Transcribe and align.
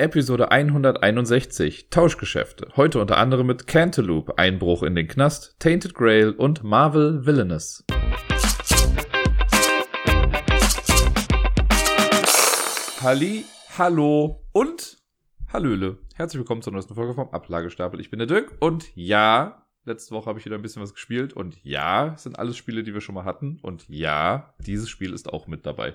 Episode 0.00 0.50
161 0.50 1.90
Tauschgeschäfte. 1.90 2.68
Heute 2.74 3.02
unter 3.02 3.18
anderem 3.18 3.46
mit 3.46 3.66
Cantaloupe, 3.66 4.38
Einbruch 4.38 4.82
in 4.82 4.94
den 4.94 5.06
Knast, 5.06 5.56
Tainted 5.58 5.92
Grail 5.92 6.30
und 6.30 6.64
Marvel 6.64 7.26
Villainous. 7.26 7.84
Halli, 13.02 13.44
hallo 13.76 14.42
und 14.52 14.96
Hallöle. 15.52 15.98
Herzlich 16.14 16.38
willkommen 16.38 16.62
zur 16.62 16.72
neuesten 16.72 16.94
Folge 16.94 17.12
vom 17.12 17.28
Ablagestapel. 17.28 18.00
Ich 18.00 18.08
bin 18.08 18.20
der 18.20 18.26
Dirk 18.26 18.56
und 18.58 18.96
ja, 18.96 19.66
letzte 19.84 20.14
Woche 20.14 20.30
habe 20.30 20.38
ich 20.38 20.46
wieder 20.46 20.56
ein 20.56 20.62
bisschen 20.62 20.80
was 20.80 20.94
gespielt 20.94 21.34
und 21.34 21.62
ja, 21.62 22.14
es 22.14 22.22
sind 22.22 22.38
alles 22.38 22.56
Spiele, 22.56 22.82
die 22.84 22.94
wir 22.94 23.02
schon 23.02 23.14
mal 23.14 23.26
hatten 23.26 23.58
und 23.60 23.86
ja, 23.90 24.54
dieses 24.60 24.88
Spiel 24.88 25.12
ist 25.12 25.30
auch 25.30 25.46
mit 25.46 25.66
dabei. 25.66 25.94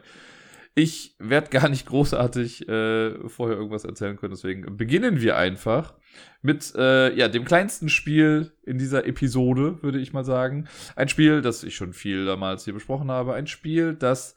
Ich 0.78 1.16
werde 1.20 1.50
gar 1.50 1.70
nicht 1.70 1.86
großartig 1.86 2.68
äh, 2.68 3.30
vorher 3.30 3.55
irgendwas 3.55 3.86
erzählen 3.86 4.18
können, 4.18 4.34
deswegen 4.34 4.76
beginnen 4.76 5.21
wir 5.21 5.38
einfach 5.38 5.94
mit 6.41 6.73
äh, 6.76 7.16
ja, 7.16 7.30
dem 7.30 7.45
kleinsten 7.45 7.88
Spiel 7.88 8.52
in 8.63 8.77
dieser 8.77 9.05
Episode, 9.05 9.82
würde 9.82 9.99
ich 9.99 10.12
mal 10.12 10.26
sagen. 10.26 10.68
Ein 10.98 11.08
Spiel, 11.08 11.41
das 11.41 11.63
ich 11.63 11.77
schon 11.77 11.94
viel 11.94 12.26
damals 12.26 12.66
hier 12.66 12.73
besprochen 12.73 13.09
habe. 13.09 13.34
Ein 13.34 13.48
Spiel, 13.48 13.94
das 13.94 14.35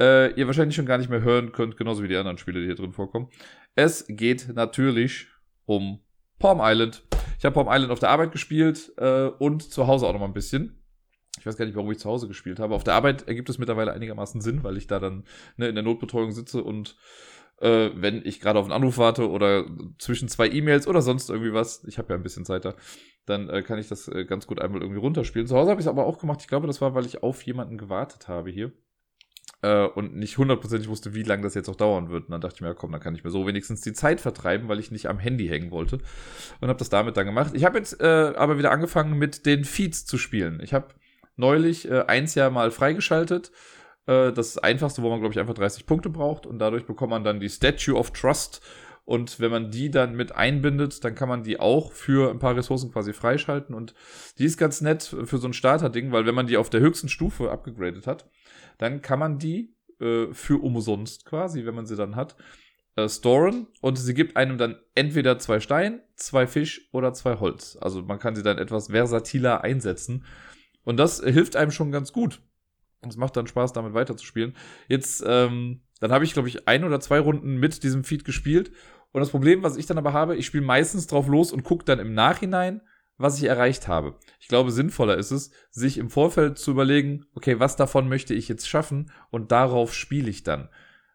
äh, 0.00 0.32
ihr 0.34 0.46
wahrscheinlich 0.46 0.76
schon 0.76 0.86
gar 0.86 0.98
nicht 0.98 1.10
mehr 1.10 1.22
hören 1.22 1.50
könnt, 1.50 1.76
genauso 1.76 2.04
wie 2.04 2.08
die 2.08 2.16
anderen 2.16 2.38
Spiele, 2.38 2.60
die 2.60 2.66
hier 2.66 2.76
drin 2.76 2.92
vorkommen. 2.92 3.28
Es 3.74 4.06
geht 4.08 4.48
natürlich 4.54 5.26
um 5.66 6.00
Palm 6.38 6.60
Island. 6.62 7.04
Ich 7.38 7.44
habe 7.44 7.54
Palm 7.54 7.68
Island 7.68 7.92
auf 7.92 7.98
der 7.98 8.10
Arbeit 8.10 8.32
gespielt 8.32 8.92
äh, 8.96 9.26
und 9.26 9.62
zu 9.62 9.88
Hause 9.88 10.06
auch 10.06 10.12
noch 10.12 10.20
mal 10.20 10.26
ein 10.26 10.32
bisschen. 10.32 10.79
Ich 11.38 11.46
weiß 11.46 11.56
gar 11.56 11.64
nicht, 11.64 11.76
warum 11.76 11.90
ich 11.90 11.98
zu 11.98 12.08
Hause 12.08 12.28
gespielt 12.28 12.58
habe. 12.58 12.74
Auf 12.74 12.84
der 12.84 12.94
Arbeit 12.94 13.28
ergibt 13.28 13.48
es 13.48 13.58
mittlerweile 13.58 13.92
einigermaßen 13.92 14.40
Sinn, 14.40 14.62
weil 14.64 14.76
ich 14.76 14.86
da 14.86 14.98
dann 14.98 15.24
ne, 15.56 15.68
in 15.68 15.74
der 15.74 15.84
Notbetreuung 15.84 16.32
sitze 16.32 16.62
und 16.62 16.96
äh, 17.60 17.90
wenn 17.94 18.24
ich 18.24 18.40
gerade 18.40 18.58
auf 18.58 18.64
einen 18.64 18.72
Anruf 18.72 18.98
warte 18.98 19.30
oder 19.30 19.64
zwischen 19.98 20.28
zwei 20.28 20.48
E-Mails 20.48 20.88
oder 20.88 21.02
sonst 21.02 21.30
irgendwie 21.30 21.52
was, 21.52 21.84
ich 21.84 21.98
habe 21.98 22.12
ja 22.12 22.18
ein 22.18 22.22
bisschen 22.22 22.44
Zeit 22.44 22.64
da, 22.64 22.74
dann 23.26 23.48
äh, 23.48 23.62
kann 23.62 23.78
ich 23.78 23.88
das 23.88 24.08
äh, 24.08 24.24
ganz 24.24 24.46
gut 24.46 24.60
einmal 24.60 24.80
irgendwie 24.80 25.00
runterspielen. 25.00 25.46
Zu 25.46 25.56
Hause 25.56 25.70
habe 25.70 25.80
ich 25.80 25.86
es 25.86 25.90
aber 25.90 26.06
auch 26.06 26.18
gemacht. 26.18 26.40
Ich 26.40 26.48
glaube, 26.48 26.66
das 26.66 26.80
war, 26.80 26.94
weil 26.94 27.06
ich 27.06 27.22
auf 27.22 27.42
jemanden 27.42 27.78
gewartet 27.78 28.28
habe 28.28 28.50
hier 28.50 28.72
äh, 29.62 29.84
und 29.84 30.16
nicht 30.16 30.38
hundertprozentig 30.38 30.88
wusste, 30.88 31.14
wie 31.14 31.22
lange 31.22 31.42
das 31.42 31.54
jetzt 31.54 31.68
auch 31.68 31.76
dauern 31.76 32.08
wird. 32.08 32.24
Und 32.24 32.32
dann 32.32 32.40
dachte 32.40 32.56
ich 32.56 32.60
mir, 32.62 32.68
ja, 32.68 32.74
komm, 32.74 32.92
dann 32.92 33.00
kann 33.00 33.14
ich 33.14 33.24
mir 33.24 33.30
so 33.30 33.46
wenigstens 33.46 33.82
die 33.82 33.92
Zeit 33.92 34.20
vertreiben, 34.20 34.68
weil 34.68 34.78
ich 34.78 34.90
nicht 34.90 35.08
am 35.08 35.18
Handy 35.18 35.46
hängen 35.46 35.70
wollte. 35.70 35.98
Und 36.60 36.68
habe 36.68 36.78
das 36.78 36.88
damit 36.88 37.16
dann 37.16 37.26
gemacht. 37.26 37.52
Ich 37.54 37.64
habe 37.64 37.78
jetzt 37.78 38.00
äh, 38.00 38.32
aber 38.36 38.58
wieder 38.58 38.72
angefangen 38.72 39.18
mit 39.18 39.46
den 39.46 39.64
Feeds 39.64 40.06
zu 40.06 40.18
spielen. 40.18 40.60
Ich 40.62 40.72
habe 40.72 40.88
neulich 41.40 41.90
äh, 41.90 42.04
eins 42.06 42.36
Jahr 42.36 42.50
mal 42.50 42.70
freigeschaltet. 42.70 43.50
Äh, 44.06 44.32
das 44.32 44.58
einfachste, 44.58 45.02
wo 45.02 45.10
man, 45.10 45.20
glaube 45.20 45.32
ich, 45.32 45.40
einfach 45.40 45.54
30 45.54 45.86
Punkte 45.86 46.10
braucht. 46.10 46.46
Und 46.46 46.58
dadurch 46.58 46.86
bekommt 46.86 47.10
man 47.10 47.24
dann 47.24 47.40
die 47.40 47.48
Statue 47.48 47.96
of 47.96 48.12
Trust. 48.12 48.60
Und 49.04 49.40
wenn 49.40 49.50
man 49.50 49.70
die 49.72 49.90
dann 49.90 50.14
mit 50.14 50.32
einbindet, 50.32 51.02
dann 51.04 51.16
kann 51.16 51.28
man 51.28 51.42
die 51.42 51.58
auch 51.58 51.92
für 51.92 52.30
ein 52.30 52.38
paar 52.38 52.54
Ressourcen 52.54 52.92
quasi 52.92 53.12
freischalten. 53.12 53.74
Und 53.74 53.94
die 54.38 54.44
ist 54.44 54.56
ganz 54.56 54.80
nett 54.80 55.02
für 55.02 55.38
so 55.38 55.48
ein 55.48 55.52
Starter-Ding, 55.52 56.12
weil 56.12 56.26
wenn 56.26 56.34
man 56.34 56.46
die 56.46 56.56
auf 56.56 56.70
der 56.70 56.80
höchsten 56.80 57.08
Stufe 57.08 57.50
abgegradet 57.50 58.06
hat, 58.06 58.30
dann 58.78 59.02
kann 59.02 59.18
man 59.18 59.38
die 59.38 59.74
äh, 60.00 60.32
für 60.32 60.62
umsonst 60.62 61.24
quasi, 61.24 61.64
wenn 61.66 61.74
man 61.74 61.86
sie 61.86 61.96
dann 61.96 62.14
hat, 62.14 62.36
äh, 62.96 63.08
storen. 63.08 63.66
Und 63.80 63.96
sie 63.96 64.14
gibt 64.14 64.36
einem 64.36 64.58
dann 64.58 64.76
entweder 64.94 65.38
zwei 65.38 65.60
Stein, 65.60 66.00
zwei 66.14 66.46
Fisch 66.46 66.88
oder 66.92 67.12
zwei 67.12 67.40
Holz. 67.40 67.76
Also 67.80 68.02
man 68.02 68.18
kann 68.18 68.36
sie 68.36 68.42
dann 68.42 68.58
etwas 68.58 68.88
versatiler 68.88 69.64
einsetzen. 69.64 70.24
Und 70.84 70.96
das 70.96 71.20
hilft 71.20 71.56
einem 71.56 71.70
schon 71.70 71.92
ganz 71.92 72.12
gut. 72.12 72.40
Es 73.08 73.16
macht 73.16 73.36
dann 73.36 73.46
Spaß, 73.46 73.72
damit 73.72 73.94
weiterzuspielen. 73.94 74.54
Jetzt, 74.88 75.24
ähm, 75.26 75.82
dann 76.00 76.12
habe 76.12 76.24
ich, 76.24 76.32
glaube 76.32 76.48
ich, 76.48 76.68
ein 76.68 76.84
oder 76.84 77.00
zwei 77.00 77.18
Runden 77.18 77.56
mit 77.56 77.82
diesem 77.82 78.04
Feed 78.04 78.24
gespielt. 78.24 78.72
Und 79.12 79.20
das 79.20 79.30
Problem, 79.30 79.62
was 79.62 79.76
ich 79.76 79.86
dann 79.86 79.98
aber 79.98 80.12
habe, 80.12 80.36
ich 80.36 80.46
spiele 80.46 80.64
meistens 80.64 81.06
drauf 81.06 81.26
los 81.26 81.52
und 81.52 81.64
gucke 81.64 81.84
dann 81.84 81.98
im 81.98 82.14
Nachhinein, 82.14 82.82
was 83.16 83.38
ich 83.38 83.44
erreicht 83.44 83.88
habe. 83.88 84.16
Ich 84.38 84.48
glaube, 84.48 84.70
sinnvoller 84.70 85.16
ist 85.16 85.30
es, 85.30 85.50
sich 85.70 85.98
im 85.98 86.10
Vorfeld 86.10 86.58
zu 86.58 86.70
überlegen, 86.70 87.26
okay, 87.34 87.58
was 87.58 87.76
davon 87.76 88.08
möchte 88.08 88.34
ich 88.34 88.48
jetzt 88.48 88.68
schaffen 88.68 89.10
und 89.30 89.52
darauf 89.52 89.94
spiele 89.94 90.30
ich 90.30 90.42
dann. 90.42 90.68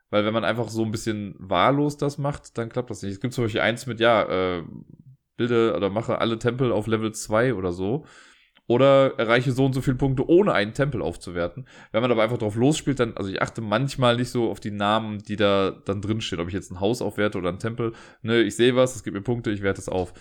Weil 0.09 0.25
wenn 0.25 0.33
man 0.33 0.43
einfach 0.43 0.69
so 0.69 0.83
ein 0.83 0.91
bisschen 0.91 1.35
wahllos 1.39 1.97
das 1.97 2.17
macht, 2.17 2.57
dann 2.57 2.69
klappt 2.69 2.89
das 2.89 3.01
nicht. 3.01 3.13
Es 3.13 3.19
gibt 3.19 3.33
zum 3.33 3.45
Beispiel 3.45 3.61
eins 3.61 3.85
mit, 3.85 3.99
ja, 3.99 4.57
äh, 4.57 4.63
bilde 5.35 5.75
oder 5.75 5.89
mache 5.89 6.19
alle 6.19 6.37
Tempel 6.37 6.71
auf 6.71 6.87
Level 6.87 7.11
2 7.11 7.55
oder 7.55 7.71
so 7.71 8.05
oder 8.67 9.13
erreiche 9.17 9.51
so 9.51 9.65
und 9.65 9.73
so 9.73 9.81
viele 9.81 9.97
Punkte, 9.97 10.27
ohne 10.27 10.53
einen 10.53 10.73
Tempel 10.73 11.01
aufzuwerten. 11.01 11.67
Wenn 11.91 12.01
man 12.01 12.11
aber 12.11 12.23
einfach 12.23 12.37
drauf 12.37 12.55
losspielt, 12.55 12.99
dann, 12.99 13.15
also 13.15 13.29
ich 13.29 13.41
achte 13.41 13.61
manchmal 13.61 14.17
nicht 14.17 14.29
so 14.29 14.49
auf 14.49 14.59
die 14.59 14.71
Namen, 14.71 15.19
die 15.19 15.35
da 15.35 15.71
dann 15.85 16.01
drinstehen, 16.01 16.41
ob 16.41 16.47
ich 16.47 16.53
jetzt 16.53 16.71
ein 16.71 16.79
Haus 16.79 17.01
aufwerte 17.01 17.37
oder 17.37 17.49
ein 17.49 17.59
Tempel. 17.59 17.93
Ne, 18.21 18.41
ich 18.41 18.55
sehe 18.55 18.75
was, 18.75 18.95
es 18.95 19.03
gibt 19.03 19.15
mir 19.15 19.21
Punkte, 19.21 19.51
ich 19.51 19.61
werte 19.61 19.81
es 19.81 19.89
auf. 19.89 20.13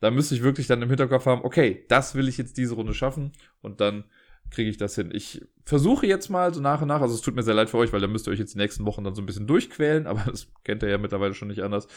Da 0.00 0.12
müsste 0.12 0.36
ich 0.36 0.42
wirklich 0.42 0.68
dann 0.68 0.80
im 0.80 0.88
Hinterkopf 0.88 1.26
haben, 1.26 1.42
okay, 1.42 1.84
das 1.88 2.14
will 2.14 2.28
ich 2.28 2.38
jetzt 2.38 2.56
diese 2.56 2.74
Runde 2.74 2.94
schaffen 2.94 3.32
und 3.62 3.80
dann 3.80 4.04
kriege 4.50 4.70
ich 4.70 4.76
das 4.76 4.94
hin. 4.94 5.10
Ich 5.12 5.44
versuche 5.64 6.06
jetzt 6.06 6.28
mal 6.30 6.54
so 6.54 6.60
nach 6.60 6.80
und 6.80 6.88
nach, 6.88 7.00
also 7.00 7.14
es 7.14 7.20
tut 7.20 7.34
mir 7.34 7.42
sehr 7.42 7.54
leid 7.54 7.68
für 7.68 7.78
euch, 7.78 7.92
weil 7.92 8.00
da 8.00 8.06
müsst 8.06 8.28
ihr 8.28 8.30
euch 8.30 8.38
jetzt 8.38 8.54
die 8.54 8.58
nächsten 8.58 8.86
Wochen 8.86 9.02
dann 9.02 9.14
so 9.16 9.20
ein 9.20 9.26
bisschen 9.26 9.48
durchquälen, 9.48 10.06
aber 10.06 10.22
das 10.30 10.46
kennt 10.62 10.84
ihr 10.84 10.88
ja 10.88 10.98
mittlerweile 10.98 11.34
schon 11.34 11.48
nicht 11.48 11.62
anders. 11.62 11.88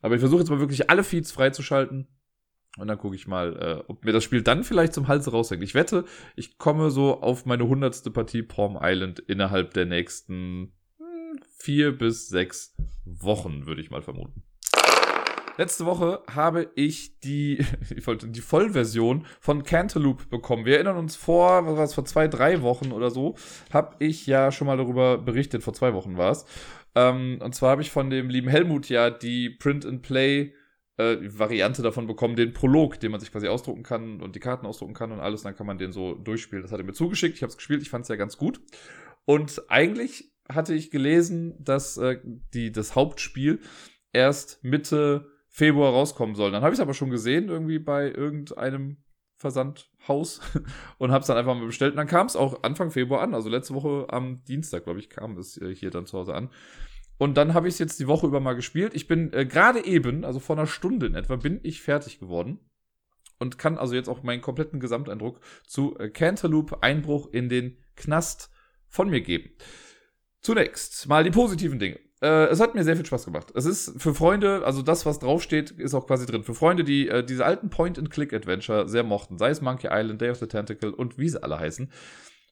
Aber 0.00 0.14
ich 0.14 0.20
versuche 0.20 0.40
jetzt 0.40 0.50
mal 0.50 0.58
wirklich 0.58 0.88
alle 0.88 1.04
Feeds 1.04 1.32
freizuschalten 1.32 2.08
und 2.78 2.88
dann 2.88 2.98
gucke 2.98 3.16
ich 3.16 3.26
mal, 3.26 3.56
äh, 3.56 3.84
ob 3.88 4.04
mir 4.04 4.12
das 4.12 4.24
Spiel 4.24 4.42
dann 4.42 4.64
vielleicht 4.64 4.94
zum 4.94 5.08
Hals 5.08 5.32
raushängt. 5.32 5.62
Ich 5.62 5.74
wette, 5.74 6.04
ich 6.36 6.58
komme 6.58 6.90
so 6.90 7.20
auf 7.20 7.46
meine 7.46 7.66
hundertste 7.66 8.10
Partie 8.10 8.42
Palm 8.42 8.78
Island 8.80 9.18
innerhalb 9.20 9.74
der 9.74 9.86
nächsten 9.86 10.72
hm, 10.98 11.40
vier 11.58 11.96
bis 11.96 12.28
sechs 12.28 12.76
Wochen, 13.04 13.66
würde 13.66 13.80
ich 13.80 13.90
mal 13.90 14.02
vermuten. 14.02 14.42
Letzte 15.56 15.84
Woche 15.84 16.22
habe 16.32 16.70
ich 16.74 17.18
die, 17.20 17.58
ich 17.94 18.06
wollte, 18.06 18.28
die 18.28 18.40
Vollversion 18.40 19.26
von 19.40 19.62
Cantaloupe 19.62 20.26
bekommen. 20.26 20.64
Wir 20.64 20.76
erinnern 20.76 20.96
uns 20.96 21.16
vor, 21.16 21.66
was 21.66 21.76
war 21.76 21.84
es, 21.84 21.94
vor 21.94 22.04
zwei, 22.04 22.28
drei 22.28 22.62
Wochen 22.62 22.92
oder 22.92 23.10
so, 23.10 23.34
habe 23.72 23.96
ich 23.98 24.26
ja 24.26 24.52
schon 24.52 24.68
mal 24.68 24.76
darüber 24.76 25.18
berichtet, 25.18 25.62
vor 25.62 25.74
zwei 25.74 25.92
Wochen 25.92 26.16
war 26.16 26.30
es. 26.30 26.46
Ähm, 26.94 27.40
und 27.42 27.54
zwar 27.54 27.72
habe 27.72 27.82
ich 27.82 27.90
von 27.90 28.10
dem 28.10 28.30
lieben 28.30 28.48
Helmut 28.48 28.88
ja 28.88 29.10
die 29.10 29.50
Print-and-Play 29.50 30.54
äh, 31.00 31.38
Variante 31.38 31.82
davon 31.82 32.06
bekommen, 32.06 32.36
den 32.36 32.52
Prolog, 32.52 33.00
den 33.00 33.10
man 33.10 33.20
sich 33.20 33.32
quasi 33.32 33.48
ausdrucken 33.48 33.82
kann 33.82 34.20
und 34.20 34.36
die 34.36 34.40
Karten 34.40 34.66
ausdrucken 34.66 34.94
kann 34.94 35.12
und 35.12 35.20
alles, 35.20 35.42
dann 35.42 35.56
kann 35.56 35.66
man 35.66 35.78
den 35.78 35.92
so 35.92 36.14
durchspielen. 36.14 36.62
Das 36.62 36.72
hat 36.72 36.78
er 36.78 36.84
mir 36.84 36.92
zugeschickt, 36.92 37.36
ich 37.36 37.42
habe 37.42 37.50
es 37.50 37.56
gespielt, 37.56 37.82
ich 37.82 37.90
fand 37.90 38.02
es 38.02 38.08
ja 38.08 38.16
ganz 38.16 38.36
gut. 38.36 38.60
Und 39.24 39.62
eigentlich 39.68 40.32
hatte 40.48 40.74
ich 40.74 40.90
gelesen, 40.90 41.54
dass 41.58 41.96
äh, 41.96 42.18
die, 42.52 42.72
das 42.72 42.94
Hauptspiel 42.94 43.60
erst 44.12 44.62
Mitte 44.62 45.30
Februar 45.48 45.92
rauskommen 45.92 46.34
soll. 46.34 46.50
Dann 46.50 46.62
habe 46.62 46.72
ich 46.72 46.78
es 46.78 46.82
aber 46.82 46.94
schon 46.94 47.10
gesehen, 47.10 47.48
irgendwie 47.48 47.78
bei 47.78 48.10
irgendeinem 48.10 48.98
Versandhaus 49.36 50.40
und 50.98 51.10
habe 51.10 51.22
es 51.22 51.26
dann 51.26 51.38
einfach 51.38 51.54
mal 51.54 51.66
bestellt. 51.66 51.92
Und 51.92 51.96
dann 51.96 52.06
kam 52.06 52.26
es 52.26 52.36
auch 52.36 52.62
Anfang 52.62 52.90
Februar 52.90 53.22
an, 53.22 53.34
also 53.34 53.48
letzte 53.48 53.74
Woche 53.74 54.06
am 54.10 54.44
Dienstag, 54.44 54.84
glaube 54.84 55.00
ich, 55.00 55.08
kam 55.08 55.38
es 55.38 55.56
äh, 55.60 55.74
hier 55.74 55.90
dann 55.90 56.06
zu 56.06 56.18
Hause 56.18 56.34
an. 56.34 56.50
Und 57.20 57.36
dann 57.36 57.52
habe 57.52 57.68
ich 57.68 57.74
es 57.74 57.78
jetzt 57.78 58.00
die 58.00 58.06
Woche 58.06 58.26
über 58.26 58.40
mal 58.40 58.54
gespielt. 58.54 58.94
Ich 58.94 59.06
bin 59.06 59.30
äh, 59.34 59.44
gerade 59.44 59.84
eben, 59.84 60.24
also 60.24 60.40
vor 60.40 60.56
einer 60.56 60.66
Stunde 60.66 61.04
in 61.04 61.14
etwa, 61.14 61.36
bin 61.36 61.60
ich 61.62 61.82
fertig 61.82 62.18
geworden. 62.18 62.60
Und 63.38 63.58
kann 63.58 63.76
also 63.76 63.94
jetzt 63.94 64.08
auch 64.08 64.22
meinen 64.22 64.40
kompletten 64.40 64.80
Gesamteindruck 64.80 65.38
zu 65.66 65.98
äh, 65.98 66.08
Cantaloupe 66.08 66.82
Einbruch 66.82 67.28
in 67.30 67.50
den 67.50 67.76
Knast 67.94 68.50
von 68.88 69.10
mir 69.10 69.20
geben. 69.20 69.50
Zunächst 70.40 71.08
mal 71.08 71.22
die 71.22 71.30
positiven 71.30 71.78
Dinge. 71.78 71.98
Äh, 72.22 72.46
es 72.46 72.58
hat 72.58 72.74
mir 72.74 72.84
sehr 72.84 72.96
viel 72.96 73.04
Spaß 73.04 73.26
gemacht. 73.26 73.52
Es 73.54 73.66
ist 73.66 74.00
für 74.00 74.14
Freunde, 74.14 74.64
also 74.64 74.80
das, 74.80 75.04
was 75.04 75.18
draufsteht, 75.18 75.72
ist 75.72 75.92
auch 75.92 76.06
quasi 76.06 76.24
drin. 76.24 76.42
Für 76.42 76.54
Freunde, 76.54 76.84
die 76.84 77.08
äh, 77.08 77.22
diese 77.22 77.44
alten 77.44 77.68
Point-and-Click-Adventure 77.68 78.88
sehr 78.88 79.02
mochten, 79.02 79.36
sei 79.36 79.50
es 79.50 79.60
Monkey 79.60 79.88
Island, 79.90 80.22
Day 80.22 80.30
of 80.30 80.38
the 80.38 80.46
Tentacle 80.46 80.94
und 80.94 81.18
wie 81.18 81.28
sie 81.28 81.42
alle 81.42 81.58
heißen, 81.58 81.92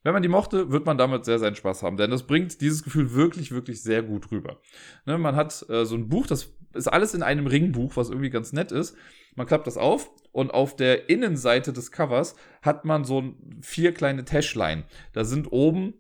wenn 0.08 0.14
man 0.14 0.22
die 0.22 0.30
mochte, 0.30 0.70
wird 0.70 0.86
man 0.86 0.96
damit 0.96 1.26
sehr 1.26 1.38
seinen 1.38 1.54
Spaß 1.54 1.82
haben, 1.82 1.98
denn 1.98 2.10
das 2.10 2.22
bringt 2.22 2.62
dieses 2.62 2.82
Gefühl 2.82 3.12
wirklich, 3.12 3.52
wirklich 3.52 3.82
sehr 3.82 4.02
gut 4.02 4.30
rüber. 4.30 4.58
Ne, 5.04 5.18
man 5.18 5.36
hat 5.36 5.68
äh, 5.68 5.84
so 5.84 5.96
ein 5.96 6.08
Buch, 6.08 6.26
das 6.26 6.54
ist 6.72 6.86
alles 6.86 7.12
in 7.12 7.22
einem 7.22 7.46
Ringbuch, 7.46 7.94
was 7.94 8.08
irgendwie 8.08 8.30
ganz 8.30 8.54
nett 8.54 8.72
ist. 8.72 8.96
Man 9.34 9.46
klappt 9.46 9.66
das 9.66 9.76
auf 9.76 10.10
und 10.32 10.54
auf 10.54 10.74
der 10.76 11.10
Innenseite 11.10 11.74
des 11.74 11.92
Covers 11.92 12.36
hat 12.62 12.86
man 12.86 13.04
so 13.04 13.34
vier 13.60 13.92
kleine 13.92 14.24
Täschlein. 14.24 14.84
Da 15.12 15.24
sind 15.24 15.52
oben 15.52 15.92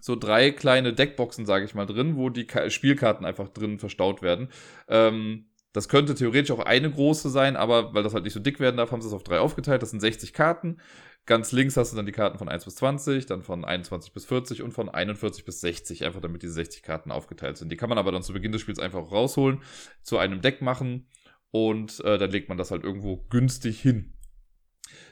so 0.00 0.16
drei 0.16 0.50
kleine 0.50 0.94
Deckboxen, 0.94 1.44
sage 1.44 1.66
ich 1.66 1.74
mal, 1.74 1.84
drin, 1.84 2.16
wo 2.16 2.30
die 2.30 2.46
Spielkarten 2.68 3.26
einfach 3.26 3.50
drin 3.50 3.78
verstaut 3.78 4.22
werden. 4.22 4.48
Ähm, 4.88 5.50
das 5.74 5.90
könnte 5.90 6.14
theoretisch 6.14 6.52
auch 6.52 6.64
eine 6.64 6.90
große 6.90 7.28
sein, 7.28 7.56
aber 7.56 7.92
weil 7.92 8.04
das 8.04 8.14
halt 8.14 8.24
nicht 8.24 8.32
so 8.32 8.40
dick 8.40 8.58
werden 8.58 8.76
darf, 8.76 8.92
haben 8.92 9.02
sie 9.02 9.08
es 9.08 9.12
auf 9.12 9.24
drei 9.24 9.40
aufgeteilt. 9.40 9.82
Das 9.82 9.90
sind 9.90 10.00
60 10.00 10.32
Karten. 10.32 10.78
Ganz 11.26 11.52
links 11.52 11.76
hast 11.76 11.92
du 11.92 11.96
dann 11.96 12.06
die 12.06 12.12
Karten 12.12 12.38
von 12.38 12.48
1 12.48 12.66
bis 12.66 12.76
20, 12.76 13.24
dann 13.26 13.42
von 13.42 13.64
21 13.64 14.12
bis 14.12 14.26
40 14.26 14.62
und 14.62 14.72
von 14.72 14.90
41 14.90 15.44
bis 15.44 15.60
60, 15.62 16.04
einfach 16.04 16.20
damit 16.20 16.42
diese 16.42 16.52
60 16.52 16.82
Karten 16.82 17.10
aufgeteilt 17.10 17.56
sind. 17.56 17.72
Die 17.72 17.76
kann 17.76 17.88
man 17.88 17.98
aber 17.98 18.12
dann 18.12 18.22
zu 18.22 18.34
Beginn 18.34 18.52
des 18.52 18.60
Spiels 18.60 18.78
einfach 18.78 19.10
rausholen, 19.10 19.62
zu 20.02 20.18
einem 20.18 20.42
Deck 20.42 20.60
machen 20.60 21.06
und 21.50 22.00
äh, 22.00 22.18
dann 22.18 22.30
legt 22.30 22.48
man 22.48 22.58
das 22.58 22.70
halt 22.70 22.84
irgendwo 22.84 23.24
günstig 23.30 23.80
hin. 23.80 24.13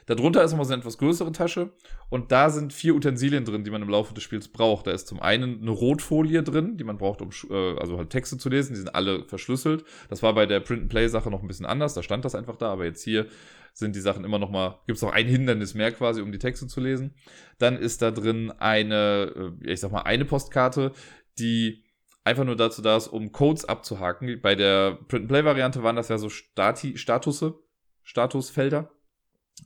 Darunter 0.05 0.43
ist 0.43 0.51
nochmal 0.51 0.65
so 0.65 0.73
eine 0.73 0.81
etwas 0.81 0.97
größere 0.97 1.31
Tasche 1.31 1.71
und 2.09 2.31
da 2.31 2.49
sind 2.49 2.73
vier 2.73 2.95
Utensilien 2.95 3.45
drin, 3.45 3.63
die 3.63 3.71
man 3.71 3.81
im 3.81 3.89
Laufe 3.89 4.13
des 4.13 4.23
Spiels 4.23 4.47
braucht. 4.47 4.87
Da 4.87 4.91
ist 4.91 5.07
zum 5.07 5.19
einen 5.19 5.61
eine 5.61 5.71
Rotfolie 5.71 6.43
drin, 6.43 6.77
die 6.77 6.83
man 6.83 6.97
braucht, 6.97 7.21
um 7.21 7.29
äh, 7.49 7.79
also 7.79 7.97
halt 7.97 8.09
Texte 8.09 8.37
zu 8.37 8.49
lesen. 8.49 8.73
Die 8.73 8.79
sind 8.79 8.93
alle 8.93 9.23
verschlüsselt. 9.25 9.85
Das 10.09 10.23
war 10.23 10.33
bei 10.33 10.45
der 10.45 10.59
Print-and-Play-Sache 10.59 11.29
noch 11.29 11.41
ein 11.41 11.47
bisschen 11.47 11.65
anders. 11.65 11.93
Da 11.93 12.03
stand 12.03 12.25
das 12.25 12.35
einfach 12.35 12.55
da, 12.55 12.71
aber 12.71 12.85
jetzt 12.85 13.03
hier 13.03 13.27
sind 13.73 13.95
die 13.95 14.01
Sachen 14.01 14.23
immer 14.23 14.39
noch 14.39 14.51
mal, 14.51 14.79
gibt 14.85 14.97
es 14.97 15.01
noch 15.01 15.11
ein 15.11 15.25
Hindernis 15.25 15.73
mehr 15.73 15.91
quasi, 15.91 16.21
um 16.21 16.31
die 16.31 16.39
Texte 16.39 16.67
zu 16.67 16.79
lesen. 16.79 17.15
Dann 17.57 17.75
ist 17.77 18.01
da 18.01 18.11
drin 18.11 18.51
eine, 18.51 19.55
äh, 19.63 19.71
ich 19.71 19.79
sag 19.79 19.91
mal, 19.91 20.01
eine 20.01 20.25
Postkarte, 20.25 20.91
die 21.39 21.83
einfach 22.23 22.45
nur 22.45 22.55
dazu 22.55 22.81
da 22.81 22.97
ist, 22.97 23.07
um 23.07 23.31
Codes 23.31 23.65
abzuhaken. 23.65 24.39
Bei 24.41 24.55
der 24.55 24.99
Print-and-Play-Variante 25.07 25.83
waren 25.83 25.95
das 25.95 26.09
ja 26.09 26.17
so 26.17 26.29
Stati 26.29 26.97
Statusse, 26.97 27.55
Statusfelder. 28.03 28.91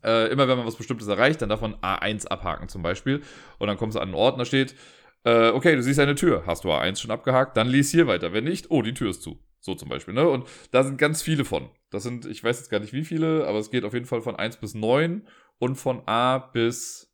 Äh, 0.04 0.32
immer 0.32 0.48
wenn 0.48 0.58
man 0.58 0.68
was 0.68 0.76
Bestimmtes 0.76 1.08
erreicht, 1.08 1.42
dann 1.42 1.50
darf 1.50 1.62
man 1.62 1.76
A1 1.76 2.28
abhaken 2.28 2.70
zum 2.70 2.84
Beispiel. 2.84 3.22
Und 3.58 3.68
dann 3.68 3.78
kommst 3.78 3.96
du 3.96 4.00
an 4.00 4.10
einen 4.10 4.16
Ort 4.16 4.34
und 4.34 4.40
da 4.40 4.46
steht, 4.46 4.76
äh, 5.24 5.50
okay, 5.50 5.76
du 5.76 5.84
siehst 5.84 6.00
eine 6.00 6.16
Tür. 6.16 6.44
Hast 6.46 6.64
du 6.64 6.72
A1 6.72 7.02
schon 7.02 7.12
abgehakt? 7.12 7.58
Dann 7.58 7.68
lies 7.68 7.92
hier 7.92 8.08
weiter. 8.08 8.34
Wenn 8.34 8.44
nicht, 8.44 8.70
oh, 8.70 8.82
die 8.82 8.94
Tür 8.94 9.10
ist 9.10 9.22
zu. 9.22 9.40
So 9.60 9.76
zum 9.76 9.90
Beispiel, 9.90 10.14
ne? 10.14 10.28
Und 10.28 10.48
da 10.72 10.84
sind 10.84 10.98
ganz 10.98 11.22
viele 11.22 11.44
von. 11.44 11.70
Das 11.90 12.04
sind, 12.04 12.26
ich 12.26 12.44
weiß 12.44 12.60
jetzt 12.60 12.70
gar 12.70 12.80
nicht 12.80 12.94
wie 12.94 13.04
viele, 13.04 13.48
aber 13.48 13.60
es 13.60 13.72
geht 13.72 13.84
auf 13.84 13.94
jeden 13.94 14.06
Fall 14.06 14.22
von 14.22 14.36
1 14.36 14.58
bis 14.58 14.76
9 14.76 15.28
und 15.58 15.76
von 15.76 16.08
A 16.08 16.38
bis, 16.38 17.14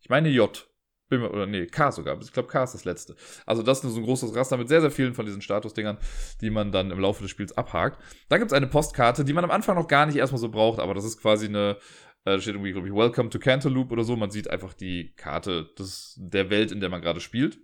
ich 0.00 0.08
meine 0.08 0.28
J. 0.28 0.68
Bin 1.12 1.20
mir, 1.20 1.30
oder 1.30 1.44
nee, 1.44 1.66
K 1.66 1.92
sogar. 1.92 2.18
Ich 2.22 2.32
glaube, 2.32 2.48
K 2.48 2.64
ist 2.64 2.72
das 2.72 2.86
letzte. 2.86 3.14
Also 3.44 3.62
das 3.62 3.84
ist 3.84 3.92
so 3.92 4.00
ein 4.00 4.04
großes 4.04 4.34
Raster 4.34 4.56
mit 4.56 4.70
sehr, 4.70 4.80
sehr 4.80 4.90
vielen 4.90 5.12
von 5.12 5.26
diesen 5.26 5.42
Statusdingern, 5.42 5.98
die 6.40 6.48
man 6.48 6.72
dann 6.72 6.90
im 6.90 6.98
Laufe 6.98 7.20
des 7.20 7.30
Spiels 7.30 7.54
abhakt. 7.54 8.00
Dann 8.30 8.38
gibt 8.38 8.50
es 8.50 8.56
eine 8.56 8.66
Postkarte, 8.66 9.22
die 9.22 9.34
man 9.34 9.44
am 9.44 9.50
Anfang 9.50 9.76
noch 9.76 9.88
gar 9.88 10.06
nicht 10.06 10.16
erstmal 10.16 10.40
so 10.40 10.48
braucht, 10.48 10.80
aber 10.80 10.94
das 10.94 11.04
ist 11.04 11.20
quasi 11.20 11.48
eine, 11.48 11.76
äh, 12.24 12.40
steht 12.40 12.54
irgendwie, 12.54 12.72
glaube 12.72 12.88
ich, 12.88 12.94
Welcome 12.94 13.28
to 13.28 13.38
Cantaloupe 13.38 13.92
oder 13.92 14.04
so. 14.04 14.16
Man 14.16 14.30
sieht 14.30 14.48
einfach 14.48 14.72
die 14.72 15.12
Karte 15.14 15.68
des, 15.78 16.14
der 16.16 16.48
Welt, 16.48 16.72
in 16.72 16.80
der 16.80 16.88
man 16.88 17.02
gerade 17.02 17.20
spielt. 17.20 17.58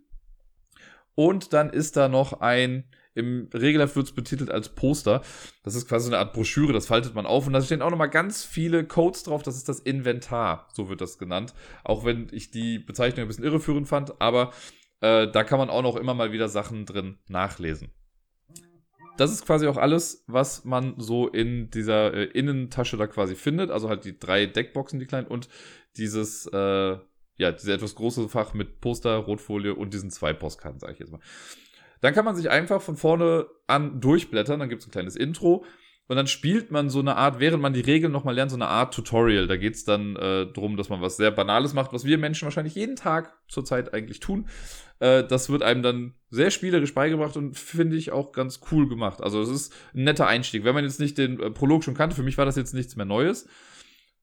Und 1.15 1.55
dann 1.55 1.71
ist 1.71 1.97
da 1.97 2.11
noch 2.11 2.43
ein, 2.43 2.85
im 3.19 3.49
Regelheft 3.53 3.97
wird 3.97 4.07
es 4.07 4.13
betitelt 4.13 4.51
als 4.51 4.71
Poster. 4.71 5.23
Das 5.63 5.75
ist 5.75 5.89
quasi 5.89 6.09
eine 6.09 6.19
Art 6.19 6.33
Broschüre, 6.33 6.73
das 6.73 6.87
faltet 6.87 7.15
man 7.15 7.27
auf 7.27 7.47
und 7.47 7.53
da 7.53 7.61
stehen 7.61 7.83
auch 7.83 7.91
nochmal 7.91 8.11
ganz 8.11 8.45
viele 8.45 8.85
Codes 8.85 9.25
drauf. 9.25 9.43
Das 9.43 9.57
ist 9.57 9.69
das 9.69 9.81
Inventar, 9.81 10.69
so 10.73 10.89
wird 10.89 11.01
das 11.01 11.19
genannt. 11.19 11.55
Auch 11.85 12.05
wenn 12.05 12.29
ich 12.33 12.51
die 12.51 12.79
Bezeichnung 12.79 13.23
ein 13.23 13.29
bisschen 13.29 13.45
irreführend 13.45 13.89
fand, 13.89 14.21
aber 14.21 14.53
äh, 15.01 15.31
da 15.31 15.45
kann 15.45 15.59
man 15.59 15.71
auch 15.71 15.83
noch 15.83 15.97
immer 15.97 16.15
mal 16.15 16.33
wieder 16.33 16.49
Sachen 16.49 16.87
drin 16.87 17.19
nachlesen. 17.29 17.91
Das 19.19 19.33
ist 19.33 19.45
quasi 19.45 19.67
auch 19.67 19.77
alles, 19.77 20.23
was 20.29 20.65
man 20.65 20.95
so 20.97 21.27
in 21.27 21.71
dieser 21.71 22.15
äh, 22.15 22.25
Innentasche 22.27 22.97
da 22.97 23.09
quasi 23.09 23.35
findet. 23.35 23.71
Also 23.71 23.89
halt 23.89 24.05
die 24.05 24.17
drei 24.17 24.47
Deckboxen, 24.47 25.01
die 25.01 25.07
kleinen 25.07 25.27
und 25.27 25.49
dieses, 25.97 26.47
äh, 26.47 26.99
ja, 27.37 27.53
diese 27.53 27.73
etwas 27.73 27.97
große 27.97 28.29
Fach 28.29 28.55
mit 28.55 28.81
Poster, 28.81 29.17
Rotfolie 29.17 29.75
und 29.75 29.93
diesen 29.93 30.11
zwei 30.11 30.33
Postkarten, 30.33 30.79
sage 30.79 30.93
ich 30.93 30.99
jetzt 31.01 31.11
mal. 31.11 31.21
Dann 32.01 32.15
kann 32.15 32.25
man 32.25 32.37
sich 32.37 32.51
einfach 32.51 32.81
von 32.81 32.97
vorne 32.97 33.47
an 33.67 34.01
durchblättern, 34.01 34.61
dann 34.61 34.69
gibt 34.69 34.83
es 34.83 34.89
ein 34.89 34.93
kleines 34.93 35.17
Intro 35.17 35.65
und 36.09 36.17
dann 36.17 36.27
spielt 36.27 36.71
man 36.71 36.89
so 36.89 37.01
eine 37.01 37.17
Art, 37.17 37.39
während 37.39 37.63
man 37.63 37.75
die 37.75 37.83
Regeln 37.83 38.11
nochmal 38.11 38.35
lernt, 38.35 38.51
so 38.51 38.57
eine 38.57 38.67
Art 38.67 38.95
Tutorial. 38.95 39.47
Da 39.47 39.57
geht 39.57 39.75
es 39.75 39.85
dann 39.85 40.17
äh, 40.17 40.51
darum, 40.51 40.79
dass 40.79 40.89
man 40.89 41.03
was 41.03 41.19
sehr 41.19 41.31
Banales 41.31 41.75
macht, 41.75 41.93
was 41.93 42.07
wir 42.07 42.17
Menschen 42.17 42.47
wahrscheinlich 42.47 42.75
jeden 42.75 42.97
Tag 42.97 43.37
zurzeit 43.47 43.93
eigentlich 43.93 44.19
tun. 44.19 44.49
Äh, 45.01 45.25
das 45.25 45.51
wird 45.51 45.63
einem 45.63 45.83
dann 45.83 46.15
sehr 46.31 46.51
spielerisch 46.51 46.95
beigebracht 46.95 47.37
und 47.37 47.59
finde 47.59 47.97
ich 47.97 48.11
auch 48.11 48.33
ganz 48.33 48.61
cool 48.73 48.89
gemacht. 48.89 49.23
Also 49.23 49.43
es 49.43 49.51
ist 49.51 49.75
ein 49.95 50.05
netter 50.05 50.27
Einstieg. 50.27 50.65
Wenn 50.65 50.75
man 50.75 50.85
jetzt 50.85 50.99
nicht 50.99 51.19
den 51.19 51.41
äh, 51.41 51.51
Prolog 51.51 51.85
schon 51.85 51.95
kannte, 51.95 52.17
für 52.17 52.23
mich 52.23 52.39
war 52.39 52.47
das 52.47 52.57
jetzt 52.57 52.73
nichts 52.73 52.97
mehr 52.97 53.07
Neues. 53.07 53.47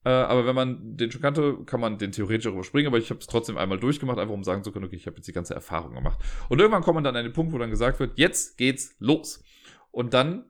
Äh, 0.06 0.10
aber 0.10 0.46
wenn 0.46 0.56
man 0.56 0.98
den 0.98 1.12
schon 1.12 1.22
kannte, 1.22 1.58
kann 1.66 1.80
man 1.80 1.98
den 1.98 2.12
theoretisch 2.12 2.48
auch 2.48 2.54
überspringen. 2.54 2.88
Aber 2.88 3.00
ich 3.00 3.10
habe 3.10 3.20
es 3.20 3.28
trotzdem 3.28 3.58
einmal 3.58 3.80
durchgemacht, 3.80 4.20
einfach 4.20 4.34
um 4.34 4.44
sagen 4.44 4.64
zu 4.64 4.72
können, 4.72 4.86
okay, 4.86 4.96
ich 4.96 5.08
habe 5.08 5.18
jetzt 5.18 5.28
die 5.28 5.34
ganze 5.34 5.56
Erfahrung 5.56 5.96
gemacht. 5.96 6.20
Und 6.48 6.60
irgendwann 6.60 6.84
kommt 6.84 6.96
man 6.96 7.04
dann 7.04 7.16
an 7.16 7.24
den 7.24 7.34
Punkt, 7.34 7.52
wo 7.52 7.58
dann 7.58 7.72
gesagt 7.72 8.00
wird, 8.00 8.18
jetzt 8.18 8.58
geht's 8.58 8.96
los. 9.00 9.44
Und 9.90 10.14
dann 10.14 10.46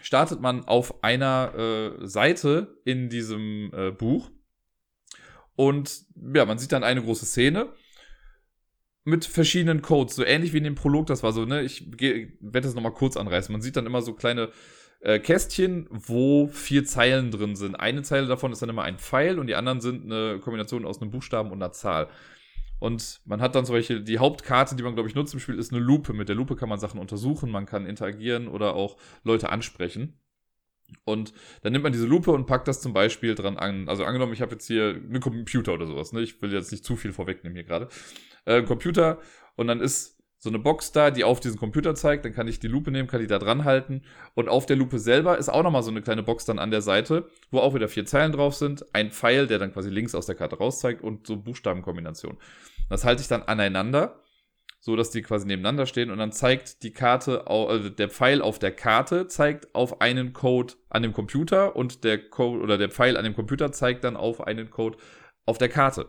startet 0.00 0.40
man 0.40 0.64
auf 0.64 1.04
einer 1.04 1.54
äh, 1.54 2.06
Seite 2.06 2.78
in 2.84 3.10
diesem 3.10 3.70
äh, 3.74 3.90
Buch. 3.90 4.30
Und 5.54 6.06
ja, 6.34 6.46
man 6.46 6.58
sieht 6.58 6.72
dann 6.72 6.84
eine 6.84 7.02
große 7.02 7.26
Szene 7.26 7.72
mit 9.04 9.24
verschiedenen 9.24 9.82
Codes, 9.82 10.16
so 10.16 10.24
ähnlich 10.24 10.52
wie 10.52 10.58
in 10.58 10.64
dem 10.64 10.74
Prolog 10.74 11.06
das 11.06 11.22
war 11.22 11.32
so, 11.32 11.44
ne? 11.44 11.62
Ich 11.62 11.90
werde 11.90 12.60
das 12.60 12.74
nochmal 12.74 12.92
kurz 12.92 13.16
anreißen. 13.16 13.52
Man 13.52 13.62
sieht 13.62 13.76
dann 13.76 13.86
immer 13.86 14.02
so 14.02 14.12
kleine 14.12 14.50
äh, 15.00 15.18
Kästchen, 15.18 15.86
wo 15.90 16.48
vier 16.48 16.84
Zeilen 16.84 17.30
drin 17.30 17.56
sind. 17.56 17.76
Eine 17.76 18.02
Zeile 18.02 18.26
davon 18.26 18.52
ist 18.52 18.62
dann 18.62 18.68
immer 18.68 18.82
ein 18.82 18.98
Pfeil 18.98 19.38
und 19.38 19.46
die 19.46 19.54
anderen 19.54 19.80
sind 19.80 20.04
eine 20.04 20.38
Kombination 20.40 20.84
aus 20.84 21.00
einem 21.00 21.10
Buchstaben 21.10 21.50
und 21.50 21.62
einer 21.62 21.72
Zahl. 21.72 22.08
Und 22.80 23.20
man 23.24 23.40
hat 23.40 23.54
dann 23.54 23.64
solche, 23.64 24.00
die 24.00 24.18
Hauptkarte, 24.18 24.76
die 24.76 24.82
man, 24.82 24.94
glaube 24.94 25.08
ich, 25.08 25.14
nutzt 25.14 25.34
im 25.34 25.40
Spiel, 25.40 25.58
ist 25.58 25.72
eine 25.72 25.82
Lupe. 25.82 26.12
Mit 26.12 26.28
der 26.28 26.36
Lupe 26.36 26.56
kann 26.56 26.68
man 26.68 26.78
Sachen 26.78 27.00
untersuchen, 27.00 27.50
man 27.50 27.66
kann 27.66 27.86
interagieren 27.86 28.48
oder 28.48 28.74
auch 28.74 28.96
Leute 29.24 29.50
ansprechen. 29.50 30.20
Und 31.04 31.34
dann 31.62 31.72
nimmt 31.72 31.82
man 31.82 31.92
diese 31.92 32.06
Lupe 32.06 32.30
und 32.30 32.46
packt 32.46 32.66
das 32.66 32.80
zum 32.80 32.92
Beispiel 32.92 33.34
dran 33.34 33.58
an. 33.58 33.88
Also 33.88 34.04
angenommen, 34.04 34.32
ich 34.32 34.40
habe 34.40 34.52
jetzt 34.52 34.66
hier 34.66 34.90
einen 34.90 35.20
Computer 35.20 35.74
oder 35.74 35.86
sowas. 35.86 36.12
Ne? 36.12 36.22
Ich 36.22 36.40
will 36.40 36.52
jetzt 36.52 36.72
nicht 36.72 36.84
zu 36.84 36.96
viel 36.96 37.12
vorwegnehmen 37.12 37.54
hier 37.54 37.64
gerade. 37.64 37.88
Äh, 38.46 38.62
Computer 38.62 39.18
und 39.56 39.66
dann 39.66 39.80
ist 39.80 40.17
so 40.40 40.50
eine 40.50 40.60
Box 40.60 40.92
da, 40.92 41.10
die 41.10 41.24
auf 41.24 41.40
diesen 41.40 41.58
Computer 41.58 41.94
zeigt. 41.96 42.24
Dann 42.24 42.32
kann 42.32 42.46
ich 42.46 42.60
die 42.60 42.68
Lupe 42.68 42.92
nehmen, 42.92 43.08
kann 43.08 43.20
die 43.20 43.26
da 43.26 43.38
dran 43.38 43.64
halten. 43.64 44.02
Und 44.34 44.48
auf 44.48 44.66
der 44.66 44.76
Lupe 44.76 44.98
selber 45.00 45.36
ist 45.36 45.48
auch 45.48 45.64
nochmal 45.64 45.82
so 45.82 45.90
eine 45.90 46.00
kleine 46.00 46.22
Box 46.22 46.44
dann 46.44 46.60
an 46.60 46.70
der 46.70 46.80
Seite, 46.80 47.28
wo 47.50 47.58
auch 47.58 47.74
wieder 47.74 47.88
vier 47.88 48.06
Zeilen 48.06 48.32
drauf 48.32 48.54
sind. 48.54 48.86
Ein 48.94 49.10
Pfeil, 49.10 49.48
der 49.48 49.58
dann 49.58 49.72
quasi 49.72 49.90
links 49.90 50.14
aus 50.14 50.26
der 50.26 50.36
Karte 50.36 50.56
rauszeigt 50.56 51.02
und 51.02 51.26
so 51.26 51.36
Buchstabenkombination. 51.36 52.38
Das 52.88 53.04
halte 53.04 53.20
ich 53.20 53.28
dann 53.28 53.42
aneinander, 53.42 54.22
so 54.78 54.94
dass 54.94 55.10
die 55.10 55.22
quasi 55.22 55.44
nebeneinander 55.44 55.86
stehen. 55.86 56.12
Und 56.12 56.18
dann 56.18 56.30
zeigt 56.30 56.84
die 56.84 56.92
Karte, 56.92 57.48
also 57.48 57.88
der 57.88 58.08
Pfeil 58.08 58.40
auf 58.40 58.60
der 58.60 58.70
Karte 58.70 59.26
zeigt 59.26 59.74
auf 59.74 60.00
einen 60.00 60.34
Code 60.34 60.74
an 60.88 61.02
dem 61.02 61.12
Computer 61.12 61.74
und 61.74 62.04
der 62.04 62.30
Code 62.30 62.62
oder 62.62 62.78
der 62.78 62.90
Pfeil 62.90 63.16
an 63.16 63.24
dem 63.24 63.34
Computer 63.34 63.72
zeigt 63.72 64.04
dann 64.04 64.16
auf 64.16 64.46
einen 64.46 64.70
Code 64.70 64.98
auf 65.46 65.58
der 65.58 65.68
Karte. 65.68 66.08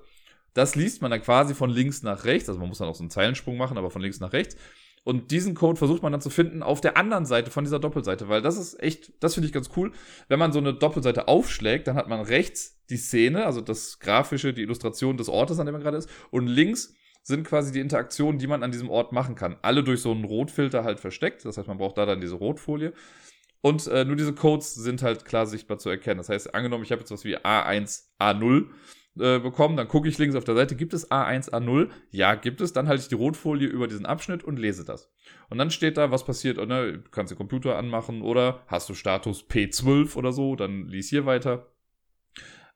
Das 0.54 0.76
liest 0.76 1.02
man 1.02 1.12
dann 1.12 1.22
quasi 1.22 1.54
von 1.54 1.70
links 1.70 2.04
nach 2.04 2.26
rechts. 2.26 2.50
Also 2.50 2.60
man 2.60 2.70
muss 2.70 2.80
dann 2.80 2.88
auch 2.88 2.96
so 2.96 3.04
einen 3.04 3.12
Zeilensprung 3.12 3.58
machen, 3.58 3.78
aber 3.78 3.92
von 3.92 4.02
links 4.02 4.20
nach 4.20 4.34
rechts. 4.34 4.56
Und 5.04 5.32
diesen 5.32 5.56
Code 5.56 5.78
versucht 5.78 6.04
man 6.04 6.12
dann 6.12 6.22
zu 6.22 6.30
finden 6.30 6.62
auf 6.62 6.82
der 6.82 6.98
anderen 6.98 7.26
Seite 7.26 7.52
von 7.52 7.64
dieser 7.64 7.80
Doppelseite, 7.80 8.28
weil 8.28 8.42
das 8.42 8.58
ist 8.58 8.82
echt, 8.82 9.14
das 9.24 9.34
finde 9.34 9.48
ich 9.48 9.54
ganz 9.54 9.70
cool. 9.76 9.92
Wenn 10.28 10.40
man 10.40 10.52
so 10.52 10.60
eine 10.60 10.74
Doppelseite 10.74 11.28
aufschlägt, 11.28 11.88
dann 11.88 11.96
hat 11.96 12.10
man 12.10 12.22
rechts 12.22 12.84
die 12.90 12.98
Szene, 12.98 13.46
also 13.46 13.62
das 13.62 14.00
grafische, 14.00 14.54
die 14.54 14.62
Illustration 14.62 15.18
des 15.18 15.30
Ortes, 15.30 15.60
an 15.60 15.66
dem 15.66 15.74
man 15.74 15.82
gerade 15.82 15.98
ist, 15.98 16.10
und 16.32 16.48
links 16.48 16.94
sind 17.24 17.46
quasi 17.48 17.72
die 17.72 17.80
Interaktionen, 17.80 18.40
die 18.40 18.48
man 18.48 18.64
an 18.64 18.72
diesem 18.72 18.90
Ort 18.90 19.12
machen 19.12 19.36
kann. 19.36 19.58
Alle 19.62 19.84
durch 19.84 20.02
so 20.02 20.12
einen 20.12 20.26
Rotfilter 20.26 20.84
halt 20.84 21.00
versteckt. 21.00 21.46
Das 21.46 21.58
heißt, 21.58 21.68
man 21.68 21.78
braucht 21.78 21.98
da 21.98 22.06
dann 22.06 22.22
diese 22.22 22.36
Rotfolie. 22.36 22.94
Und 23.62 23.88
äh, 23.88 24.06
nur 24.06 24.16
diese 24.16 24.34
Codes 24.34 24.74
sind 24.74 25.04
halt 25.04 25.26
klar 25.26 25.46
sichtbar 25.46 25.78
zu 25.78 25.90
erkennen. 25.90 26.18
Das 26.18 26.30
heißt, 26.30 26.56
angenommen, 26.56 26.84
ich 26.84 26.92
habe 26.92 27.02
jetzt 27.02 27.12
was 27.12 27.26
wie 27.26 27.38
A1, 27.38 28.06
A0 28.20 28.68
äh, 29.18 29.40
bekommen. 29.40 29.78
Dann 29.78 29.88
gucke 29.88 30.08
ich 30.08 30.18
links 30.18 30.36
auf 30.36 30.44
der 30.44 30.56
Seite, 30.56 30.76
gibt 30.76 30.94
es 30.94 31.10
A1, 31.10 31.52
A0? 31.52 31.90
Ja, 32.12 32.36
gibt 32.36 32.62
es. 32.62 32.74
Dann 32.74 32.88
halte 32.88 33.02
ich 33.02 33.08
die 33.08 33.16
Rotfolie 33.16 33.68
über 33.68 33.88
diesen 33.88 34.06
Abschnitt 34.06 34.44
und 34.44 34.58
lese 34.58 34.86
das. 34.86 35.12
Und 35.50 35.58
dann 35.58 35.72
steht 35.72 35.98
da, 35.98 36.12
was 36.12 36.26
passiert. 36.26 36.58
Ne? 36.58 37.00
Du 37.00 37.10
kannst 37.10 37.32
den 37.32 37.38
Computer 37.38 37.78
anmachen 37.78 38.22
oder 38.22 38.64
hast 38.68 38.90
du 38.90 38.94
Status 38.94 39.48
P12 39.50 40.16
oder 40.16 40.32
so, 40.32 40.56
dann 40.56 40.88
lies 40.88 41.10
hier 41.10 41.26
weiter. 41.26 41.72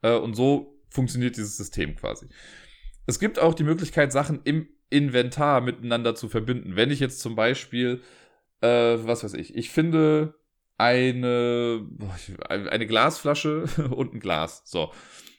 Äh, 0.01 0.15
und 0.15 0.35
so 0.35 0.81
funktioniert 0.89 1.37
dieses 1.37 1.57
System 1.57 1.95
quasi. 1.95 2.27
Es 3.05 3.19
gibt 3.19 3.39
auch 3.39 3.53
die 3.53 3.63
Möglichkeit, 3.63 4.11
Sachen 4.11 4.41
im 4.43 4.67
Inventar 4.89 5.61
miteinander 5.61 6.15
zu 6.15 6.29
verbinden. 6.29 6.75
Wenn 6.75 6.91
ich 6.91 6.99
jetzt 6.99 7.19
zum 7.19 7.35
Beispiel, 7.35 8.01
äh, 8.61 8.67
was 8.67 9.23
weiß 9.23 9.33
ich, 9.33 9.55
ich 9.55 9.71
finde 9.71 10.35
eine, 10.77 11.87
eine 12.47 12.87
Glasflasche 12.87 13.65
und 13.95 14.13
ein 14.13 14.19
Glas. 14.19 14.61
So. 14.65 14.91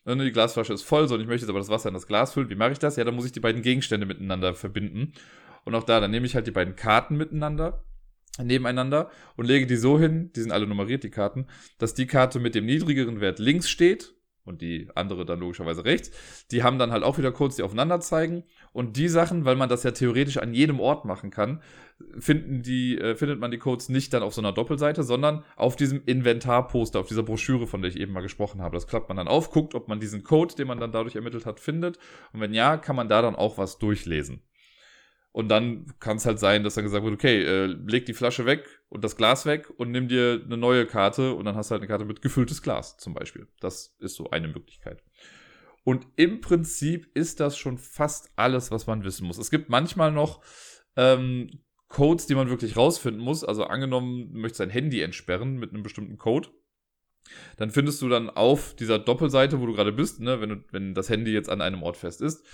Ne, 0.07 0.23
die 0.23 0.33
Glasflasche 0.33 0.75
ist 0.75 0.83
voll, 0.83 1.09
so 1.09 1.15
und 1.15 1.23
ich 1.23 1.27
möchte 1.27 1.47
jetzt 1.47 1.51
aber 1.51 1.61
das 1.61 1.71
Wasser 1.71 1.89
in 1.89 1.95
das 1.95 2.07
Glas 2.07 2.35
füllen. 2.35 2.51
Wie 2.51 2.57
mache 2.57 2.73
ich 2.73 2.79
das? 2.79 2.97
Ja, 2.97 3.05
dann 3.05 3.15
muss 3.15 3.25
ich 3.25 3.33
die 3.33 3.41
beiden 3.41 3.63
Gegenstände 3.63 4.07
miteinander 4.07 4.55
verbinden. 4.55 5.15
Und 5.65 5.75
auch 5.75 5.85
da, 5.85 5.99
dann 5.99 6.11
nehme 6.11 6.27
ich 6.27 6.35
halt 6.35 6.47
die 6.47 6.51
beiden 6.51 6.77
Karten 6.77 7.17
miteinander, 7.17 7.85
nebeneinander 8.39 9.11
und 9.37 9.47
lege 9.47 9.67
die 9.67 9.77
so 9.77 9.99
hin, 9.99 10.31
die 10.37 10.43
sind 10.43 10.53
alle 10.53 10.67
nummeriert, 10.67 11.05
die 11.05 11.11
Karten, 11.11 11.47
dass 11.79 11.95
die 11.95 12.07
Karte 12.07 12.39
mit 12.39 12.55
dem 12.55 12.67
niedrigeren 12.67 13.21
Wert 13.23 13.39
links 13.39 13.71
steht 13.71 14.15
und 14.45 14.61
die 14.61 14.91
andere 14.95 15.25
dann 15.25 15.41
logischerweise 15.41 15.87
rechts. 15.87 16.11
Die 16.51 16.63
haben 16.63 16.79
dann 16.79 16.93
halt 16.93 17.03
auch 17.03 17.17
wieder 17.17 17.33
kurz 17.33 17.57
die 17.57 17.63
aufeinander 17.63 18.01
zeigen. 18.01 18.45
Und 18.75 18.97
die 18.97 19.07
Sachen, 19.07 19.45
weil 19.45 19.54
man 19.54 19.69
das 19.69 19.85
ja 19.85 19.93
theoretisch 19.93 20.38
an 20.38 20.52
jedem 20.52 20.81
Ort 20.81 21.04
machen 21.04 21.31
kann, 21.31 21.62
finden 22.19 22.61
die, 22.62 22.99
äh, 22.99 23.14
findet 23.14 23.38
man 23.38 23.52
die 23.52 23.59
Codes 23.59 23.88
nicht 23.88 24.12
dann 24.12 24.25
auf 24.25 24.35
so 24.35 24.40
einer 24.40 24.52
Doppelseite, 24.52 25.04
sondern 25.04 25.45
auf 25.54 25.76
diesem 25.76 26.02
Inventarposter, 26.04 26.99
auf 26.99 27.07
dieser 27.07 27.23
Broschüre, 27.23 27.69
von 27.69 27.83
der 27.83 27.90
ich 27.93 28.00
eben 28.00 28.12
mal 28.12 28.21
gesprochen 28.21 28.61
habe. 28.61 28.75
Das 28.75 28.88
klappt 28.88 29.09
man 29.09 29.16
dann 29.16 29.28
auf, 29.28 29.52
guckt, 29.52 29.76
ob 29.76 29.87
man 29.87 30.00
diesen 30.00 30.25
Code, 30.25 30.57
den 30.57 30.66
man 30.66 30.81
dann 30.81 30.90
dadurch 30.90 31.14
ermittelt 31.14 31.47
hat, 31.47 31.61
findet. 31.61 32.00
Und 32.33 32.40
wenn 32.40 32.52
ja, 32.52 32.76
kann 32.76 32.97
man 32.97 33.09
da 33.09 33.23
dann 33.23 33.37
auch 33.37 33.59
was 33.59 33.78
durchlesen. 33.78 34.43
Und 35.31 35.50
dann 35.50 35.87
kann 36.00 36.16
es 36.16 36.26
halt 36.26 36.40
sein, 36.40 36.64
dass 36.64 36.75
dann 36.75 36.83
gesagt 36.83 37.04
wird, 37.04 37.14
okay, 37.14 37.45
äh, 37.45 37.66
leg 37.66 38.07
die 38.07 38.12
Flasche 38.12 38.45
weg 38.45 38.66
und 38.88 39.04
das 39.04 39.16
Glas 39.16 39.47
weg 39.47 39.73
und 39.76 39.93
nimm 39.93 40.09
dir 40.09 40.43
eine 40.45 40.57
neue 40.57 40.85
Karte 40.85 41.35
und 41.35 41.45
dann 41.45 41.54
hast 41.54 41.71
du 41.71 41.73
halt 41.73 41.83
eine 41.83 41.88
Karte 41.88 42.04
mit 42.04 42.23
gefülltes 42.23 42.61
Glas 42.61 42.97
zum 42.99 43.14
Beispiel. 43.14 43.47
Das 43.61 43.95
ist 44.00 44.16
so 44.16 44.31
eine 44.31 44.49
Möglichkeit. 44.49 45.04
Und 45.85 46.07
im 46.17 46.41
Prinzip 46.41 47.09
ist 47.14 47.41
das 47.41 47.59
schon 47.59 47.79
fast 47.79 48.31
alles, 48.37 48.71
was 48.71 48.87
man 48.87 49.05
wissen 49.05 49.26
muss. 49.26 49.38
Es 49.38 49.50
gibt 49.50 49.69
manchmal 49.69 50.12
noch 50.12 50.43
ähm, 50.97 51.50
Codes, 51.88 52.26
die 52.26 52.35
man 52.35 52.49
wirklich 52.49 52.76
rausfinden 52.76 53.23
muss. 53.23 53.45
Also 53.45 53.64
angenommen, 53.64 54.33
du 54.33 54.38
möchtest 54.41 54.61
dein 54.61 54.71
Handy 54.71 55.03
entsperren 55.03 55.59
mit 55.59 55.73
einem 55.73 55.83
bestimmten 55.83 56.17
Code. 56.17 56.49
Dann 57.57 57.71
findest 57.71 58.03
du 58.03 58.09
dann 58.09 58.31
auf 58.31 58.75
dieser 58.75 58.99
Doppelseite, 58.99 59.61
wo 59.61 59.67
du 59.67 59.75
gerade 59.75 59.93
bist, 59.93 60.21
ne, 60.21 60.41
wenn, 60.41 60.49
du, 60.49 60.64
wenn 60.73 60.95
das 60.95 61.09
Handy 61.09 61.33
jetzt 61.33 61.49
an 61.49 61.61
einem 61.61 61.83
Ort 61.83 61.97
fest 61.97 62.21
ist, 62.21 62.45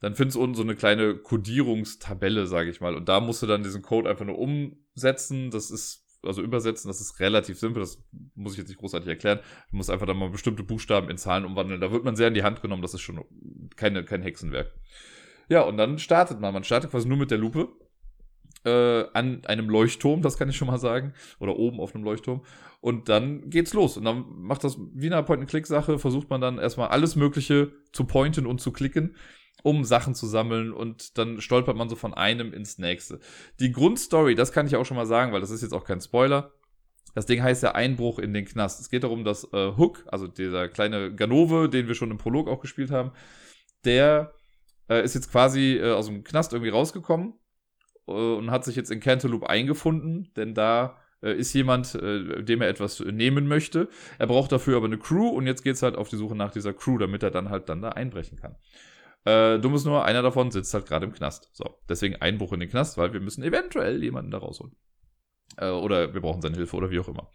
dann 0.00 0.14
findest 0.14 0.36
du 0.36 0.42
unten 0.42 0.54
so 0.54 0.62
eine 0.62 0.76
kleine 0.76 1.16
Codierungstabelle, 1.16 2.46
sage 2.46 2.70
ich 2.70 2.80
mal. 2.80 2.94
Und 2.94 3.08
da 3.08 3.20
musst 3.20 3.42
du 3.42 3.46
dann 3.46 3.62
diesen 3.62 3.82
Code 3.82 4.08
einfach 4.08 4.24
nur 4.24 4.38
umsetzen. 4.38 5.50
Das 5.50 5.70
ist, 5.70 6.06
also 6.22 6.42
übersetzen, 6.42 6.88
das 6.88 7.00
ist 7.00 7.20
relativ 7.20 7.58
simpel. 7.58 7.80
Das 7.80 8.02
muss 8.34 8.52
ich 8.52 8.58
jetzt 8.58 8.68
nicht 8.68 8.80
großartig 8.80 9.08
erklären. 9.08 9.40
Du 9.70 9.76
musst 9.76 9.90
einfach 9.90 10.06
dann 10.06 10.16
mal 10.16 10.30
bestimmte 10.30 10.62
Buchstaben 10.62 11.10
in 11.10 11.18
Zahlen 11.18 11.44
umwandeln. 11.44 11.80
Da 11.80 11.92
wird 11.92 12.04
man 12.04 12.16
sehr 12.16 12.28
in 12.28 12.34
die 12.34 12.42
Hand 12.42 12.62
genommen. 12.62 12.82
Das 12.82 12.94
ist 12.94 13.00
schon 13.00 13.24
keine, 13.76 14.04
kein 14.04 14.22
Hexenwerk. 14.22 14.72
Ja, 15.48 15.62
und 15.62 15.76
dann 15.76 15.98
startet 15.98 16.40
man. 16.40 16.52
Man 16.52 16.64
startet 16.64 16.90
quasi 16.90 17.08
nur 17.08 17.18
mit 17.18 17.30
der 17.30 17.38
Lupe 17.38 17.68
äh, 18.64 19.04
an 19.12 19.44
einem 19.46 19.68
Leuchtturm, 19.68 20.22
das 20.22 20.36
kann 20.36 20.48
ich 20.48 20.56
schon 20.56 20.68
mal 20.68 20.78
sagen. 20.78 21.14
Oder 21.38 21.56
oben 21.56 21.80
auf 21.80 21.94
einem 21.94 22.04
Leuchtturm. 22.04 22.44
Und 22.80 23.08
dann 23.08 23.50
geht's 23.50 23.72
los. 23.72 23.96
Und 23.96 24.04
dann 24.04 24.24
macht 24.40 24.64
das 24.64 24.78
wie 24.94 25.06
eine 25.06 25.22
Point-and-Click-Sache, 25.22 25.98
versucht 25.98 26.30
man 26.30 26.40
dann 26.40 26.58
erstmal 26.58 26.88
alles 26.88 27.16
Mögliche 27.16 27.72
zu 27.92 28.04
pointen 28.04 28.46
und 28.46 28.60
zu 28.60 28.72
klicken 28.72 29.16
um 29.62 29.84
Sachen 29.84 30.14
zu 30.14 30.26
sammeln 30.26 30.72
und 30.72 31.18
dann 31.18 31.40
stolpert 31.40 31.76
man 31.76 31.88
so 31.88 31.96
von 31.96 32.14
einem 32.14 32.52
ins 32.52 32.78
nächste. 32.78 33.20
Die 33.60 33.72
Grundstory, 33.72 34.34
das 34.34 34.52
kann 34.52 34.66
ich 34.66 34.76
auch 34.76 34.86
schon 34.86 34.96
mal 34.96 35.06
sagen, 35.06 35.32
weil 35.32 35.40
das 35.40 35.50
ist 35.50 35.62
jetzt 35.62 35.72
auch 35.72 35.84
kein 35.84 36.00
Spoiler. 36.00 36.52
Das 37.14 37.26
Ding 37.26 37.42
heißt 37.42 37.62
ja 37.62 37.72
Einbruch 37.72 38.18
in 38.18 38.32
den 38.32 38.44
Knast. 38.44 38.80
Es 38.80 38.90
geht 38.90 39.02
darum, 39.02 39.24
dass 39.24 39.44
äh, 39.52 39.72
Hook, 39.76 40.04
also 40.06 40.26
dieser 40.26 40.68
kleine 40.68 41.14
Ganove, 41.14 41.68
den 41.68 41.88
wir 41.88 41.94
schon 41.94 42.10
im 42.10 42.18
Prolog 42.18 42.48
auch 42.48 42.60
gespielt 42.60 42.90
haben, 42.90 43.12
der 43.84 44.34
äh, 44.88 45.02
ist 45.02 45.14
jetzt 45.14 45.30
quasi 45.30 45.76
äh, 45.76 45.92
aus 45.92 46.06
dem 46.06 46.22
Knast 46.22 46.52
irgendwie 46.52 46.70
rausgekommen 46.70 47.34
äh, 48.06 48.12
und 48.12 48.50
hat 48.50 48.64
sich 48.64 48.76
jetzt 48.76 48.90
in 48.90 49.00
Cantaloupe 49.00 49.48
eingefunden, 49.48 50.30
denn 50.36 50.54
da 50.54 50.98
äh, 51.22 51.32
ist 51.32 51.52
jemand, 51.54 51.94
äh, 51.94 52.42
dem 52.44 52.62
er 52.62 52.68
etwas 52.68 53.00
nehmen 53.00 53.48
möchte. 53.48 53.88
Er 54.18 54.26
braucht 54.26 54.52
dafür 54.52 54.76
aber 54.76 54.86
eine 54.86 54.98
Crew 54.98 55.28
und 55.28 55.46
jetzt 55.46 55.64
geht's 55.64 55.82
halt 55.82 55.96
auf 55.96 56.08
die 56.08 56.16
Suche 56.16 56.36
nach 56.36 56.52
dieser 56.52 56.72
Crew, 56.72 56.98
damit 56.98 57.22
er 57.22 57.30
dann 57.30 57.50
halt 57.50 57.68
dann 57.68 57.82
da 57.82 57.90
einbrechen 57.90 58.38
kann. 58.38 58.56
Äh, 59.28 59.58
dumm 59.58 59.74
nur, 59.84 60.06
einer 60.06 60.22
davon 60.22 60.50
sitzt 60.50 60.72
halt 60.72 60.86
gerade 60.86 61.04
im 61.04 61.12
Knast. 61.12 61.50
So, 61.52 61.78
deswegen 61.86 62.16
Einbruch 62.16 62.54
in 62.54 62.60
den 62.60 62.70
Knast, 62.70 62.96
weil 62.96 63.12
wir 63.12 63.20
müssen 63.20 63.42
eventuell 63.42 64.02
jemanden 64.02 64.30
da 64.30 64.38
rausholen. 64.38 64.74
Äh, 65.58 65.68
oder 65.68 66.14
wir 66.14 66.22
brauchen 66.22 66.40
seine 66.40 66.56
Hilfe 66.56 66.76
oder 66.76 66.90
wie 66.90 66.98
auch 66.98 67.08
immer. 67.08 67.30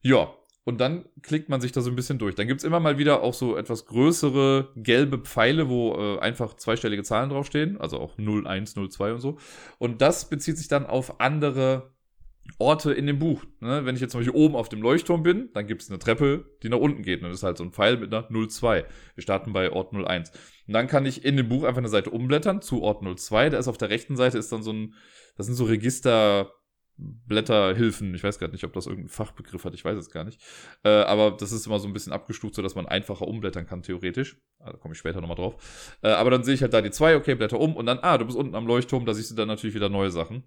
Ja, 0.00 0.34
und 0.64 0.80
dann 0.80 1.04
klickt 1.22 1.48
man 1.48 1.60
sich 1.60 1.70
da 1.70 1.80
so 1.80 1.90
ein 1.90 1.96
bisschen 1.96 2.18
durch. 2.18 2.34
Dann 2.34 2.48
gibt's 2.48 2.64
immer 2.64 2.80
mal 2.80 2.98
wieder 2.98 3.22
auch 3.22 3.34
so 3.34 3.56
etwas 3.56 3.86
größere 3.86 4.72
gelbe 4.74 5.18
Pfeile, 5.18 5.68
wo 5.68 5.94
äh, 5.94 6.18
einfach 6.18 6.54
zweistellige 6.54 7.04
Zahlen 7.04 7.30
draufstehen, 7.30 7.80
also 7.80 8.00
auch 8.00 8.18
0, 8.18 8.48
1, 8.48 8.74
0, 8.74 8.90
2 8.90 9.12
und 9.12 9.20
so. 9.20 9.38
Und 9.78 10.02
das 10.02 10.28
bezieht 10.28 10.58
sich 10.58 10.66
dann 10.66 10.86
auf 10.86 11.20
andere 11.20 11.92
Orte 12.58 12.92
in 12.92 13.06
dem 13.06 13.18
Buch. 13.18 13.44
Ne? 13.60 13.84
Wenn 13.84 13.94
ich 13.94 14.00
jetzt 14.00 14.12
zum 14.12 14.20
Beispiel 14.20 14.38
oben 14.38 14.56
auf 14.56 14.68
dem 14.68 14.82
Leuchtturm 14.82 15.22
bin, 15.22 15.50
dann 15.54 15.66
gibt 15.66 15.82
es 15.82 15.90
eine 15.90 15.98
Treppe, 15.98 16.44
die 16.62 16.68
nach 16.68 16.78
unten 16.78 17.02
geht. 17.02 17.22
Und 17.22 17.28
das 17.28 17.38
ist 17.38 17.42
halt 17.42 17.56
so 17.56 17.64
ein 17.64 17.72
Pfeil 17.72 17.96
mit 17.96 18.12
einer 18.12 18.28
02. 18.28 18.84
Wir 19.14 19.22
starten 19.22 19.52
bei 19.52 19.72
Ort 19.72 19.92
01. 19.92 20.30
Und 20.66 20.74
dann 20.74 20.86
kann 20.86 21.06
ich 21.06 21.24
in 21.24 21.36
dem 21.36 21.48
Buch 21.48 21.64
einfach 21.64 21.78
eine 21.78 21.88
Seite 21.88 22.10
umblättern 22.10 22.62
zu 22.62 22.82
Ort 22.82 23.02
02. 23.02 23.50
Da 23.50 23.58
ist 23.58 23.68
auf 23.68 23.78
der 23.78 23.90
rechten 23.90 24.16
Seite 24.16 24.38
ist 24.38 24.52
dann 24.52 24.62
so 24.62 24.72
ein, 24.72 24.94
das 25.36 25.46
sind 25.46 25.54
so 25.54 25.64
Registerblätterhilfen. 25.64 28.14
Ich 28.14 28.24
weiß 28.24 28.38
gar 28.38 28.48
nicht, 28.48 28.64
ob 28.64 28.72
das 28.72 28.86
irgendeinen 28.86 29.10
Fachbegriff 29.10 29.64
hat, 29.64 29.74
ich 29.74 29.84
weiß 29.84 29.98
es 29.98 30.10
gar 30.10 30.24
nicht. 30.24 30.40
Äh, 30.84 30.90
aber 30.90 31.32
das 31.32 31.52
ist 31.52 31.66
immer 31.66 31.78
so 31.78 31.88
ein 31.88 31.92
bisschen 31.92 32.12
abgestuft, 32.12 32.54
so 32.54 32.62
dass 32.62 32.74
man 32.74 32.86
einfacher 32.86 33.26
umblättern 33.26 33.66
kann, 33.66 33.82
theoretisch. 33.82 34.36
Ah, 34.58 34.72
da 34.72 34.78
komme 34.78 34.94
ich 34.94 34.98
später 34.98 35.20
nochmal 35.20 35.36
drauf. 35.36 35.98
Äh, 36.02 36.08
aber 36.08 36.30
dann 36.30 36.44
sehe 36.44 36.54
ich 36.54 36.62
halt 36.62 36.74
da 36.74 36.80
die 36.80 36.90
zwei, 36.90 37.16
okay, 37.16 37.34
blätter 37.34 37.60
um 37.60 37.76
und 37.76 37.86
dann, 37.86 37.98
ah, 38.00 38.18
du 38.18 38.24
bist 38.24 38.36
unten 38.36 38.54
am 38.54 38.66
Leuchtturm, 38.66 39.06
da 39.06 39.14
siehst 39.14 39.30
du 39.30 39.34
dann 39.34 39.48
natürlich 39.48 39.74
wieder 39.74 39.88
neue 39.88 40.10
Sachen. 40.10 40.44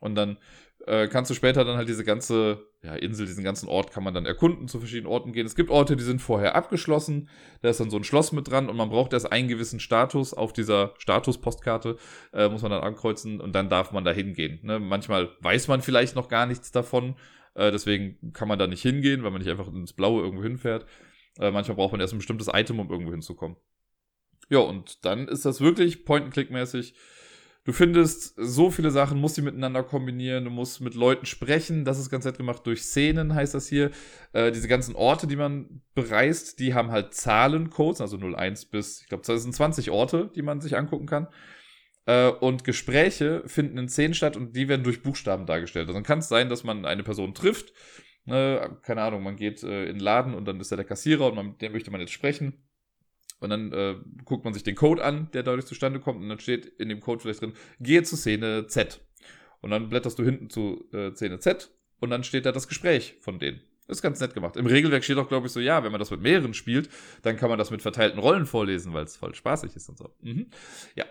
Und 0.00 0.14
dann 0.14 0.38
äh, 0.86 1.08
kannst 1.08 1.30
du 1.30 1.34
später 1.34 1.64
dann 1.64 1.76
halt 1.76 1.88
diese 1.88 2.04
ganze 2.04 2.68
ja, 2.82 2.94
Insel, 2.94 3.26
diesen 3.26 3.42
ganzen 3.42 3.68
Ort 3.68 3.90
kann 3.90 4.04
man 4.04 4.14
dann 4.14 4.24
erkunden, 4.24 4.68
zu 4.68 4.78
verschiedenen 4.78 5.12
Orten 5.12 5.32
gehen. 5.32 5.44
Es 5.44 5.56
gibt 5.56 5.70
Orte, 5.70 5.96
die 5.96 6.04
sind 6.04 6.22
vorher 6.22 6.54
abgeschlossen, 6.54 7.28
da 7.62 7.70
ist 7.70 7.80
dann 7.80 7.90
so 7.90 7.96
ein 7.96 8.04
Schloss 8.04 8.30
mit 8.30 8.48
dran 8.48 8.68
und 8.68 8.76
man 8.76 8.88
braucht 8.88 9.12
erst 9.12 9.30
einen 9.30 9.48
gewissen 9.48 9.80
Status 9.80 10.32
auf 10.32 10.52
dieser 10.52 10.94
Statuspostkarte, 10.98 11.96
äh, 12.32 12.48
muss 12.48 12.62
man 12.62 12.70
dann 12.70 12.82
ankreuzen 12.82 13.40
und 13.40 13.52
dann 13.52 13.68
darf 13.68 13.90
man 13.90 14.04
da 14.04 14.12
hingehen. 14.12 14.60
Ne? 14.62 14.78
Manchmal 14.78 15.30
weiß 15.40 15.66
man 15.68 15.82
vielleicht 15.82 16.14
noch 16.14 16.28
gar 16.28 16.46
nichts 16.46 16.70
davon, 16.70 17.16
äh, 17.54 17.72
deswegen 17.72 18.32
kann 18.32 18.46
man 18.46 18.58
da 18.58 18.68
nicht 18.68 18.82
hingehen, 18.82 19.24
weil 19.24 19.32
man 19.32 19.40
nicht 19.40 19.50
einfach 19.50 19.68
ins 19.68 19.92
Blaue 19.92 20.22
irgendwo 20.22 20.44
hinfährt. 20.44 20.86
Äh, 21.38 21.50
manchmal 21.50 21.76
braucht 21.76 21.92
man 21.92 22.00
erst 22.00 22.14
ein 22.14 22.18
bestimmtes 22.18 22.48
Item, 22.52 22.78
um 22.78 22.90
irgendwo 22.90 23.10
hinzukommen. 23.10 23.56
Ja, 24.48 24.60
und 24.60 25.04
dann 25.04 25.26
ist 25.26 25.44
das 25.44 25.60
wirklich 25.60 26.04
Point-and-Click-mäßig 26.04 26.94
Du 27.66 27.72
findest 27.72 28.34
so 28.36 28.70
viele 28.70 28.92
Sachen, 28.92 29.20
musst 29.20 29.36
die 29.36 29.42
miteinander 29.42 29.82
kombinieren, 29.82 30.44
du 30.44 30.50
musst 30.50 30.80
mit 30.80 30.94
Leuten 30.94 31.26
sprechen, 31.26 31.84
das 31.84 31.98
ist 31.98 32.10
ganz 32.10 32.24
nett 32.24 32.36
gemacht 32.36 32.64
durch 32.64 32.82
Szenen, 32.82 33.34
heißt 33.34 33.54
das 33.54 33.66
hier. 33.66 33.90
Äh, 34.32 34.52
diese 34.52 34.68
ganzen 34.68 34.94
Orte, 34.94 35.26
die 35.26 35.34
man 35.34 35.82
bereist, 35.92 36.60
die 36.60 36.74
haben 36.74 36.92
halt 36.92 37.12
Zahlencodes, 37.12 38.00
also 38.00 38.18
01 38.18 38.66
bis, 38.66 39.02
ich 39.02 39.08
glaube, 39.08 39.24
das 39.26 39.42
sind 39.42 39.52
20 39.52 39.90
Orte, 39.90 40.30
die 40.36 40.42
man 40.42 40.60
sich 40.60 40.76
angucken 40.76 41.06
kann. 41.06 41.26
Äh, 42.06 42.28
und 42.28 42.62
Gespräche 42.62 43.42
finden 43.46 43.78
in 43.78 43.88
Szenen 43.88 44.14
statt 44.14 44.36
und 44.36 44.54
die 44.54 44.68
werden 44.68 44.84
durch 44.84 45.02
Buchstaben 45.02 45.44
dargestellt. 45.44 45.88
Also 45.88 45.94
dann 45.94 46.04
kann 46.04 46.20
es 46.20 46.28
sein, 46.28 46.48
dass 46.48 46.62
man 46.62 46.86
eine 46.86 47.02
Person 47.02 47.34
trifft, 47.34 47.72
äh, 48.26 48.68
keine 48.82 49.02
Ahnung, 49.02 49.24
man 49.24 49.34
geht 49.34 49.64
äh, 49.64 49.86
in 49.86 49.94
den 49.96 50.00
Laden 50.00 50.34
und 50.34 50.44
dann 50.46 50.60
ist 50.60 50.70
da 50.70 50.76
der 50.76 50.84
Kassierer 50.84 51.26
und 51.26 51.34
man, 51.34 51.46
mit 51.48 51.62
dem 51.62 51.72
möchte 51.72 51.90
man 51.90 52.00
jetzt 52.00 52.12
sprechen. 52.12 52.62
Und 53.38 53.50
dann 53.50 53.72
äh, 53.72 53.96
guckt 54.24 54.44
man 54.44 54.54
sich 54.54 54.62
den 54.62 54.74
Code 54.74 55.04
an, 55.04 55.28
der 55.32 55.42
dadurch 55.42 55.66
zustande 55.66 56.00
kommt, 56.00 56.22
und 56.22 56.28
dann 56.28 56.40
steht 56.40 56.66
in 56.66 56.88
dem 56.88 57.00
Code 57.00 57.20
vielleicht 57.20 57.42
drin, 57.42 57.52
gehe 57.80 58.02
zu 58.02 58.16
Szene 58.16 58.66
Z. 58.66 59.00
Und 59.60 59.70
dann 59.70 59.88
blätterst 59.88 60.18
du 60.18 60.24
hinten 60.24 60.48
zu 60.48 60.88
äh, 60.92 61.12
Szene 61.12 61.38
Z 61.38 61.70
und 62.00 62.10
dann 62.10 62.24
steht 62.24 62.46
da 62.46 62.52
das 62.52 62.68
Gespräch 62.68 63.16
von 63.20 63.38
denen. 63.38 63.60
Ist 63.88 64.02
ganz 64.02 64.18
nett 64.20 64.34
gemacht. 64.34 64.56
Im 64.56 64.66
Regelwerk 64.66 65.04
steht 65.04 65.16
auch, 65.18 65.28
glaube 65.28 65.46
ich, 65.46 65.52
so, 65.52 65.60
ja, 65.60 65.84
wenn 65.84 65.92
man 65.92 66.00
das 66.00 66.10
mit 66.10 66.20
mehreren 66.20 66.54
spielt, 66.54 66.88
dann 67.22 67.36
kann 67.36 67.48
man 67.48 67.58
das 67.58 67.70
mit 67.70 67.82
verteilten 67.82 68.18
Rollen 68.18 68.46
vorlesen, 68.46 68.92
weil 68.92 69.04
es 69.04 69.16
voll 69.16 69.34
spaßig 69.34 69.76
ist 69.76 69.88
und 69.88 69.98
so. 69.98 70.14
Mhm. 70.22 70.50
Ja. 70.96 71.04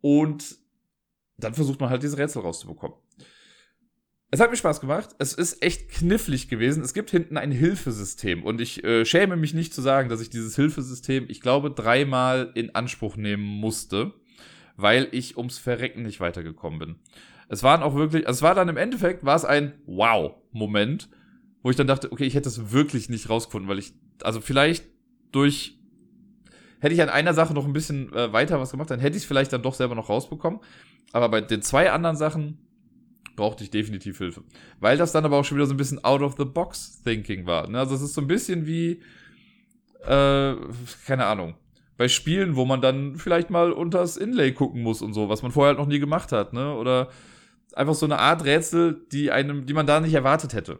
Und 0.00 0.56
dann 1.36 1.54
versucht 1.54 1.80
man 1.80 1.90
halt 1.90 2.02
diese 2.02 2.18
Rätsel 2.18 2.42
rauszubekommen. 2.42 2.96
Es 4.32 4.38
hat 4.38 4.50
mir 4.50 4.56
Spaß 4.56 4.80
gemacht. 4.80 5.10
Es 5.18 5.34
ist 5.34 5.62
echt 5.62 5.88
knifflig 5.88 6.48
gewesen. 6.48 6.84
Es 6.84 6.94
gibt 6.94 7.10
hinten 7.10 7.36
ein 7.36 7.50
Hilfesystem 7.50 8.44
und 8.44 8.60
ich 8.60 8.84
äh, 8.84 9.04
schäme 9.04 9.36
mich 9.36 9.54
nicht 9.54 9.74
zu 9.74 9.82
sagen, 9.82 10.08
dass 10.08 10.20
ich 10.20 10.30
dieses 10.30 10.54
Hilfesystem, 10.54 11.26
ich 11.28 11.40
glaube, 11.40 11.72
dreimal 11.72 12.52
in 12.54 12.74
Anspruch 12.74 13.16
nehmen 13.16 13.42
musste, 13.42 14.12
weil 14.76 15.08
ich 15.10 15.36
ums 15.36 15.58
Verrecken 15.58 16.04
nicht 16.04 16.20
weitergekommen 16.20 16.78
bin. 16.78 16.96
Es 17.48 17.64
waren 17.64 17.82
auch 17.82 17.96
wirklich, 17.96 18.28
also 18.28 18.38
es 18.38 18.42
war 18.42 18.54
dann 18.54 18.68
im 18.68 18.76
Endeffekt, 18.76 19.24
war 19.24 19.34
es 19.34 19.44
ein 19.44 19.72
Wow-Moment, 19.86 21.08
wo 21.64 21.70
ich 21.70 21.76
dann 21.76 21.88
dachte, 21.88 22.12
okay, 22.12 22.24
ich 22.24 22.36
hätte 22.36 22.48
es 22.48 22.70
wirklich 22.70 23.08
nicht 23.08 23.28
rausgefunden, 23.28 23.68
weil 23.68 23.80
ich, 23.80 23.92
also 24.22 24.40
vielleicht 24.40 24.84
durch, 25.32 25.76
hätte 26.78 26.94
ich 26.94 27.02
an 27.02 27.08
einer 27.08 27.34
Sache 27.34 27.52
noch 27.52 27.66
ein 27.66 27.72
bisschen 27.72 28.12
äh, 28.12 28.32
weiter 28.32 28.60
was 28.60 28.70
gemacht, 28.70 28.90
dann 28.90 29.00
hätte 29.00 29.16
ich 29.16 29.24
es 29.24 29.26
vielleicht 29.26 29.52
dann 29.52 29.62
doch 29.62 29.74
selber 29.74 29.96
noch 29.96 30.08
rausbekommen. 30.08 30.60
Aber 31.12 31.28
bei 31.28 31.40
den 31.40 31.62
zwei 31.62 31.90
anderen 31.90 32.14
Sachen 32.14 32.58
brauchte 33.40 33.64
ich 33.64 33.70
definitiv 33.70 34.18
Hilfe. 34.18 34.42
Weil 34.80 34.98
das 34.98 35.12
dann 35.12 35.24
aber 35.24 35.38
auch 35.38 35.44
schon 35.44 35.56
wieder 35.56 35.66
so 35.66 35.72
ein 35.72 35.78
bisschen 35.78 36.04
out 36.04 36.20
of 36.20 36.34
the 36.36 36.44
box 36.44 37.02
thinking 37.02 37.46
war. 37.46 37.68
Ne? 37.68 37.78
Also 37.78 37.94
es 37.94 38.02
ist 38.02 38.12
so 38.12 38.20
ein 38.20 38.26
bisschen 38.26 38.66
wie, 38.66 39.00
äh, 40.04 40.54
keine 41.06 41.24
Ahnung, 41.24 41.54
bei 41.96 42.08
Spielen, 42.08 42.54
wo 42.54 42.66
man 42.66 42.82
dann 42.82 43.16
vielleicht 43.16 43.48
mal 43.48 43.72
unters 43.72 44.18
Inlay 44.18 44.52
gucken 44.52 44.82
muss 44.82 45.00
und 45.00 45.14
so, 45.14 45.28
was 45.30 45.42
man 45.42 45.52
vorher 45.52 45.70
halt 45.70 45.78
noch 45.78 45.86
nie 45.86 45.98
gemacht 45.98 46.32
hat, 46.32 46.52
ne? 46.52 46.74
Oder 46.74 47.08
einfach 47.74 47.94
so 47.94 48.06
eine 48.06 48.18
Art 48.18 48.44
Rätsel, 48.44 49.06
die 49.12 49.30
einem, 49.30 49.66
die 49.66 49.74
man 49.74 49.86
da 49.86 50.00
nicht 50.00 50.14
erwartet 50.14 50.54
hätte. 50.54 50.78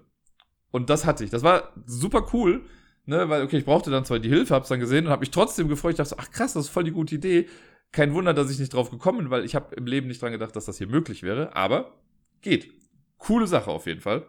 Und 0.71 0.89
das 0.89 1.05
hatte 1.05 1.25
ich. 1.25 1.31
Das 1.31 1.43
war 1.43 1.73
super 1.85 2.27
cool, 2.33 2.63
ne? 3.05 3.29
Weil, 3.29 3.43
okay, 3.43 3.59
ich 3.59 3.67
brauchte 3.67 3.91
dann 3.91 4.07
zwar 4.07 4.19
die 4.19 4.31
Hilfe, 4.31 4.55
hab's 4.55 4.69
dann 4.69 4.81
gesehen 4.81 5.07
und 5.07 5.13
hab 5.13 5.21
mich 5.21 5.31
trotzdem 5.31 5.69
gefreut. 5.69 5.93
Ich 5.93 5.97
dachte 5.99 6.11
so, 6.11 6.17
ach 6.19 6.31
krass, 6.31 6.55
das 6.55 6.65
ist 6.65 6.71
voll 6.71 6.85
die 6.85 6.93
gute 6.93 7.15
Idee. 7.15 7.49
Kein 7.93 8.15
Wunder, 8.15 8.33
dass 8.33 8.51
ich 8.51 8.59
nicht 8.59 8.73
drauf 8.73 8.91
gekommen 8.91 9.19
bin, 9.19 9.31
weil 9.31 9.45
ich 9.45 9.55
habe 9.55 9.75
im 9.75 9.87
Leben 9.87 10.09
nicht 10.09 10.23
dran 10.23 10.33
gedacht, 10.33 10.57
dass 10.57 10.65
das 10.67 10.79
hier 10.79 10.89
möglich 10.89 11.23
wäre. 11.23 11.55
Aber 11.55 11.93
geht. 12.43 12.73
Coole 13.19 13.47
Sache 13.47 13.71
auf 13.71 13.87
jeden 13.87 14.01
Fall. 14.01 14.27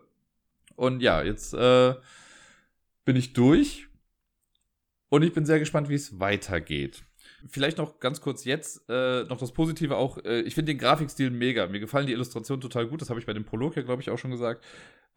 Und 0.75 1.01
ja, 1.01 1.21
jetzt 1.21 1.53
äh, 1.53 1.95
bin 3.05 3.15
ich 3.15 3.33
durch. 3.33 3.87
Und 5.09 5.23
ich 5.23 5.33
bin 5.33 5.45
sehr 5.45 5.59
gespannt, 5.59 5.89
wie 5.89 5.95
es 5.95 6.19
weitergeht. 6.19 7.03
Vielleicht 7.49 7.77
noch 7.77 7.99
ganz 7.99 8.21
kurz 8.21 8.45
jetzt 8.45 8.87
äh, 8.87 9.23
noch 9.23 9.37
das 9.37 9.51
Positive 9.51 9.97
auch. 9.97 10.17
Äh, 10.23 10.41
ich 10.41 10.55
finde 10.55 10.71
den 10.71 10.77
Grafikstil 10.77 11.31
mega. 11.31 11.67
Mir 11.67 11.79
gefallen 11.79 12.07
die 12.07 12.13
Illustrationen 12.13 12.61
total 12.61 12.87
gut. 12.87 13.01
Das 13.01 13.09
habe 13.09 13.19
ich 13.19 13.25
bei 13.25 13.33
dem 13.33 13.43
Prolog 13.43 13.75
ja, 13.75 13.81
glaube 13.81 14.01
ich, 14.01 14.09
auch 14.09 14.17
schon 14.17 14.31
gesagt. 14.31 14.63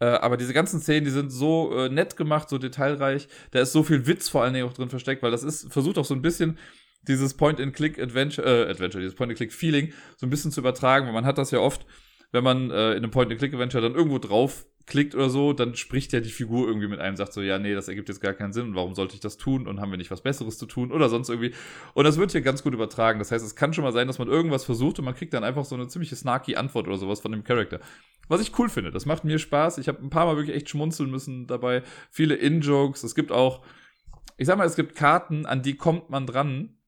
Äh, 0.01 0.07
aber 0.07 0.37
diese 0.37 0.53
ganzen 0.53 0.81
Szenen, 0.81 1.05
die 1.05 1.11
sind 1.11 1.31
so 1.31 1.77
äh, 1.77 1.89
nett 1.89 2.17
gemacht, 2.17 2.49
so 2.49 2.59
detailreich. 2.59 3.29
Da 3.53 3.61
ist 3.61 3.73
so 3.73 3.83
viel 3.83 4.07
Witz 4.07 4.29
vor 4.29 4.43
allen 4.43 4.55
Dingen 4.55 4.67
auch 4.67 4.73
drin 4.73 4.89
versteckt, 4.89 5.23
weil 5.23 5.31
das 5.31 5.45
ist, 5.45 5.73
versucht 5.73 5.99
auch 5.99 6.05
so 6.05 6.15
ein 6.15 6.23
bisschen 6.23 6.59
dieses 7.03 7.35
Point-and-Click-Adventure, 7.35 8.67
äh, 8.67 8.71
Adventure, 8.71 9.01
dieses 9.01 9.15
Point-and-Click-Feeling 9.15 9.93
so 10.17 10.27
ein 10.27 10.31
bisschen 10.31 10.51
zu 10.51 10.61
übertragen, 10.61 11.07
weil 11.07 11.13
man 11.13 11.27
hat 11.27 11.39
das 11.39 11.51
ja 11.51 11.61
oft, 11.61 11.87
wenn 12.35 12.43
man 12.43 12.73
äh, 12.73 12.91
in 12.91 12.97
einem 12.99 13.13
Point-and-Click-Adventure 13.13 13.81
dann 13.81 13.95
irgendwo 13.95 14.19
drauf 14.19 14.67
klickt 14.87 15.15
oder 15.15 15.31
so, 15.31 15.53
dann 15.53 15.77
spricht 15.77 16.13
ja 16.13 16.19
die 16.19 16.31
Figur 16.31 16.67
irgendwie 16.67 16.89
mit 16.89 16.99
einem, 16.99 17.17
sagt 17.17 17.33
so, 17.33 17.41
ja, 17.41 17.61
nee, 17.61 17.75
das 17.75 17.87
ergibt 17.87 18.09
jetzt 18.09 18.21
gar 18.21 18.35
keinen 18.35 18.53
Sinn 18.53 18.67
und 18.67 18.75
warum 18.75 18.97
sollte 18.97 19.15
ich 19.15 19.21
das 19.21 19.37
tun 19.37 19.69
und 19.69 19.81
haben 19.81 19.93
wir 19.93 19.99
nicht 19.99 20.11
was 20.11 20.21
Besseres 20.21 20.59
zu 20.59 20.67
tun 20.67 20.91
oder 20.91 21.09
sonst 21.09 21.29
irgendwie. 21.29 21.55
Und 21.95 22.05
das 22.05 22.19
wird 22.19 22.33
hier 22.33 22.41
ganz 22.41 22.65
gut 22.65 22.75
übertragen. 22.75 23.21
Das 23.21 23.31
heißt, 23.31 23.47
es 23.47 23.55
kann 23.55 23.73
schon 23.73 23.85
mal 23.85 23.93
sein, 23.93 24.09
dass 24.09 24.19
man 24.19 24.27
irgendwas 24.27 24.65
versucht 24.65 24.99
und 24.99 25.05
man 25.05 25.15
kriegt 25.15 25.33
dann 25.33 25.45
einfach 25.45 25.65
so 25.65 25.77
eine 25.77 25.87
ziemliche 25.87 26.17
snarky 26.17 26.57
Antwort 26.57 26.89
oder 26.89 26.99
sowas 26.99 27.21
von 27.21 27.31
dem 27.31 27.45
Charakter. 27.45 27.79
Was 28.27 28.41
ich 28.41 28.59
cool 28.59 28.69
finde. 28.69 28.91
Das 28.91 29.07
macht 29.07 29.23
mir 29.25 29.39
Spaß. 29.39 29.79
Ich 29.79 29.87
habe 29.87 30.03
ein 30.03 30.11
paar 30.11 30.27
Mal 30.27 30.37
wirklich 30.37 30.57
echt 30.57 30.69
schmunzeln 30.69 31.13
müssen 31.13 31.47
dabei. 31.47 31.85
Viele 32.11 32.35
In-Jokes. 32.35 33.05
Es 33.05 33.15
gibt 33.15 33.31
auch, 33.31 33.65
ich 34.39 34.49
sag 34.49 34.59
mal, 34.59 34.67
es 34.67 34.75
gibt 34.75 34.97
Karten, 34.97 35.47
an 35.47 35.63
die 35.63 35.77
kommt 35.77 36.11
man 36.11 36.27
dran, 36.27 36.79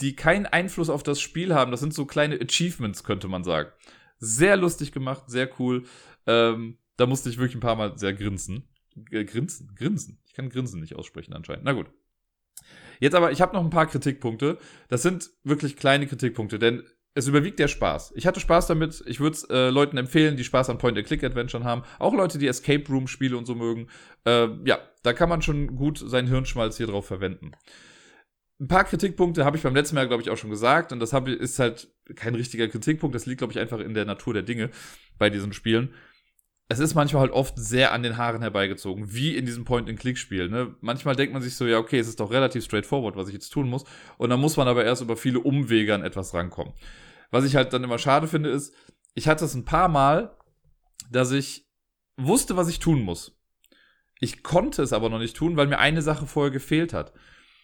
die 0.00 0.16
keinen 0.16 0.46
Einfluss 0.46 0.90
auf 0.90 1.04
das 1.04 1.20
Spiel 1.20 1.54
haben. 1.54 1.70
Das 1.70 1.80
sind 1.80 1.94
so 1.94 2.04
kleine 2.04 2.40
Achievements, 2.40 3.04
könnte 3.04 3.28
man 3.28 3.44
sagen. 3.44 3.70
Sehr 4.18 4.56
lustig 4.56 4.92
gemacht, 4.92 5.24
sehr 5.26 5.48
cool. 5.58 5.84
Ähm, 6.26 6.78
da 6.96 7.06
musste 7.06 7.30
ich 7.30 7.38
wirklich 7.38 7.56
ein 7.56 7.60
paar 7.60 7.76
Mal 7.76 7.96
sehr 7.98 8.12
grinsen. 8.12 8.68
G 8.96 9.24
grinsen, 9.24 9.74
grinsen. 9.76 10.18
Ich 10.26 10.34
kann 10.34 10.50
grinsen 10.50 10.80
nicht 10.80 10.96
aussprechen 10.96 11.32
anscheinend. 11.32 11.64
Na 11.64 11.72
gut. 11.72 11.86
Jetzt 13.00 13.14
aber, 13.14 13.30
ich 13.30 13.40
habe 13.40 13.54
noch 13.54 13.62
ein 13.62 13.70
paar 13.70 13.86
Kritikpunkte. 13.86 14.58
Das 14.88 15.02
sind 15.02 15.30
wirklich 15.44 15.76
kleine 15.76 16.06
Kritikpunkte, 16.06 16.58
denn 16.58 16.82
es 17.14 17.26
überwiegt 17.26 17.58
der 17.58 17.68
Spaß. 17.68 18.12
Ich 18.14 18.26
hatte 18.26 18.40
Spaß 18.40 18.66
damit. 18.66 19.02
Ich 19.06 19.20
würde 19.20 19.34
es 19.34 19.44
äh, 19.44 19.70
Leuten 19.70 19.96
empfehlen, 19.96 20.36
die 20.36 20.44
Spaß 20.44 20.70
an 20.70 20.78
Point-and-Click-Adventuren 20.78 21.64
haben. 21.64 21.82
Auch 21.98 22.14
Leute, 22.14 22.38
die 22.38 22.46
Escape 22.46 22.84
Room-Spiele 22.88 23.36
und 23.36 23.44
so 23.46 23.54
mögen. 23.54 23.88
Äh, 24.24 24.48
ja, 24.64 24.78
da 25.02 25.12
kann 25.12 25.28
man 25.28 25.42
schon 25.42 25.74
gut 25.74 25.98
seinen 25.98 26.28
Hirnschmalz 26.28 26.76
hier 26.76 26.86
drauf 26.86 27.06
verwenden. 27.06 27.52
Ein 28.60 28.68
paar 28.68 28.84
Kritikpunkte 28.84 29.44
habe 29.44 29.56
ich 29.56 29.62
beim 29.62 29.74
letzten 29.74 29.94
Mal, 29.94 30.08
glaube 30.08 30.22
ich, 30.22 30.30
auch 30.30 30.36
schon 30.36 30.50
gesagt. 30.50 30.92
Und 30.92 31.00
das 31.00 31.12
hab, 31.12 31.28
ist 31.28 31.58
halt 31.58 31.88
kein 32.16 32.34
richtiger 32.34 32.68
Kritikpunkt. 32.68 33.14
Das 33.14 33.26
liegt, 33.26 33.38
glaube 33.38 33.52
ich, 33.52 33.58
einfach 33.58 33.80
in 33.80 33.94
der 33.94 34.04
Natur 34.04 34.34
der 34.34 34.42
Dinge 34.42 34.70
bei 35.18 35.30
diesen 35.30 35.52
Spielen 35.52 35.94
es 36.68 36.78
ist 36.78 36.94
manchmal 36.94 37.22
halt 37.22 37.32
oft 37.32 37.54
sehr 37.56 37.92
an 37.92 38.02
den 38.02 38.18
Haaren 38.18 38.42
herbeigezogen, 38.42 39.14
wie 39.14 39.34
in 39.34 39.46
diesem 39.46 39.64
Point-and-Click-Spiel. 39.64 40.50
Ne? 40.50 40.74
Manchmal 40.82 41.16
denkt 41.16 41.32
man 41.32 41.42
sich 41.42 41.56
so, 41.56 41.66
ja, 41.66 41.78
okay, 41.78 41.98
es 41.98 42.08
ist 42.08 42.20
doch 42.20 42.30
relativ 42.30 42.62
straightforward, 42.64 43.16
was 43.16 43.28
ich 43.28 43.34
jetzt 43.34 43.48
tun 43.48 43.70
muss. 43.70 43.84
Und 44.18 44.28
dann 44.28 44.40
muss 44.40 44.58
man 44.58 44.68
aber 44.68 44.84
erst 44.84 45.00
über 45.00 45.16
viele 45.16 45.40
Umwege 45.40 45.94
an 45.94 46.04
etwas 46.04 46.34
rankommen. 46.34 46.74
Was 47.30 47.44
ich 47.44 47.56
halt 47.56 47.72
dann 47.72 47.84
immer 47.84 47.98
schade 47.98 48.28
finde, 48.28 48.50
ist, 48.50 48.74
ich 49.14 49.28
hatte 49.28 49.46
es 49.46 49.54
ein 49.54 49.64
paar 49.64 49.88
Mal, 49.88 50.36
dass 51.10 51.32
ich 51.32 51.66
wusste, 52.18 52.56
was 52.56 52.68
ich 52.68 52.80
tun 52.80 53.00
muss. 53.00 53.40
Ich 54.20 54.42
konnte 54.42 54.82
es 54.82 54.92
aber 54.92 55.08
noch 55.08 55.20
nicht 55.20 55.36
tun, 55.36 55.56
weil 55.56 55.68
mir 55.68 55.78
eine 55.78 56.02
Sache 56.02 56.26
vorher 56.26 56.50
gefehlt 56.50 56.92
hat. 56.92 57.14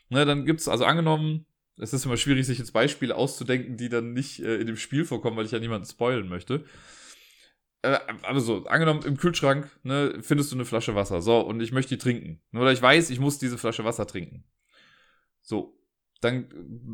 Ne, 0.08 0.24
dann 0.24 0.46
gibt's, 0.46 0.66
also 0.66 0.84
angenommen, 0.84 1.44
es 1.76 1.92
ist 1.92 2.04
immer 2.04 2.16
schwierig, 2.16 2.46
sich 2.46 2.58
jetzt 2.58 2.72
Beispiele 2.72 3.16
auszudenken, 3.16 3.76
die 3.76 3.88
dann 3.88 4.12
nicht 4.12 4.40
äh, 4.40 4.56
in 4.56 4.66
dem 4.66 4.76
Spiel 4.76 5.04
vorkommen, 5.04 5.36
weil 5.36 5.46
ich 5.46 5.52
ja 5.52 5.58
niemanden 5.58 5.88
spoilen 5.88 6.28
möchte 6.28 6.64
äh, 7.84 7.98
also 8.22 8.64
angenommen 8.64 9.02
im 9.04 9.16
Kühlschrank, 9.16 9.70
ne, 9.82 10.18
findest 10.22 10.50
du 10.50 10.56
eine 10.56 10.64
Flasche 10.64 10.94
Wasser. 10.94 11.20
So, 11.22 11.40
und 11.40 11.60
ich 11.60 11.72
möchte 11.72 11.94
die 11.94 12.02
trinken. 12.02 12.40
Oder 12.54 12.72
ich 12.72 12.82
weiß, 12.82 13.10
ich 13.10 13.20
muss 13.20 13.38
diese 13.38 13.58
Flasche 13.58 13.84
Wasser 13.84 14.06
trinken. 14.06 14.44
So, 15.42 15.78
dann 16.20 16.48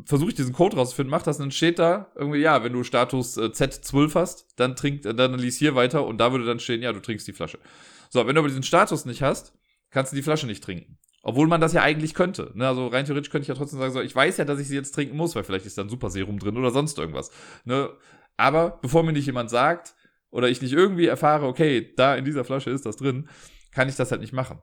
versuche 0.07 0.31
ich 0.31 0.35
diesen 0.35 0.53
Code 0.53 0.77
rauszufinden, 0.77 1.11
mach 1.11 1.23
das, 1.23 1.39
und 1.39 1.45
dann 1.45 1.51
steht 1.53 1.79
da 1.79 2.11
irgendwie, 2.17 2.41
ja, 2.41 2.65
wenn 2.65 2.73
du 2.73 2.83
Status 2.83 3.37
äh, 3.37 3.43
Z12 3.43 4.15
hast, 4.15 4.49
dann 4.57 4.75
trink, 4.75 5.03
dann 5.03 5.35
lies 5.39 5.57
hier 5.57 5.77
weiter 5.77 6.05
und 6.05 6.19
da 6.19 6.33
würde 6.33 6.45
dann 6.45 6.59
stehen, 6.59 6.83
ja, 6.83 6.93
du 6.93 7.01
trinkst 7.01 7.29
die 7.29 7.33
Flasche. 7.33 7.61
So, 8.09 8.27
wenn 8.27 8.35
du 8.35 8.41
aber 8.41 8.49
diesen 8.49 8.65
Status 8.65 9.05
nicht 9.05 9.23
hast, 9.23 9.55
kannst 9.91 10.13
du 10.13 10.17
die 10.17 10.23
Flasche 10.23 10.47
nicht 10.47 10.65
trinken. 10.65 10.99
Obwohl 11.23 11.49
man 11.49 11.61
das 11.61 11.73
ja 11.73 11.83
eigentlich 11.83 12.15
könnte. 12.15 12.51
Ne? 12.55 12.67
Also 12.67 12.87
rein 12.87 13.05
theoretisch 13.05 13.31
könnte 13.31 13.43
ich 13.43 13.49
ja 13.49 13.55
trotzdem 13.55 13.79
sagen, 13.79 13.93
so, 13.93 14.01
ich 14.01 14.17
weiß 14.17 14.39
ja, 14.39 14.45
dass 14.45 14.59
ich 14.59 14.69
sie 14.69 14.75
jetzt 14.75 14.95
trinken 14.95 15.17
muss, 15.17 15.35
weil 15.35 15.45
vielleicht 15.45 15.67
ist 15.67 15.77
da 15.77 15.83
ein 15.83 15.91
Super 15.91 16.11
Serum 16.11 16.39
drin 16.39 16.57
oder 16.57 16.71
sonst 16.71 16.99
irgendwas. 16.99 17.31
Ne? 17.65 17.91
Aber 18.37 18.79
bevor 18.81 19.03
mir 19.03 19.13
nicht 19.13 19.27
jemand 19.27 19.51
sagt, 19.51 19.95
oder 20.31 20.49
ich 20.49 20.63
nicht 20.63 20.73
irgendwie 20.73 21.07
erfahre, 21.07 21.47
okay, 21.47 21.93
da 21.97 22.15
in 22.15 22.25
dieser 22.25 22.45
Flasche 22.45 22.71
ist 22.71 22.87
das 22.87 22.97
drin, 22.97 23.29
kann 23.73 23.89
ich 23.89 23.97
das 23.97 24.11
halt 24.11 24.21
nicht 24.21 24.33
machen. 24.33 24.61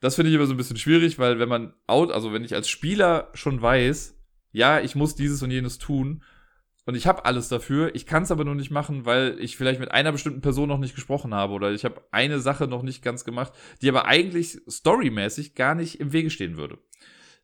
Das 0.00 0.16
finde 0.16 0.30
ich 0.30 0.36
immer 0.36 0.46
so 0.46 0.52
ein 0.52 0.58
bisschen 0.58 0.76
schwierig, 0.76 1.18
weil 1.18 1.38
wenn 1.38 1.48
man 1.48 1.72
out, 1.86 2.12
also 2.12 2.32
wenn 2.32 2.44
ich 2.44 2.54
als 2.54 2.68
Spieler 2.68 3.30
schon 3.32 3.62
weiß, 3.62 4.20
ja, 4.52 4.80
ich 4.80 4.94
muss 4.94 5.14
dieses 5.14 5.42
und 5.42 5.50
jenes 5.50 5.78
tun 5.78 6.22
und 6.86 6.94
ich 6.94 7.06
habe 7.06 7.24
alles 7.24 7.48
dafür, 7.48 7.94
ich 7.94 8.06
kann 8.06 8.24
es 8.24 8.30
aber 8.30 8.44
nur 8.44 8.54
nicht 8.54 8.70
machen, 8.70 9.06
weil 9.06 9.36
ich 9.40 9.56
vielleicht 9.56 9.80
mit 9.80 9.90
einer 9.90 10.12
bestimmten 10.12 10.42
Person 10.42 10.68
noch 10.68 10.78
nicht 10.78 10.94
gesprochen 10.94 11.34
habe 11.34 11.54
oder 11.54 11.72
ich 11.72 11.84
habe 11.84 12.02
eine 12.10 12.40
Sache 12.40 12.66
noch 12.66 12.82
nicht 12.82 13.02
ganz 13.02 13.24
gemacht, 13.24 13.52
die 13.80 13.88
aber 13.88 14.06
eigentlich 14.06 14.60
storymäßig 14.68 15.54
gar 15.54 15.74
nicht 15.74 16.00
im 16.00 16.12
Wege 16.12 16.30
stehen 16.30 16.56
würde. 16.56 16.78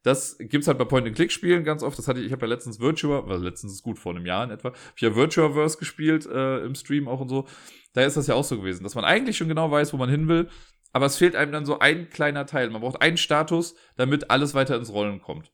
Das 0.02 0.38
gibt's 0.38 0.66
halt 0.66 0.78
bei 0.78 0.84
Point-and-Click-Spielen 0.84 1.62
ganz 1.62 1.82
oft. 1.82 1.98
Das 1.98 2.08
hatte 2.08 2.20
ich, 2.20 2.26
ich 2.26 2.32
habe 2.32 2.46
ja 2.46 2.48
letztens 2.48 2.80
Virtua, 2.80 3.28
weil 3.28 3.42
letztens 3.42 3.74
ist 3.74 3.82
gut, 3.82 3.98
vor 3.98 4.14
einem 4.14 4.24
Jahr 4.24 4.44
in 4.44 4.50
etwa, 4.50 4.70
hab 4.70 4.96
ich 4.96 5.02
ja 5.02 5.14
Virtuaverse 5.14 5.78
gespielt 5.78 6.26
äh, 6.26 6.64
im 6.64 6.74
Stream 6.74 7.06
auch 7.06 7.20
und 7.20 7.28
so. 7.28 7.46
Da 7.92 8.02
ist 8.02 8.16
das 8.16 8.26
ja 8.26 8.34
auch 8.34 8.44
so 8.44 8.56
gewesen, 8.58 8.82
dass 8.82 8.94
man 8.94 9.04
eigentlich 9.04 9.36
schon 9.36 9.48
genau 9.48 9.70
weiß, 9.70 9.92
wo 9.92 9.98
man 9.98 10.08
hin 10.08 10.28
will, 10.28 10.48
aber 10.92 11.06
es 11.06 11.16
fehlt 11.16 11.36
einem 11.36 11.52
dann 11.52 11.66
so 11.66 11.78
ein 11.78 12.08
kleiner 12.08 12.46
Teil. 12.46 12.70
Man 12.70 12.80
braucht 12.80 13.02
einen 13.02 13.16
Status, 13.16 13.74
damit 13.96 14.30
alles 14.30 14.54
weiter 14.54 14.76
ins 14.76 14.92
Rollen 14.92 15.20
kommt. 15.20 15.52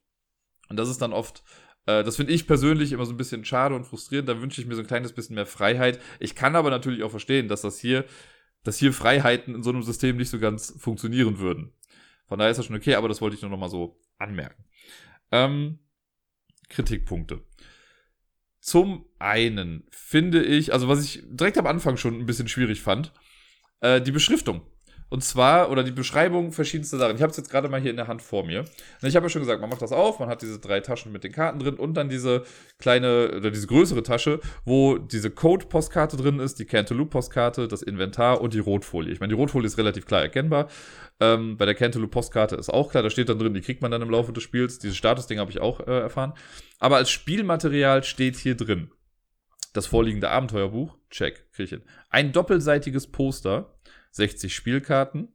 Und 0.69 0.77
das 0.77 0.89
ist 0.89 1.03
dann 1.03 1.13
oft, 1.13 1.43
äh, 1.87 2.05
das 2.05 2.17
finde 2.17 2.33
ich 2.33 2.47
persönlich 2.47 2.93
immer 2.93 3.07
so 3.07 3.13
ein 3.13 3.17
bisschen 3.17 3.45
schade 3.45 3.75
und 3.75 3.85
frustrierend. 3.85 4.29
Da 4.29 4.41
wünsche 4.41 4.61
ich 4.61 4.67
mir 4.67 4.75
so 4.75 4.83
ein 4.83 4.87
kleines 4.87 5.13
bisschen 5.13 5.37
mehr 5.37 5.47
Freiheit. 5.47 6.01
Ich 6.21 6.35
kann 6.35 6.57
aber 6.57 6.71
natürlich 6.71 7.03
auch 7.03 7.11
verstehen, 7.11 7.49
dass 7.49 7.63
das 7.63 7.79
hier, 7.79 8.05
dass 8.65 8.77
hier 8.77 8.93
Freiheiten 8.93 9.55
in 9.55 9.63
so 9.63 9.71
einem 9.71 9.83
System 9.83 10.17
nicht 10.17 10.31
so 10.31 10.39
ganz 10.39 10.75
funktionieren 10.79 11.39
würden. 11.39 11.73
Von 12.27 12.39
daher 12.39 12.51
ist 12.51 12.59
das 12.59 12.67
schon 12.67 12.77
okay, 12.77 12.97
aber 12.97 13.09
das 13.09 13.21
wollte 13.21 13.37
ich 13.37 13.43
nur 13.43 13.51
noch 13.51 13.59
mal 13.59 13.71
so 13.71 14.01
anmerken. 14.19 14.65
Ähm, 15.31 15.79
Kritikpunkte. 16.69 17.45
Zum 18.59 19.07
einen 19.21 19.87
finde 19.91 20.43
ich, 20.43 20.73
also 20.73 20.89
was 20.89 21.05
ich 21.05 21.23
direkt 21.25 21.57
am 21.57 21.69
Anfang 21.69 21.97
schon 21.97 22.19
ein 22.19 22.27
bisschen 22.27 22.49
schwierig 22.49 22.83
fand, 22.83 23.13
äh, 23.81 24.01
die 24.01 24.11
Beschriftung. 24.11 24.63
Und 25.09 25.23
zwar, 25.23 25.71
oder 25.71 25.85
die 25.85 25.93
Beschreibung 25.93 26.51
verschiedenster 26.51 26.99
Sachen. 26.99 27.17
Ich 27.17 27.23
habe 27.23 27.31
es 27.31 27.37
jetzt 27.37 27.51
gerade 27.51 27.69
mal 27.69 27.81
hier 27.81 27.91
in 27.91 27.97
der 27.97 28.09
Hand 28.09 28.23
vor 28.23 28.45
mir. 28.45 28.61
Und 28.61 29.09
ich 29.09 29.15
habe 29.15 29.27
ja 29.27 29.31
schon 29.31 29.43
gesagt, 29.43 29.61
man 29.61 29.71
macht 29.71 29.83
das 29.83 29.93
auf, 29.93 30.19
man 30.19 30.29
hat 30.29 30.43
diese 30.43 30.59
drei 30.59 30.81
Taschen 30.81 31.13
mit 31.13 31.23
den 31.23 31.33
Karten 31.33 31.61
drin 31.61 31.75
und 31.75 31.95
dann 31.95 32.09
diese 32.09 32.43
kleine, 32.79 33.37
oder 33.37 33.51
diese 33.51 33.69
größere 33.69 34.03
Tasche, 34.03 34.41
wo 34.65 34.99
diese 34.99 35.31
Code-Postkarte 35.31 36.17
drin 36.17 36.41
ist, 36.41 36.59
die 36.59 36.65
Cantaloupe-Postkarte, 36.65 37.69
das 37.69 37.83
Inventar 37.83 38.41
und 38.41 38.53
die 38.53 38.59
Rotfolie. 38.59 39.13
Ich 39.13 39.21
meine, 39.21 39.33
die 39.33 39.41
Rotfolie 39.41 39.67
ist 39.67 39.79
relativ 39.79 40.07
klar 40.07 40.23
erkennbar. 40.23 40.69
Ähm, 41.21 41.57
bei 41.57 41.67
der 41.67 41.75
Cantaloupe-Postkarte 41.75 42.57
ist 42.57 42.69
auch 42.69 42.91
klar, 42.91 43.05
da 43.05 43.11
steht 43.11 43.29
dann 43.29 43.39
drin, 43.39 43.55
die 43.55 43.61
kriegt 43.61 43.83
man 43.83 43.91
dann 43.91 44.03
im 44.03 44.11
Laufe 44.11 44.33
des 44.33 44.43
Spiels. 44.43 44.81
Dieses 44.81 44.97
Status-Ding 44.97 45.39
habe 45.39 45.51
ich 45.51 45.61
auch 45.61 45.81
äh, 45.81 46.01
erfahren. 46.01 46.33
Aber 46.81 46.97
als 46.97 47.11
Spielmaterial 47.11 48.03
steht 48.03 48.37
hier 48.37 48.57
drin. 48.57 48.91
Das 49.73 49.87
vorliegende 49.87 50.31
Abenteuerbuch, 50.31 50.97
check, 51.11 51.53
krieg 51.53 51.65
ich 51.65 51.71
hin. 51.71 51.83
Ein 52.09 52.33
doppelseitiges 52.33 53.13
Poster, 53.13 53.76
60 54.17 54.55
Spielkarten, 54.55 55.29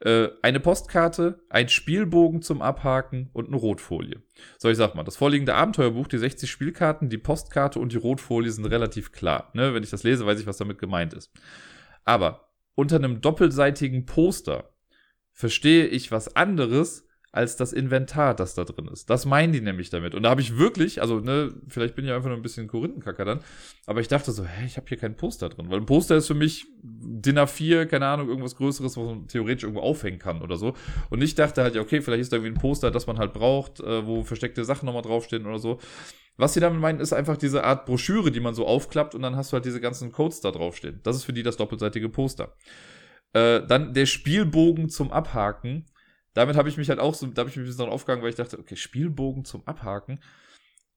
äh, 0.00 0.28
eine 0.42 0.58
Postkarte, 0.58 1.44
ein 1.48 1.68
Spielbogen 1.68 2.42
zum 2.42 2.62
Abhaken 2.62 3.30
und 3.32 3.48
eine 3.48 3.56
Rotfolie. 3.56 4.22
So, 4.58 4.68
ich 4.68 4.76
sag 4.76 4.94
mal, 4.94 5.04
das 5.04 5.16
vorliegende 5.16 5.54
Abenteuerbuch, 5.54 6.08
die 6.08 6.18
60 6.18 6.50
Spielkarten, 6.50 7.08
die 7.08 7.18
Postkarte 7.18 7.78
und 7.78 7.92
die 7.92 7.98
Rotfolie 7.98 8.50
sind 8.50 8.66
relativ 8.66 9.12
klar. 9.12 9.50
Ne? 9.54 9.74
Wenn 9.74 9.82
ich 9.82 9.90
das 9.90 10.02
lese, 10.02 10.26
weiß 10.26 10.40
ich, 10.40 10.46
was 10.46 10.56
damit 10.56 10.78
gemeint 10.78 11.14
ist. 11.14 11.30
Aber 12.04 12.48
unter 12.74 12.96
einem 12.96 13.20
doppelseitigen 13.20 14.06
Poster 14.06 14.72
verstehe 15.30 15.86
ich 15.86 16.10
was 16.10 16.34
anderes 16.34 17.06
als 17.32 17.56
das 17.56 17.72
Inventar, 17.72 18.34
das 18.34 18.54
da 18.54 18.64
drin 18.64 18.88
ist. 18.88 19.08
Das 19.08 19.24
meinen 19.24 19.54
die 19.54 19.62
nämlich 19.62 19.88
damit. 19.88 20.14
Und 20.14 20.22
da 20.22 20.30
habe 20.30 20.42
ich 20.42 20.58
wirklich, 20.58 21.00
also 21.00 21.18
ne, 21.18 21.54
vielleicht 21.66 21.94
bin 21.94 22.04
ich 22.04 22.12
einfach 22.12 22.28
nur 22.28 22.36
ein 22.36 22.42
bisschen 22.42 22.68
Korinthenkacker 22.68 23.24
dann, 23.24 23.40
aber 23.86 24.00
ich 24.00 24.08
dachte 24.08 24.32
so, 24.32 24.44
hä, 24.44 24.66
ich 24.66 24.76
habe 24.76 24.86
hier 24.86 24.98
kein 24.98 25.16
Poster 25.16 25.48
drin, 25.48 25.70
weil 25.70 25.78
ein 25.78 25.86
Poster 25.86 26.14
ist 26.14 26.26
für 26.26 26.34
mich 26.34 26.66
DIN 26.82 27.38
A4, 27.38 27.86
keine 27.86 28.06
Ahnung, 28.06 28.28
irgendwas 28.28 28.54
Größeres, 28.56 28.98
was 28.98 29.04
man 29.04 29.28
theoretisch 29.28 29.64
irgendwo 29.64 29.80
aufhängen 29.80 30.18
kann 30.18 30.42
oder 30.42 30.56
so. 30.56 30.74
Und 31.08 31.22
ich 31.22 31.34
dachte 31.34 31.62
halt, 31.62 31.74
ja, 31.74 31.80
okay, 31.80 32.02
vielleicht 32.02 32.20
ist 32.20 32.32
da 32.32 32.36
irgendwie 32.36 32.52
ein 32.52 32.60
Poster, 32.60 32.90
das 32.90 33.06
man 33.06 33.18
halt 33.18 33.32
braucht, 33.32 33.80
äh, 33.80 34.06
wo 34.06 34.24
versteckte 34.24 34.66
Sachen 34.66 34.84
nochmal 34.84 35.02
draufstehen 35.02 35.46
oder 35.46 35.58
so. 35.58 35.78
Was 36.36 36.52
sie 36.52 36.60
damit 36.60 36.80
meinen, 36.80 37.00
ist 37.00 37.14
einfach 37.14 37.38
diese 37.38 37.64
Art 37.64 37.86
Broschüre, 37.86 38.30
die 38.30 38.40
man 38.40 38.54
so 38.54 38.66
aufklappt 38.66 39.14
und 39.14 39.22
dann 39.22 39.36
hast 39.36 39.52
du 39.52 39.54
halt 39.54 39.64
diese 39.64 39.80
ganzen 39.80 40.12
Codes 40.12 40.42
da 40.42 40.50
draufstehen. 40.50 41.00
Das 41.02 41.16
ist 41.16 41.24
für 41.24 41.32
die 41.32 41.42
das 41.42 41.56
doppelseitige 41.56 42.10
Poster. 42.10 42.54
Äh, 43.32 43.66
dann 43.66 43.94
der 43.94 44.04
Spielbogen 44.04 44.90
zum 44.90 45.10
Abhaken 45.10 45.86
damit 46.34 46.56
habe 46.56 46.68
ich 46.68 46.76
mich 46.76 46.88
halt 46.88 46.98
auch 46.98 47.14
so, 47.14 47.26
da 47.26 47.40
habe 47.40 47.50
ich 47.50 47.56
mich 47.56 47.66
ein 47.66 47.68
bisschen 47.68 47.88
aufgegangen, 47.88 48.22
weil 48.22 48.30
ich 48.30 48.36
dachte, 48.36 48.58
okay, 48.58 48.76
Spielbogen 48.76 49.44
zum 49.44 49.66
Abhaken. 49.66 50.20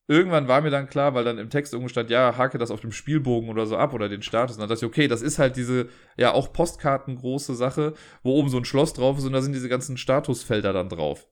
Irgendwann 0.07 0.47
war 0.47 0.61
mir 0.61 0.69
dann 0.69 0.87
klar, 0.87 1.15
weil 1.15 1.23
dann 1.23 1.39
im 1.39 1.49
Text 1.49 1.73
irgendwo 1.73 1.89
stand, 1.89 2.11
ja, 2.11 2.37
hake 2.37 2.59
das 2.59 2.69
auf 2.69 2.81
dem 2.81 2.91
Spielbogen 2.91 3.49
oder 3.49 3.65
so 3.65 3.75
ab 3.75 3.93
oder 3.93 4.07
den 4.07 4.21
Status. 4.21 4.55
Und 4.55 4.61
dann 4.61 4.69
dachte 4.69 4.85
ich, 4.85 4.89
okay, 4.89 5.07
das 5.07 5.23
ist 5.23 5.39
halt 5.39 5.55
diese, 5.55 5.89
ja, 6.15 6.31
auch 6.31 6.53
Postkarten 6.53 7.15
große 7.15 7.55
Sache, 7.55 7.93
wo 8.21 8.33
oben 8.33 8.49
so 8.49 8.57
ein 8.57 8.65
Schloss 8.65 8.93
drauf 8.93 9.17
ist 9.17 9.25
und 9.25 9.33
da 9.33 9.41
sind 9.41 9.53
diese 9.53 9.69
ganzen 9.69 9.97
Statusfelder 9.97 10.73
dann 10.73 10.89
drauf. 10.89 11.27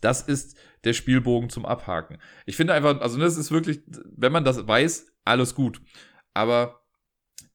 Das 0.00 0.20
ist 0.22 0.56
der 0.82 0.94
Spielbogen 0.94 1.48
zum 1.48 1.64
Abhaken. 1.64 2.18
Ich 2.44 2.56
finde 2.56 2.74
einfach, 2.74 3.00
also 3.00 3.18
das 3.18 3.36
ist 3.36 3.52
wirklich, 3.52 3.82
wenn 3.86 4.32
man 4.32 4.44
das 4.44 4.66
weiß, 4.66 5.14
alles 5.24 5.54
gut. 5.54 5.80
Aber 6.34 6.82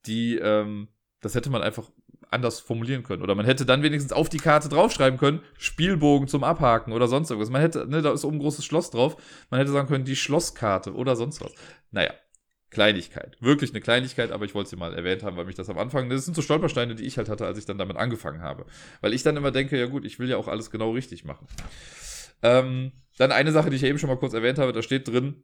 die, 0.06 0.36
ähm, 0.36 0.88
das 1.20 1.34
hätte 1.34 1.50
man 1.50 1.62
einfach 1.62 1.90
anders 2.30 2.60
formulieren 2.60 3.02
können. 3.02 3.22
Oder 3.22 3.34
man 3.34 3.46
hätte 3.46 3.66
dann 3.66 3.82
wenigstens 3.82 4.12
auf 4.12 4.28
die 4.28 4.38
Karte 4.38 4.68
draufschreiben 4.68 5.18
können, 5.18 5.40
Spielbogen 5.56 6.28
zum 6.28 6.44
Abhaken 6.44 6.92
oder 6.92 7.08
sonst 7.08 7.30
irgendwas. 7.30 7.50
Man 7.50 7.60
hätte, 7.60 7.86
ne, 7.88 8.02
da 8.02 8.12
ist 8.12 8.24
oben 8.24 8.36
ein 8.36 8.40
großes 8.40 8.64
Schloss 8.64 8.90
drauf. 8.90 9.16
Man 9.50 9.60
hätte 9.60 9.72
sagen 9.72 9.88
können, 9.88 10.04
die 10.04 10.16
Schlosskarte 10.16 10.94
oder 10.94 11.16
sonst 11.16 11.40
was. 11.40 11.52
Naja, 11.90 12.12
Kleinigkeit. 12.70 13.36
Wirklich 13.40 13.70
eine 13.70 13.80
Kleinigkeit, 13.80 14.30
aber 14.30 14.44
ich 14.44 14.54
wollte 14.54 14.70
sie 14.70 14.76
mal 14.76 14.92
erwähnt 14.92 15.22
haben, 15.22 15.36
weil 15.36 15.46
mich 15.46 15.54
das 15.54 15.70
am 15.70 15.78
Anfang, 15.78 16.10
das 16.10 16.24
sind 16.24 16.34
so 16.34 16.42
Stolpersteine, 16.42 16.94
die 16.94 17.04
ich 17.04 17.16
halt 17.16 17.28
hatte, 17.28 17.46
als 17.46 17.58
ich 17.58 17.64
dann 17.64 17.78
damit 17.78 17.96
angefangen 17.96 18.42
habe. 18.42 18.66
Weil 19.00 19.14
ich 19.14 19.22
dann 19.22 19.36
immer 19.36 19.50
denke, 19.50 19.78
ja 19.78 19.86
gut, 19.86 20.04
ich 20.04 20.18
will 20.18 20.28
ja 20.28 20.36
auch 20.36 20.48
alles 20.48 20.70
genau 20.70 20.92
richtig 20.92 21.24
machen. 21.24 21.46
Ähm, 22.42 22.92
dann 23.16 23.32
eine 23.32 23.52
Sache, 23.52 23.70
die 23.70 23.76
ich 23.76 23.84
eben 23.84 23.98
schon 23.98 24.10
mal 24.10 24.18
kurz 24.18 24.34
erwähnt 24.34 24.58
habe, 24.58 24.72
da 24.72 24.82
steht 24.82 25.08
drin, 25.08 25.42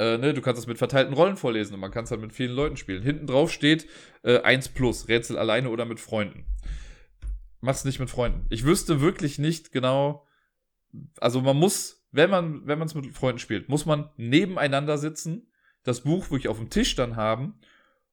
äh, 0.00 0.18
ne, 0.18 0.34
du 0.34 0.40
kannst 0.40 0.60
es 0.60 0.66
mit 0.66 0.78
verteilten 0.78 1.14
Rollen 1.14 1.36
vorlesen 1.36 1.74
und 1.74 1.80
man 1.80 1.90
kann 1.90 2.04
es 2.04 2.10
halt 2.10 2.20
mit 2.20 2.32
vielen 2.32 2.54
Leuten 2.54 2.76
spielen. 2.76 3.02
Hinten 3.02 3.26
drauf 3.26 3.52
steht 3.52 3.86
äh, 4.22 4.40
1 4.40 4.70
plus, 4.70 5.08
Rätsel 5.08 5.36
alleine 5.36 5.70
oder 5.70 5.84
mit 5.84 6.00
Freunden. 6.00 6.46
Mach's 7.60 7.84
nicht 7.84 8.00
mit 8.00 8.10
Freunden. 8.10 8.46
Ich 8.48 8.64
wüsste 8.64 9.00
wirklich 9.00 9.38
nicht 9.38 9.72
genau, 9.72 10.26
also 11.18 11.42
man 11.42 11.56
muss, 11.56 12.06
wenn 12.10 12.30
man, 12.30 12.66
wenn 12.66 12.78
man 12.78 12.88
es 12.88 12.94
mit 12.94 13.06
Freunden 13.12 13.38
spielt, 13.38 13.68
muss 13.68 13.84
man 13.84 14.08
nebeneinander 14.16 14.96
sitzen 14.96 15.46
das 15.82 16.02
Buch 16.02 16.30
wirklich 16.30 16.48
auf 16.48 16.58
dem 16.58 16.70
Tisch 16.70 16.94
dann 16.94 17.16
haben. 17.16 17.58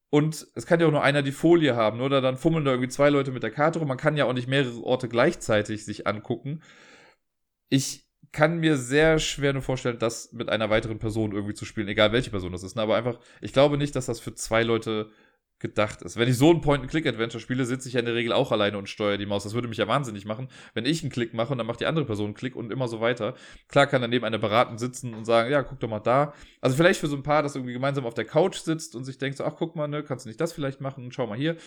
Und 0.09 0.47
es 0.55 0.65
kann 0.65 0.79
ja 0.79 0.87
auch 0.87 0.91
nur 0.91 1.03
einer 1.03 1.21
die 1.21 1.33
Folie 1.33 1.75
haben, 1.75 1.99
oder 1.99 2.21
dann 2.21 2.37
fummeln 2.37 2.63
da 2.63 2.71
irgendwie 2.71 2.89
zwei 2.89 3.09
Leute 3.09 3.31
mit 3.31 3.43
der 3.43 3.51
Karte 3.51 3.79
rum. 3.79 3.89
Man 3.89 3.97
kann 3.97 4.15
ja 4.15 4.25
auch 4.25 4.33
nicht 4.33 4.47
mehrere 4.47 4.81
Orte 4.83 5.09
gleichzeitig 5.09 5.83
sich 5.83 6.07
angucken. 6.07 6.61
Ich 7.67 8.06
kann 8.37 8.59
mir 8.59 8.77
sehr 8.77 9.17
schwer 9.17 9.51
nur 9.51 9.63
vorstellen, 9.63 9.97
das 9.97 10.31
mit 10.31 10.47
einer 10.49 10.69
weiteren 10.69 10.99
Person 10.99 11.31
irgendwie 11.31 11.55
zu 11.55 11.65
spielen, 11.65 11.87
egal 11.87 12.11
welche 12.11 12.29
Person 12.29 12.51
das 12.51 12.61
ist. 12.61 12.75
Ne? 12.75 12.83
Aber 12.83 12.95
einfach, 12.95 13.17
ich 13.41 13.51
glaube 13.51 13.79
nicht, 13.79 13.95
dass 13.95 14.05
das 14.05 14.19
für 14.19 14.35
zwei 14.35 14.61
Leute 14.61 15.09
gedacht 15.57 16.03
ist. 16.03 16.17
Wenn 16.17 16.29
ich 16.29 16.37
so 16.37 16.51
ein 16.51 16.61
Point-and-Click-Adventure 16.61 17.41
spiele, 17.41 17.65
sitze 17.65 17.87
ich 17.87 17.95
ja 17.95 17.99
in 17.99 18.05
der 18.05 18.13
Regel 18.13 18.33
auch 18.33 18.51
alleine 18.51 18.77
und 18.77 18.89
steuere 18.89 19.17
die 19.17 19.25
Maus. 19.25 19.41
Das 19.41 19.55
würde 19.55 19.67
mich 19.67 19.79
ja 19.79 19.87
wahnsinnig 19.87 20.25
machen, 20.25 20.49
wenn 20.75 20.85
ich 20.85 21.01
einen 21.01 21.11
Klick 21.11 21.33
mache 21.33 21.51
und 21.51 21.57
dann 21.57 21.65
macht 21.65 21.79
die 21.79 21.87
andere 21.87 22.05
Person 22.05 22.27
einen 22.27 22.33
Klick 22.35 22.55
und 22.55 22.71
immer 22.71 22.87
so 22.87 23.01
weiter. 23.01 23.33
Klar 23.69 23.87
kann 23.87 24.03
daneben 24.03 24.23
eine 24.23 24.37
Beratung 24.37 24.77
sitzen 24.77 25.15
und 25.15 25.25
sagen, 25.25 25.49
ja, 25.49 25.63
guck 25.63 25.79
doch 25.79 25.89
mal 25.89 25.99
da. 25.99 26.35
Also 26.61 26.75
vielleicht 26.75 26.99
für 26.99 27.07
so 27.07 27.15
ein 27.15 27.23
Paar, 27.23 27.41
das 27.41 27.55
irgendwie 27.55 27.73
gemeinsam 27.73 28.05
auf 28.05 28.13
der 28.13 28.25
Couch 28.25 28.57
sitzt 28.57 28.95
und 28.95 29.03
sich 29.03 29.17
denkt 29.17 29.39
so, 29.39 29.45
ach, 29.45 29.55
guck 29.57 29.75
mal, 29.75 29.87
ne, 29.87 30.03
kannst 30.03 30.25
du 30.25 30.29
nicht 30.29 30.39
das 30.39 30.53
vielleicht 30.53 30.79
machen 30.79 31.11
schau 31.11 31.25
mal 31.25 31.39
hier. 31.39 31.57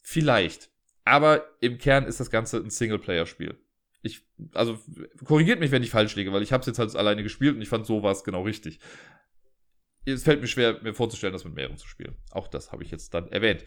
Vielleicht. 0.00 0.70
Aber 1.04 1.44
im 1.58 1.78
Kern 1.78 2.04
ist 2.04 2.20
das 2.20 2.30
Ganze 2.30 2.58
ein 2.58 2.70
Singleplayer-Spiel. 2.70 3.58
Ich, 4.02 4.22
also, 4.54 4.78
korrigiert 5.24 5.60
mich, 5.60 5.70
wenn 5.70 5.82
ich 5.82 5.90
falsch 5.90 6.16
liege, 6.16 6.32
weil 6.32 6.42
ich 6.42 6.52
habe 6.52 6.60
es 6.62 6.66
jetzt 6.66 6.78
halt 6.78 6.96
alleine 6.96 7.22
gespielt 7.22 7.56
und 7.56 7.62
ich 7.62 7.68
fand 7.68 7.86
sowas 7.86 8.24
genau 8.24 8.42
richtig 8.42 8.80
es 10.04 10.22
fällt 10.22 10.40
mir 10.40 10.46
schwer, 10.46 10.80
mir 10.82 10.94
vorzustellen, 10.94 11.32
das 11.32 11.44
mit 11.44 11.54
mehreren 11.54 11.76
zu 11.76 11.86
spielen. 11.86 12.16
Auch 12.30 12.48
das 12.48 12.72
habe 12.72 12.82
ich 12.82 12.90
jetzt 12.90 13.14
dann 13.14 13.28
erwähnt. 13.28 13.64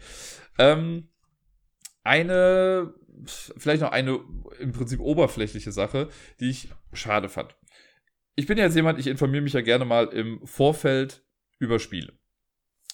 Ähm, 0.58 1.08
eine, 2.02 2.94
vielleicht 3.24 3.82
noch 3.82 3.92
eine 3.92 4.20
im 4.58 4.72
Prinzip 4.72 5.00
oberflächliche 5.00 5.72
Sache, 5.72 6.08
die 6.40 6.50
ich 6.50 6.68
schade 6.92 7.28
fand. 7.28 7.56
Ich 8.36 8.46
bin 8.46 8.58
ja 8.58 8.64
jetzt 8.64 8.76
jemand, 8.76 8.98
ich 8.98 9.06
informiere 9.06 9.42
mich 9.42 9.52
ja 9.52 9.60
gerne 9.60 9.84
mal 9.84 10.06
im 10.08 10.44
Vorfeld 10.46 11.24
über 11.58 11.78
Spiele. 11.78 12.18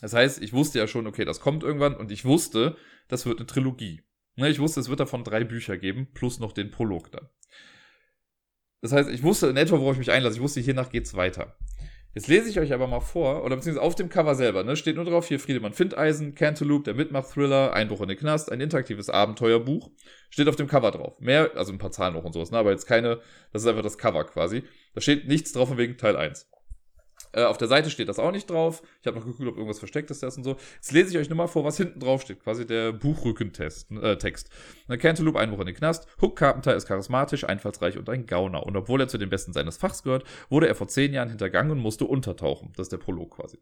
Das 0.01 0.13
heißt, 0.13 0.43
ich 0.43 0.53
wusste 0.53 0.79
ja 0.79 0.87
schon, 0.87 1.07
okay, 1.07 1.25
das 1.25 1.41
kommt 1.41 1.63
irgendwann 1.63 1.97
und 1.97 2.11
ich 2.11 2.25
wusste, 2.25 2.77
das 3.09 3.27
wird 3.27 3.39
eine 3.39 3.47
Trilogie. 3.47 4.03
Ne, 4.41 4.49
ich 4.49 4.59
wusste, 4.59 4.81
es 4.81 4.89
wird 4.89 5.01
davon 5.01 5.23
drei 5.23 5.45
Bücher 5.45 5.77
geben, 5.77 6.09
plus 6.15 6.41
noch 6.41 6.53
den 6.53 6.71
Prolog 6.71 7.13
dann. 7.13 7.29
Das 8.81 8.91
heißt, 8.91 9.11
ich 9.11 9.23
wusste 9.23 9.49
in 9.49 9.59
etwa, 9.59 9.79
worauf 9.79 9.93
ich 9.93 9.99
mich 9.99 10.11
einlasse. 10.11 10.37
Ich 10.37 10.41
wusste, 10.41 10.61
hiernach 10.61 10.89
geht's 10.89 11.15
weiter. 11.15 11.59
Jetzt 12.15 12.27
lese 12.27 12.49
ich 12.49 12.59
euch 12.59 12.73
aber 12.73 12.87
mal 12.87 13.01
vor, 13.01 13.45
oder 13.45 13.57
beziehungsweise 13.57 13.87
auf 13.87 13.95
dem 13.97 14.09
Cover 14.09 14.35
selber, 14.35 14.65
ne, 14.65 14.77
steht 14.77 14.97
nur 14.97 15.05
drauf, 15.05 15.29
hier 15.29 15.39
Friedemann 15.39 15.75
Findeisen, 15.75 16.35
Cantaloupe, 16.35 16.85
der 16.85 16.95
Mitmach-Thriller, 16.95 17.75
Einbruch 17.75 18.01
in 18.01 18.09
den 18.09 18.17
Knast, 18.17 18.51
ein 18.51 18.63
interaktives 18.63 19.11
Abenteuerbuch. 19.11 19.91
Steht 20.31 20.49
auf 20.49 20.57
dem 20.57 20.69
Cover 20.69 20.91
drauf. 20.91 21.21
Mehr, 21.21 21.51
also 21.57 21.71
ein 21.71 21.79
paar 21.79 21.93
Zahlen 21.93 22.15
noch 22.15 22.25
und 22.25 22.33
sowas, 22.33 22.51
ne, 22.51 22.57
aber 22.57 22.71
jetzt 22.71 22.87
keine, 22.87 23.21
das 23.53 23.63
ist 23.63 23.69
einfach 23.69 23.83
das 23.83 23.99
Cover 23.99 24.25
quasi. 24.25 24.63
Da 24.95 25.03
steht 25.03 25.29
nichts 25.29 25.53
drauf 25.53 25.69
von 25.69 25.77
wegen 25.77 25.99
Teil 25.99 26.17
1. 26.17 26.51
Äh, 27.33 27.45
auf 27.45 27.59
der 27.59 27.69
Seite 27.69 27.91
steht 27.91 28.09
das 28.09 28.19
auch 28.19 28.33
nicht 28.33 28.51
drauf. 28.51 28.83
Ich 29.01 29.07
habe 29.07 29.19
noch 29.19 29.25
geguckt, 29.25 29.49
ob 29.49 29.57
irgendwas 29.57 29.79
versteckt 29.79 30.11
ist 30.11 30.23
und 30.23 30.45
so. 30.45 30.57
Jetzt 30.75 30.93
lese 30.93 31.11
ich 31.11 31.19
euch 31.19 31.29
nur 31.29 31.37
mal 31.37 31.47
vor, 31.47 31.65
was 31.65 31.77
hinten 31.77 32.01
drauf 32.01 32.23
steht. 32.23 32.43
Quasi 32.43 32.67
der 32.67 32.93
Buchrückentest, 32.93 33.91
äh, 33.93 34.17
Text. 34.17 34.51
Cantaloupe, 34.89 35.39
Einbruch 35.39 35.61
in 35.61 35.67
den 35.67 35.75
Knast. 35.75 36.07
Hook 36.21 36.37
Carpenter 36.37 36.75
ist 36.75 36.87
charismatisch, 36.87 37.45
einfallsreich 37.45 37.97
und 37.97 38.09
ein 38.09 38.27
Gauner. 38.27 38.67
Und 38.67 38.77
obwohl 38.77 39.01
er 39.01 39.09
zu 39.09 39.19
den 39.19 39.31
Besten 39.31 39.53
seines 39.53 39.77
Fachs 39.77 40.03
gehört, 40.03 40.25
wurde 40.49 40.67
er 40.69 40.75
vor 40.75 40.89
zehn 40.89 41.13
Jahren 41.13 41.29
hintergangen 41.29 41.73
und 41.73 41.79
musste 41.79 42.05
untertauchen. 42.05 42.73
Das 42.77 42.87
ist 42.87 42.93
der 42.93 42.99
Prolog 42.99 43.37
quasi. 43.37 43.59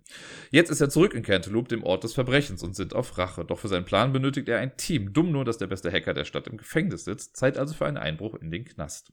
Jetzt 0.50 0.70
ist 0.70 0.80
er 0.80 0.88
zurück 0.88 1.14
in 1.14 1.22
Cantaloupe, 1.22 1.68
dem 1.68 1.84
Ort 1.84 2.04
des 2.04 2.14
Verbrechens, 2.14 2.62
und 2.62 2.74
sind 2.74 2.94
auf 2.94 3.18
Rache. 3.18 3.44
Doch 3.44 3.58
für 3.58 3.68
seinen 3.68 3.84
Plan 3.84 4.12
benötigt 4.12 4.48
er 4.48 4.58
ein 4.58 4.76
Team. 4.76 5.12
Dumm 5.12 5.32
nur, 5.32 5.44
dass 5.44 5.58
der 5.58 5.66
beste 5.66 5.92
Hacker 5.92 6.14
der 6.14 6.24
Stadt 6.24 6.46
im 6.46 6.56
Gefängnis 6.56 7.04
sitzt. 7.04 7.36
Zeit 7.36 7.58
also 7.58 7.74
für 7.74 7.86
einen 7.86 7.98
Einbruch 7.98 8.34
in 8.34 8.50
den 8.50 8.64
Knast. 8.64 9.12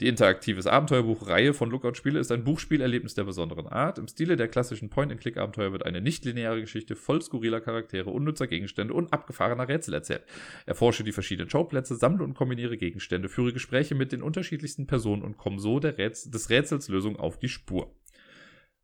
Die 0.00 0.08
interaktives 0.08 0.66
Abenteuerbuchreihe 0.66 1.52
von 1.52 1.70
Lookout 1.70 1.94
Spiele 1.94 2.18
ist 2.18 2.32
ein 2.32 2.42
Buchspielerlebnis 2.42 3.14
der 3.14 3.24
besonderen 3.24 3.66
Art. 3.66 3.98
Im 3.98 4.08
Stile 4.08 4.36
der 4.36 4.48
klassischen 4.48 4.88
Point-and-Click-Abenteuer 4.88 5.72
wird 5.72 5.84
eine 5.84 6.00
nicht-lineare 6.00 6.62
Geschichte 6.62 6.96
voll 6.96 7.20
skurriler 7.20 7.60
Charaktere, 7.60 8.08
unnützer 8.08 8.46
Gegenstände 8.46 8.94
und 8.94 9.12
abgefahrener 9.12 9.68
Rätsel 9.68 9.92
erzählt. 9.92 10.24
Erforsche 10.64 11.04
die 11.04 11.12
verschiedenen 11.12 11.50
Schauplätze, 11.50 11.96
sammle 11.96 12.24
und 12.24 12.32
kombiniere 12.32 12.78
Gegenstände, 12.78 13.28
führe 13.28 13.52
Gespräche 13.52 13.94
mit 13.94 14.10
den 14.12 14.22
unterschiedlichsten 14.22 14.86
Personen 14.86 15.20
und 15.20 15.36
komm 15.36 15.58
so 15.58 15.76
Rätsel, 15.76 16.32
des 16.32 16.48
Rätsels 16.48 16.88
Lösung 16.88 17.16
auf 17.16 17.38
die 17.38 17.50
Spur. 17.50 17.94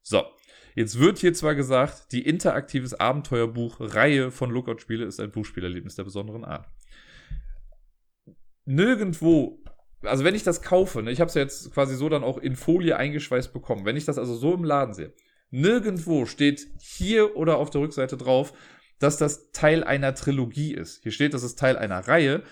So, 0.02 0.22
Jetzt 0.74 1.00
wird 1.00 1.16
hier 1.16 1.32
zwar 1.32 1.54
gesagt, 1.54 2.12
die 2.12 2.26
interaktives 2.26 2.92
Abenteuerbuch-Reihe 2.92 4.30
von 4.30 4.50
Lookout 4.50 4.80
Spiele 4.80 5.06
ist 5.06 5.18
ein 5.20 5.30
Buchspielerlebnis 5.30 5.94
der 5.94 6.04
besonderen 6.04 6.44
Art. 6.44 6.68
Nirgendwo 8.66 9.62
also 10.02 10.24
wenn 10.24 10.34
ich 10.34 10.42
das 10.42 10.62
kaufe, 10.62 11.02
ne, 11.02 11.10
ich 11.10 11.20
habe 11.20 11.28
es 11.28 11.34
ja 11.34 11.42
jetzt 11.42 11.72
quasi 11.72 11.96
so 11.96 12.08
dann 12.08 12.24
auch 12.24 12.38
in 12.38 12.56
Folie 12.56 12.96
eingeschweißt 12.96 13.52
bekommen, 13.52 13.84
wenn 13.84 13.96
ich 13.96 14.04
das 14.04 14.18
also 14.18 14.34
so 14.34 14.54
im 14.54 14.64
Laden 14.64 14.94
sehe, 14.94 15.12
nirgendwo 15.50 16.26
steht 16.26 16.66
hier 16.78 17.36
oder 17.36 17.58
auf 17.58 17.70
der 17.70 17.80
Rückseite 17.80 18.16
drauf, 18.16 18.52
dass 18.98 19.16
das 19.18 19.52
Teil 19.52 19.84
einer 19.84 20.14
Trilogie 20.14 20.74
ist. 20.74 21.02
Hier 21.02 21.12
steht, 21.12 21.34
das 21.34 21.42
ist 21.42 21.58
Teil 21.58 21.76
einer 21.76 22.08
Reihe. 22.08 22.42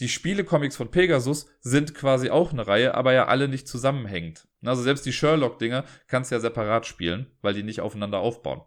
Die 0.00 0.08
Spielecomics 0.08 0.76
von 0.76 0.90
Pegasus 0.90 1.46
sind 1.60 1.94
quasi 1.94 2.30
auch 2.30 2.52
eine 2.52 2.66
Reihe, 2.66 2.94
aber 2.94 3.12
ja 3.12 3.26
alle 3.26 3.48
nicht 3.48 3.68
zusammenhängend. 3.68 4.48
Also 4.64 4.82
selbst 4.82 5.06
die 5.06 5.12
Sherlock-Dinger 5.12 5.84
kannst 6.08 6.30
du 6.30 6.34
ja 6.34 6.40
separat 6.40 6.86
spielen, 6.86 7.30
weil 7.42 7.54
die 7.54 7.62
nicht 7.62 7.80
aufeinander 7.80 8.18
aufbauen. 8.18 8.62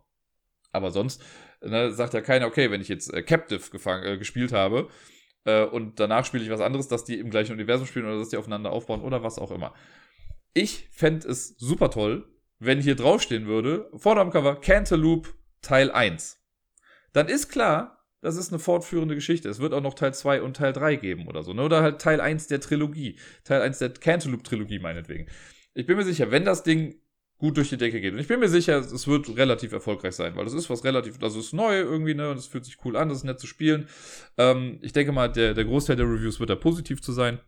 Aber 0.72 0.92
sonst 0.92 1.22
ne, 1.62 1.92
sagt 1.92 2.14
ja 2.14 2.22
keiner, 2.22 2.46
okay, 2.48 2.72
wenn 2.72 2.82
ich 2.82 2.88
jetzt 2.88 3.14
äh, 3.14 3.24
Captive 3.24 3.72
gefangen, 3.72 4.06
äh, 4.06 4.18
gespielt 4.18 4.54
habe, 4.54 4.90
äh, 5.48 5.64
und 5.64 6.00
danach 6.00 6.26
spiele 6.26 6.44
ich 6.44 6.50
was 6.50 6.62
anderes, 6.62 6.90
dass 6.90 7.06
die 7.06 7.18
im 7.18 7.30
gleichen 7.30 7.54
Universum 7.54 7.88
spielen 7.88 8.06
oder 8.06 8.20
dass 8.20 8.30
die 8.30 8.38
aufeinander 8.38 8.72
aufbauen 8.72 9.02
oder 9.02 9.24
was 9.24 9.40
auch 9.40 9.50
immer. 9.50 9.74
Ich 10.54 10.90
fände 10.92 11.28
es 11.28 11.56
super 11.58 11.90
toll, 11.90 12.28
wenn 12.60 12.82
hier 12.82 12.96
draufstehen 12.96 13.48
würde, 13.48 13.90
vorne 13.96 14.22
am 14.22 14.30
Cover, 14.30 14.60
Cantaloupe 14.60 15.30
Teil 15.62 15.90
1. 15.90 16.40
Dann 17.14 17.30
ist 17.30 17.50
klar, 17.50 18.06
das 18.22 18.36
ist 18.36 18.52
eine 18.52 18.60
fortführende 18.60 19.16
Geschichte. 19.16 19.48
Es 19.48 19.60
wird 19.60 19.74
auch 19.74 19.82
noch 19.82 19.94
Teil 19.94 20.14
2 20.14 20.42
und 20.42 20.58
Teil 20.58 20.74
3 20.74 20.96
geben 20.98 21.28
oder 21.28 21.44
so. 21.44 21.54
Ne? 21.54 21.64
Oder 21.64 21.82
halt 21.82 22.02
Teil 22.02 22.20
1 22.20 22.48
der 22.48 22.60
Trilogie. 22.60 23.18
Teil 23.44 23.62
1 23.62 23.80
der 23.80 23.90
Cantaloupe-Trilogie 23.90 24.80
meinetwegen. 24.80 25.28
Ich 25.74 25.86
bin 25.86 25.96
mir 25.96 26.04
sicher, 26.04 26.32
wenn 26.32 26.44
das 26.44 26.64
Ding 26.64 27.00
gut 27.38 27.58
durch 27.58 27.70
die 27.70 27.78
Decke 27.78 28.02
geht. 28.02 28.14
Und 28.14 28.20
ich 28.20 28.28
bin 28.28 28.40
mir 28.40 28.50
sicher, 28.50 28.78
es 28.80 29.08
wird 29.08 29.36
relativ 29.38 29.72
erfolgreich 29.72 30.16
sein, 30.16 30.36
weil 30.36 30.46
das 30.46 30.54
ist 30.54 30.70
was 30.70 30.84
relativ, 30.84 31.22
also 31.22 31.40
es 31.40 31.48
ist 31.48 31.54
neu 31.54 31.80
irgendwie, 31.80 32.16
ne, 32.16 32.32
und 32.32 32.38
es 32.38 32.48
fühlt 32.48 32.66
sich 32.66 32.78
cool 32.84 32.96
an, 32.98 33.10
das 33.10 33.20
ist 33.20 33.24
nett 33.26 33.40
zu 33.40 33.48
spielen. 33.48 33.88
Ähm, 34.38 34.80
ich 34.82 34.94
denke 34.94 35.12
mal, 35.12 35.28
der, 35.28 35.54
der 35.54 35.66
Großteil 35.66 35.96
der 35.96 36.06
Reviews 36.06 36.40
wird 36.40 36.50
da 36.50 36.56
positiv 36.56 37.02
zu 37.02 37.12
sein. 37.12 37.40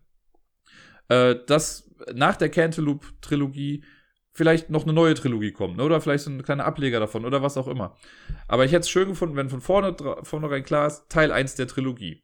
Äh, 1.07 1.35
dass 1.47 1.89
nach 2.13 2.35
der 2.35 2.49
Cantaloupe-Trilogie 2.49 3.83
vielleicht 4.31 4.69
noch 4.69 4.83
eine 4.83 4.93
neue 4.93 5.15
Trilogie 5.15 5.51
kommt, 5.51 5.77
ne, 5.77 5.83
oder 5.83 5.99
vielleicht 6.01 6.23
so 6.23 6.29
ein 6.29 6.43
kleiner 6.43 6.65
Ableger 6.65 6.99
davon, 6.99 7.25
oder 7.25 7.41
was 7.41 7.57
auch 7.57 7.67
immer. 7.67 7.97
Aber 8.47 8.65
ich 8.65 8.71
hätte 8.71 8.81
es 8.81 8.89
schön 8.89 9.09
gefunden, 9.09 9.35
wenn 9.35 9.49
von 9.49 9.61
vorne, 9.61 9.95
vornherein 10.21 10.63
klar 10.63 10.87
ist, 10.87 11.09
Teil 11.09 11.31
1 11.31 11.55
der 11.55 11.67
Trilogie. 11.67 12.23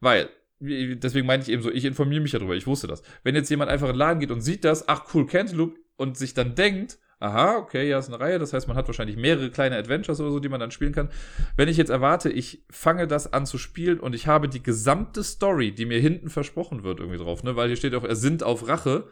Weil, 0.00 0.30
deswegen 0.58 1.26
meine 1.26 1.42
ich 1.42 1.50
eben 1.50 1.62
so, 1.62 1.70
ich 1.70 1.84
informiere 1.84 2.22
mich 2.22 2.32
darüber, 2.32 2.56
ich 2.56 2.66
wusste 2.66 2.86
das. 2.86 3.02
Wenn 3.22 3.34
jetzt 3.34 3.50
jemand 3.50 3.70
einfach 3.70 3.88
in 3.88 3.92
den 3.92 3.98
Laden 3.98 4.20
geht 4.20 4.30
und 4.30 4.40
sieht 4.40 4.64
das, 4.64 4.88
ach 4.88 5.04
cool, 5.14 5.26
Cantaloupe, 5.26 5.78
und 5.96 6.16
sich 6.16 6.34
dann 6.34 6.54
denkt, 6.54 6.98
aha, 7.18 7.56
okay, 7.56 7.88
ja, 7.88 7.98
ist 7.98 8.08
eine 8.08 8.20
Reihe, 8.20 8.38
das 8.38 8.52
heißt, 8.52 8.68
man 8.68 8.76
hat 8.76 8.86
wahrscheinlich 8.86 9.16
mehrere 9.16 9.50
kleine 9.50 9.76
Adventures 9.76 10.20
oder 10.20 10.30
so, 10.30 10.40
die 10.40 10.48
man 10.48 10.60
dann 10.60 10.70
spielen 10.70 10.92
kann. 10.92 11.08
Wenn 11.56 11.68
ich 11.68 11.76
jetzt 11.76 11.88
erwarte, 11.88 12.30
ich 12.30 12.64
fange 12.70 13.06
das 13.06 13.32
an 13.32 13.46
zu 13.46 13.58
spielen 13.58 14.00
und 14.00 14.14
ich 14.14 14.26
habe 14.26 14.48
die 14.48 14.62
gesamte 14.62 15.24
Story, 15.24 15.72
die 15.72 15.86
mir 15.86 15.98
hinten 15.98 16.28
versprochen 16.28 16.82
wird, 16.82 17.00
irgendwie 17.00 17.18
drauf, 17.18 17.42
ne, 17.42 17.56
weil 17.56 17.68
hier 17.68 17.76
steht 17.76 17.94
auch, 17.94 18.04
er 18.04 18.16
sind 18.16 18.42
auf 18.42 18.68
Rache. 18.68 19.08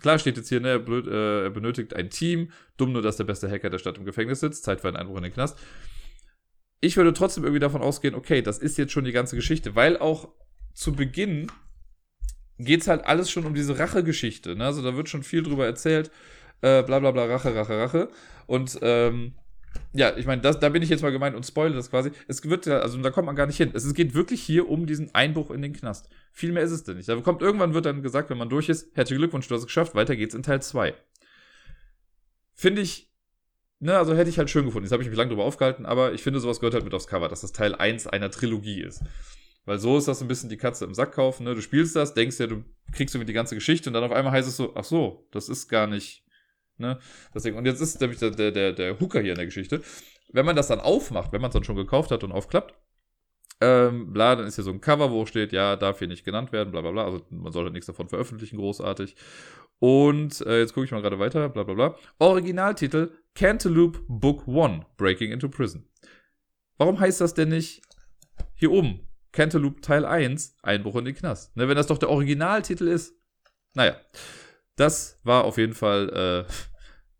Klar 0.00 0.20
steht 0.20 0.36
jetzt 0.36 0.48
hier, 0.48 0.60
ne, 0.60 0.68
er, 0.68 0.78
blöd, 0.78 1.08
äh, 1.08 1.44
er 1.44 1.50
benötigt 1.50 1.94
ein 1.94 2.10
Team, 2.10 2.52
dumm 2.76 2.92
nur, 2.92 3.02
dass 3.02 3.16
der 3.16 3.24
beste 3.24 3.50
Hacker 3.50 3.70
der 3.70 3.78
Stadt 3.78 3.98
im 3.98 4.04
Gefängnis 4.04 4.40
sitzt, 4.40 4.62
Zeit 4.62 4.80
für 4.80 4.88
einen 4.88 4.96
Einbruch 4.96 5.16
in 5.16 5.24
den 5.24 5.32
Knast. 5.32 5.58
Ich 6.80 6.96
würde 6.96 7.12
trotzdem 7.12 7.42
irgendwie 7.42 7.60
davon 7.60 7.82
ausgehen, 7.82 8.14
okay, 8.14 8.40
das 8.40 8.58
ist 8.58 8.78
jetzt 8.78 8.92
schon 8.92 9.04
die 9.04 9.10
ganze 9.10 9.34
Geschichte, 9.34 9.74
weil 9.74 9.96
auch 9.96 10.28
zu 10.74 10.92
Beginn 10.92 11.48
geht's 12.58 12.88
halt 12.88 13.04
alles 13.04 13.30
schon 13.30 13.46
um 13.46 13.54
diese 13.54 13.78
Rachegeschichte, 13.78 14.56
ne, 14.56 14.64
also 14.64 14.82
da 14.82 14.96
wird 14.96 15.08
schon 15.08 15.22
viel 15.22 15.42
drüber 15.42 15.66
erzählt, 15.66 16.10
äh, 16.60 16.82
bla 16.82 16.98
bla 16.98 17.10
bla, 17.10 17.24
Rache, 17.24 17.54
Rache, 17.54 17.78
Rache. 17.78 18.08
Und 18.46 18.78
ähm, 18.82 19.34
ja, 19.92 20.16
ich 20.16 20.26
meine, 20.26 20.42
da 20.42 20.68
bin 20.68 20.82
ich 20.82 20.88
jetzt 20.88 21.02
mal 21.02 21.12
gemeint 21.12 21.36
und 21.36 21.46
spoile 21.46 21.74
das 21.74 21.90
quasi. 21.90 22.10
Es 22.26 22.44
wird 22.44 22.66
ja, 22.66 22.80
also 22.80 23.00
da 23.00 23.10
kommt 23.10 23.26
man 23.26 23.36
gar 23.36 23.46
nicht 23.46 23.56
hin. 23.56 23.70
Es 23.74 23.92
geht 23.94 24.14
wirklich 24.14 24.42
hier 24.42 24.68
um 24.68 24.86
diesen 24.86 25.14
Einbruch 25.14 25.50
in 25.50 25.62
den 25.62 25.72
Knast. 25.72 26.08
Viel 26.32 26.52
mehr 26.52 26.62
ist 26.62 26.72
es 26.72 26.84
denn 26.84 26.96
nicht. 26.96 27.08
Da 27.08 27.16
kommt 27.20 27.42
irgendwann 27.42 27.74
wird 27.74 27.86
dann 27.86 28.02
gesagt, 28.02 28.30
wenn 28.30 28.38
man 28.38 28.48
durch 28.48 28.68
ist, 28.68 28.94
herzlichen 28.94 29.20
Glückwunsch, 29.20 29.48
du 29.48 29.54
hast 29.54 29.62
es 29.62 29.66
geschafft, 29.66 29.94
weiter 29.94 30.16
geht's 30.16 30.34
in 30.34 30.42
Teil 30.42 30.60
2. 30.62 30.94
Finde 32.54 32.82
ich, 32.82 33.12
ne, 33.80 33.96
also 33.96 34.14
hätte 34.14 34.30
ich 34.30 34.38
halt 34.38 34.50
schön 34.50 34.64
gefunden. 34.64 34.84
Jetzt 34.84 34.92
habe 34.92 35.02
ich 35.02 35.08
mich 35.08 35.18
lange 35.18 35.30
drüber 35.30 35.44
aufgehalten, 35.44 35.86
aber 35.86 36.12
ich 36.12 36.22
finde, 36.22 36.40
sowas 36.40 36.60
gehört 36.60 36.74
halt 36.74 36.84
mit 36.84 36.94
aufs 36.94 37.06
Cover, 37.06 37.28
dass 37.28 37.40
das 37.40 37.52
Teil 37.52 37.74
1 37.74 38.08
einer 38.08 38.30
Trilogie 38.30 38.82
ist. 38.82 39.02
Weil 39.68 39.78
so 39.78 39.98
ist 39.98 40.08
das 40.08 40.22
ein 40.22 40.28
bisschen 40.28 40.48
die 40.48 40.56
Katze 40.56 40.86
im 40.86 40.94
Sack 40.94 41.12
kaufen, 41.12 41.44
ne? 41.44 41.54
Du 41.54 41.60
spielst 41.60 41.94
das, 41.94 42.14
denkst 42.14 42.40
ja, 42.40 42.46
du 42.46 42.64
kriegst 42.90 43.14
irgendwie 43.14 43.26
die 43.26 43.34
ganze 43.34 43.54
Geschichte 43.54 43.90
und 43.90 43.92
dann 43.92 44.02
auf 44.02 44.12
einmal 44.12 44.32
heißt 44.32 44.48
es 44.48 44.56
so, 44.56 44.72
ach 44.74 44.84
so, 44.84 45.28
das 45.30 45.50
ist 45.50 45.68
gar 45.68 45.86
nicht, 45.86 46.24
ne? 46.78 46.98
Deswegen, 47.34 47.58
und 47.58 47.66
jetzt 47.66 47.82
ist 47.82 48.00
nämlich 48.00 48.18
der, 48.18 48.30
der, 48.30 48.50
der, 48.50 48.72
der 48.72 48.98
Hooker 48.98 49.20
hier 49.20 49.32
in 49.32 49.36
der 49.36 49.44
Geschichte. 49.44 49.82
Wenn 50.32 50.46
man 50.46 50.56
das 50.56 50.68
dann 50.68 50.80
aufmacht, 50.80 51.32
wenn 51.32 51.42
man 51.42 51.50
es 51.50 51.52
dann 51.52 51.64
schon 51.64 51.76
gekauft 51.76 52.10
hat 52.10 52.24
und 52.24 52.32
aufklappt, 52.32 52.72
ähm, 53.60 54.10
bla, 54.10 54.36
dann 54.36 54.46
ist 54.46 54.54
hier 54.54 54.64
so 54.64 54.70
ein 54.70 54.80
Cover, 54.80 55.10
wo 55.10 55.26
steht, 55.26 55.52
ja, 55.52 55.76
darf 55.76 55.98
hier 55.98 56.08
nicht 56.08 56.24
genannt 56.24 56.50
werden, 56.50 56.70
bla 56.70 56.80
bla 56.80 56.92
bla. 56.92 57.04
Also 57.04 57.26
man 57.28 57.52
sollte 57.52 57.70
nichts 57.70 57.88
davon 57.88 58.08
veröffentlichen, 58.08 58.56
großartig. 58.56 59.16
Und 59.80 60.40
äh, 60.46 60.60
jetzt 60.60 60.72
gucke 60.72 60.86
ich 60.86 60.92
mal 60.92 61.02
gerade 61.02 61.18
weiter, 61.18 61.50
bla 61.50 61.64
bla 61.64 61.74
bla. 61.74 61.96
Originaltitel 62.18 63.10
Cantaloupe 63.34 64.00
Book 64.08 64.48
1, 64.48 64.86
Breaking 64.96 65.30
into 65.30 65.50
Prison. 65.50 65.84
Warum 66.78 66.98
heißt 66.98 67.20
das 67.20 67.34
denn 67.34 67.50
nicht 67.50 67.82
hier 68.54 68.72
oben? 68.72 69.07
Cantaloupe 69.32 69.80
Teil 69.80 70.04
1, 70.04 70.56
Einbruch 70.62 70.96
in 70.96 71.04
den 71.04 71.14
Knast. 71.14 71.56
Ne, 71.56 71.68
wenn 71.68 71.76
das 71.76 71.86
doch 71.86 71.98
der 71.98 72.10
Originaltitel 72.10 72.88
ist. 72.88 73.14
Naja, 73.74 73.96
das 74.76 75.18
war 75.24 75.44
auf 75.44 75.58
jeden 75.58 75.74
Fall 75.74 76.46
äh, 76.48 76.52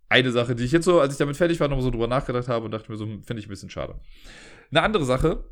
eine 0.08 0.32
Sache, 0.32 0.54
die 0.54 0.64
ich 0.64 0.72
jetzt 0.72 0.84
so, 0.84 1.00
als 1.00 1.12
ich 1.12 1.18
damit 1.18 1.36
fertig 1.36 1.60
war, 1.60 1.68
noch 1.68 1.80
so 1.80 1.90
drüber 1.90 2.06
nachgedacht 2.06 2.48
habe 2.48 2.64
und 2.64 2.70
dachte 2.70 2.90
mir 2.90 2.96
so, 2.96 3.04
hm, 3.04 3.22
finde 3.22 3.40
ich 3.40 3.46
ein 3.46 3.50
bisschen 3.50 3.70
schade. 3.70 4.00
Eine 4.70 4.82
andere 4.82 5.04
Sache, 5.04 5.44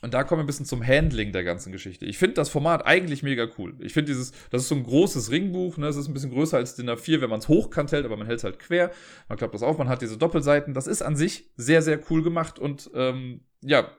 und 0.00 0.14
da 0.14 0.22
kommen 0.22 0.38
wir 0.38 0.44
ein 0.44 0.46
bisschen 0.46 0.66
zum 0.66 0.86
Handling 0.86 1.32
der 1.32 1.42
ganzen 1.42 1.72
Geschichte. 1.72 2.06
Ich 2.06 2.18
finde 2.18 2.34
das 2.34 2.48
Format 2.48 2.86
eigentlich 2.86 3.24
mega 3.24 3.48
cool. 3.58 3.74
Ich 3.80 3.92
finde 3.92 4.12
dieses, 4.12 4.32
das 4.50 4.62
ist 4.62 4.68
so 4.68 4.76
ein 4.76 4.84
großes 4.84 5.30
Ringbuch, 5.32 5.76
ne? 5.76 5.88
Es 5.88 5.96
ist 5.96 6.06
ein 6.06 6.14
bisschen 6.14 6.30
größer 6.30 6.56
als 6.56 6.76
DIN 6.76 6.88
A4, 6.88 7.20
wenn 7.20 7.30
man 7.30 7.40
es 7.40 7.48
hochkant 7.48 7.90
hält, 7.90 8.04
aber 8.04 8.16
man 8.16 8.26
hält 8.26 8.38
es 8.38 8.44
halt 8.44 8.60
quer. 8.60 8.92
Man 9.28 9.38
klappt 9.38 9.54
das 9.54 9.64
auf, 9.64 9.76
man 9.76 9.88
hat 9.88 10.00
diese 10.00 10.16
Doppelseiten. 10.16 10.72
Das 10.72 10.86
ist 10.86 11.02
an 11.02 11.16
sich 11.16 11.50
sehr, 11.56 11.82
sehr 11.82 12.00
cool 12.10 12.22
gemacht 12.22 12.60
und 12.60 12.90
ähm, 12.94 13.40
ja, 13.60 13.90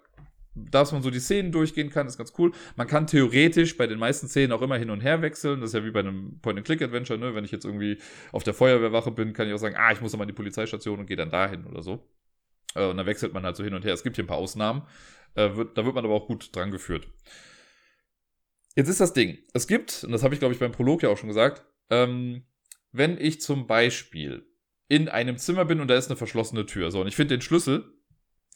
dass 0.71 0.91
man 0.91 1.01
so 1.01 1.09
die 1.09 1.19
Szenen 1.19 1.51
durchgehen 1.51 1.89
kann, 1.89 2.07
ist 2.07 2.17
ganz 2.17 2.33
cool. 2.37 2.51
Man 2.75 2.87
kann 2.87 3.07
theoretisch 3.07 3.77
bei 3.77 3.87
den 3.87 3.99
meisten 3.99 4.27
Szenen 4.27 4.51
auch 4.51 4.61
immer 4.61 4.77
hin 4.77 4.89
und 4.89 5.01
her 5.01 5.21
wechseln. 5.21 5.61
Das 5.61 5.69
ist 5.69 5.73
ja 5.73 5.85
wie 5.85 5.91
bei 5.91 5.99
einem 5.99 6.39
Point-and-Click-Adventure, 6.41 7.19
ne? 7.19 7.35
Wenn 7.35 7.45
ich 7.45 7.51
jetzt 7.51 7.65
irgendwie 7.65 7.97
auf 8.31 8.43
der 8.43 8.53
Feuerwehrwache 8.53 9.11
bin, 9.11 9.33
kann 9.33 9.47
ich 9.47 9.53
auch 9.53 9.59
sagen, 9.59 9.75
ah, 9.77 9.91
ich 9.91 10.01
muss 10.01 10.11
nochmal 10.11 10.25
in 10.25 10.35
die 10.35 10.37
Polizeistation 10.37 10.99
und 10.99 11.05
gehe 11.05 11.17
dann 11.17 11.31
dahin 11.31 11.65
oder 11.65 11.81
so. 11.81 12.07
Äh, 12.75 12.85
und 12.85 12.97
dann 12.97 13.05
wechselt 13.05 13.33
man 13.33 13.43
halt 13.43 13.55
so 13.55 13.63
hin 13.63 13.73
und 13.73 13.85
her. 13.85 13.93
Es 13.93 14.03
gibt 14.03 14.15
hier 14.15 14.23
ein 14.23 14.27
paar 14.27 14.37
Ausnahmen. 14.37 14.83
Äh, 15.35 15.49
da 15.75 15.85
wird 15.85 15.95
man 15.95 16.05
aber 16.05 16.13
auch 16.13 16.27
gut 16.27 16.55
dran 16.55 16.71
geführt. 16.71 17.07
Jetzt 18.75 18.89
ist 18.89 19.01
das 19.01 19.13
Ding. 19.13 19.39
Es 19.53 19.67
gibt, 19.67 20.03
und 20.03 20.11
das 20.11 20.23
habe 20.23 20.33
ich 20.33 20.39
glaube 20.39 20.53
ich 20.53 20.59
beim 20.59 20.71
Prolog 20.71 21.03
ja 21.03 21.09
auch 21.09 21.17
schon 21.17 21.29
gesagt, 21.29 21.63
ähm, 21.89 22.43
wenn 22.91 23.19
ich 23.19 23.41
zum 23.41 23.67
Beispiel 23.67 24.45
in 24.87 25.09
einem 25.09 25.37
Zimmer 25.37 25.65
bin 25.65 25.79
und 25.79 25.87
da 25.87 25.95
ist 25.95 26.07
eine 26.07 26.17
verschlossene 26.17 26.65
Tür, 26.65 26.89
so, 26.89 27.01
und 27.01 27.07
ich 27.07 27.15
finde 27.15 27.35
den 27.35 27.41
Schlüssel, 27.41 27.93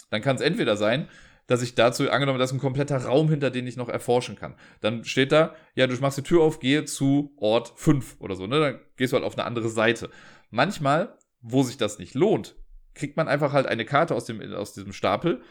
dann 0.09 0.21
kann 0.21 0.35
es 0.35 0.41
entweder 0.41 0.77
sein, 0.77 1.07
dass 1.47 1.61
ich 1.61 1.75
dazu, 1.75 2.09
angenommen, 2.09 2.39
das 2.39 2.51
ist 2.51 2.57
ein 2.57 2.61
kompletter 2.61 2.97
Raum, 2.97 3.29
hinter 3.29 3.51
den 3.51 3.67
ich 3.67 3.77
noch 3.77 3.89
erforschen 3.89 4.35
kann. 4.35 4.55
Dann 4.81 5.03
steht 5.03 5.31
da, 5.31 5.55
ja, 5.75 5.87
du 5.87 5.95
machst 5.97 6.17
die 6.17 6.23
Tür 6.23 6.41
auf, 6.41 6.59
gehe 6.59 6.85
zu 6.85 7.33
Ort 7.37 7.73
5 7.75 8.17
oder 8.19 8.35
so, 8.35 8.47
ne? 8.47 8.59
Dann 8.59 8.79
gehst 8.97 9.13
du 9.13 9.17
halt 9.17 9.25
auf 9.25 9.37
eine 9.37 9.45
andere 9.45 9.69
Seite. 9.69 10.09
Manchmal, 10.49 11.17
wo 11.41 11.63
sich 11.63 11.77
das 11.77 11.99
nicht 11.99 12.13
lohnt, 12.13 12.55
kriegt 12.93 13.17
man 13.17 13.27
einfach 13.27 13.53
halt 13.53 13.65
eine 13.65 13.85
Karte 13.85 14.15
aus, 14.15 14.25
dem, 14.25 14.53
aus 14.53 14.73
diesem 14.73 14.93
Stapel 14.93 15.41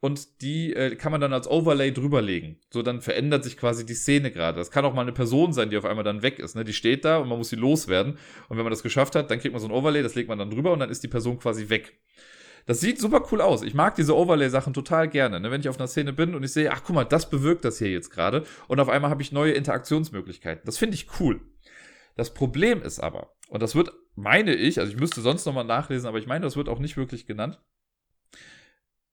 und 0.00 0.42
die 0.42 0.74
äh, 0.74 0.94
kann 0.94 1.10
man 1.10 1.20
dann 1.20 1.32
als 1.32 1.48
Overlay 1.50 1.90
drüberlegen. 1.90 2.60
So, 2.70 2.82
dann 2.82 3.00
verändert 3.00 3.44
sich 3.44 3.56
quasi 3.56 3.84
die 3.86 3.94
Szene 3.94 4.30
gerade. 4.30 4.58
Das 4.58 4.70
kann 4.70 4.84
auch 4.84 4.94
mal 4.94 5.02
eine 5.02 5.12
Person 5.12 5.52
sein, 5.52 5.70
die 5.70 5.76
auf 5.76 5.84
einmal 5.84 6.04
dann 6.04 6.22
weg 6.22 6.38
ist. 6.38 6.54
Ne? 6.54 6.64
Die 6.64 6.74
steht 6.74 7.04
da 7.04 7.18
und 7.18 7.28
man 7.28 7.38
muss 7.38 7.48
sie 7.48 7.56
loswerden. 7.56 8.18
Und 8.48 8.56
wenn 8.56 8.64
man 8.64 8.70
das 8.70 8.82
geschafft 8.82 9.14
hat, 9.14 9.30
dann 9.30 9.40
kriegt 9.40 9.52
man 9.52 9.60
so 9.60 9.68
ein 9.68 9.72
Overlay, 9.72 10.02
das 10.02 10.14
legt 10.14 10.28
man 10.28 10.38
dann 10.38 10.50
drüber 10.50 10.72
und 10.72 10.80
dann 10.80 10.90
ist 10.90 11.02
die 11.02 11.08
Person 11.08 11.38
quasi 11.38 11.70
weg. 11.70 11.98
Das 12.66 12.80
sieht 12.80 13.00
super 13.00 13.26
cool 13.30 13.40
aus. 13.40 13.62
Ich 13.62 13.74
mag 13.74 13.94
diese 13.94 14.16
Overlay-Sachen 14.16 14.74
total 14.74 15.08
gerne. 15.08 15.40
Ne? 15.40 15.50
Wenn 15.50 15.60
ich 15.60 15.68
auf 15.68 15.78
einer 15.78 15.86
Szene 15.86 16.12
bin 16.12 16.34
und 16.34 16.42
ich 16.42 16.52
sehe, 16.52 16.72
ach 16.72 16.82
guck 16.84 16.96
mal, 16.96 17.04
das 17.04 17.30
bewirkt 17.30 17.64
das 17.64 17.78
hier 17.78 17.90
jetzt 17.90 18.10
gerade. 18.10 18.44
Und 18.66 18.80
auf 18.80 18.88
einmal 18.88 19.10
habe 19.10 19.22
ich 19.22 19.30
neue 19.30 19.52
Interaktionsmöglichkeiten. 19.52 20.62
Das 20.66 20.76
finde 20.76 20.96
ich 20.96 21.06
cool. 21.20 21.40
Das 22.16 22.34
Problem 22.34 22.82
ist 22.82 22.98
aber, 22.98 23.36
und 23.48 23.62
das 23.62 23.74
wird, 23.76 23.92
meine 24.16 24.54
ich, 24.54 24.80
also 24.80 24.90
ich 24.90 24.98
müsste 24.98 25.20
sonst 25.20 25.44
nochmal 25.46 25.64
nachlesen, 25.64 26.08
aber 26.08 26.18
ich 26.18 26.26
meine, 26.26 26.44
das 26.44 26.56
wird 26.56 26.68
auch 26.68 26.80
nicht 26.80 26.96
wirklich 26.96 27.26
genannt. 27.26 27.60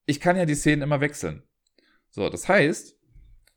Ich 0.05 0.19
kann 0.19 0.35
ja 0.35 0.45
die 0.45 0.55
Szenen 0.55 0.81
immer 0.81 1.01
wechseln. 1.01 1.43
So, 2.09 2.29
das 2.29 2.47
heißt, 2.47 2.97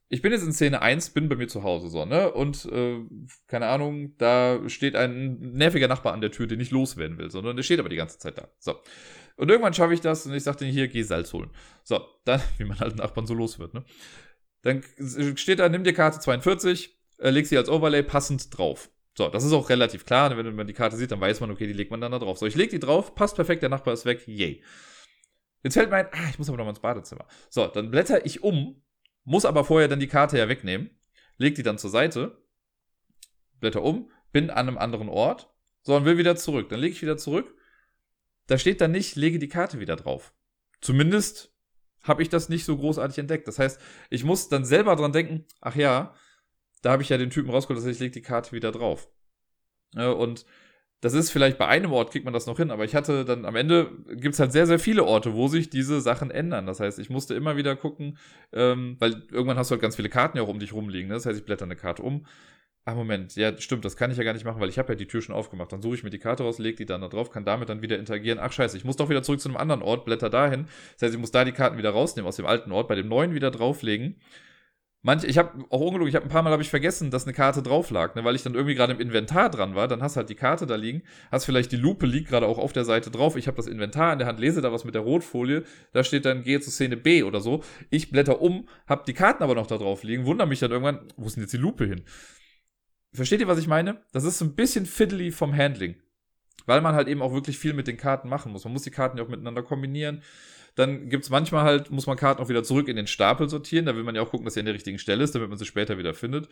ich 0.08 0.22
bin 0.22 0.32
jetzt 0.32 0.44
in 0.44 0.52
Szene 0.52 0.82
1, 0.82 1.10
bin 1.10 1.28
bei 1.28 1.36
mir 1.36 1.48
zu 1.48 1.62
Hause 1.62 1.88
so, 1.88 2.04
ne? 2.04 2.32
Und, 2.32 2.66
äh, 2.66 3.00
keine 3.46 3.66
Ahnung, 3.66 4.16
da 4.18 4.60
steht 4.68 4.94
ein 4.94 5.38
nerviger 5.52 5.88
Nachbar 5.88 6.12
an 6.12 6.20
der 6.20 6.30
Tür, 6.30 6.46
den 6.46 6.60
ich 6.60 6.70
loswerden 6.70 7.18
will, 7.18 7.30
sondern 7.30 7.56
der 7.56 7.64
steht 7.64 7.80
aber 7.80 7.88
die 7.88 7.96
ganze 7.96 8.18
Zeit 8.18 8.38
da. 8.38 8.48
So. 8.58 8.76
Und 9.36 9.50
irgendwann 9.50 9.74
schaffe 9.74 9.94
ich 9.94 10.00
das 10.00 10.26
und 10.26 10.34
ich 10.34 10.42
sage 10.42 10.58
denen 10.58 10.72
hier, 10.72 10.88
geh 10.88 11.02
Salz 11.02 11.32
holen. 11.32 11.50
So, 11.84 12.00
dann, 12.24 12.40
wie 12.58 12.64
man 12.64 12.80
halt 12.80 12.96
Nachbarn 12.96 13.26
so 13.26 13.34
los 13.34 13.58
wird, 13.58 13.74
ne? 13.74 13.84
Dann 14.62 14.82
steht 15.36 15.60
da, 15.60 15.68
nimm 15.68 15.84
dir 15.84 15.92
Karte 15.92 16.18
42, 16.18 16.98
äh, 17.18 17.30
leg 17.30 17.46
sie 17.46 17.56
als 17.56 17.68
Overlay 17.68 18.02
passend 18.02 18.56
drauf. 18.56 18.90
So, 19.16 19.28
das 19.28 19.44
ist 19.44 19.52
auch 19.52 19.70
relativ 19.70 20.04
klar. 20.04 20.36
Wenn 20.36 20.54
man 20.56 20.66
die 20.66 20.72
Karte 20.72 20.96
sieht, 20.96 21.12
dann 21.12 21.20
weiß 21.20 21.40
man, 21.40 21.50
okay, 21.50 21.66
die 21.66 21.72
legt 21.72 21.90
man 21.90 22.00
dann 22.00 22.12
da 22.12 22.18
drauf. 22.18 22.38
So, 22.38 22.46
ich 22.46 22.56
leg 22.56 22.70
die 22.70 22.80
drauf, 22.80 23.14
passt 23.14 23.36
perfekt, 23.36 23.62
der 23.62 23.68
Nachbar 23.68 23.94
ist 23.94 24.04
weg, 24.04 24.26
yay. 24.26 24.62
Jetzt 25.62 25.74
fällt 25.74 25.90
mir 25.90 25.96
ein, 25.96 26.08
ah, 26.12 26.28
ich 26.30 26.38
muss 26.38 26.48
aber 26.48 26.58
noch 26.58 26.64
mal 26.64 26.70
ins 26.70 26.80
Badezimmer. 26.80 27.26
So, 27.48 27.66
dann 27.66 27.90
blätter 27.90 28.26
ich 28.26 28.42
um, 28.42 28.82
muss 29.24 29.44
aber 29.44 29.64
vorher 29.64 29.88
dann 29.88 30.00
die 30.00 30.08
Karte 30.08 30.36
ja 30.36 30.48
wegnehmen, 30.48 30.90
leg 31.38 31.54
die 31.54 31.62
dann 31.62 31.78
zur 31.78 31.90
Seite, 31.90 32.42
blätter 33.60 33.82
um, 33.82 34.10
bin 34.32 34.50
an 34.50 34.68
einem 34.68 34.78
anderen 34.78 35.08
Ort, 35.08 35.52
so, 35.82 35.94
und 35.94 36.04
will 36.04 36.18
wieder 36.18 36.36
zurück. 36.36 36.68
Dann 36.68 36.80
lege 36.80 36.94
ich 36.94 37.02
wieder 37.02 37.16
zurück 37.16 37.54
da 38.46 38.58
steht 38.58 38.80
dann 38.80 38.92
nicht, 38.92 39.16
lege 39.16 39.38
die 39.38 39.48
Karte 39.48 39.80
wieder 39.80 39.96
drauf. 39.96 40.32
Zumindest 40.80 41.52
habe 42.02 42.22
ich 42.22 42.28
das 42.28 42.48
nicht 42.48 42.64
so 42.64 42.76
großartig 42.76 43.18
entdeckt. 43.18 43.48
Das 43.48 43.58
heißt, 43.58 43.80
ich 44.10 44.24
muss 44.24 44.48
dann 44.48 44.64
selber 44.64 44.94
dran 44.96 45.12
denken, 45.12 45.44
ach 45.60 45.74
ja, 45.74 46.14
da 46.82 46.92
habe 46.92 47.02
ich 47.02 47.08
ja 47.08 47.18
den 47.18 47.30
Typen 47.30 47.50
rausgeholt, 47.50 47.78
das 47.78 47.86
heißt, 47.86 47.96
ich 47.96 48.00
lege 48.00 48.12
die 48.12 48.22
Karte 48.22 48.52
wieder 48.52 48.70
drauf. 48.72 49.08
und 49.94 50.46
das 51.02 51.12
ist 51.12 51.30
vielleicht 51.30 51.58
bei 51.58 51.68
einem 51.68 51.92
Ort 51.92 52.10
kriegt 52.10 52.24
man 52.24 52.32
das 52.32 52.46
noch 52.46 52.56
hin, 52.56 52.70
aber 52.70 52.84
ich 52.84 52.94
hatte 52.94 53.24
dann 53.24 53.44
am 53.44 53.54
Ende 53.54 53.92
gibt 54.14 54.34
es 54.34 54.40
halt 54.40 54.52
sehr, 54.52 54.66
sehr 54.66 54.78
viele 54.78 55.04
Orte, 55.04 55.34
wo 55.34 55.46
sich 55.46 55.68
diese 55.68 56.00
Sachen 56.00 56.30
ändern. 56.30 56.66
Das 56.66 56.80
heißt, 56.80 56.98
ich 56.98 57.10
musste 57.10 57.34
immer 57.34 57.56
wieder 57.56 57.76
gucken, 57.76 58.16
ähm, 58.52 58.96
weil 58.98 59.22
irgendwann 59.30 59.58
hast 59.58 59.70
du 59.70 59.74
halt 59.74 59.82
ganz 59.82 59.96
viele 59.96 60.08
Karten 60.08 60.38
ja 60.38 60.42
auch 60.42 60.48
um 60.48 60.58
dich 60.58 60.72
rumliegen. 60.72 61.08
Ne? 61.08 61.14
Das 61.14 61.26
heißt, 61.26 61.38
ich 61.38 61.44
blätter 61.44 61.66
eine 61.66 61.76
Karte 61.76 62.02
um, 62.02 62.26
Ah, 62.88 62.94
Moment, 62.94 63.34
ja, 63.34 63.58
stimmt, 63.58 63.84
das 63.84 63.96
kann 63.96 64.12
ich 64.12 64.16
ja 64.16 64.22
gar 64.22 64.32
nicht 64.32 64.44
machen, 64.44 64.60
weil 64.60 64.68
ich 64.68 64.78
habe 64.78 64.92
ja 64.92 64.94
die 64.96 65.08
Tür 65.08 65.20
schon 65.20 65.34
aufgemacht. 65.34 65.72
Dann 65.72 65.82
suche 65.82 65.96
ich 65.96 66.04
mir 66.04 66.10
die 66.10 66.20
Karte 66.20 66.44
raus, 66.44 66.60
lege 66.60 66.76
die 66.76 66.86
dann 66.86 67.00
da 67.00 67.08
drauf, 67.08 67.30
kann 67.32 67.44
damit 67.44 67.68
dann 67.68 67.82
wieder 67.82 67.98
interagieren. 67.98 68.38
Ach 68.40 68.52
scheiße, 68.52 68.76
ich 68.76 68.84
muss 68.84 68.94
doch 68.94 69.08
wieder 69.08 69.24
zurück 69.24 69.40
zu 69.40 69.48
einem 69.48 69.56
anderen 69.56 69.82
Ort, 69.82 70.04
blätter 70.04 70.30
dahin. 70.30 70.66
Das 70.92 71.02
heißt, 71.02 71.14
ich 71.14 71.20
muss 71.20 71.32
da 71.32 71.44
die 71.44 71.50
Karten 71.50 71.78
wieder 71.78 71.90
rausnehmen 71.90 72.28
aus 72.28 72.36
dem 72.36 72.46
alten 72.46 72.70
Ort, 72.70 72.86
bei 72.86 72.94
dem 72.94 73.08
neuen 73.08 73.34
wieder 73.34 73.50
drauflegen. 73.50 74.20
Manche, 75.02 75.26
ich 75.26 75.36
habe 75.36 75.64
auch 75.70 75.80
ungelogen, 75.80 76.08
ich 76.08 76.14
habe 76.14 76.26
ein 76.26 76.28
paar 76.28 76.44
Mal 76.44 76.52
habe 76.52 76.62
ich 76.62 76.70
vergessen, 76.70 77.10
dass 77.10 77.24
eine 77.24 77.32
Karte 77.32 77.60
drauf 77.60 77.90
lag, 77.90 78.14
ne, 78.14 78.22
weil 78.22 78.36
ich 78.36 78.44
dann 78.44 78.54
irgendwie 78.54 78.76
gerade 78.76 78.92
im 78.92 79.00
Inventar 79.00 79.50
dran 79.50 79.74
war. 79.74 79.88
Dann 79.88 80.00
hast 80.00 80.16
halt 80.16 80.30
die 80.30 80.36
Karte 80.36 80.64
da 80.66 80.76
liegen, 80.76 81.02
hast 81.32 81.44
vielleicht 81.44 81.72
die 81.72 81.76
Lupe 81.76 82.06
liegt 82.06 82.28
gerade 82.28 82.46
auch 82.46 82.58
auf 82.58 82.72
der 82.72 82.84
Seite 82.84 83.10
drauf. 83.10 83.36
Ich 83.36 83.48
habe 83.48 83.56
das 83.56 83.66
Inventar 83.66 84.12
in 84.12 84.20
der 84.20 84.28
Hand, 84.28 84.38
lese 84.38 84.60
da 84.60 84.72
was 84.72 84.84
mit 84.84 84.94
der 84.94 85.02
Rotfolie. 85.02 85.64
Da 85.92 86.04
steht 86.04 86.24
dann 86.24 86.44
gehe 86.44 86.60
zu 86.60 86.70
Szene 86.70 86.96
B 86.96 87.24
oder 87.24 87.40
so. 87.40 87.64
Ich 87.90 88.12
blätter 88.12 88.40
um, 88.40 88.68
habe 88.86 89.02
die 89.08 89.12
Karten 89.12 89.42
aber 89.42 89.56
noch 89.56 89.66
da 89.66 89.76
drauf 89.76 90.04
liegen, 90.04 90.24
wundere 90.24 90.46
mich 90.46 90.60
dann 90.60 90.70
irgendwann, 90.70 91.00
wo 91.16 91.26
ist 91.26 91.34
denn 91.34 91.42
jetzt 91.42 91.52
die 91.52 91.58
Lupe 91.58 91.84
hin? 91.84 92.04
Versteht 93.12 93.40
ihr, 93.40 93.48
was 93.48 93.58
ich 93.58 93.66
meine? 93.66 94.02
Das 94.12 94.24
ist 94.24 94.38
so 94.38 94.44
ein 94.44 94.54
bisschen 94.54 94.86
fiddly 94.86 95.30
vom 95.30 95.56
Handling. 95.56 95.96
Weil 96.66 96.80
man 96.80 96.94
halt 96.94 97.08
eben 97.08 97.22
auch 97.22 97.32
wirklich 97.32 97.58
viel 97.58 97.72
mit 97.72 97.86
den 97.86 97.96
Karten 97.96 98.28
machen 98.28 98.52
muss. 98.52 98.64
Man 98.64 98.72
muss 98.72 98.82
die 98.82 98.90
Karten 98.90 99.18
ja 99.18 99.24
auch 99.24 99.28
miteinander 99.28 99.62
kombinieren. 99.62 100.22
Dann 100.74 101.08
gibt's 101.08 101.30
manchmal 101.30 101.64
halt, 101.64 101.90
muss 101.90 102.06
man 102.06 102.16
Karten 102.16 102.42
auch 102.42 102.48
wieder 102.48 102.62
zurück 102.62 102.88
in 102.88 102.96
den 102.96 103.06
Stapel 103.06 103.48
sortieren. 103.48 103.86
Da 103.86 103.96
will 103.96 104.02
man 104.04 104.14
ja 104.14 104.22
auch 104.22 104.30
gucken, 104.30 104.44
dass 104.44 104.54
sie 104.54 104.60
an 104.60 104.66
der 104.66 104.74
richtigen 104.74 104.98
Stelle 104.98 105.24
ist, 105.24 105.34
damit 105.34 105.48
man 105.48 105.58
sie 105.58 105.64
später 105.64 105.96
wieder 105.96 106.12
findet. 106.12 106.48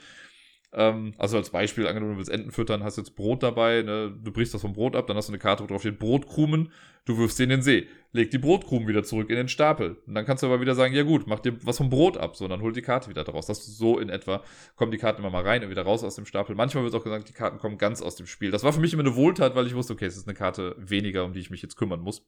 Ähm, 0.76 1.14
also 1.18 1.36
als 1.36 1.50
Beispiel, 1.50 1.86
angenommen, 1.86 2.14
du 2.14 2.18
willst 2.18 2.30
Enten 2.30 2.50
füttern, 2.50 2.82
hast 2.82 2.96
jetzt 2.96 3.14
Brot 3.14 3.44
dabei, 3.44 3.82
ne? 3.82 4.12
du 4.22 4.32
brichst 4.32 4.54
das 4.54 4.62
vom 4.62 4.72
Brot 4.72 4.96
ab, 4.96 5.06
dann 5.06 5.16
hast 5.16 5.28
du 5.28 5.32
eine 5.32 5.38
Karte, 5.38 5.62
wo 5.62 5.68
drauf 5.68 5.82
steht 5.82 6.00
Brotkrumen, 6.00 6.72
du 7.04 7.16
wirfst 7.16 7.36
sie 7.36 7.44
in 7.44 7.50
den 7.50 7.62
See. 7.62 7.86
Leg 8.10 8.30
die 8.30 8.38
Brotkrumen 8.38 8.88
wieder 8.88 9.04
zurück 9.04 9.30
in 9.30 9.36
den 9.36 9.48
Stapel. 9.48 10.02
Und 10.06 10.14
dann 10.16 10.24
kannst 10.24 10.42
du 10.42 10.48
aber 10.48 10.60
wieder 10.60 10.74
sagen, 10.74 10.92
ja 10.94 11.04
gut, 11.04 11.26
mach 11.28 11.38
dir 11.38 11.56
was 11.64 11.78
vom 11.78 11.90
Brot 11.90 12.16
ab, 12.16 12.34
so, 12.36 12.44
und 12.44 12.50
dann 12.50 12.60
hol 12.60 12.72
die 12.72 12.82
Karte 12.82 13.08
wieder 13.08 13.22
daraus. 13.22 13.46
Das 13.46 13.64
so 13.64 13.98
in 14.00 14.08
etwa, 14.08 14.42
kommen 14.74 14.90
die 14.90 14.98
Karten 14.98 15.20
immer 15.20 15.30
mal 15.30 15.42
rein 15.42 15.62
und 15.62 15.70
wieder 15.70 15.82
raus 15.82 16.02
aus 16.02 16.16
dem 16.16 16.26
Stapel. 16.26 16.56
Manchmal 16.56 16.82
wird 16.82 16.94
auch 16.94 17.04
gesagt, 17.04 17.28
die 17.28 17.32
Karten 17.32 17.58
kommen 17.58 17.78
ganz 17.78 18.02
aus 18.02 18.16
dem 18.16 18.26
Spiel. 18.26 18.50
Das 18.50 18.64
war 18.64 18.72
für 18.72 18.80
mich 18.80 18.92
immer 18.92 19.04
eine 19.04 19.14
Wohltat, 19.14 19.54
weil 19.54 19.68
ich 19.68 19.74
wusste, 19.76 19.92
okay, 19.92 20.06
es 20.06 20.16
ist 20.16 20.26
eine 20.26 20.34
Karte 20.36 20.74
weniger, 20.78 21.24
um 21.24 21.32
die 21.32 21.40
ich 21.40 21.50
mich 21.50 21.62
jetzt 21.62 21.76
kümmern 21.76 22.00
muss. 22.00 22.26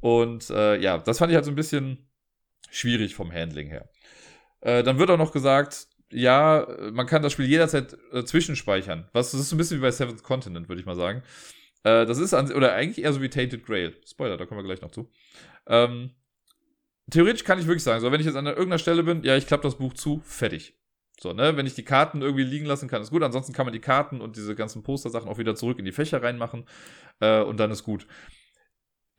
Und 0.00 0.50
äh, 0.50 0.78
ja, 0.78 0.98
das 0.98 1.18
fand 1.18 1.30
ich 1.30 1.36
halt 1.36 1.44
so 1.44 1.50
ein 1.50 1.56
bisschen 1.56 2.08
schwierig 2.70 3.16
vom 3.16 3.32
Handling 3.32 3.68
her. 3.68 3.88
Äh, 4.60 4.84
dann 4.84 4.98
wird 4.98 5.10
auch 5.10 5.18
noch 5.18 5.32
gesagt, 5.32 5.88
ja, 6.12 6.66
man 6.92 7.06
kann 7.06 7.22
das 7.22 7.32
Spiel 7.32 7.46
jederzeit 7.46 7.96
äh, 8.12 8.24
zwischenspeichern. 8.24 9.08
Was 9.12 9.32
das 9.32 9.40
ist 9.40 9.52
ein 9.52 9.58
bisschen 9.58 9.78
wie 9.78 9.82
bei 9.82 9.90
Seventh 9.90 10.22
Continent, 10.22 10.68
würde 10.68 10.80
ich 10.80 10.86
mal 10.86 10.96
sagen. 10.96 11.22
Äh, 11.84 12.06
das 12.06 12.18
ist, 12.18 12.34
an, 12.34 12.52
oder 12.52 12.74
eigentlich 12.74 13.04
eher 13.04 13.12
so 13.12 13.22
wie 13.22 13.28
Tainted 13.28 13.64
Grail. 13.64 13.94
Spoiler, 14.06 14.36
da 14.36 14.46
kommen 14.46 14.60
wir 14.60 14.64
gleich 14.64 14.82
noch 14.82 14.90
zu. 14.90 15.10
Ähm, 15.66 16.10
theoretisch 17.10 17.44
kann 17.44 17.58
ich 17.58 17.66
wirklich 17.66 17.82
sagen, 17.82 18.00
so, 18.00 18.12
wenn 18.12 18.20
ich 18.20 18.26
jetzt 18.26 18.36
an 18.36 18.46
irgendeiner 18.46 18.78
Stelle 18.78 19.02
bin, 19.02 19.22
ja, 19.22 19.36
ich 19.36 19.46
klappe 19.46 19.64
das 19.64 19.78
Buch 19.78 19.94
zu, 19.94 20.20
fertig. 20.24 20.74
So, 21.20 21.32
ne, 21.32 21.56
wenn 21.56 21.66
ich 21.66 21.74
die 21.74 21.84
Karten 21.84 22.20
irgendwie 22.20 22.42
liegen 22.44 22.66
lassen 22.66 22.88
kann, 22.88 23.02
ist 23.02 23.10
gut. 23.10 23.22
Ansonsten 23.22 23.52
kann 23.52 23.66
man 23.66 23.72
die 23.72 23.80
Karten 23.80 24.20
und 24.20 24.36
diese 24.36 24.54
ganzen 24.54 24.82
Poster-Sachen 24.82 25.28
auch 25.28 25.38
wieder 25.38 25.54
zurück 25.54 25.78
in 25.78 25.84
die 25.84 25.92
Fächer 25.92 26.22
reinmachen 26.22 26.64
äh, 27.20 27.40
und 27.40 27.58
dann 27.58 27.70
ist 27.70 27.84
gut. 27.84 28.06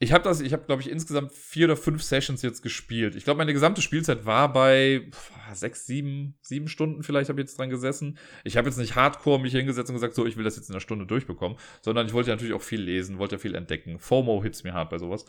Ich 0.03 0.11
habe 0.11 0.25
das, 0.25 0.41
ich 0.41 0.51
habe, 0.51 0.65
glaube 0.65 0.81
ich, 0.81 0.89
insgesamt 0.89 1.31
vier 1.31 1.65
oder 1.65 1.77
fünf 1.77 2.03
Sessions 2.03 2.41
jetzt 2.41 2.61
gespielt. 2.61 3.15
Ich 3.15 3.23
glaube, 3.23 3.37
meine 3.37 3.53
gesamte 3.53 3.81
Spielzeit 3.81 4.25
war 4.25 4.51
bei 4.51 5.07
pff, 5.09 5.31
sechs, 5.53 5.85
sieben, 5.85 6.37
sieben 6.41 6.67
Stunden 6.67 7.03
vielleicht 7.03 7.29
habe 7.29 7.39
ich 7.39 7.47
jetzt 7.47 7.57
dran 7.57 7.69
gesessen. 7.69 8.17
Ich 8.43 8.57
habe 8.57 8.67
jetzt 8.67 8.77
nicht 8.77 8.95
hardcore 8.95 9.39
mich 9.39 9.53
hingesetzt 9.53 9.89
und 9.89 9.95
gesagt, 9.95 10.13
so, 10.13 10.25
ich 10.25 10.35
will 10.35 10.43
das 10.43 10.57
jetzt 10.57 10.67
in 10.67 10.75
einer 10.75 10.81
Stunde 10.81 11.05
durchbekommen, 11.05 11.57
sondern 11.81 12.05
ich 12.05 12.11
wollte 12.11 12.31
ja 12.31 12.35
natürlich 12.35 12.53
auch 12.53 12.61
viel 12.61 12.81
lesen, 12.81 13.17
wollte 13.17 13.35
ja 13.35 13.39
viel 13.39 13.55
entdecken. 13.55 13.97
FOMO 13.97 14.43
hits 14.43 14.65
mir 14.65 14.73
hart 14.73 14.89
bei 14.89 14.97
sowas. 14.97 15.23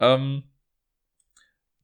Ähm, 0.00 0.42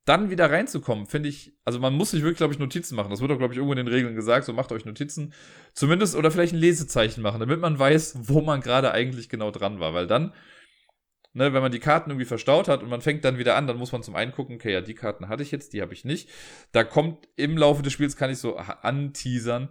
dann 0.04 0.30
wieder 0.30 0.50
reinzukommen, 0.50 1.06
finde 1.06 1.28
ich, 1.28 1.56
also 1.64 1.78
man 1.78 1.94
muss 1.94 2.10
sich 2.10 2.22
wirklich, 2.22 2.38
glaube 2.38 2.52
ich, 2.52 2.58
Notizen 2.58 2.96
machen. 2.96 3.10
Das 3.10 3.20
wird 3.20 3.30
auch, 3.30 3.38
glaube 3.38 3.54
ich, 3.54 3.58
irgendwo 3.58 3.74
in 3.74 3.84
den 3.84 3.94
Regeln 3.94 4.16
gesagt, 4.16 4.44
so 4.44 4.52
macht 4.52 4.72
euch 4.72 4.84
Notizen. 4.84 5.32
Zumindest 5.72 6.16
oder 6.16 6.32
vielleicht 6.32 6.52
ein 6.52 6.58
Lesezeichen 6.58 7.22
machen, 7.22 7.38
damit 7.38 7.60
man 7.60 7.78
weiß, 7.78 8.16
wo 8.22 8.40
man 8.40 8.60
gerade 8.60 8.90
eigentlich 8.90 9.28
genau 9.28 9.52
dran 9.52 9.78
war. 9.78 9.94
Weil 9.94 10.08
dann, 10.08 10.32
ne, 11.34 11.52
wenn 11.52 11.62
man 11.62 11.72
die 11.72 11.78
Karten 11.78 12.10
irgendwie 12.10 12.26
verstaut 12.26 12.68
hat 12.68 12.82
und 12.82 12.88
man 12.88 13.00
fängt 13.00 13.24
dann 13.24 13.38
wieder 13.38 13.56
an, 13.56 13.66
dann 13.66 13.78
muss 13.78 13.92
man 13.92 14.02
zum 14.02 14.14
einen 14.14 14.32
gucken, 14.32 14.56
okay, 14.56 14.72
ja, 14.72 14.80
die 14.80 14.94
Karten 14.94 15.28
hatte 15.28 15.42
ich 15.42 15.50
jetzt, 15.50 15.72
die 15.72 15.82
habe 15.82 15.94
ich 15.94 16.04
nicht. 16.04 16.28
Da 16.72 16.84
kommt 16.84 17.28
im 17.36 17.56
Laufe 17.56 17.82
des 17.82 17.92
Spiels, 17.92 18.16
kann 18.16 18.30
ich 18.30 18.38
so 18.38 18.56
anteasern, 18.56 19.68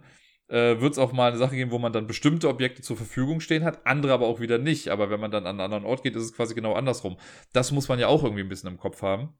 äh, 0.48 0.80
wird 0.80 0.92
es 0.92 0.98
auch 0.98 1.12
mal 1.12 1.28
eine 1.28 1.38
Sache 1.38 1.56
geben, 1.56 1.70
wo 1.70 1.78
man 1.78 1.92
dann 1.92 2.06
bestimmte 2.06 2.48
Objekte 2.48 2.82
zur 2.82 2.96
Verfügung 2.96 3.40
stehen 3.40 3.64
hat, 3.64 3.86
andere 3.86 4.12
aber 4.12 4.26
auch 4.26 4.40
wieder 4.40 4.58
nicht. 4.58 4.88
Aber 4.88 5.10
wenn 5.10 5.20
man 5.20 5.30
dann 5.30 5.46
an 5.46 5.60
einen 5.60 5.60
anderen 5.60 5.84
Ort 5.84 6.02
geht, 6.02 6.16
ist 6.16 6.24
es 6.24 6.34
quasi 6.34 6.54
genau 6.54 6.74
andersrum. 6.74 7.16
Das 7.52 7.72
muss 7.72 7.88
man 7.88 7.98
ja 7.98 8.08
auch 8.08 8.22
irgendwie 8.22 8.42
ein 8.42 8.48
bisschen 8.48 8.70
im 8.70 8.78
Kopf 8.78 9.02
haben. 9.02 9.34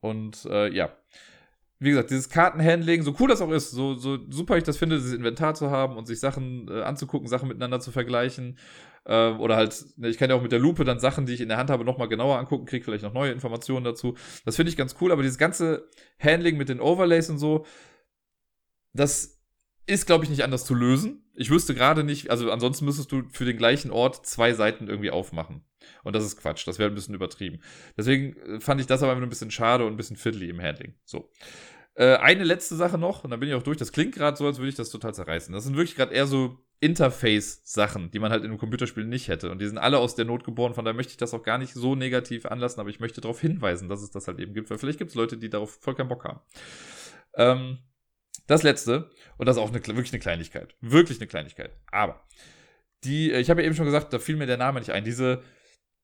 Und 0.00 0.46
äh, 0.46 0.72
ja. 0.72 0.96
Wie 1.78 1.90
gesagt, 1.90 2.08
dieses 2.08 2.30
Kartenhandling, 2.30 3.02
so 3.02 3.14
cool 3.20 3.28
das 3.28 3.42
auch 3.42 3.50
ist, 3.50 3.70
so, 3.70 3.92
so 3.92 4.18
super 4.30 4.56
ich 4.56 4.64
das 4.64 4.78
finde, 4.78 4.96
dieses 4.96 5.12
Inventar 5.12 5.54
zu 5.54 5.70
haben 5.70 5.98
und 5.98 6.06
sich 6.06 6.18
Sachen 6.18 6.68
äh, 6.70 6.80
anzugucken, 6.80 7.28
Sachen 7.28 7.48
miteinander 7.48 7.80
zu 7.80 7.92
vergleichen. 7.92 8.58
Äh, 9.06 9.30
oder 9.30 9.56
halt, 9.56 9.86
ne, 9.96 10.08
ich 10.08 10.18
kann 10.18 10.30
ja 10.30 10.36
auch 10.36 10.42
mit 10.42 10.52
der 10.52 10.58
Lupe 10.58 10.84
dann 10.84 10.98
Sachen, 10.98 11.26
die 11.26 11.32
ich 11.32 11.40
in 11.40 11.48
der 11.48 11.58
Hand 11.58 11.70
habe, 11.70 11.84
nochmal 11.84 12.08
genauer 12.08 12.38
angucken, 12.38 12.66
kriege 12.66 12.84
vielleicht 12.84 13.04
noch 13.04 13.14
neue 13.14 13.32
Informationen 13.32 13.84
dazu. 13.84 14.16
Das 14.44 14.56
finde 14.56 14.70
ich 14.70 14.76
ganz 14.76 14.96
cool, 15.00 15.12
aber 15.12 15.22
dieses 15.22 15.38
ganze 15.38 15.88
Handling 16.18 16.56
mit 16.56 16.68
den 16.68 16.80
Overlays 16.80 17.30
und 17.30 17.38
so, 17.38 17.64
das 18.92 19.40
ist, 19.86 20.06
glaube 20.06 20.24
ich, 20.24 20.30
nicht 20.30 20.42
anders 20.42 20.64
zu 20.64 20.74
lösen. 20.74 21.24
Ich 21.34 21.50
wüsste 21.50 21.74
gerade 21.74 22.02
nicht, 22.02 22.30
also 22.30 22.50
ansonsten 22.50 22.84
müsstest 22.84 23.12
du 23.12 23.22
für 23.30 23.44
den 23.44 23.56
gleichen 23.56 23.92
Ort 23.92 24.26
zwei 24.26 24.52
Seiten 24.54 24.88
irgendwie 24.88 25.12
aufmachen. 25.12 25.64
Und 26.02 26.16
das 26.16 26.24
ist 26.24 26.36
Quatsch. 26.36 26.66
Das 26.66 26.80
wäre 26.80 26.90
ein 26.90 26.94
bisschen 26.94 27.14
übertrieben. 27.14 27.60
Deswegen 27.96 28.36
äh, 28.36 28.60
fand 28.60 28.80
ich 28.80 28.88
das 28.88 29.04
aber 29.04 29.14
ein 29.14 29.28
bisschen 29.28 29.52
schade 29.52 29.84
und 29.84 29.92
ein 29.92 29.96
bisschen 29.96 30.16
fiddly 30.16 30.48
im 30.48 30.60
Handling. 30.60 30.94
So. 31.04 31.30
Äh, 31.94 32.16
eine 32.16 32.42
letzte 32.42 32.74
Sache 32.74 32.98
noch, 32.98 33.22
und 33.22 33.30
dann 33.30 33.38
bin 33.38 33.48
ich 33.48 33.54
auch 33.54 33.62
durch. 33.62 33.76
Das 33.76 33.92
klingt 33.92 34.14
gerade 34.14 34.36
so, 34.36 34.46
als 34.46 34.58
würde 34.58 34.70
ich 34.70 34.74
das 34.74 34.90
total 34.90 35.14
zerreißen. 35.14 35.52
Das 35.52 35.62
sind 35.62 35.76
wirklich 35.76 35.94
gerade 35.94 36.12
eher 36.12 36.26
so 36.26 36.58
Interface-Sachen, 36.80 38.10
die 38.10 38.18
man 38.18 38.30
halt 38.30 38.44
in 38.44 38.50
einem 38.50 38.58
Computerspiel 38.58 39.04
nicht 39.04 39.28
hätte. 39.28 39.50
Und 39.50 39.60
die 39.60 39.66
sind 39.66 39.78
alle 39.78 39.98
aus 39.98 40.14
der 40.14 40.24
Not 40.24 40.44
geboren, 40.44 40.74
von 40.74 40.84
daher 40.84 40.96
möchte 40.96 41.12
ich 41.12 41.16
das 41.16 41.34
auch 41.34 41.42
gar 41.42 41.58
nicht 41.58 41.74
so 41.74 41.94
negativ 41.94 42.46
anlassen, 42.46 42.80
aber 42.80 42.90
ich 42.90 43.00
möchte 43.00 43.20
darauf 43.20 43.40
hinweisen, 43.40 43.88
dass 43.88 44.02
es 44.02 44.10
das 44.10 44.28
halt 44.28 44.38
eben 44.38 44.54
gibt, 44.54 44.70
weil 44.70 44.78
vielleicht 44.78 44.98
gibt 44.98 45.10
es 45.10 45.14
Leute, 45.14 45.36
die 45.36 45.48
darauf 45.48 45.78
voll 45.80 45.94
keinen 45.94 46.08
Bock 46.08 46.24
haben. 46.24 46.40
Ähm, 47.34 47.78
das 48.46 48.62
letzte, 48.62 49.10
und 49.38 49.46
das 49.46 49.56
ist 49.56 49.62
auch 49.62 49.72
eine, 49.72 49.84
wirklich 49.86 50.12
eine 50.12 50.20
Kleinigkeit. 50.20 50.76
Wirklich 50.80 51.18
eine 51.18 51.26
Kleinigkeit. 51.26 51.72
Aber 51.90 52.22
die, 53.04 53.32
äh, 53.32 53.40
ich 53.40 53.50
habe 53.50 53.62
ja 53.62 53.66
eben 53.66 53.76
schon 53.76 53.86
gesagt, 53.86 54.12
da 54.12 54.18
fiel 54.18 54.36
mir 54.36 54.46
der 54.46 54.56
Name 54.56 54.78
nicht 54.78 54.90
ein. 54.90 55.04
Diese 55.04 55.42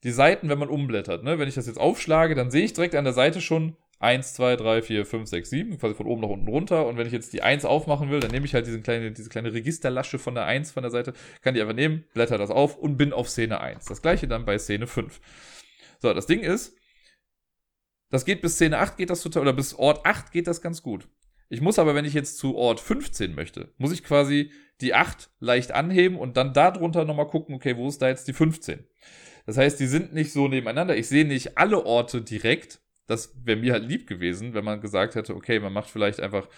die 0.05 0.11
Seiten, 0.11 0.49
wenn 0.49 0.59
man 0.59 0.69
umblättert. 0.69 1.23
Ne? 1.23 1.39
Wenn 1.39 1.49
ich 1.49 1.55
das 1.55 1.67
jetzt 1.67 1.79
aufschlage, 1.79 2.35
dann 2.35 2.51
sehe 2.51 2.65
ich 2.65 2.73
direkt 2.73 2.95
an 2.95 3.05
der 3.05 3.13
Seite 3.13 3.41
schon 3.41 3.77
1, 4.03 4.35
2, 4.35 4.57
3, 4.57 4.83
4, 4.83 5.07
5, 5.07 5.29
6, 5.29 5.51
7, 5.51 5.79
quasi 5.79 5.95
von 5.95 6.07
oben 6.07 6.23
nach 6.23 6.29
unten 6.29 6.49
runter. 6.49 6.87
Und 6.87 6.97
wenn 6.97 7.07
ich 7.07 7.13
jetzt 7.13 7.33
die 7.33 7.43
1 7.43 7.65
aufmachen 7.65 8.11
will, 8.11 8.21
dann 8.21 8.31
nehme 8.31 8.47
ich 8.47 8.55
halt 8.55 8.67
diese 8.67 8.81
kleine, 8.81 9.13
diese 9.13 9.29
kleine 9.29 9.53
Registerlasche 9.53 10.19
von 10.19 10.35
der 10.35 10.45
1 10.45 10.73
von 10.73 10.83
der 10.83 10.91
Seite, 10.91 11.13
kann 11.41 11.55
die 11.55 11.61
einfach 11.61 11.75
nehmen, 11.75 12.05
blätter 12.15 12.39
das 12.39 12.51
auf 12.51 12.77
und 12.77 12.97
bin 12.97 13.13
auf 13.13 13.29
Szene 13.29 13.61
1. 13.61 13.85
Das 13.85 14.03
gleiche 14.03 14.29
dann 14.29 14.45
bei 14.45 14.59
Szene 14.59 14.87
5. 14.87 15.21
So, 16.01 16.13
das 16.13 16.27
Ding 16.27 16.41
ist, 16.41 16.77
das 18.11 18.25
geht 18.25 18.43
bis 18.43 18.55
Szene 18.55 18.79
8 18.79 18.97
geht 18.97 19.11
das 19.11 19.23
total, 19.23 19.43
oder 19.43 19.53
bis 19.53 19.75
Ort 19.75 20.05
8 20.05 20.33
geht 20.33 20.47
das 20.47 20.61
ganz 20.61 20.83
gut. 20.83 21.09
Ich 21.49 21.61
muss 21.61 21.79
aber, 21.79 21.95
wenn 21.95 22.05
ich 22.05 22.15
jetzt 22.15 22.39
zu 22.39 22.57
Ort 22.57 22.81
15 22.81 23.35
möchte, 23.35 23.73
muss 23.77 23.93
ich 23.93 24.03
quasi 24.03 24.51
die 24.81 24.95
8 24.95 25.31
leicht 25.39 25.73
anheben 25.73 26.17
und 26.19 26.37
dann 26.37 26.55
darunter 26.55 27.05
nochmal 27.05 27.29
gucken, 27.29 27.55
okay, 27.55 27.77
wo 27.77 27.89
ist 27.89 28.03
da 28.03 28.09
jetzt 28.09 28.27
die 28.27 28.33
15? 28.33 28.85
Das 29.47 29.57
heißt, 29.57 29.79
die 29.79 29.87
sind 29.87 30.13
nicht 30.13 30.33
so 30.33 30.49
nebeneinander. 30.49 30.97
Ich 30.97 31.09
sehe 31.09 31.25
nicht 31.25 31.59
alle 31.59 31.85
Orte 31.85 32.23
direkt. 32.23 32.81
Das 33.07 33.35
wäre 33.45 33.59
mir 33.59 33.73
halt 33.73 33.89
lieb 33.89 34.07
gewesen, 34.07 34.55
wenn 34.55 34.65
man 34.65 34.81
gesagt 34.81 35.15
hätte, 35.15 35.35
okay, 35.35 35.59
man 35.61 35.73
macht 35.73 35.91
vielleicht 35.91 36.21
einfach 36.21 36.49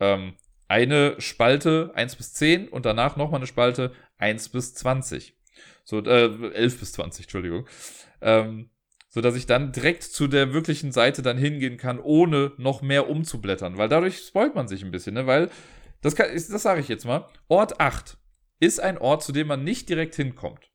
ähm, 0.00 0.34
eine 0.68 1.20
Spalte 1.20 1.92
1 1.94 2.16
bis 2.16 2.34
10 2.34 2.68
und 2.68 2.86
danach 2.86 3.16
nochmal 3.16 3.40
eine 3.40 3.46
Spalte 3.46 3.92
1 4.18 4.50
bis 4.50 4.74
20. 4.74 5.36
So, 5.84 5.98
äh, 6.04 6.52
11 6.52 6.80
bis 6.80 6.92
20, 6.92 7.24
Entschuldigung. 7.24 7.66
Ähm, 8.20 8.70
so 9.08 9.22
dass 9.22 9.36
ich 9.36 9.46
dann 9.46 9.72
direkt 9.72 10.02
zu 10.02 10.28
der 10.28 10.52
wirklichen 10.52 10.92
Seite 10.92 11.22
dann 11.22 11.38
hingehen 11.38 11.78
kann, 11.78 11.98
ohne 11.98 12.52
noch 12.58 12.82
mehr 12.82 13.08
umzublättern. 13.08 13.78
Weil 13.78 13.88
dadurch 13.88 14.18
spoilt 14.18 14.54
man 14.54 14.68
sich 14.68 14.84
ein 14.84 14.90
bisschen, 14.90 15.14
ne? 15.14 15.26
Weil, 15.26 15.50
das, 16.02 16.14
das 16.14 16.62
sage 16.62 16.80
ich 16.80 16.88
jetzt 16.88 17.06
mal, 17.06 17.26
Ort 17.48 17.80
8 17.80 18.18
ist 18.60 18.80
ein 18.80 18.98
Ort, 18.98 19.22
zu 19.22 19.32
dem 19.32 19.46
man 19.46 19.64
nicht 19.64 19.88
direkt 19.88 20.14
hinkommt. 20.14 20.70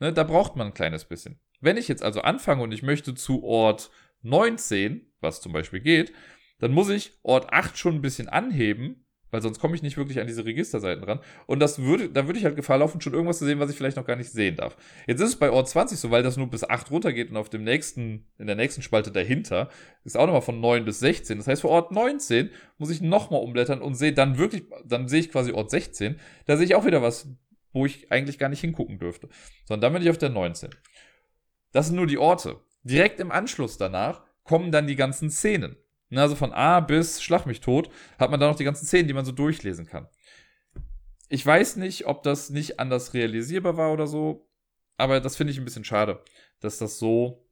Ne, 0.00 0.12
da 0.12 0.24
braucht 0.24 0.56
man 0.56 0.68
ein 0.68 0.74
kleines 0.74 1.04
bisschen. 1.04 1.38
Wenn 1.60 1.76
ich 1.76 1.86
jetzt 1.86 2.02
also 2.02 2.22
anfange 2.22 2.62
und 2.62 2.72
ich 2.72 2.82
möchte 2.82 3.14
zu 3.14 3.44
Ort 3.44 3.90
19, 4.22 5.06
was 5.20 5.40
zum 5.40 5.52
Beispiel 5.52 5.80
geht, 5.80 6.12
dann 6.58 6.72
muss 6.72 6.90
ich 6.90 7.18
Ort 7.22 7.52
8 7.52 7.78
schon 7.78 7.96
ein 7.96 8.02
bisschen 8.02 8.28
anheben, 8.28 9.06
weil 9.30 9.42
sonst 9.42 9.60
komme 9.60 9.76
ich 9.76 9.82
nicht 9.82 9.96
wirklich 9.96 10.20
an 10.20 10.26
diese 10.26 10.44
Registerseiten 10.44 11.04
ran. 11.04 11.20
Und 11.46 11.60
das 11.60 11.78
würde, 11.78 12.10
da 12.10 12.26
würde 12.26 12.38
ich 12.38 12.44
halt 12.44 12.56
Gefahr 12.56 12.78
laufen, 12.78 13.00
schon 13.00 13.14
irgendwas 13.14 13.38
zu 13.38 13.44
sehen, 13.44 13.60
was 13.60 13.70
ich 13.70 13.76
vielleicht 13.76 13.96
noch 13.96 14.04
gar 14.04 14.16
nicht 14.16 14.30
sehen 14.30 14.56
darf. 14.56 14.76
Jetzt 15.06 15.20
ist 15.20 15.28
es 15.28 15.36
bei 15.36 15.50
Ort 15.50 15.68
20 15.68 15.98
so, 15.98 16.10
weil 16.10 16.22
das 16.22 16.36
nur 16.36 16.50
bis 16.50 16.64
8 16.64 16.90
runtergeht 16.90 17.30
und 17.30 17.36
auf 17.36 17.48
dem 17.48 17.62
nächsten, 17.62 18.26
in 18.38 18.46
der 18.46 18.56
nächsten 18.56 18.82
Spalte 18.82 19.12
dahinter 19.12 19.68
ist 20.04 20.16
auch 20.16 20.26
nochmal 20.26 20.42
von 20.42 20.60
9 20.60 20.84
bis 20.84 20.98
16. 20.98 21.38
Das 21.38 21.46
heißt, 21.46 21.62
für 21.62 21.68
Ort 21.68 21.92
19 21.92 22.50
muss 22.78 22.90
ich 22.90 23.00
nochmal 23.00 23.40
umblättern 23.40 23.80
und 23.80 23.94
sehe 23.94 24.12
dann 24.12 24.36
wirklich, 24.36 24.64
dann 24.84 25.08
sehe 25.08 25.20
ich 25.20 25.30
quasi 25.30 25.52
Ort 25.52 25.70
16. 25.70 26.18
Da 26.46 26.56
sehe 26.56 26.66
ich 26.66 26.74
auch 26.74 26.84
wieder 26.84 27.02
was 27.02 27.28
wo 27.72 27.86
ich 27.86 28.10
eigentlich 28.10 28.38
gar 28.38 28.48
nicht 28.48 28.60
hingucken 28.60 28.98
dürfte. 28.98 29.28
Sondern 29.64 29.80
dann 29.80 29.92
bin 29.94 30.02
ich 30.02 30.10
auf 30.10 30.18
der 30.18 30.30
19. 30.30 30.70
Das 31.72 31.86
sind 31.86 31.96
nur 31.96 32.06
die 32.06 32.18
Orte. 32.18 32.60
Direkt 32.82 33.20
im 33.20 33.30
Anschluss 33.30 33.76
danach 33.76 34.22
kommen 34.44 34.72
dann 34.72 34.86
die 34.86 34.96
ganzen 34.96 35.30
Szenen. 35.30 35.76
Also 36.12 36.34
von 36.34 36.52
A 36.52 36.80
bis 36.80 37.22
Schlag 37.22 37.46
mich 37.46 37.60
tot 37.60 37.90
hat 38.18 38.30
man 38.30 38.40
dann 38.40 38.50
noch 38.50 38.56
die 38.56 38.64
ganzen 38.64 38.86
Szenen, 38.86 39.06
die 39.06 39.14
man 39.14 39.24
so 39.24 39.32
durchlesen 39.32 39.86
kann. 39.86 40.08
Ich 41.28 41.46
weiß 41.46 41.76
nicht, 41.76 42.06
ob 42.06 42.24
das 42.24 42.50
nicht 42.50 42.80
anders 42.80 43.14
realisierbar 43.14 43.76
war 43.76 43.92
oder 43.92 44.08
so, 44.08 44.50
aber 44.96 45.20
das 45.20 45.36
finde 45.36 45.52
ich 45.52 45.58
ein 45.58 45.64
bisschen 45.64 45.84
schade, 45.84 46.22
dass 46.58 46.78
das 46.78 46.98
so, 46.98 47.48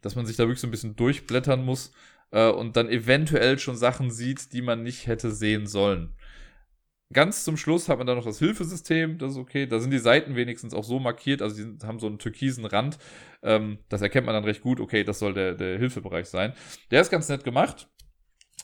dass 0.00 0.16
man 0.16 0.26
sich 0.26 0.36
da 0.36 0.44
wirklich 0.44 0.60
so 0.60 0.66
ein 0.66 0.72
bisschen 0.72 0.96
durchblättern 0.96 1.64
muss 1.64 1.92
äh, 2.32 2.50
und 2.50 2.76
dann 2.76 2.88
eventuell 2.88 3.58
schon 3.58 3.76
Sachen 3.76 4.10
sieht, 4.10 4.52
die 4.52 4.62
man 4.62 4.82
nicht 4.82 5.06
hätte 5.06 5.30
sehen 5.30 5.68
sollen. 5.68 6.14
Ganz 7.12 7.44
zum 7.44 7.56
Schluss 7.56 7.88
hat 7.88 7.96
man 7.96 8.06
dann 8.06 8.16
noch 8.16 8.24
das 8.24 8.38
Hilfesystem, 8.38 9.16
das 9.16 9.32
ist 9.32 9.38
okay. 9.38 9.66
Da 9.66 9.80
sind 9.80 9.92
die 9.92 9.98
Seiten 9.98 10.36
wenigstens 10.36 10.74
auch 10.74 10.84
so 10.84 10.98
markiert, 10.98 11.40
also 11.40 11.56
die 11.56 11.86
haben 11.86 11.98
so 11.98 12.06
einen 12.06 12.18
türkisen 12.18 12.66
Rand. 12.66 12.98
Ähm, 13.42 13.78
das 13.88 14.02
erkennt 14.02 14.26
man 14.26 14.34
dann 14.34 14.44
recht 14.44 14.60
gut, 14.60 14.78
okay, 14.78 15.04
das 15.04 15.18
soll 15.18 15.32
der, 15.32 15.54
der 15.54 15.78
Hilfebereich 15.78 16.26
sein. 16.26 16.52
Der 16.90 17.00
ist 17.00 17.10
ganz 17.10 17.28
nett 17.28 17.44
gemacht. 17.44 17.88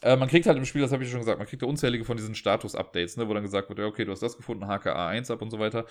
Äh, 0.03 0.17
man 0.17 0.29
kriegt 0.29 0.47
halt 0.47 0.59
im 0.59 0.67
Spiel, 0.67 0.83
das 0.83 0.93
habe 0.93 1.03
ich 1.03 1.11
schon 1.11 1.21
gesagt, 1.21 1.39
man 1.39 1.49
kriegt 1.49 1.63
da 1.63 1.67
unzählige 1.67 2.05
von 2.05 2.19
diesen 2.19 2.35
Status-Updates, 2.35 3.17
ne, 3.17 3.27
wo 3.27 3.33
dann 3.33 3.43
gesagt 3.43 3.71
wird, 3.71 3.79
ja, 3.79 3.87
okay, 3.87 4.05
du 4.05 4.13
hast 4.13 4.23
das 4.23 4.37
gefunden, 4.37 4.67
HKA 4.67 5.09
1 5.09 5.31
ab 5.31 5.41
und 5.41 5.51
so 5.51 5.59
weiter. 5.59 5.87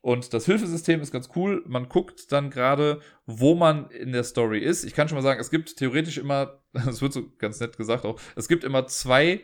Und 0.00 0.32
das 0.32 0.46
Hilfesystem 0.46 1.00
ist 1.00 1.10
ganz 1.10 1.30
cool. 1.34 1.64
Man 1.66 1.88
guckt 1.88 2.30
dann 2.30 2.50
gerade, 2.50 3.00
wo 3.26 3.56
man 3.56 3.90
in 3.90 4.12
der 4.12 4.22
Story 4.22 4.60
ist. 4.60 4.84
Ich 4.84 4.94
kann 4.94 5.08
schon 5.08 5.16
mal 5.16 5.22
sagen, 5.22 5.40
es 5.40 5.50
gibt 5.50 5.76
theoretisch 5.76 6.18
immer, 6.18 6.60
das 6.72 7.02
wird 7.02 7.12
so 7.12 7.24
ganz 7.38 7.58
nett 7.58 7.76
gesagt 7.76 8.04
auch, 8.04 8.20
es 8.36 8.46
gibt 8.46 8.62
immer 8.62 8.86
zwei 8.86 9.42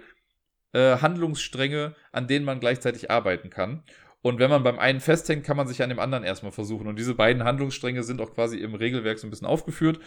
äh, 0.75 0.99
Handlungsstränge, 0.99 1.95
an 2.13 2.27
denen 2.27 2.45
man 2.45 2.61
gleichzeitig 2.61 3.11
arbeiten 3.11 3.49
kann. 3.49 3.83
Und 4.21 4.39
wenn 4.39 4.51
man 4.51 4.63
beim 4.63 4.79
einen 4.79 5.01
festhängt, 5.01 5.45
kann 5.45 5.57
man 5.57 5.67
sich 5.67 5.83
an 5.83 5.91
dem 5.91 5.99
anderen 5.99 6.25
erstmal 6.25 6.53
versuchen. 6.53 6.87
Und 6.87 6.99
diese 6.99 7.15
beiden 7.15 7.45
Handlungsstränge 7.45 8.03
sind 8.03 8.21
auch 8.21 8.33
quasi 8.33 8.59
im 8.59 8.75
Regelwerk 8.75 9.19
so 9.19 9.27
ein 9.27 9.31
bisschen 9.31 9.47
aufgeführt. 9.47 10.01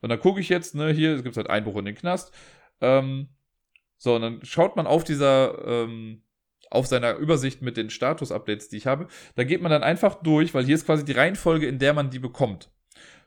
Und 0.00 0.08
dann 0.10 0.20
gucke 0.20 0.40
ich 0.40 0.48
jetzt, 0.48 0.74
ne, 0.74 0.92
hier, 0.92 1.14
es 1.14 1.24
gibt 1.24 1.36
halt 1.36 1.50
Einbruch 1.50 1.76
in 1.76 1.84
den 1.84 1.94
Knast. 1.94 2.32
Ähm, 2.80 3.28
so, 3.98 4.14
und 4.14 4.22
dann 4.22 4.44
schaut 4.44 4.76
man 4.76 4.86
auf 4.86 5.02
dieser, 5.02 5.66
ähm, 5.66 6.22
auf 6.70 6.86
seiner 6.86 7.16
Übersicht 7.16 7.62
mit 7.62 7.76
den 7.76 7.90
Status-Updates, 7.90 8.68
die 8.68 8.76
ich 8.76 8.86
habe. 8.86 9.08
Da 9.34 9.44
geht 9.44 9.60
man 9.60 9.70
dann 9.70 9.82
einfach 9.82 10.22
durch, 10.22 10.54
weil 10.54 10.64
hier 10.64 10.74
ist 10.76 10.86
quasi 10.86 11.04
die 11.04 11.12
Reihenfolge, 11.12 11.66
in 11.66 11.78
der 11.78 11.94
man 11.94 12.10
die 12.10 12.18
bekommt. 12.18 12.70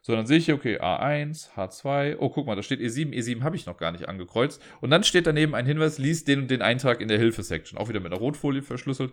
So, 0.02 0.16
dann 0.16 0.26
sehe 0.26 0.38
ich 0.38 0.46
hier, 0.46 0.56
okay, 0.56 0.80
A1, 0.80 1.54
H2. 1.56 2.18
Oh, 2.20 2.30
guck 2.30 2.48
mal, 2.48 2.56
da 2.56 2.64
steht 2.64 2.80
E7. 2.80 3.12
E7 3.14 3.44
habe 3.44 3.56
ich 3.56 3.66
noch 3.66 3.78
gar 3.78 3.92
nicht 3.92 4.08
angekreuzt. 4.08 4.62
Und 4.82 4.90
dann 4.90 5.04
steht 5.04 5.28
daneben 5.28 5.56
ein 5.56 5.66
Hinweis, 5.66 5.98
liest 5.98 6.28
den 6.28 6.42
und 6.42 6.52
den 6.52 6.62
Eintrag 6.62 7.02
in 7.02 7.08
der 7.08 7.18
Hilfe-Section. 7.18 7.78
Auch 7.78 7.90
wieder 7.90 8.00
mit 8.00 8.12
einer 8.12 8.22
Rotfolie 8.22 8.62
verschlüsselt. 8.62 9.12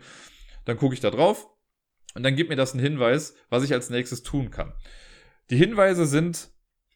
Dann 0.65 0.77
gucke 0.77 0.95
ich 0.95 1.01
da 1.01 1.11
drauf. 1.11 1.49
Und 2.15 2.23
dann 2.23 2.37
gibt 2.37 2.51
mir 2.51 2.57
das 2.57 2.73
einen 2.73 2.83
Hinweis, 2.83 3.35
was 3.51 3.65
ich 3.65 3.73
als 3.73 3.91
nächstes 3.91 4.23
tun 4.23 4.51
kann. 4.51 4.73
Die 5.51 5.57
Hinweise 5.57 6.07
sind 6.07 6.51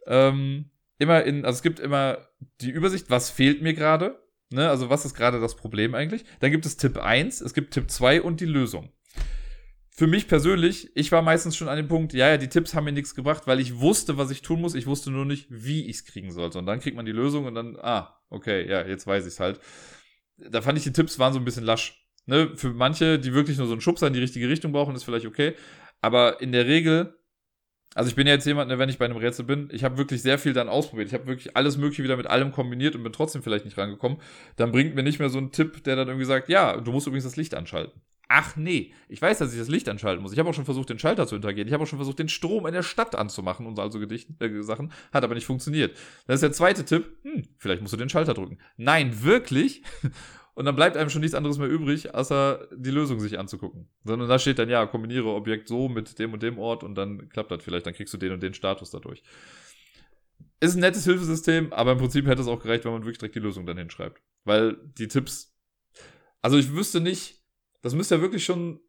ähm, 0.07 0.71
immer 0.99 1.25
in, 1.25 1.45
also 1.45 1.57
es 1.57 1.63
gibt 1.63 1.81
immer 1.81 2.29
die 2.61 2.71
Übersicht, 2.71 3.11
was 3.11 3.31
fehlt 3.31 3.63
mir 3.63 3.75
gerade. 3.75 4.23
Ne? 4.51 4.69
Also 4.69 4.91
was 4.91 5.05
ist 5.05 5.15
gerade 5.15 5.41
das 5.41 5.57
Problem 5.57 5.95
eigentlich? 5.95 6.25
Dann 6.41 6.51
gibt 6.51 6.67
es 6.67 6.77
Tipp 6.77 6.97
1, 6.97 7.41
es 7.41 7.53
gibt 7.53 7.75
Tipp 7.75 7.91
2 7.91 8.23
und 8.23 8.41
die 8.41 8.47
Lösung. 8.47 8.93
Für 9.99 10.07
mich 10.07 10.29
persönlich, 10.29 10.93
ich 10.95 11.11
war 11.11 11.23
meistens 11.23 11.57
schon 11.57 11.67
an 11.67 11.77
dem 11.77 11.89
Punkt, 11.89 12.13
ja, 12.13 12.29
ja, 12.29 12.37
die 12.37 12.47
Tipps 12.47 12.73
haben 12.73 12.85
mir 12.85 12.93
nichts 12.93 13.17
gebracht, 13.17 13.49
weil 13.49 13.59
ich 13.59 13.81
wusste, 13.81 14.17
was 14.17 14.31
ich 14.31 14.43
tun 14.43 14.61
muss. 14.61 14.77
Ich 14.77 14.87
wusste 14.87 15.11
nur 15.11 15.25
nicht, 15.25 15.49
wie 15.51 15.87
ich 15.87 15.97
es 15.97 16.05
kriegen 16.05 16.31
sollte. 16.31 16.61
Und 16.61 16.67
dann 16.67 16.79
kriegt 16.79 16.97
man 16.97 17.05
die 17.05 17.11
Lösung 17.11 17.47
und 17.47 17.57
dann, 17.57 17.77
ah, 17.81 18.17
okay, 18.31 18.65
ja, 18.71 18.87
jetzt 18.87 19.09
weiß 19.09 19.27
ich 19.27 19.33
es 19.33 19.41
halt. 19.41 19.59
Da 20.37 20.63
fand 20.63 20.79
ich, 20.79 20.85
die 20.85 20.93
Tipps 20.93 21.19
waren 21.19 21.33
so 21.33 21.41
ein 21.41 21.45
bisschen 21.45 21.65
lasch. 21.65 22.07
Ne? 22.27 22.53
Für 22.55 22.71
manche, 22.71 23.19
die 23.19 23.35
wirklich 23.35 23.59
nur 23.59 23.67
so 23.67 23.73
einen 23.73 23.81
Schubser 23.81 24.07
in 24.07 24.13
die 24.13 24.21
richtige 24.21 24.49
Richtung 24.49 24.71
brauchen, 24.71 24.95
ist 24.95 25.03
vielleicht 25.03 25.27
okay. 25.27 25.57
Aber 26.01 26.41
in 26.41 26.53
der 26.53 26.67
Regel 26.67 27.19
also 27.95 28.09
ich 28.09 28.15
bin 28.15 28.29
ja 28.29 28.35
jetzt 28.35 28.47
jemand, 28.47 28.69
ne, 28.69 28.79
wenn 28.79 28.91
ich 28.91 28.99
bei 28.99 29.07
einem 29.07 29.17
Rätsel 29.17 29.47
bin, 29.47 29.71
ich 29.73 29.83
habe 29.83 29.99
wirklich 29.99 30.23
sehr 30.23 30.39
viel 30.39 30.53
dann 30.53 30.69
ausprobiert. 30.69 31.09
Ich 31.09 31.15
habe 31.15 31.27
wirklich 31.27 31.57
alles 31.57 31.79
Mögliche 31.79 32.05
wieder 32.05 32.19
mit 32.19 32.29
allem 32.29 32.53
kombiniert 32.53 32.95
und 32.95 33.03
bin 33.03 33.13
trotzdem 33.13 33.43
vielleicht 33.43 33.65
nicht 33.65 33.79
rangekommen. 33.79 34.19
Dann 34.57 34.71
bringt 34.71 34.95
mir 34.95 35.03
nicht 35.03 35.19
mehr 35.19 35.31
so 35.31 35.39
ein 35.39 35.51
Tipp, 35.51 35.83
der 35.85 35.97
dann 35.97 36.07
irgendwie 36.07 36.27
sagt, 36.27 36.49
ja, 36.51 36.77
du 36.77 36.93
musst 36.93 37.09
übrigens 37.09 37.25
das 37.25 37.37
Licht 37.37 37.55
anschalten. 37.55 38.01
Ach 38.31 38.57
nee, 38.57 38.93
ich 39.09 39.23
weiß, 39.23 39.39
dass 39.39 39.55
ich 39.55 39.59
das 39.59 39.69
Licht 39.69 39.89
anschalten 39.89 40.23
muss. 40.23 40.35
Ich 40.35 40.39
habe 40.39 40.51
auch 40.51 40.55
schon 40.55 40.67
versucht, 40.67 40.91
den 40.91 40.99
Schalter 40.99 41.27
zu 41.27 41.35
hintergehen. 41.35 41.67
Ich 41.67 41.73
habe 41.73 41.85
auch 41.85 41.89
schon 41.89 41.99
versucht, 41.99 42.19
den 42.19 42.29
Strom 42.29 42.67
in 42.67 42.75
der 42.75 42.83
Stadt 42.83 43.15
anzumachen 43.15 43.67
und 43.67 43.79
also 43.79 43.99
Gedichten, 43.99 44.37
äh, 44.41 44.63
Sachen. 44.63 44.93
Hat 45.13 45.25
aber 45.25 45.35
nicht 45.35 45.47
funktioniert. 45.47 45.97
Das 46.27 46.35
ist 46.35 46.43
der 46.43 46.53
zweite 46.53 46.85
Tipp. 46.85 47.17
Hm, 47.23 47.45
vielleicht 47.57 47.81
musst 47.81 47.95
du 47.95 47.97
den 47.97 48.11
Schalter 48.11 48.35
drücken. 48.35 48.59
Nein, 48.77 49.23
wirklich? 49.23 49.83
Und 50.59 50.65
dann 50.65 50.75
bleibt 50.75 50.97
einem 50.97 51.09
schon 51.09 51.21
nichts 51.21 51.37
anderes 51.37 51.57
mehr 51.57 51.69
übrig, 51.69 52.17
außer 52.17 52.69
die 52.75 52.91
Lösung 52.91 53.21
sich 53.21 53.39
anzugucken. 53.39 53.89
Sondern 54.03 54.29
da 54.29 54.41
steht 54.41 54.59
dann, 54.59 54.69
ja, 54.69 54.87
kombiniere 54.87 55.29
Objekt 55.29 55.69
so 55.69 55.89
mit 55.89 56.19
dem 56.19 56.33
und 56.33 56.43
dem 56.43 56.59
Ort 56.59 56.83
und 56.83 56.97
dann 56.97 57.29
klappt 57.29 57.53
das 57.53 57.63
vielleicht, 57.63 57.87
dann 57.87 57.95
kriegst 57.95 58.13
du 58.13 58.19
den 58.19 58.33
und 58.33 58.43
den 58.43 58.55
Status 58.55 58.91
dadurch. 58.91 59.23
Ist 60.59 60.75
ein 60.75 60.81
nettes 60.81 61.05
Hilfesystem, 61.05 61.73
aber 61.73 61.93
im 61.93 61.99
Prinzip 61.99 62.27
hätte 62.27 62.43
es 62.43 62.49
auch 62.49 62.61
gereicht, 62.61 62.85
wenn 62.85 62.91
man 62.91 63.03
wirklich 63.03 63.19
direkt 63.19 63.37
die 63.37 63.41
Lösung 63.41 63.67
dann 63.67 63.79
hinschreibt. 63.79 64.21
Weil 64.43 64.77
die 64.99 65.07
Tipps, 65.07 65.57
also 66.43 66.59
ich 66.59 66.73
wüsste 66.73 67.01
nicht, 67.01 67.38
das 67.89 67.95
müsste 67.95 68.17
ja 68.17 68.21
wirklich 68.21 68.45
schon 68.45 68.81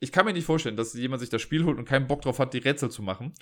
ich 0.00 0.12
kann 0.12 0.26
mir 0.26 0.32
nicht 0.32 0.44
vorstellen, 0.44 0.76
dass 0.76 0.92
jemand 0.94 1.20
sich 1.20 1.30
das 1.30 1.40
Spiel 1.40 1.64
holt 1.64 1.78
und 1.78 1.86
keinen 1.86 2.06
Bock 2.06 2.22
drauf 2.22 2.38
hat, 2.38 2.52
die 2.52 2.58
Rätsel 2.58 2.90
zu 2.90 3.02
machen 3.02 3.32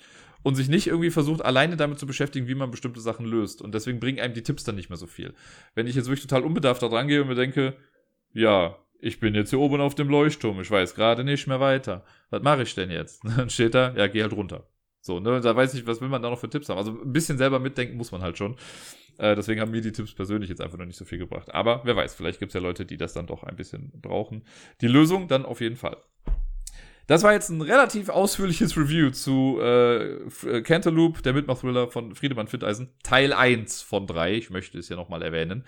und 0.43 0.55
sich 0.55 0.69
nicht 0.69 0.87
irgendwie 0.87 1.11
versucht, 1.11 1.43
alleine 1.43 1.75
damit 1.75 1.99
zu 1.99 2.07
beschäftigen, 2.07 2.47
wie 2.47 2.55
man 2.55 2.71
bestimmte 2.71 3.01
Sachen 3.01 3.25
löst. 3.25 3.61
Und 3.61 3.73
deswegen 3.73 3.99
bringen 3.99 4.19
einem 4.19 4.33
die 4.33 4.43
Tipps 4.43 4.63
dann 4.63 4.75
nicht 4.75 4.89
mehr 4.89 4.97
so 4.97 5.07
viel. 5.07 5.33
Wenn 5.75 5.87
ich 5.87 5.95
jetzt 5.95 6.05
wirklich 6.07 6.25
total 6.25 6.43
unbedarft 6.43 6.81
da 6.81 6.87
dran 6.87 7.07
gehe 7.09 7.21
und 7.21 7.27
mir 7.27 7.35
denke, 7.35 7.75
ja, 8.33 8.77
ich 8.99 9.19
bin 9.19 9.35
jetzt 9.35 9.49
hier 9.49 9.59
oben 9.59 9.81
auf 9.81 9.95
dem 9.95 10.07
Leuchtturm, 10.07 10.61
ich 10.61 10.71
weiß 10.71 10.95
gerade 10.95 11.25
nicht 11.25 11.47
mehr 11.47 11.59
weiter. 11.59 12.05
Was 12.29 12.41
mache 12.41 12.63
ich 12.63 12.73
denn 12.73 12.89
jetzt? 12.89 13.23
Dann 13.37 13.49
steht 13.49 13.75
da, 13.75 13.93
ja, 13.95 14.07
geh 14.07 14.21
halt 14.21 14.33
runter. 14.33 14.65
So, 15.05 15.19
ne, 15.19 15.41
da 15.41 15.53
weiß 15.53 15.73
ich, 15.73 15.85
was 15.85 15.99
will 15.99 16.07
man 16.07 16.21
da 16.21 16.29
noch 16.29 16.39
für 16.39 16.49
Tipps 16.49 16.69
haben. 16.69 16.77
Also 16.77 16.91
ein 16.91 17.11
bisschen 17.11 17.37
selber 17.37 17.59
mitdenken 17.59 17.97
muss 17.97 18.13
man 18.13 18.21
halt 18.21 18.37
schon. 18.37 18.55
Äh, 19.17 19.35
deswegen 19.35 19.59
haben 19.59 19.71
mir 19.71 19.81
die 19.81 19.91
Tipps 19.91 20.13
persönlich 20.13 20.49
jetzt 20.49 20.61
einfach 20.61 20.77
noch 20.77 20.85
nicht 20.85 20.97
so 20.97 21.03
viel 21.03 21.17
gebracht. 21.17 21.53
Aber 21.53 21.81
wer 21.83 21.97
weiß, 21.97 22.15
vielleicht 22.15 22.39
gibt 22.39 22.51
es 22.51 22.53
ja 22.53 22.61
Leute, 22.61 22.85
die 22.85 22.95
das 22.95 23.11
dann 23.11 23.27
doch 23.27 23.43
ein 23.43 23.57
bisschen 23.57 23.91
brauchen. 24.01 24.45
Die 24.79 24.87
Lösung 24.87 25.27
dann 25.27 25.45
auf 25.45 25.59
jeden 25.59 25.75
Fall. 25.75 25.97
Das 27.07 27.21
war 27.21 27.33
jetzt 27.33 27.49
ein 27.49 27.59
relativ 27.59 28.07
ausführliches 28.07 28.77
Review 28.77 29.09
zu 29.09 29.59
äh, 29.61 30.13
äh, 30.13 30.61
Cantaloupe, 30.61 31.21
der 31.21 31.33
Mitmach-Thriller 31.33 31.89
von 31.89 32.15
Friedemann 32.15 32.47
Findeisen. 32.47 32.93
Teil 33.03 33.33
1 33.33 33.81
von 33.81 34.07
3. 34.07 34.35
Ich 34.35 34.51
möchte 34.51 34.77
es 34.77 34.87
ja 34.87 34.95
nochmal 34.95 35.21
erwähnen. 35.21 35.65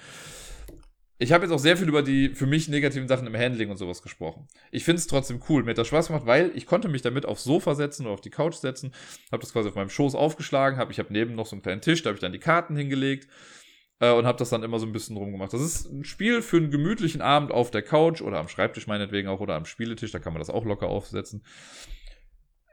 Ich 1.17 1.31
habe 1.31 1.45
jetzt 1.45 1.53
auch 1.53 1.59
sehr 1.59 1.77
viel 1.77 1.87
über 1.87 2.03
die 2.03 2.29
für 2.29 2.45
mich 2.45 2.67
negativen 2.67 3.07
Sachen 3.07 3.25
im 3.25 3.35
Handling 3.35 3.69
und 3.69 3.77
sowas 3.77 4.01
gesprochen. 4.01 4.47
Ich 4.71 4.83
finde 4.83 4.99
es 4.99 5.07
trotzdem 5.07 5.41
cool. 5.47 5.63
Mir 5.63 5.69
hat 5.69 5.77
das 5.77 5.87
Spaß 5.87 6.07
gemacht, 6.07 6.25
weil 6.25 6.51
ich 6.55 6.65
konnte 6.65 6.89
mich 6.89 7.01
damit 7.01 7.25
aufs 7.25 7.45
Sofa 7.45 7.73
setzen 7.73 8.05
oder 8.05 8.13
auf 8.13 8.21
die 8.21 8.29
Couch 8.29 8.55
setzen. 8.55 8.91
Habe 9.31 9.41
das 9.41 9.53
quasi 9.53 9.69
auf 9.69 9.75
meinem 9.75 9.89
Schoß 9.89 10.13
aufgeschlagen. 10.13 10.77
Hab, 10.77 10.91
ich 10.91 10.99
habe 10.99 11.13
neben 11.13 11.35
noch 11.35 11.45
so 11.45 11.55
einen 11.55 11.61
kleinen 11.61 11.81
Tisch, 11.81 12.03
da 12.03 12.09
habe 12.09 12.15
ich 12.15 12.21
dann 12.21 12.33
die 12.33 12.39
Karten 12.39 12.75
hingelegt 12.75 13.29
äh, 13.99 14.11
und 14.11 14.25
habe 14.25 14.37
das 14.37 14.49
dann 14.49 14.63
immer 14.63 14.77
so 14.77 14.85
ein 14.85 14.91
bisschen 14.91 15.15
rumgemacht. 15.15 15.53
Das 15.53 15.61
ist 15.61 15.85
ein 15.85 16.03
Spiel 16.03 16.41
für 16.41 16.57
einen 16.57 16.69
gemütlichen 16.69 17.21
Abend 17.21 17.51
auf 17.51 17.71
der 17.71 17.81
Couch 17.81 18.21
oder 18.21 18.39
am 18.39 18.49
Schreibtisch 18.49 18.87
meinetwegen 18.87 19.29
auch 19.29 19.39
oder 19.39 19.55
am 19.55 19.65
Spieletisch, 19.65 20.11
da 20.11 20.19
kann 20.19 20.33
man 20.33 20.41
das 20.41 20.49
auch 20.49 20.65
locker 20.65 20.87
aufsetzen. 20.87 21.43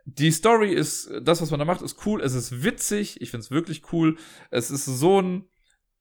Die 0.05 0.33
Story 0.33 0.73
ist, 0.73 1.13
das, 1.23 1.41
was 1.41 1.53
man 1.53 1.61
da 1.61 1.65
macht, 1.65 1.81
ist 1.81 2.05
cool. 2.07 2.21
Es 2.23 2.35
ist 2.35 2.65
witzig. 2.65 3.21
Ich 3.21 3.31
finde 3.31 3.45
es 3.45 3.53
wirklich 3.53 3.93
cool. 3.93 4.17
Es 4.51 4.73
ist 4.73 4.85
so 4.85 5.23
ein, 5.23 5.45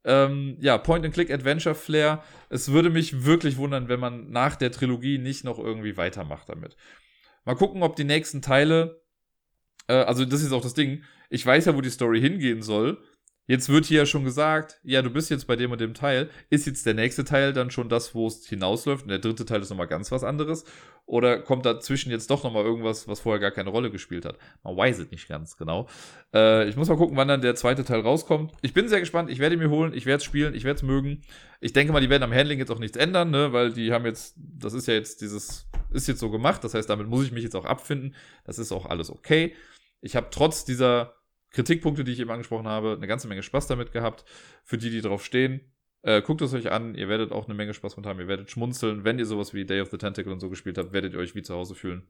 ähm, 0.03 0.57
ja, 0.59 0.77
Point-and-Click-Adventure-Flair. 0.77 2.23
Es 2.49 2.71
würde 2.71 2.89
mich 2.89 3.23
wirklich 3.25 3.57
wundern, 3.57 3.87
wenn 3.87 3.99
man 3.99 4.31
nach 4.31 4.55
der 4.55 4.71
Trilogie 4.71 5.17
nicht 5.17 5.43
noch 5.43 5.59
irgendwie 5.59 5.97
weitermacht 5.97 6.49
damit. 6.49 6.75
Mal 7.45 7.55
gucken, 7.55 7.83
ob 7.83 7.95
die 7.95 8.03
nächsten 8.03 8.41
Teile, 8.41 9.01
äh, 9.87 9.93
also 9.93 10.25
das 10.25 10.41
ist 10.41 10.51
auch 10.51 10.61
das 10.61 10.73
Ding. 10.73 11.03
Ich 11.29 11.45
weiß 11.45 11.65
ja, 11.65 11.75
wo 11.75 11.81
die 11.81 11.89
Story 11.89 12.19
hingehen 12.19 12.61
soll. 12.61 13.01
Jetzt 13.47 13.69
wird 13.69 13.85
hier 13.85 13.99
ja 13.99 14.05
schon 14.05 14.23
gesagt, 14.23 14.79
ja, 14.83 15.01
du 15.01 15.09
bist 15.09 15.29
jetzt 15.29 15.47
bei 15.47 15.55
dem 15.55 15.71
und 15.71 15.81
dem 15.81 15.93
Teil. 15.93 16.29
Ist 16.49 16.67
jetzt 16.67 16.85
der 16.85 16.93
nächste 16.93 17.25
Teil 17.25 17.53
dann 17.53 17.71
schon 17.71 17.89
das, 17.89 18.13
wo 18.13 18.27
es 18.27 18.47
hinausläuft 18.47 19.03
und 19.03 19.09
der 19.09 19.19
dritte 19.19 19.45
Teil 19.45 19.61
ist 19.61 19.69
nochmal 19.69 19.87
ganz 19.87 20.11
was 20.11 20.23
anderes? 20.23 20.63
Oder 21.05 21.39
kommt 21.39 21.65
dazwischen 21.65 22.11
jetzt 22.11 22.29
doch 22.29 22.43
nochmal 22.43 22.63
irgendwas, 22.63 23.07
was 23.07 23.19
vorher 23.19 23.41
gar 23.41 23.51
keine 23.51 23.71
Rolle 23.71 23.91
gespielt 23.91 24.25
hat? 24.25 24.37
Man 24.63 24.77
weiß 24.77 24.99
es 24.99 25.11
nicht 25.11 25.27
ganz 25.27 25.57
genau. 25.57 25.89
Äh, 26.33 26.69
ich 26.69 26.77
muss 26.77 26.87
mal 26.87 26.95
gucken, 26.95 27.17
wann 27.17 27.27
dann 27.27 27.41
der 27.41 27.55
zweite 27.55 27.83
Teil 27.83 28.01
rauskommt. 28.01 28.53
Ich 28.61 28.73
bin 28.73 28.87
sehr 28.87 28.99
gespannt. 28.99 29.29
Ich 29.29 29.39
werde 29.39 29.55
ihn 29.55 29.61
mir 29.61 29.69
holen. 29.69 29.93
Ich 29.93 30.05
werde 30.05 30.17
es 30.17 30.23
spielen. 30.23 30.53
Ich 30.53 30.63
werde 30.63 30.77
es 30.77 30.83
mögen. 30.83 31.23
Ich 31.59 31.73
denke 31.73 31.91
mal, 31.91 31.99
die 31.99 32.09
werden 32.09 32.23
am 32.23 32.33
Handling 32.33 32.59
jetzt 32.59 32.71
auch 32.71 32.79
nichts 32.79 32.95
ändern, 32.95 33.31
ne? 33.31 33.51
weil 33.51 33.73
die 33.73 33.91
haben 33.91 34.05
jetzt, 34.05 34.35
das 34.37 34.73
ist 34.73 34.87
ja 34.87 34.93
jetzt 34.93 35.21
dieses, 35.21 35.67
ist 35.91 36.07
jetzt 36.07 36.19
so 36.19 36.29
gemacht. 36.29 36.63
Das 36.63 36.73
heißt, 36.73 36.89
damit 36.89 37.07
muss 37.07 37.25
ich 37.25 37.31
mich 37.31 37.43
jetzt 37.43 37.55
auch 37.55 37.65
abfinden. 37.65 38.15
Das 38.45 38.59
ist 38.59 38.71
auch 38.71 38.85
alles 38.85 39.09
okay. 39.09 39.55
Ich 39.99 40.15
habe 40.15 40.27
trotz 40.31 40.63
dieser 40.63 41.20
Kritikpunkte, 41.51 42.03
die 42.03 42.13
ich 42.13 42.19
eben 42.19 42.31
angesprochen 42.31 42.67
habe, 42.67 42.93
eine 42.93 43.07
ganze 43.07 43.27
Menge 43.27 43.43
Spaß 43.43 43.67
damit 43.67 43.91
gehabt. 43.91 44.25
Für 44.63 44.77
die, 44.77 44.89
die 44.89 45.01
drauf 45.01 45.23
stehen, 45.25 45.61
äh, 46.01 46.21
guckt 46.21 46.41
es 46.41 46.53
euch 46.53 46.71
an. 46.71 46.95
Ihr 46.95 47.09
werdet 47.09 47.31
auch 47.31 47.45
eine 47.45 47.53
Menge 47.53 47.73
Spaß 47.73 47.97
mit 47.97 48.05
haben. 48.05 48.19
Ihr 48.19 48.27
werdet 48.27 48.49
schmunzeln. 48.49 49.03
Wenn 49.03 49.19
ihr 49.19 49.25
sowas 49.25 49.53
wie 49.53 49.65
Day 49.65 49.81
of 49.81 49.89
the 49.91 49.97
Tentacle 49.97 50.31
und 50.31 50.39
so 50.39 50.49
gespielt 50.49 50.77
habt, 50.77 50.93
werdet 50.93 51.13
ihr 51.13 51.19
euch 51.19 51.35
wie 51.35 51.41
zu 51.41 51.53
Hause 51.53 51.75
fühlen. 51.75 52.07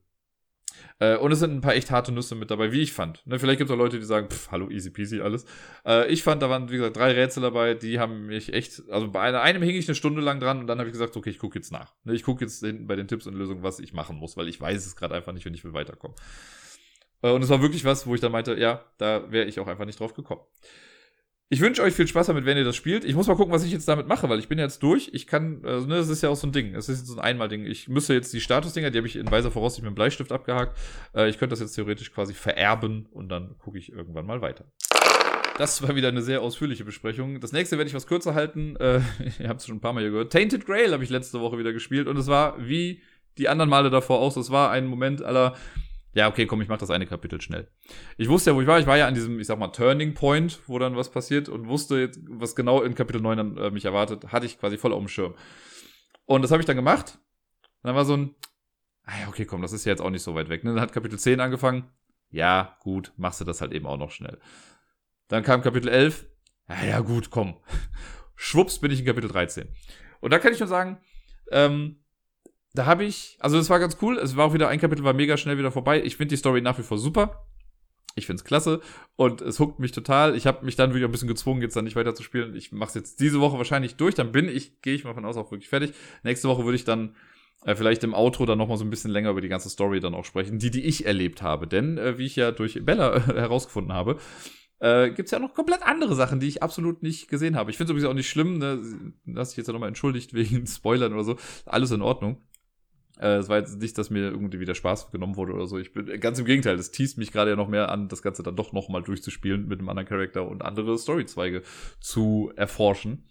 Äh, 0.99 1.17
und 1.17 1.31
es 1.31 1.39
sind 1.39 1.51
ein 1.51 1.61
paar 1.61 1.75
echt 1.75 1.91
harte 1.91 2.11
Nüsse 2.11 2.35
mit 2.35 2.51
dabei, 2.51 2.71
wie 2.71 2.81
ich 2.81 2.93
fand. 2.93 3.25
Ne, 3.25 3.39
vielleicht 3.39 3.57
gibt 3.57 3.69
es 3.69 3.73
auch 3.73 3.77
Leute, 3.77 3.99
die 3.99 4.05
sagen, 4.05 4.29
pff, 4.29 4.51
hallo, 4.51 4.69
easy 4.69 4.89
peasy, 4.89 5.21
alles. 5.21 5.45
Äh, 5.85 6.11
ich 6.11 6.23
fand, 6.23 6.41
da 6.41 6.49
waren, 6.49 6.69
wie 6.69 6.77
gesagt, 6.77 6.97
drei 6.97 7.11
Rätsel 7.11 7.41
dabei, 7.41 7.73
die 7.73 7.99
haben 7.99 8.27
mich 8.27 8.53
echt, 8.53 8.83
also 8.89 9.11
bei 9.11 9.39
einem 9.41 9.61
hing 9.63 9.75
ich 9.75 9.87
eine 9.87 9.95
Stunde 9.95 10.21
lang 10.21 10.39
dran 10.39 10.59
und 10.59 10.67
dann 10.67 10.79
habe 10.79 10.89
ich 10.89 10.93
gesagt, 10.93 11.15
okay, 11.17 11.29
ich 11.29 11.39
gucke 11.39 11.57
jetzt 11.57 11.71
nach. 11.71 11.93
Ne, 12.03 12.13
ich 12.13 12.23
gucke 12.23 12.43
jetzt 12.43 12.63
hinten 12.63 12.87
bei 12.87 12.95
den 12.95 13.07
Tipps 13.07 13.27
und 13.27 13.35
Lösungen, 13.35 13.63
was 13.63 13.79
ich 13.79 13.93
machen 13.93 14.17
muss, 14.17 14.37
weil 14.37 14.47
ich 14.47 14.59
weiß 14.59 14.85
es 14.85 14.95
gerade 14.95 15.15
einfach 15.15 15.33
nicht, 15.33 15.45
wenn 15.45 15.53
ich 15.53 15.63
will 15.63 15.73
weiterkommen. 15.73 16.15
Äh, 17.21 17.31
und 17.31 17.43
es 17.43 17.49
war 17.49 17.61
wirklich 17.61 17.85
was, 17.85 18.07
wo 18.07 18.15
ich 18.15 18.21
dann 18.21 18.31
meinte, 18.31 18.55
ja, 18.57 18.85
da 18.97 19.31
wäre 19.31 19.45
ich 19.45 19.59
auch 19.59 19.67
einfach 19.67 19.85
nicht 19.85 19.99
drauf 19.99 20.13
gekommen. 20.13 20.41
Ich 21.53 21.59
wünsche 21.59 21.83
euch 21.83 21.93
viel 21.93 22.07
Spaß 22.07 22.27
damit, 22.27 22.45
wenn 22.45 22.55
ihr 22.55 22.63
das 22.63 22.77
spielt. 22.77 23.03
Ich 23.03 23.13
muss 23.13 23.27
mal 23.27 23.35
gucken, 23.35 23.53
was 23.53 23.65
ich 23.65 23.73
jetzt 23.73 23.85
damit 23.85 24.07
mache, 24.07 24.29
weil 24.29 24.39
ich 24.39 24.47
bin 24.47 24.57
jetzt 24.57 24.81
durch. 24.83 25.09
Ich 25.11 25.27
kann, 25.27 25.59
also, 25.65 25.85
ne, 25.85 25.95
das 25.95 26.07
ist 26.07 26.23
ja 26.23 26.29
auch 26.29 26.37
so 26.37 26.47
ein 26.47 26.53
Ding. 26.53 26.73
Es 26.75 26.87
ist 26.87 27.05
so 27.05 27.15
ein 27.15 27.19
Einmal-Ding. 27.19 27.65
Ich 27.65 27.89
müsste 27.89 28.13
jetzt 28.13 28.31
die 28.31 28.39
Statusdinger, 28.39 28.89
die 28.89 28.97
habe 28.97 29.07
ich 29.07 29.17
in 29.17 29.29
weiser 29.29 29.51
Voraussicht 29.51 29.83
mit 29.83 29.91
dem 29.91 29.95
Bleistift 29.95 30.31
abgehakt. 30.31 30.77
Äh, 31.13 31.29
ich 31.29 31.37
könnte 31.37 31.51
das 31.51 31.59
jetzt 31.59 31.73
theoretisch 31.73 32.13
quasi 32.13 32.33
vererben 32.33 33.05
und 33.11 33.27
dann 33.27 33.57
gucke 33.57 33.77
ich 33.77 33.91
irgendwann 33.91 34.25
mal 34.25 34.41
weiter. 34.41 34.63
Das 35.57 35.85
war 35.85 35.93
wieder 35.93 36.07
eine 36.07 36.21
sehr 36.21 36.41
ausführliche 36.41 36.85
Besprechung. 36.85 37.41
Das 37.41 37.51
nächste 37.51 37.77
werde 37.77 37.89
ich 37.89 37.93
was 37.93 38.07
kürzer 38.07 38.33
halten. 38.33 38.77
Äh, 38.77 39.01
ihr 39.39 39.49
habt 39.49 39.59
es 39.59 39.67
schon 39.67 39.75
ein 39.75 39.81
paar 39.81 39.91
Mal 39.91 40.03
hier 40.03 40.11
gehört. 40.11 40.31
Tainted 40.31 40.65
Grail 40.65 40.93
habe 40.93 41.03
ich 41.03 41.09
letzte 41.09 41.41
Woche 41.41 41.57
wieder 41.57 41.73
gespielt 41.73 42.07
und 42.07 42.15
es 42.15 42.27
war 42.27 42.65
wie 42.65 43.01
die 43.37 43.49
anderen 43.49 43.69
Male 43.69 43.89
davor 43.89 44.19
auch. 44.19 44.37
Es 44.37 44.51
war 44.51 44.71
ein 44.71 44.87
Moment 44.87 45.21
aller 45.21 45.57
ja, 46.13 46.27
okay, 46.27 46.45
komm, 46.45 46.61
ich 46.61 46.67
mach 46.67 46.77
das 46.77 46.89
eine 46.89 47.07
Kapitel 47.07 47.39
schnell. 47.39 47.69
Ich 48.17 48.27
wusste 48.27 48.49
ja, 48.49 48.55
wo 48.55 48.61
ich 48.61 48.67
war. 48.67 48.79
Ich 48.79 48.87
war 48.87 48.97
ja 48.97 49.07
an 49.07 49.13
diesem, 49.13 49.39
ich 49.39 49.47
sag 49.47 49.57
mal, 49.57 49.69
Turning 49.69 50.13
Point, 50.13 50.59
wo 50.67 50.77
dann 50.77 50.95
was 50.97 51.09
passiert 51.09 51.47
und 51.47 51.67
wusste 51.67 51.99
jetzt, 51.99 52.19
was 52.29 52.55
genau 52.55 52.81
in 52.81 52.95
Kapitel 52.95 53.21
9 53.21 53.37
dann 53.37 53.57
äh, 53.57 53.71
mich 53.71 53.85
erwartet, 53.85 54.31
hatte 54.31 54.45
ich 54.45 54.59
quasi 54.59 54.77
voll 54.77 54.91
auf 54.91 54.99
dem 54.99 55.07
Schirm. 55.07 55.35
Und 56.25 56.41
das 56.41 56.51
habe 56.51 56.61
ich 56.61 56.65
dann 56.65 56.75
gemacht. 56.75 57.19
Und 57.81 57.87
dann 57.87 57.95
war 57.95 58.03
so 58.03 58.17
ein, 58.17 58.35
ah 59.05 59.19
ja, 59.21 59.27
okay, 59.29 59.45
komm, 59.45 59.61
das 59.61 59.71
ist 59.71 59.85
ja 59.85 59.91
jetzt 59.91 60.01
auch 60.01 60.09
nicht 60.09 60.23
so 60.23 60.35
weit 60.35 60.49
weg. 60.49 60.63
Ne? 60.65 60.73
Dann 60.73 60.81
hat 60.81 60.91
Kapitel 60.91 61.17
10 61.17 61.39
angefangen. 61.39 61.89
Ja, 62.29 62.77
gut, 62.81 63.13
machst 63.15 63.39
du 63.39 63.45
das 63.45 63.61
halt 63.61 63.71
eben 63.71 63.85
auch 63.85 63.97
noch 63.97 64.11
schnell. 64.11 64.39
Dann 65.29 65.43
kam 65.43 65.61
Kapitel 65.61 65.89
11. 65.89 66.27
Ja, 66.67 66.85
ja, 66.85 66.99
gut, 66.99 67.29
komm. 67.29 67.57
Schwupps 68.35 68.79
bin 68.79 68.91
ich 68.91 68.99
in 68.99 69.05
Kapitel 69.05 69.29
13. 69.29 69.69
Und 70.19 70.31
da 70.31 70.39
kann 70.39 70.53
ich 70.53 70.59
nur 70.59 70.67
sagen, 70.67 70.99
ähm, 71.51 72.00
da 72.73 72.85
habe 72.85 73.03
ich, 73.03 73.37
also 73.39 73.57
das 73.57 73.69
war 73.69 73.79
ganz 73.79 73.97
cool. 74.01 74.17
Es 74.17 74.37
war 74.37 74.45
auch 74.45 74.53
wieder 74.53 74.69
ein 74.69 74.79
Kapitel, 74.79 75.03
war 75.03 75.13
mega 75.13 75.37
schnell 75.37 75.57
wieder 75.57 75.71
vorbei. 75.71 76.01
Ich 76.03 76.17
finde 76.17 76.29
die 76.29 76.37
Story 76.37 76.61
nach 76.61 76.77
wie 76.77 76.83
vor 76.83 76.97
super. 76.97 77.45
Ich 78.15 78.25
finde 78.25 78.41
es 78.41 78.43
klasse 78.43 78.81
und 79.15 79.41
es 79.41 79.59
huckt 79.59 79.79
mich 79.79 79.93
total. 79.93 80.35
Ich 80.35 80.45
habe 80.45 80.65
mich 80.65 80.75
dann 80.75 80.89
wirklich 80.91 81.05
ein 81.05 81.11
bisschen 81.11 81.27
gezwungen, 81.27 81.61
jetzt 81.61 81.75
dann 81.75 81.85
nicht 81.85 81.95
weiter 81.95 82.13
zu 82.13 82.23
spielen. 82.23 82.55
Ich 82.55 82.71
mache 82.71 82.89
es 82.89 82.95
jetzt 82.95 83.19
diese 83.19 83.39
Woche 83.39 83.57
wahrscheinlich 83.57 83.95
durch. 83.95 84.15
Dann 84.15 84.31
bin 84.31 84.49
ich, 84.49 84.81
gehe 84.81 84.93
ich 84.93 85.03
mal 85.03 85.13
von 85.13 85.25
aus, 85.25 85.37
auch 85.37 85.51
wirklich 85.51 85.69
fertig. 85.69 85.93
Nächste 86.23 86.49
Woche 86.49 86.65
würde 86.65 86.75
ich 86.75 86.83
dann 86.83 87.15
äh, 87.65 87.75
vielleicht 87.75 88.03
im 88.03 88.13
Outro 88.13 88.45
dann 88.45 88.57
nochmal 88.57 88.77
so 88.77 88.83
ein 88.83 88.89
bisschen 88.89 89.11
länger 89.11 89.29
über 89.29 89.41
die 89.41 89.47
ganze 89.47 89.69
Story 89.69 89.99
dann 89.99 90.13
auch 90.13 90.25
sprechen, 90.25 90.59
die, 90.59 90.71
die 90.71 90.83
ich 90.83 91.05
erlebt 91.05 91.41
habe. 91.41 91.67
Denn, 91.67 91.97
äh, 91.97 92.17
wie 92.17 92.25
ich 92.25 92.35
ja 92.35 92.51
durch 92.51 92.83
Bella 92.83 93.15
äh, 93.15 93.19
herausgefunden 93.35 93.93
habe, 93.93 94.17
äh, 94.79 95.11
gibt 95.11 95.27
es 95.27 95.31
ja 95.31 95.39
noch 95.39 95.53
komplett 95.53 95.83
andere 95.83 96.15
Sachen, 96.15 96.39
die 96.39 96.47
ich 96.47 96.63
absolut 96.63 97.03
nicht 97.03 97.29
gesehen 97.29 97.55
habe. 97.55 97.71
Ich 97.71 97.77
finde 97.77 97.91
es 97.91 97.95
übrigens 97.95 98.09
auch 98.09 98.15
nicht 98.15 98.29
schlimm, 98.29 98.57
ne, 98.57 98.81
dass 99.25 99.51
ich 99.51 99.57
jetzt 99.57 99.67
ja 99.67 99.73
nochmal 99.73 99.89
entschuldigt 99.89 100.33
wegen 100.33 100.65
Spoilern 100.67 101.13
oder 101.13 101.23
so. 101.23 101.37
Alles 101.65 101.91
in 101.91 102.01
Ordnung. 102.01 102.41
Äh, 103.21 103.37
es 103.37 103.49
war 103.49 103.59
jetzt 103.59 103.79
nicht, 103.79 103.97
dass 103.97 104.09
mir 104.09 104.31
irgendwie 104.31 104.59
wieder 104.59 104.75
Spaß 104.75 105.11
genommen 105.11 105.35
wurde 105.35 105.53
oder 105.53 105.67
so. 105.67 105.77
Ich 105.77 105.93
bin 105.93 106.19
ganz 106.19 106.39
im 106.39 106.45
Gegenteil, 106.45 106.75
es 106.75 106.91
teast 106.91 107.17
mich 107.17 107.31
gerade 107.31 107.51
ja 107.51 107.55
noch 107.55 107.67
mehr 107.67 107.89
an, 107.89 108.07
das 108.07 108.23
Ganze 108.23 108.41
dann 108.41 108.55
doch 108.55 108.73
nochmal 108.73 109.03
durchzuspielen 109.03 109.67
mit 109.67 109.79
einem 109.79 109.89
anderen 109.89 110.07
Charakter 110.07 110.47
und 110.47 110.63
andere 110.63 110.97
Storyzweige 110.97 111.61
zu 111.99 112.51
erforschen. 112.55 113.27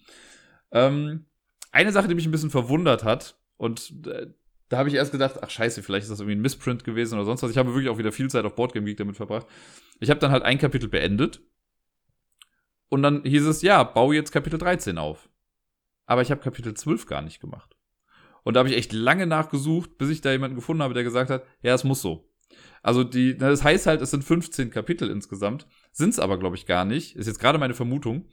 Ähm, 0.70 1.26
eine 1.72 1.92
Sache, 1.92 2.08
die 2.08 2.14
mich 2.14 2.26
ein 2.26 2.30
bisschen 2.30 2.50
verwundert 2.50 3.04
hat, 3.04 3.36
und 3.56 4.06
äh, 4.06 4.28
da 4.70 4.78
habe 4.78 4.88
ich 4.88 4.94
erst 4.94 5.12
gedacht, 5.12 5.40
ach 5.42 5.50
scheiße, 5.50 5.82
vielleicht 5.82 6.04
ist 6.04 6.10
das 6.10 6.20
irgendwie 6.20 6.36
ein 6.36 6.40
Missprint 6.40 6.84
gewesen 6.84 7.16
oder 7.16 7.24
sonst 7.24 7.42
was. 7.42 7.50
Ich 7.50 7.58
habe 7.58 7.74
wirklich 7.74 7.90
auch 7.90 7.98
wieder 7.98 8.12
viel 8.12 8.30
Zeit 8.30 8.44
auf 8.44 8.54
Boardgame 8.54 8.86
Geek 8.86 8.96
damit 8.96 9.16
verbracht. 9.16 9.46
Ich 9.98 10.08
habe 10.08 10.20
dann 10.20 10.30
halt 10.30 10.44
ein 10.44 10.58
Kapitel 10.58 10.88
beendet. 10.88 11.42
Und 12.88 13.02
dann 13.02 13.22
hieß 13.24 13.44
es, 13.46 13.62
ja, 13.62 13.82
bau 13.82 14.12
jetzt 14.12 14.30
Kapitel 14.32 14.58
13 14.58 14.96
auf. 14.96 15.28
Aber 16.06 16.22
ich 16.22 16.30
habe 16.30 16.40
Kapitel 16.40 16.72
12 16.72 17.06
gar 17.06 17.20
nicht 17.20 17.40
gemacht. 17.40 17.76
Und 18.44 18.54
da 18.54 18.60
habe 18.60 18.70
ich 18.70 18.76
echt 18.76 18.92
lange 18.92 19.26
nachgesucht, 19.26 19.98
bis 19.98 20.10
ich 20.10 20.20
da 20.20 20.32
jemanden 20.32 20.56
gefunden 20.56 20.82
habe, 20.82 20.94
der 20.94 21.04
gesagt 21.04 21.30
hat, 21.30 21.44
ja, 21.62 21.74
es 21.74 21.84
muss 21.84 22.02
so. 22.02 22.30
Also 22.82 23.04
die, 23.04 23.36
das 23.36 23.62
heißt 23.62 23.86
halt, 23.86 24.00
es 24.00 24.10
sind 24.10 24.24
15 24.24 24.70
Kapitel 24.70 25.10
insgesamt, 25.10 25.66
sind 25.92 26.10
es 26.10 26.18
aber, 26.18 26.38
glaube 26.38 26.56
ich, 26.56 26.66
gar 26.66 26.84
nicht. 26.84 27.16
Ist 27.16 27.26
jetzt 27.26 27.40
gerade 27.40 27.58
meine 27.58 27.74
Vermutung, 27.74 28.26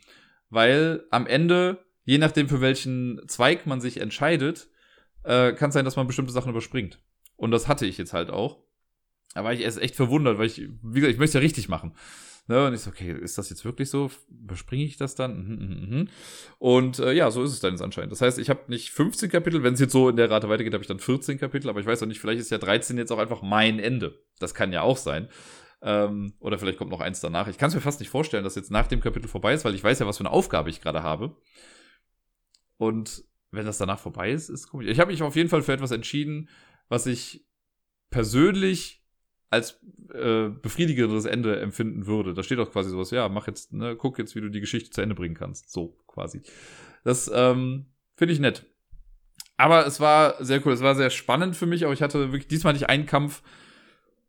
weil 0.50 1.06
am 1.12 1.28
Ende, 1.28 1.86
je 2.06 2.18
nachdem, 2.18 2.48
für 2.48 2.62
welchen 2.62 3.22
Zweig 3.28 3.66
man 3.66 3.82
sich 3.82 4.00
entscheidet, 4.00 4.70
äh, 5.24 5.52
kann 5.54 5.70
es 5.70 5.74
sein, 5.74 5.86
dass 5.86 5.98
man 5.98 6.08
bestimmte 6.08 6.32
Sachen 6.32 6.52
überspringt. 6.52 7.00
Und 7.36 7.52
das 7.52 7.68
hatte 7.68 7.86
ich 7.86 7.98
jetzt 7.98 8.14
halt 8.14 8.30
auch. 8.30 8.64
Da 9.34 9.44
war 9.44 9.54
ich 9.54 9.62
erst 9.62 9.82
echt 9.82 9.96
verwundert, 9.96 10.38
weil 10.38 10.48
ich, 10.48 10.62
wie 10.82 11.02
gesagt, 11.02 11.14
ich 11.14 11.20
möchte 11.20 11.38
ja 11.38 11.42
richtig 11.42 11.68
machen. 11.68 11.94
Ne? 12.48 12.66
Und 12.66 12.74
ich 12.74 12.82
so, 12.82 12.90
okay, 12.90 13.12
ist 13.12 13.38
das 13.38 13.50
jetzt 13.50 13.66
wirklich 13.66 13.90
so? 13.90 14.10
Überspringe 14.30 14.86
ich 14.86 14.98
das 14.98 15.16
dann? 15.16 15.38
Mhm, 15.38 15.56
mhm, 15.56 15.98
mhm. 15.98 16.10
Und 16.60 17.00
äh, 17.00 17.12
ja, 17.12 17.30
so 17.30 17.44
ist 17.44 17.52
es 17.52 17.60
dann 17.60 17.74
jetzt 17.74 17.82
anscheinend. 17.82 18.14
Das 18.14 18.22
heißt, 18.22 18.40
ich 18.40 18.50
habe 18.50 18.62
nicht 18.68 18.92
15 18.92 19.30
Kapitel, 19.30 19.64
wenn 19.64 19.74
es 19.74 19.82
jetzt 19.82 19.92
so 19.92 20.08
in 20.08 20.16
der 20.16 20.32
Rate 20.32 20.48
weitergeht, 20.48 20.74
habe 20.74 20.84
ich 20.84 20.88
dann 20.88 21.00
14 21.00 21.40
Kapitel, 21.40 21.70
aber 21.70 21.82
ich 21.82 21.86
weiß 21.86 22.02
auch 22.02 22.08
nicht, 22.08 22.22
vielleicht 22.22 22.40
ist 22.40 22.50
ja 22.50 22.58
13 22.58 22.98
jetzt 22.98 23.12
auch 23.12 23.20
einfach 23.20 23.42
mein 23.42 23.80
Ende. 23.80 24.24
Das 24.40 24.56
kann 24.56 24.72
ja 24.72 24.82
auch 24.82 24.98
sein. 24.98 25.28
Ähm, 25.82 26.34
oder 26.40 26.58
vielleicht 26.58 26.78
kommt 26.78 26.92
noch 26.92 27.02
eins 27.02 27.20
danach. 27.20 27.50
Ich 27.50 27.58
kann 27.58 27.68
es 27.68 27.76
mir 27.76 27.82
fast 27.82 28.00
nicht 28.00 28.10
vorstellen, 28.10 28.46
dass 28.46 28.56
jetzt 28.56 28.72
nach 28.72 28.88
dem 28.88 29.02
Kapitel 29.02 29.28
vorbei 29.28 29.54
ist, 29.54 29.66
weil 29.66 29.76
ich 29.76 29.84
weiß 29.84 30.00
ja, 30.00 30.08
was 30.08 30.18
für 30.18 30.24
eine 30.24 30.32
Aufgabe 30.32 30.70
ich 30.70 30.82
gerade 30.82 31.04
habe. 31.04 31.36
Und 32.78 33.26
wenn 33.52 33.66
das 33.66 33.78
danach 33.78 34.00
vorbei 34.00 34.32
ist, 34.32 34.50
ist 34.50 34.70
komisch. 34.70 34.88
Ich 34.88 35.00
habe 35.00 35.12
mich 35.12 35.22
auf 35.22 35.36
jeden 35.36 35.50
Fall 35.50 35.62
für 35.62 35.74
etwas 35.74 35.92
entschieden, 35.92 36.50
was 36.88 37.06
ich 37.06 37.46
persönlich 38.10 39.04
als 39.50 39.80
äh, 40.14 40.50
befriedigendes 40.50 41.26
Ende 41.26 41.60
empfinden 41.60 42.06
würde. 42.06 42.34
Da 42.34 42.44
steht 42.44 42.60
auch 42.60 42.72
quasi 42.72 42.90
sowas, 42.90 43.12
ja, 43.12 43.30
mach 43.30 43.48
jetzt, 43.48 43.74
ne, 43.74 43.96
guck 43.96 44.20
jetzt, 44.20 44.36
wie 44.36 44.42
du 44.42 44.50
die 44.50 44.60
Geschichte 44.60 44.90
zu 44.90 45.02
Ende 45.02 45.16
bringen 45.16 45.36
kannst. 45.36 45.72
So, 45.72 45.98
quasi. 46.08 46.42
Das 47.04 47.32
ähm, 47.34 47.88
finde 48.16 48.34
ich 48.34 48.40
nett. 48.40 48.66
Aber 49.56 49.88
es 49.88 50.00
war 50.00 50.44
sehr 50.44 50.66
cool, 50.66 50.74
es 50.74 50.82
war 50.82 50.96
sehr 50.96 51.10
spannend 51.10 51.56
für 51.56 51.66
mich, 51.66 51.84
aber 51.84 51.94
ich 51.94 52.02
hatte 52.02 52.32
wirklich, 52.32 52.48
diesmal 52.48 52.74
nicht 52.74 52.90
einen 52.90 53.06
Kampf, 53.06 53.42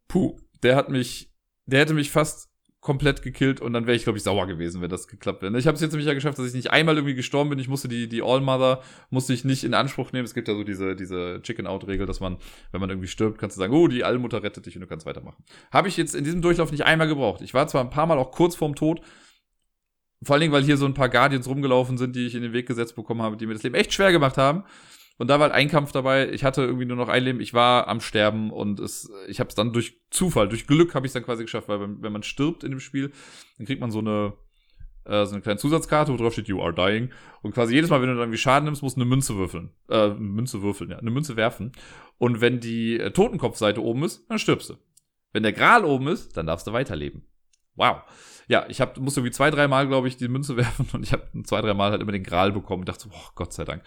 puh, 0.06 0.38
der 0.62 0.76
hat 0.76 0.88
mich, 0.88 1.34
der 1.66 1.80
hätte 1.80 1.94
mich 1.94 2.10
fast 2.10 2.48
komplett 2.80 3.22
gekillt 3.22 3.60
und 3.60 3.72
dann 3.72 3.86
wäre 3.86 3.96
ich, 3.96 4.04
glaube 4.04 4.18
ich, 4.18 4.22
sauer 4.22 4.46
gewesen, 4.46 4.80
wenn 4.80 4.88
das 4.88 5.08
geklappt 5.08 5.42
wäre. 5.42 5.56
Ich 5.58 5.66
habe 5.66 5.74
es 5.74 5.80
jetzt 5.80 5.90
nämlich 5.90 6.06
ja 6.06 6.14
geschafft, 6.14 6.38
dass 6.38 6.46
ich 6.46 6.54
nicht 6.54 6.70
einmal 6.70 6.94
irgendwie 6.94 7.16
gestorben 7.16 7.50
bin. 7.50 7.58
Ich 7.58 7.68
musste 7.68 7.88
die, 7.88 8.08
die 8.08 8.22
All-Mother, 8.22 8.82
musste 9.10 9.32
ich 9.32 9.44
nicht 9.44 9.64
in 9.64 9.74
Anspruch 9.74 10.12
nehmen. 10.12 10.24
Es 10.24 10.32
gibt 10.32 10.46
ja 10.46 10.54
so 10.54 10.62
diese, 10.62 10.94
diese 10.94 11.40
Chicken-Out-Regel, 11.42 12.06
dass 12.06 12.20
man, 12.20 12.38
wenn 12.70 12.80
man 12.80 12.88
irgendwie 12.88 13.08
stirbt, 13.08 13.38
kannst 13.38 13.56
du 13.56 13.60
sagen, 13.60 13.72
oh, 13.72 13.88
die 13.88 14.04
Allmutter 14.04 14.42
rettet 14.42 14.66
dich 14.66 14.76
und 14.76 14.82
du 14.82 14.86
kannst 14.86 15.06
weitermachen. 15.06 15.42
Habe 15.72 15.88
ich 15.88 15.96
jetzt 15.96 16.14
in 16.14 16.22
diesem 16.22 16.40
Durchlauf 16.40 16.70
nicht 16.70 16.84
einmal 16.84 17.08
gebraucht. 17.08 17.40
Ich 17.42 17.52
war 17.52 17.66
zwar 17.66 17.82
ein 17.82 17.90
paar 17.90 18.06
Mal 18.06 18.18
auch 18.18 18.30
kurz 18.30 18.54
vorm 18.54 18.76
Tod, 18.76 19.00
vor 20.22 20.34
allen 20.34 20.40
Dingen, 20.40 20.52
weil 20.52 20.64
hier 20.64 20.76
so 20.76 20.86
ein 20.86 20.94
paar 20.94 21.08
Guardians 21.08 21.48
rumgelaufen 21.48 21.98
sind, 21.98 22.16
die 22.16 22.26
ich 22.26 22.34
in 22.34 22.42
den 22.42 22.52
Weg 22.52 22.66
gesetzt 22.66 22.96
bekommen 22.96 23.22
habe, 23.22 23.36
die 23.36 23.46
mir 23.46 23.54
das 23.54 23.62
Leben 23.62 23.76
echt 23.76 23.92
schwer 23.92 24.12
gemacht 24.12 24.36
haben. 24.36 24.64
Und 25.18 25.28
da 25.28 25.34
war 25.34 25.48
halt 25.48 25.52
ein 25.52 25.68
Kampf 25.68 25.92
dabei. 25.92 26.30
Ich 26.30 26.44
hatte 26.44 26.62
irgendwie 26.62 26.84
nur 26.86 26.96
noch 26.96 27.08
ein 27.08 27.24
Leben. 27.24 27.40
Ich 27.40 27.52
war 27.52 27.88
am 27.88 28.00
Sterben 28.00 28.50
und 28.50 28.78
es, 28.78 29.10
ich 29.26 29.40
habe 29.40 29.48
es 29.48 29.56
dann 29.56 29.72
durch 29.72 30.00
Zufall, 30.10 30.48
durch 30.48 30.66
Glück 30.66 30.94
habe 30.94 31.06
ich 31.06 31.10
es 31.10 31.14
dann 31.14 31.24
quasi 31.24 31.42
geschafft, 31.42 31.68
weil 31.68 31.80
wenn, 31.80 32.02
wenn, 32.02 32.12
man 32.12 32.22
stirbt 32.22 32.62
in 32.62 32.70
dem 32.70 32.80
Spiel, 32.80 33.12
dann 33.58 33.66
kriegt 33.66 33.80
man 33.80 33.90
so 33.90 33.98
eine 33.98 34.34
äh, 35.04 35.26
so 35.26 35.32
eine 35.32 35.42
kleine 35.42 35.58
Zusatzkarte, 35.58 36.12
wo 36.12 36.16
drauf 36.16 36.34
steht 36.34 36.48
You 36.48 36.62
are 36.62 36.72
dying. 36.72 37.10
Und 37.42 37.52
quasi 37.52 37.74
jedes 37.74 37.90
Mal, 37.90 38.00
wenn 38.00 38.08
du 38.08 38.14
dann 38.14 38.24
irgendwie 38.24 38.38
Schaden 38.38 38.66
nimmst, 38.66 38.82
musst 38.82 38.96
du 38.96 39.00
eine 39.00 39.08
Münze 39.08 39.36
würfeln. 39.36 39.70
Äh, 39.88 40.10
Münze 40.10 40.62
würfeln, 40.62 40.90
ja, 40.90 40.98
eine 40.98 41.10
Münze 41.10 41.36
werfen. 41.36 41.72
Und 42.18 42.40
wenn 42.40 42.60
die 42.60 43.00
äh, 43.00 43.10
Totenkopfseite 43.10 43.82
oben 43.82 44.04
ist, 44.04 44.24
dann 44.28 44.38
stirbst 44.38 44.70
du. 44.70 44.74
Wenn 45.32 45.42
der 45.42 45.52
Gral 45.52 45.84
oben 45.84 46.08
ist, 46.08 46.36
dann 46.36 46.46
darfst 46.46 46.66
du 46.66 46.72
weiterleben. 46.72 47.26
Wow. 47.74 48.02
Ja, 48.48 48.66
ich 48.68 48.80
hab, 48.80 48.98
musste 48.98 49.20
irgendwie 49.20 49.34
zwei, 49.34 49.50
dreimal, 49.50 49.86
glaube 49.88 50.08
ich, 50.08 50.16
die 50.16 50.28
Münze 50.28 50.56
werfen 50.56 50.86
und 50.92 51.02
ich 51.02 51.12
habe 51.12 51.26
zwei, 51.44 51.60
dreimal 51.60 51.90
halt 51.90 52.02
immer 52.02 52.12
den 52.12 52.22
Gral 52.22 52.52
bekommen 52.52 52.82
und 52.82 52.88
dachte 52.88 53.04
so, 53.04 53.08
boah, 53.08 53.32
Gott 53.34 53.52
sei 53.52 53.64
Dank. 53.64 53.82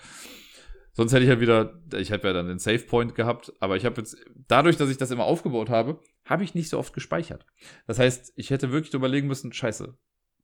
Sonst 0.94 1.14
hätte 1.14 1.24
ich 1.24 1.30
ja 1.30 1.40
wieder, 1.40 1.82
ich 1.96 2.12
habe 2.12 2.28
ja 2.28 2.34
dann 2.34 2.48
den 2.48 2.60
Save 2.60 2.80
Point 2.80 3.16
gehabt, 3.16 3.54
aber 3.60 3.78
ich 3.78 3.86
habe 3.86 4.02
jetzt, 4.02 4.18
dadurch, 4.48 4.78
dass 4.78 4.90
ich 4.90 4.98
das 4.98 5.12
immer 5.12 5.24
aufgebaut 5.24 5.70
habe, 5.70 6.02
habe 6.26 6.44
ich 6.44 6.54
nicht 6.54 6.70
so 6.70 6.78
oft 6.78 6.94
gespeichert. 6.94 7.46
Das 7.88 7.98
heißt, 7.98 8.34
ich 8.36 8.50
hätte 8.50 8.72
wirklich 8.72 8.94
überlegen 8.94 9.28
müssen, 9.28 9.54
scheiße, 9.54 9.98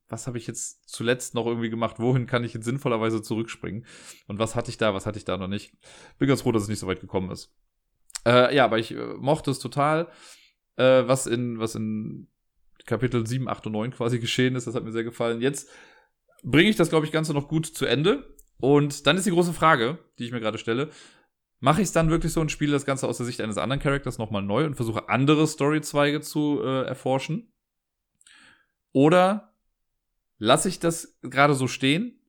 was 0.08 0.26
habe 0.26 0.38
ich 0.38 0.46
jetzt 0.46 0.88
zuletzt 0.88 1.34
noch 1.34 1.46
irgendwie 1.46 1.70
gemacht? 1.70 1.98
Wohin 1.98 2.26
kann 2.26 2.44
ich 2.44 2.54
jetzt 2.54 2.64
sinnvollerweise 2.64 3.22
zurückspringen? 3.22 3.84
Und 4.26 4.38
was 4.38 4.54
hatte 4.54 4.70
ich 4.70 4.78
da, 4.78 4.94
was 4.94 5.06
hatte 5.06 5.18
ich 5.18 5.24
da 5.24 5.36
noch 5.36 5.48
nicht? 5.48 5.74
Bin 6.18 6.28
ganz 6.28 6.42
froh, 6.42 6.52
dass 6.52 6.62
es 6.62 6.68
nicht 6.68 6.78
so 6.78 6.86
weit 6.86 7.00
gekommen 7.00 7.30
ist. 7.30 7.54
Äh, 8.26 8.54
ja, 8.54 8.64
aber 8.64 8.78
ich 8.78 8.92
äh, 8.92 9.14
mochte 9.18 9.50
es 9.50 9.58
total. 9.58 10.08
Äh, 10.76 11.06
was 11.06 11.26
in, 11.26 11.58
was 11.58 11.74
in 11.74 12.28
Kapitel 12.86 13.26
7, 13.26 13.48
8 13.48 13.66
und 13.66 13.72
9 13.72 13.90
quasi 13.90 14.18
geschehen 14.20 14.56
ist, 14.56 14.66
das 14.66 14.74
hat 14.74 14.84
mir 14.84 14.92
sehr 14.92 15.04
gefallen. 15.04 15.42
Jetzt 15.42 15.68
bringe 16.42 16.70
ich 16.70 16.76
das, 16.76 16.88
glaube 16.88 17.04
ich, 17.04 17.12
Ganze 17.12 17.34
noch 17.34 17.48
gut 17.48 17.66
zu 17.66 17.84
Ende. 17.84 18.34
Und 18.60 19.06
dann 19.06 19.16
ist 19.16 19.26
die 19.26 19.30
große 19.30 19.52
Frage, 19.52 19.98
die 20.18 20.24
ich 20.24 20.32
mir 20.32 20.40
gerade 20.40 20.58
stelle. 20.58 20.90
Mache 21.60 21.80
ich 21.80 21.88
es 21.88 21.92
dann 21.92 22.10
wirklich 22.10 22.32
so 22.32 22.40
und 22.40 22.52
spiele 22.52 22.72
das 22.72 22.84
Ganze 22.84 23.08
aus 23.08 23.16
der 23.16 23.26
Sicht 23.26 23.40
eines 23.40 23.58
anderen 23.58 23.80
Charakters 23.80 24.18
nochmal 24.18 24.42
neu 24.42 24.64
und 24.64 24.76
versuche 24.76 25.08
andere 25.08 25.46
Storyzweige 25.46 26.20
zu 26.20 26.60
äh, 26.62 26.84
erforschen? 26.84 27.52
Oder 28.92 29.54
lasse 30.38 30.68
ich 30.68 30.78
das 30.78 31.18
gerade 31.22 31.54
so 31.54 31.66
stehen 31.66 32.20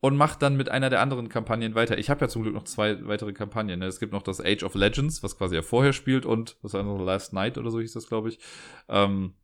und 0.00 0.16
mache 0.16 0.38
dann 0.38 0.56
mit 0.56 0.70
einer 0.70 0.88
der 0.88 1.00
anderen 1.00 1.28
Kampagnen 1.28 1.74
weiter? 1.74 1.98
Ich 1.98 2.08
habe 2.08 2.22
ja 2.22 2.28
zum 2.28 2.42
Glück 2.42 2.54
noch 2.54 2.64
zwei 2.64 3.06
weitere 3.06 3.34
Kampagnen. 3.34 3.80
Ne? 3.80 3.86
Es 3.86 4.00
gibt 4.00 4.12
noch 4.12 4.22
das 4.22 4.40
Age 4.40 4.62
of 4.62 4.74
Legends, 4.74 5.22
was 5.22 5.36
quasi 5.36 5.54
ja 5.54 5.62
vorher 5.62 5.92
spielt 5.92 6.24
und 6.24 6.56
was 6.62 6.74
andere 6.74 7.04
Last 7.04 7.34
Night 7.34 7.58
oder 7.58 7.70
so 7.70 7.80
hieß 7.80 7.92
das, 7.92 8.08
glaube 8.08 8.30
ich. 8.30 8.38
Ähm, 8.88 9.34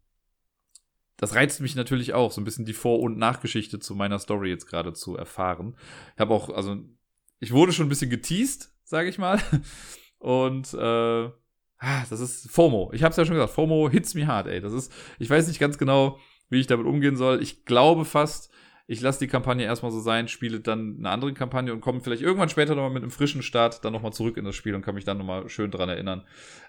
das 1.16 1.34
reizt 1.34 1.60
mich 1.60 1.74
natürlich 1.74 2.14
auch, 2.14 2.30
so 2.30 2.40
ein 2.40 2.44
bisschen 2.44 2.64
die 2.64 2.72
Vor- 2.72 3.00
und 3.00 3.18
Nachgeschichte 3.18 3.78
zu 3.78 3.94
meiner 3.94 4.18
Story 4.18 4.50
jetzt 4.50 4.66
gerade 4.66 4.92
zu 4.92 5.16
erfahren. 5.16 5.76
Ich 6.14 6.20
habe 6.20 6.34
auch, 6.34 6.50
also, 6.50 6.76
ich 7.40 7.52
wurde 7.52 7.72
schon 7.72 7.86
ein 7.86 7.90
bisschen 7.90 8.10
geteased, 8.10 8.72
sage 8.84 9.08
ich 9.08 9.18
mal. 9.18 9.40
Und 10.18 10.72
äh, 10.74 10.76
ah, 10.78 12.04
das 12.08 12.20
ist 12.20 12.50
FOMO. 12.50 12.90
Ich 12.94 13.02
habe 13.02 13.10
es 13.10 13.16
ja 13.16 13.24
schon 13.24 13.34
gesagt, 13.34 13.52
FOMO 13.52 13.90
hits 13.90 14.14
me 14.14 14.26
hard, 14.26 14.46
ey. 14.46 14.60
Das 14.60 14.72
ist, 14.72 14.92
ich 15.18 15.28
weiß 15.28 15.46
nicht 15.48 15.60
ganz 15.60 15.78
genau, 15.78 16.18
wie 16.48 16.60
ich 16.60 16.66
damit 16.66 16.86
umgehen 16.86 17.16
soll. 17.16 17.42
Ich 17.42 17.64
glaube 17.64 18.04
fast, 18.04 18.50
ich 18.86 19.00
lasse 19.00 19.18
die 19.18 19.26
Kampagne 19.26 19.64
erstmal 19.64 19.90
so 19.90 20.00
sein, 20.00 20.28
spiele 20.28 20.60
dann 20.60 20.96
eine 20.98 21.10
andere 21.10 21.34
Kampagne 21.34 21.72
und 21.72 21.80
komme 21.80 22.00
vielleicht 22.00 22.22
irgendwann 22.22 22.48
später 22.48 22.74
nochmal 22.74 22.92
mit 22.92 23.02
einem 23.02 23.10
frischen 23.10 23.42
Start 23.42 23.84
dann 23.84 23.92
nochmal 23.92 24.12
zurück 24.12 24.36
in 24.36 24.44
das 24.44 24.54
Spiel 24.54 24.74
und 24.74 24.82
kann 24.82 24.94
mich 24.94 25.04
dann 25.04 25.18
nochmal 25.18 25.48
schön 25.48 25.70
dran 25.70 25.88
erinnern, 25.88 26.24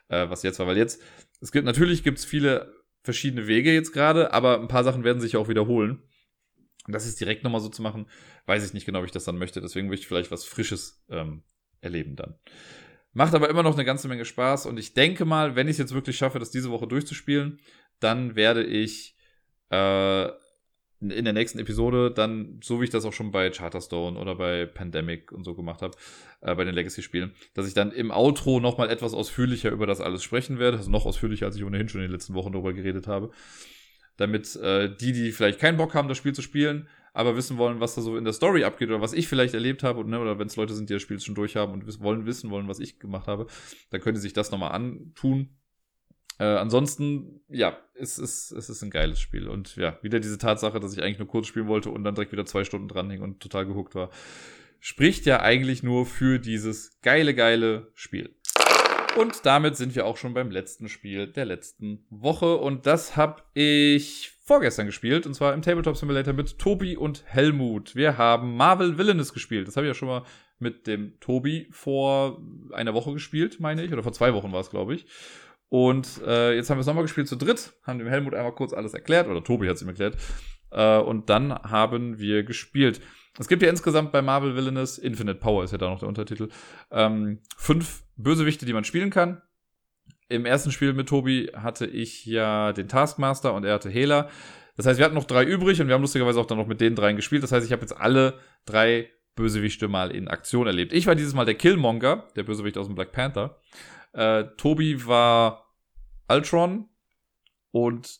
äh, 0.10 0.30
was 0.30 0.44
jetzt 0.44 0.60
war. 0.60 0.68
Weil 0.68 0.78
jetzt, 0.78 1.02
es 1.42 1.52
gibt 1.52 1.66
natürlich 1.66 2.04
gibt's 2.04 2.26
viele 2.26 2.74
verschiedene 3.08 3.48
Wege 3.48 3.74
jetzt 3.74 3.94
gerade, 3.94 4.34
aber 4.34 4.60
ein 4.60 4.68
paar 4.68 4.84
Sachen 4.84 5.06
werden 5.06 5.22
sich 5.22 5.38
auch 5.38 5.48
wiederholen. 5.48 6.04
Das 6.90 7.08
ist 7.08 7.22
direkt 7.22 7.46
nochmal 7.46 7.62
so 7.62 7.70
zu 7.70 7.82
machen, 7.82 8.06
weiß 8.48 8.66
ich 8.66 8.74
nicht 8.74 8.86
genau, 8.86 9.02
wie 9.02 9.06
ich 9.06 9.12
das 9.12 9.24
dann 9.24 9.38
möchte. 9.38 9.62
Deswegen 9.62 9.88
möchte 9.88 10.02
ich 10.02 10.08
vielleicht 10.10 10.30
was 10.30 10.44
Frisches 10.44 11.06
ähm, 11.10 11.44
erleben 11.80 12.18
dann. 12.18 12.36
Macht 13.14 13.34
aber 13.34 13.50
immer 13.50 13.64
noch 13.64 13.76
eine 13.76 13.86
ganze 13.86 14.10
Menge 14.10 14.26
Spaß 14.26 14.66
und 14.66 14.78
ich 14.78 14.94
denke 14.94 15.24
mal, 15.24 15.56
wenn 15.56 15.68
ich 15.68 15.76
es 15.76 15.78
jetzt 15.78 15.94
wirklich 15.94 16.18
schaffe, 16.18 16.38
das 16.38 16.52
diese 16.52 16.70
Woche 16.70 16.86
durchzuspielen, 16.86 17.62
dann 18.02 18.36
werde 18.36 18.66
ich 18.66 19.16
äh, 19.70 20.28
in 21.00 21.26
der 21.26 21.34
nächsten 21.34 21.60
Episode 21.60 22.12
dann, 22.12 22.60
so 22.64 22.82
wie 22.82 22.86
ich 22.86 22.90
das 22.90 23.06
auch 23.06 23.14
schon 23.14 23.32
bei 23.32 23.50
Charterstone 23.50 24.18
oder 24.18 24.36
bei 24.36 24.66
Pandemic 24.66 25.32
und 25.32 25.44
so 25.44 25.54
gemacht 25.54 25.82
habe, 25.82 25.96
äh, 26.42 26.56
bei 26.56 26.64
den 26.64 26.74
Legacy-Spielen, 26.74 27.34
dass 27.54 27.68
ich 27.68 27.76
dann 27.76 27.92
im 27.92 28.12
Outro 28.12 28.60
nochmal 28.60 28.90
etwas 28.90 29.14
ausführlicher 29.14 29.70
über 29.70 29.86
das 29.86 30.02
alles 30.02 30.24
sprechen 30.24 30.58
werde. 30.58 30.78
Also 30.78 30.90
noch 30.90 31.06
ausführlicher, 31.06 31.46
als 31.46 31.56
ich 31.56 31.64
ohnehin 31.64 31.88
schon 31.88 32.02
in 32.02 32.08
den 32.08 32.14
letzten 32.14 32.34
Wochen 32.34 32.52
darüber 32.52 32.74
geredet 32.74 33.08
habe. 33.08 33.30
Damit 34.18 34.56
äh, 34.56 34.96
die, 34.96 35.12
die 35.12 35.32
vielleicht 35.32 35.60
keinen 35.60 35.78
Bock 35.78 35.94
haben, 35.94 36.08
das 36.08 36.18
Spiel 36.18 36.34
zu 36.34 36.42
spielen, 36.42 36.88
aber 37.14 37.36
wissen 37.36 37.58
wollen, 37.58 37.80
was 37.80 37.94
da 37.94 38.02
so 38.02 38.18
in 38.18 38.24
der 38.24 38.34
Story 38.34 38.64
abgeht 38.64 38.90
oder 38.90 39.02
was 39.02 39.14
ich 39.14 39.28
vielleicht 39.28 39.54
erlebt 39.54 39.84
habe, 39.84 40.00
und, 40.00 40.10
ne, 40.10 40.20
oder 40.20 40.40
wenn 40.40 40.48
es 40.48 40.56
Leute 40.56 40.74
sind, 40.74 40.90
die 40.90 40.94
das 40.94 41.04
Spiel 41.04 41.20
schon 41.20 41.36
durch 41.36 41.56
haben 41.56 41.74
und 41.74 42.00
wollen 42.00 42.26
wissen 42.26 42.50
wollen, 42.50 42.68
was 42.68 42.80
ich 42.80 43.00
gemacht 43.00 43.28
habe, 43.28 43.46
dann 43.92 44.02
können 44.02 44.16
sie 44.16 44.24
sich 44.24 44.34
das 44.34 44.50
nochmal 44.50 44.72
antun 44.72 45.50
äh, 46.40 46.46
ansonsten, 46.46 47.42
ja, 47.50 47.78
es 47.96 48.20
ist, 48.20 48.52
es 48.52 48.70
ist 48.70 48.84
ein 48.84 48.92
geiles 48.92 49.20
Spiel. 49.20 49.48
Und 49.48 49.76
ja, 49.76 49.98
wieder 50.02 50.20
diese 50.20 50.38
Tatsache, 50.38 50.80
dass 50.80 50.94
ich 50.94 51.02
eigentlich 51.02 51.20
nur 51.20 51.28
kurz 51.28 51.48
spielen 51.48 51.68
wollte 51.68 51.90
und 51.90 52.04
dann 52.04 52.16
direkt 52.16 52.32
wieder 52.32 52.46
zwei 52.46 52.64
Stunden 52.64 52.88
dranhing 52.88 53.22
und 53.22 53.40
total 53.40 53.66
gehuckt 53.66 53.96
war, 53.96 54.10
spricht 54.80 55.26
ja 55.26 55.42
eigentlich 55.42 55.84
nur 55.84 56.06
für 56.06 56.40
dieses 56.40 57.00
geile, 57.02 57.34
geile 57.34 57.92
Spiel. 57.96 58.36
Und 59.18 59.48
damit 59.48 59.76
sind 59.76 59.96
wir 59.96 60.06
auch 60.06 60.18
schon 60.18 60.36
beim 60.36 60.52
letzten 60.52 60.90
Spiel 60.90 61.26
der 61.26 61.46
letzten 61.46 62.06
Woche. 62.12 62.58
Und 62.58 62.86
das 62.86 63.18
habe 63.18 63.42
ich 63.56 64.34
vorgestern 64.44 64.86
gespielt. 64.86 65.26
Und 65.26 65.34
zwar 65.34 65.56
im 65.56 65.64
Tabletop 65.64 65.98
Simulator 65.98 66.34
mit 66.34 66.60
Tobi 66.60 66.96
und 66.96 67.24
Helmut. 67.26 67.96
Wir 67.96 68.20
haben 68.20 68.56
Marvel 68.56 69.00
Villainous 69.00 69.34
gespielt. 69.34 69.68
Das 69.68 69.76
habe 69.76 69.88
ich 69.88 69.90
ja 69.90 69.96
schon 69.96 70.08
mal 70.08 70.24
mit 70.60 70.86
dem 70.86 71.20
Tobi 71.20 71.68
vor 71.72 72.40
einer 72.74 72.94
Woche 72.94 73.14
gespielt, 73.14 73.60
meine 73.60 73.84
ich, 73.84 73.92
oder 73.92 74.04
vor 74.04 74.14
zwei 74.14 74.34
Wochen 74.36 74.52
war 74.52 74.62
es, 74.62 74.70
glaube 74.70 74.94
ich. 74.94 75.08
Und 75.70 76.22
äh, 76.26 76.56
jetzt 76.56 76.70
haben 76.70 76.78
wir 76.78 76.82
es 76.82 76.88
nochmal 76.88 77.04
gespielt 77.04 77.28
zu 77.28 77.36
dritt, 77.36 77.74
haben 77.84 78.00
dem 78.00 78.08
Helmut 78.08 78.34
einmal 78.34 78.54
kurz 78.54 78.74
alles 78.74 78.94
erklärt, 78.94 79.28
oder 79.28 79.44
Tobi 79.44 79.68
hat 79.68 79.76
es 79.76 79.82
ihm 79.82 79.90
erklärt. 79.90 80.18
Äh, 80.72 80.98
und 81.00 81.30
dann 81.30 81.54
haben 81.54 82.20
wir 82.20 82.44
gespielt. 82.44 83.02
Es 83.40 83.48
gibt 83.48 83.62
ja 83.62 83.70
insgesamt 83.70 84.12
bei 84.12 84.22
Marvel 84.22 84.56
Villainous, 84.56 84.98
Infinite 84.98 85.40
Power 85.40 85.64
ist 85.64 85.72
ja 85.72 85.78
da 85.78 85.90
noch 85.90 86.00
der 86.00 86.08
Untertitel, 86.08 86.50
ähm, 86.92 87.42
fünf 87.56 88.04
Bösewichte, 88.16 88.66
die 88.66 88.74
man 88.74 88.84
spielen 88.84 89.10
kann. 89.10 89.42
Im 90.30 90.46
ersten 90.46 90.72
Spiel 90.72 90.94
mit 90.94 91.08
Tobi 91.08 91.52
hatte 91.54 91.86
ich 91.86 92.26
ja 92.26 92.74
den 92.74 92.88
Taskmaster 92.88 93.54
und 93.54 93.64
er 93.64 93.76
hatte 93.76 93.90
Hela. 93.90 94.30
Das 94.76 94.86
heißt, 94.86 95.00
wir 95.00 95.06
hatten 95.06 95.16
noch 95.16 95.26
drei 95.26 95.44
übrig 95.44 95.80
und 95.82 95.88
wir 95.88 95.96
haben 95.96 96.02
lustigerweise 96.02 96.40
auch 96.40 96.46
dann 96.46 96.58
noch 96.58 96.68
mit 96.68 96.82
den 96.82 96.96
dreien 96.96 97.16
gespielt. 97.16 97.44
Das 97.44 97.52
heißt, 97.52 97.66
ich 97.66 97.72
habe 97.72 97.82
jetzt 97.82 97.98
alle 97.98 98.40
drei 98.66 99.10
Bösewichte 99.36 99.88
mal 99.88 100.12
in 100.12 100.28
Aktion 100.28 100.68
erlebt. 100.68 100.92
Ich 100.94 101.08
war 101.08 101.16
dieses 101.16 101.34
Mal 101.34 101.46
der 101.46 101.56
Killmonger, 101.56 102.28
der 102.36 102.44
Bösewicht 102.44 102.78
aus 102.78 102.88
dem 102.88 102.96
Black 102.96 103.12
Panther. 103.12 103.62
Äh, 104.18 104.46
Tobi 104.58 105.06
war 105.06 105.68
Ultron 106.28 106.90
und 107.70 108.20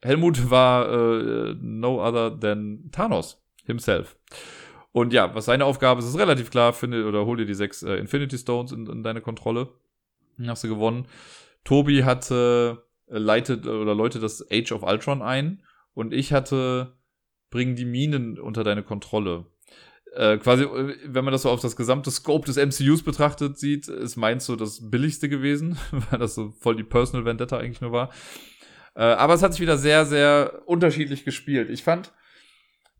Helmut 0.00 0.50
war 0.50 0.90
äh, 0.90 1.54
no 1.60 2.02
other 2.02 2.38
than 2.40 2.90
Thanos 2.90 3.44
himself. 3.64 4.16
Und 4.92 5.12
ja, 5.12 5.34
was 5.34 5.44
seine 5.44 5.66
Aufgabe 5.66 6.00
ist, 6.00 6.06
ist 6.06 6.18
relativ 6.18 6.50
klar. 6.50 6.72
Finde 6.72 7.06
oder 7.06 7.26
hol 7.26 7.36
dir 7.36 7.44
die 7.44 7.54
sechs 7.54 7.82
äh, 7.82 7.96
Infinity 7.96 8.38
Stones 8.38 8.72
in, 8.72 8.86
in 8.86 9.02
deine 9.02 9.20
Kontrolle. 9.20 9.68
Hast 10.46 10.64
du 10.64 10.68
gewonnen. 10.68 11.06
Tobi 11.62 12.04
hatte 12.04 12.84
äh, 13.08 13.18
leitet 13.18 13.66
oder 13.66 13.94
läutet 13.94 14.22
das 14.22 14.50
Age 14.50 14.72
of 14.72 14.82
Ultron 14.82 15.20
ein 15.20 15.62
und 15.92 16.14
ich 16.14 16.32
hatte 16.32 16.96
bring 17.50 17.76
die 17.76 17.84
Minen 17.84 18.38
unter 18.38 18.64
deine 18.64 18.82
Kontrolle. 18.82 19.46
Äh, 20.16 20.38
quasi, 20.38 20.64
äh, 20.64 20.96
wenn 21.06 21.24
man 21.24 21.32
das 21.32 21.42
so 21.42 21.50
auf 21.50 21.60
das 21.60 21.76
gesamte 21.76 22.10
Scope 22.10 22.46
des 22.46 22.56
MCUs 22.56 23.02
betrachtet 23.02 23.58
sieht, 23.58 23.88
ist 23.88 24.16
meins 24.16 24.46
so 24.46 24.54
das 24.54 24.90
billigste 24.90 25.28
gewesen, 25.28 25.76
weil 26.10 26.18
das 26.18 26.34
so 26.34 26.52
voll 26.60 26.76
die 26.76 26.84
Personal 26.84 27.24
Vendetta 27.24 27.58
eigentlich 27.58 27.80
nur 27.80 27.92
war. 27.92 28.10
Äh, 28.94 29.02
aber 29.02 29.34
es 29.34 29.42
hat 29.42 29.52
sich 29.52 29.60
wieder 29.60 29.76
sehr, 29.76 30.06
sehr 30.06 30.62
unterschiedlich 30.66 31.24
gespielt. 31.24 31.68
Ich 31.68 31.82
fand, 31.82 32.12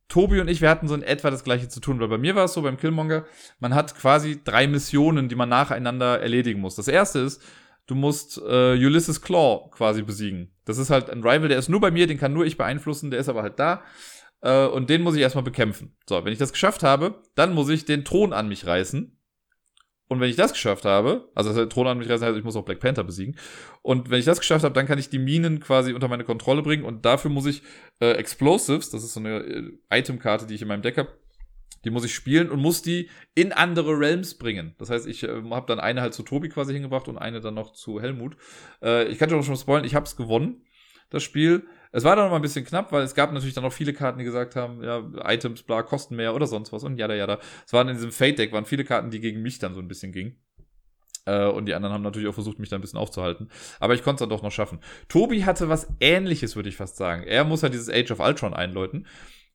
Tobi 0.09 0.41
und 0.41 0.49
ich, 0.49 0.61
wir 0.61 0.69
hatten 0.69 0.89
so 0.89 0.95
in 0.95 1.03
etwa 1.03 1.31
das 1.31 1.45
gleiche 1.45 1.69
zu 1.69 1.81
tun, 1.81 2.01
weil 2.01 2.09
bei 2.09 2.19
mir 2.19 2.35
war 2.35 2.45
es 2.45 2.53
so 2.53 2.63
beim 2.63 2.77
Killmonger, 2.77 3.25
man 3.61 3.75
hat 3.75 3.97
quasi 3.97 4.41
drei 4.43 4.67
Missionen, 4.67 5.29
die 5.29 5.35
man 5.35 5.49
nacheinander 5.49 6.21
erledigen 6.21 6.61
muss. 6.61 6.75
Das 6.75 6.89
erste 6.89 7.21
ist, 7.21 7.43
du 7.87 7.95
musst 7.95 8.39
äh, 8.39 8.73
Ulysses 8.75 9.23
Claw 9.23 9.71
quasi 9.71 10.03
besiegen. 10.03 10.51
Das 10.65 10.79
ist 10.79 10.91
halt 10.91 11.11
ein 11.11 11.23
Rival, 11.23 11.49
der 11.49 11.59
ist 11.59 11.69
nur 11.69 11.81
bei 11.81 11.91
mir, 11.91 12.07
den 12.07 12.19
kann 12.19 12.33
nur 12.33 12.45
ich 12.45 12.57
beeinflussen, 12.57 13.11
der 13.11 13.21
ist 13.21 13.29
aber 13.29 13.43
halt 13.43 13.59
da. 13.59 13.83
Äh, 14.45 14.67
und 14.67 14.91
den 14.91 15.03
muss 15.03 15.17
ich 15.17 15.23
erstmal 15.23 15.43
bekämpfen. 15.43 15.97
So, 16.07 16.25
wenn 16.25 16.33
ich 16.33 16.39
das 16.39 16.53
geschafft 16.53 16.83
habe, 16.83 17.23
dann 17.35 17.55
muss 17.55 17.69
ich 17.71 17.87
den 17.87 18.05
Thron 18.05 18.33
an 18.33 18.47
mich 18.47 18.67
reißen. 18.67 19.19
Und 20.07 20.21
wenn 20.21 20.29
ich 20.29 20.37
das 20.37 20.53
geschafft 20.53 20.85
habe, 20.85 21.31
also 21.35 21.55
das 21.55 21.69
Thron 21.71 21.87
an 21.87 21.99
mich 21.99 22.11
reißen 22.11 22.27
heißt, 22.27 22.37
ich 22.37 22.45
muss 22.45 22.55
auch 22.55 22.65
Black 22.65 22.79
Panther 22.79 23.05
besiegen. 23.05 23.37
Und 23.81 24.11
wenn 24.11 24.19
ich 24.19 24.27
das 24.27 24.39
geschafft 24.39 24.63
habe, 24.63 24.75
dann 24.75 24.87
kann 24.87 24.99
ich 24.99 25.09
die 25.09 25.19
Minen 25.19 25.61
quasi 25.61 25.95
unter 25.95 26.09
meine 26.09 26.25
Kontrolle 26.25 26.63
bringen. 26.63 26.85
Und 26.85 27.07
dafür 27.07 27.31
muss 27.31 27.47
ich 27.47 27.63
äh, 28.01 28.13
Explosives, 28.13 28.91
das 28.91 29.03
ist 29.03 29.15
so 29.15 29.21
eine 29.21 29.39
äh, 29.39 29.79
Itemkarte, 29.91 30.47
die 30.47 30.55
ich 30.55 30.63
in 30.63 30.69
meinem 30.69 30.83
Deck 30.83 30.99
habe, 30.99 31.09
die 31.87 31.91
muss 31.91 32.05
ich 32.05 32.15
spielen 32.15 32.51
und 32.51 32.61
muss 32.61 32.83
die 32.83 33.09
in 33.35 33.53
andere 33.53 33.99
Realms 33.99 34.35
bringen. 34.35 34.75
Das 34.79 34.91
heißt, 34.91 35.07
ich 35.07 35.23
äh, 35.23 35.43
habe 35.51 35.67
dann 35.67 35.81
eine 35.81 36.03
halt 36.03 36.13
zu 36.13 36.23
Tobi 36.23 36.51
quasi 36.51 36.75
hingebracht 36.75 37.09
und 37.09 37.17
eine 37.17 37.41
dann 37.41 37.55
noch 37.55 37.73
zu 37.73 37.99
Helmut. 37.99 38.37
Äh, 38.83 39.09
ich 39.09 39.19
kann 39.19 39.31
dir 39.31 39.37
auch 39.37 39.43
schon 39.43 39.57
spoilern, 39.57 39.87
ich 39.87 39.95
habe 39.95 40.05
es 40.05 40.17
gewonnen, 40.17 40.67
das 41.09 41.23
Spiel. 41.23 41.67
Es 41.95 42.03
war 42.03 42.17
dann 42.17 42.25
noch 42.25 42.33
mal 42.33 42.37
ein 42.37 42.43
bisschen 42.43 42.65
knapp, 42.65 42.91
weil 42.91 43.05
es 43.05 43.15
gab 43.15 43.33
natürlich 43.33 43.55
dann 43.55 43.63
noch 43.63 43.73
viele 43.73 43.93
Karten, 43.93 44.19
die 44.19 44.25
gesagt 44.25 44.57
haben, 44.57 44.83
ja, 44.83 45.01
Items, 45.27 45.63
bla, 45.63 45.85
kosten 45.85 46.17
mehr 46.17 46.35
oder 46.35 46.49
sonst 46.49 46.73
was 46.73 46.83
und 46.83 46.99
jada, 46.99 47.15
jada. 47.15 47.39
Es 47.65 47.73
waren 47.73 47.87
in 47.87 47.95
diesem 47.95 48.11
Fate-Deck, 48.11 48.53
waren 48.53 48.65
viele 48.65 48.85
Karten, 48.85 49.13
die 49.13 49.21
gegen 49.21 49.43
mich 49.43 49.61
dann 49.61 49.75
so 49.75 49.81
ein 49.81 49.87
bisschen 49.87 50.11
gingen. 50.11 50.37
Äh, 51.25 51.47
und 51.47 51.67
die 51.67 51.75
anderen 51.75 51.95
haben 51.95 52.03
natürlich 52.03 52.29
auch 52.29 52.35
versucht, 52.35 52.59
mich 52.59 52.69
da 52.69 52.75
ein 52.75 52.81
bisschen 52.81 52.99
aufzuhalten. 52.99 53.49
Aber 53.79 53.95
ich 53.95 54.03
konnte 54.03 54.17
es 54.17 54.29
dann 54.29 54.37
doch 54.37 54.43
noch 54.43 54.51
schaffen. 54.51 54.81
Tobi 55.09 55.45
hatte 55.45 55.69
was 55.69 55.87
ähnliches, 56.01 56.57
würde 56.57 56.69
ich 56.69 56.77
fast 56.77 56.97
sagen. 56.97 57.23
Er 57.23 57.45
muss 57.45 57.63
halt 57.63 57.75
dieses 57.75 57.89
Age 57.89 58.11
of 58.11 58.19
Ultron 58.19 58.55
einläuten. 58.55 59.07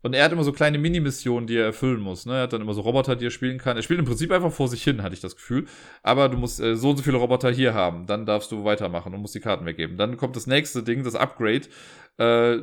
Und 0.01 0.13
er 0.13 0.23
hat 0.23 0.31
immer 0.31 0.43
so 0.43 0.53
kleine 0.53 0.77
Mini-Missionen, 0.77 1.45
die 1.45 1.57
er 1.57 1.65
erfüllen 1.65 1.99
muss. 1.99 2.25
Ne? 2.25 2.35
Er 2.35 2.41
hat 2.43 2.53
dann 2.53 2.61
immer 2.61 2.73
so 2.73 2.81
Roboter, 2.81 3.17
die 3.17 3.25
er 3.25 3.31
spielen 3.31 3.57
kann. 3.57 3.75
Er 3.75 3.83
spielt 3.83 3.99
im 3.99 4.05
Prinzip 4.05 4.31
einfach 4.31 4.51
vor 4.51 4.69
sich 4.69 4.81
hin, 4.83 5.03
hatte 5.03 5.13
ich 5.13 5.19
das 5.19 5.35
Gefühl. 5.35 5.65
Aber 6.03 6.29
du 6.29 6.37
musst 6.37 6.61
äh, 6.61 6.75
so 6.75 6.91
und 6.91 6.97
so 6.97 7.03
viele 7.03 7.17
Roboter 7.17 7.51
hier 7.51 7.73
haben. 7.73 8.05
Dann 8.05 8.25
darfst 8.25 8.51
du 8.51 8.63
weitermachen 8.63 9.13
und 9.13 9.21
musst 9.21 9.35
die 9.35 9.41
Karten 9.41 9.65
weggeben. 9.65 9.97
Dann 9.97 10.15
kommt 10.15 10.37
das 10.37 10.47
nächste 10.47 10.83
Ding, 10.83 11.03
das 11.03 11.15
Upgrade. 11.15 11.67
Äh, 12.17 12.59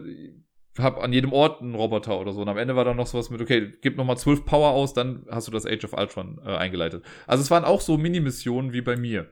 hab 0.79 1.03
an 1.03 1.13
jedem 1.13 1.33
Ort 1.33 1.63
einen 1.63 1.75
Roboter 1.75 2.19
oder 2.19 2.33
so. 2.33 2.41
Und 2.43 2.49
am 2.49 2.59
Ende 2.59 2.77
war 2.77 2.85
dann 2.85 2.97
noch 2.97 3.07
sowas 3.07 3.31
mit, 3.31 3.41
okay, 3.41 3.73
gib 3.81 3.97
nochmal 3.97 4.17
zwölf 4.17 4.45
Power 4.45 4.71
aus, 4.71 4.95
dann 4.95 5.27
hast 5.31 5.47
du 5.47 5.53
das 5.53 5.67
Age 5.67 5.85
of 5.85 5.93
Ultron 5.93 6.41
äh, 6.45 6.57
eingeleitet. 6.57 7.05
Also 7.27 7.43
es 7.43 7.51
waren 7.51 7.65
auch 7.65 7.81
so 7.81 7.97
Mini-Missionen 7.97 8.73
wie 8.73 8.83
bei 8.83 8.97
mir. 8.97 9.27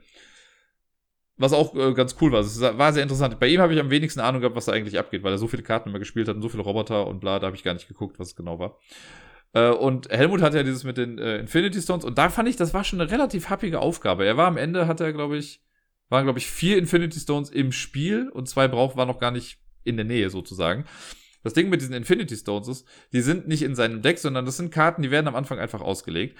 Was 1.36 1.52
auch 1.52 1.74
äh, 1.74 1.94
ganz 1.94 2.16
cool 2.20 2.30
war. 2.30 2.40
Es 2.40 2.60
war 2.60 2.92
sehr 2.92 3.02
interessant. 3.02 3.40
Bei 3.40 3.48
ihm 3.48 3.60
habe 3.60 3.74
ich 3.74 3.80
am 3.80 3.90
wenigsten 3.90 4.20
Ahnung 4.20 4.40
gehabt, 4.40 4.54
was 4.54 4.66
da 4.66 4.72
eigentlich 4.72 4.98
abgeht, 4.98 5.24
weil 5.24 5.32
er 5.32 5.38
so 5.38 5.48
viele 5.48 5.64
Karten 5.64 5.88
immer 5.88 5.98
gespielt 5.98 6.28
hat 6.28 6.36
und 6.36 6.42
so 6.42 6.48
viele 6.48 6.62
Roboter 6.62 7.06
und 7.08 7.20
bla, 7.20 7.40
da 7.40 7.46
habe 7.46 7.56
ich 7.56 7.64
gar 7.64 7.74
nicht 7.74 7.88
geguckt, 7.88 8.18
was 8.18 8.28
es 8.28 8.36
genau 8.36 8.58
war. 8.60 8.78
Äh, 9.52 9.70
und 9.70 10.08
Helmut 10.10 10.42
hatte 10.42 10.58
ja 10.58 10.62
dieses 10.62 10.84
mit 10.84 10.96
den 10.96 11.18
äh, 11.18 11.38
Infinity 11.38 11.80
Stones 11.80 12.04
und 12.04 12.18
da 12.18 12.28
fand 12.28 12.48
ich, 12.48 12.56
das 12.56 12.72
war 12.72 12.84
schon 12.84 13.00
eine 13.00 13.10
relativ 13.10 13.50
happige 13.50 13.80
Aufgabe. 13.80 14.24
Er 14.24 14.36
war 14.36 14.46
am 14.46 14.56
Ende, 14.56 14.86
hat 14.86 15.00
er, 15.00 15.12
glaube 15.12 15.36
ich, 15.36 15.60
waren, 16.08 16.24
glaube 16.24 16.38
ich, 16.38 16.46
vier 16.46 16.78
Infinity 16.78 17.18
Stones 17.18 17.50
im 17.50 17.72
Spiel 17.72 18.28
und 18.28 18.48
zwei 18.48 18.68
braucht 18.68 18.96
war 18.96 19.06
noch 19.06 19.18
gar 19.18 19.30
nicht 19.30 19.58
in 19.82 19.96
der 19.96 20.04
Nähe 20.04 20.30
sozusagen. 20.30 20.84
Das 21.42 21.52
Ding 21.52 21.68
mit 21.68 21.80
diesen 21.80 21.94
Infinity 21.94 22.36
Stones 22.36 22.68
ist, 22.68 22.88
die 23.12 23.20
sind 23.20 23.48
nicht 23.48 23.62
in 23.62 23.74
seinem 23.74 24.02
Deck, 24.02 24.18
sondern 24.18 24.46
das 24.46 24.56
sind 24.56 24.72
Karten, 24.72 25.02
die 25.02 25.10
werden 25.10 25.28
am 25.28 25.36
Anfang 25.36 25.58
einfach 25.58 25.80
ausgelegt. 25.80 26.38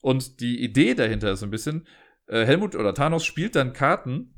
Und 0.00 0.40
die 0.40 0.62
Idee 0.62 0.94
dahinter 0.94 1.32
ist 1.32 1.42
ein 1.42 1.50
bisschen, 1.50 1.86
äh, 2.26 2.44
Helmut 2.44 2.74
oder 2.74 2.94
Thanos 2.94 3.24
spielt 3.24 3.54
dann 3.54 3.72
Karten, 3.72 4.34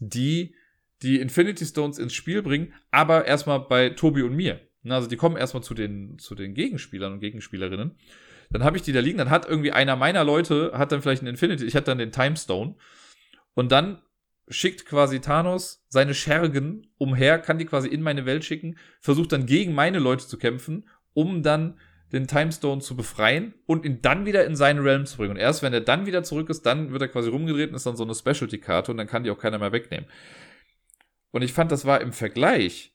die 0.00 0.54
die 1.02 1.20
Infinity 1.20 1.64
Stones 1.64 1.98
ins 1.98 2.12
Spiel 2.12 2.42
bringen, 2.42 2.74
aber 2.90 3.24
erstmal 3.24 3.60
bei 3.60 3.90
Tobi 3.90 4.22
und 4.22 4.34
mir. 4.34 4.60
Also 4.88 5.08
die 5.08 5.16
kommen 5.16 5.36
erstmal 5.36 5.62
zu 5.62 5.74
den, 5.74 6.18
zu 6.18 6.34
den 6.34 6.54
Gegenspielern 6.54 7.14
und 7.14 7.20
Gegenspielerinnen. 7.20 7.92
Dann 8.50 8.64
habe 8.64 8.76
ich 8.76 8.82
die 8.82 8.92
da 8.92 9.00
liegen, 9.00 9.18
dann 9.18 9.30
hat 9.30 9.46
irgendwie 9.46 9.72
einer 9.72 9.96
meiner 9.96 10.24
Leute, 10.24 10.72
hat 10.74 10.92
dann 10.92 11.02
vielleicht 11.02 11.22
einen 11.22 11.30
Infinity, 11.30 11.64
ich 11.64 11.76
hatte 11.76 11.86
dann 11.86 11.98
den 11.98 12.12
Time 12.12 12.36
Stone. 12.36 12.74
Und 13.54 13.72
dann 13.72 14.02
schickt 14.48 14.84
quasi 14.84 15.20
Thanos 15.20 15.84
seine 15.88 16.14
Schergen 16.14 16.88
umher, 16.98 17.38
kann 17.38 17.58
die 17.58 17.66
quasi 17.66 17.88
in 17.88 18.02
meine 18.02 18.26
Welt 18.26 18.44
schicken, 18.44 18.76
versucht 19.00 19.32
dann 19.32 19.46
gegen 19.46 19.74
meine 19.74 20.00
Leute 20.00 20.26
zu 20.26 20.38
kämpfen, 20.38 20.88
um 21.14 21.42
dann 21.42 21.78
den 22.12 22.26
Timestone 22.26 22.80
zu 22.80 22.96
befreien 22.96 23.54
und 23.66 23.84
ihn 23.84 24.02
dann 24.02 24.26
wieder 24.26 24.44
in 24.44 24.56
seinen 24.56 24.80
Realm 24.80 25.06
zu 25.06 25.16
bringen. 25.16 25.32
Und 25.32 25.36
erst 25.36 25.62
wenn 25.62 25.72
er 25.72 25.80
dann 25.80 26.06
wieder 26.06 26.22
zurück 26.22 26.50
ist, 26.50 26.66
dann 26.66 26.92
wird 26.92 27.02
er 27.02 27.08
quasi 27.08 27.28
rumgedreht 27.28 27.70
und 27.70 27.76
ist 27.76 27.86
dann 27.86 27.96
so 27.96 28.04
eine 28.04 28.14
Specialty-Karte 28.14 28.90
und 28.90 28.98
dann 28.98 29.06
kann 29.06 29.24
die 29.24 29.30
auch 29.30 29.38
keiner 29.38 29.58
mehr 29.58 29.72
wegnehmen. 29.72 30.06
Und 31.30 31.42
ich 31.42 31.52
fand, 31.52 31.70
das 31.70 31.84
war 31.84 32.00
im 32.00 32.12
Vergleich, 32.12 32.92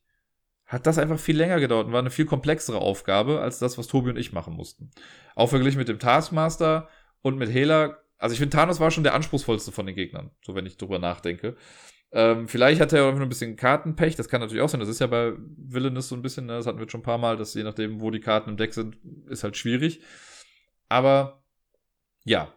hat 0.66 0.88
das 0.88 0.98
einfach 0.98 1.20
viel 1.20 1.38
länger 1.38 1.60
gedauert 1.60 1.88
und 1.88 1.94
war 1.94 2.00
eine 2.00 2.10
viel 2.10 2.26
komplexere 2.26 2.80
Aufgabe 2.80 3.40
als 3.40 3.60
das, 3.60 3.78
was 3.78 3.88
Tobi 3.88 4.10
und 4.10 4.18
ich 4.18 4.34
machen 4.34 4.54
mussten. 4.54 4.92
Auch 5.36 5.50
verglichen 5.50 5.78
mit 5.78 5.88
dem 5.88 6.00
Taskmaster 6.00 6.90
und 7.22 7.38
mit 7.38 7.52
Hela. 7.52 7.98
Also 8.18 8.34
ich 8.34 8.40
finde, 8.40 8.56
Thanos 8.56 8.80
war 8.80 8.92
schon 8.92 9.04
der 9.04 9.14
anspruchsvollste 9.14 9.72
von 9.72 9.86
den 9.86 9.96
Gegnern, 9.96 10.32
so 10.44 10.56
wenn 10.56 10.66
ich 10.66 10.78
drüber 10.78 11.00
nachdenke. 11.00 11.56
Ähm, 12.16 12.48
vielleicht 12.48 12.80
hat 12.80 12.94
er 12.94 13.04
auch 13.04 13.14
ein 13.14 13.28
bisschen 13.28 13.58
Kartenpech, 13.58 14.16
das 14.16 14.30
kann 14.30 14.40
natürlich 14.40 14.64
auch 14.64 14.70
sein. 14.70 14.80
Das 14.80 14.88
ist 14.88 15.02
ja 15.02 15.08
bei 15.08 15.34
Villainous 15.58 16.08
so 16.08 16.16
ein 16.16 16.22
bisschen, 16.22 16.46
ne? 16.46 16.54
das 16.54 16.66
hatten 16.66 16.80
wir 16.80 16.90
schon 16.90 17.02
ein 17.02 17.04
paar 17.04 17.18
Mal, 17.18 17.36
dass 17.36 17.54
je 17.54 17.64
nachdem, 17.64 18.00
wo 18.00 18.10
die 18.10 18.22
Karten 18.22 18.52
im 18.52 18.58
Deck 18.58 18.74
sind, 18.74 18.96
ist 19.28 19.44
halt 19.44 19.58
schwierig. 19.58 20.00
Aber 20.88 21.44
ja, 22.24 22.54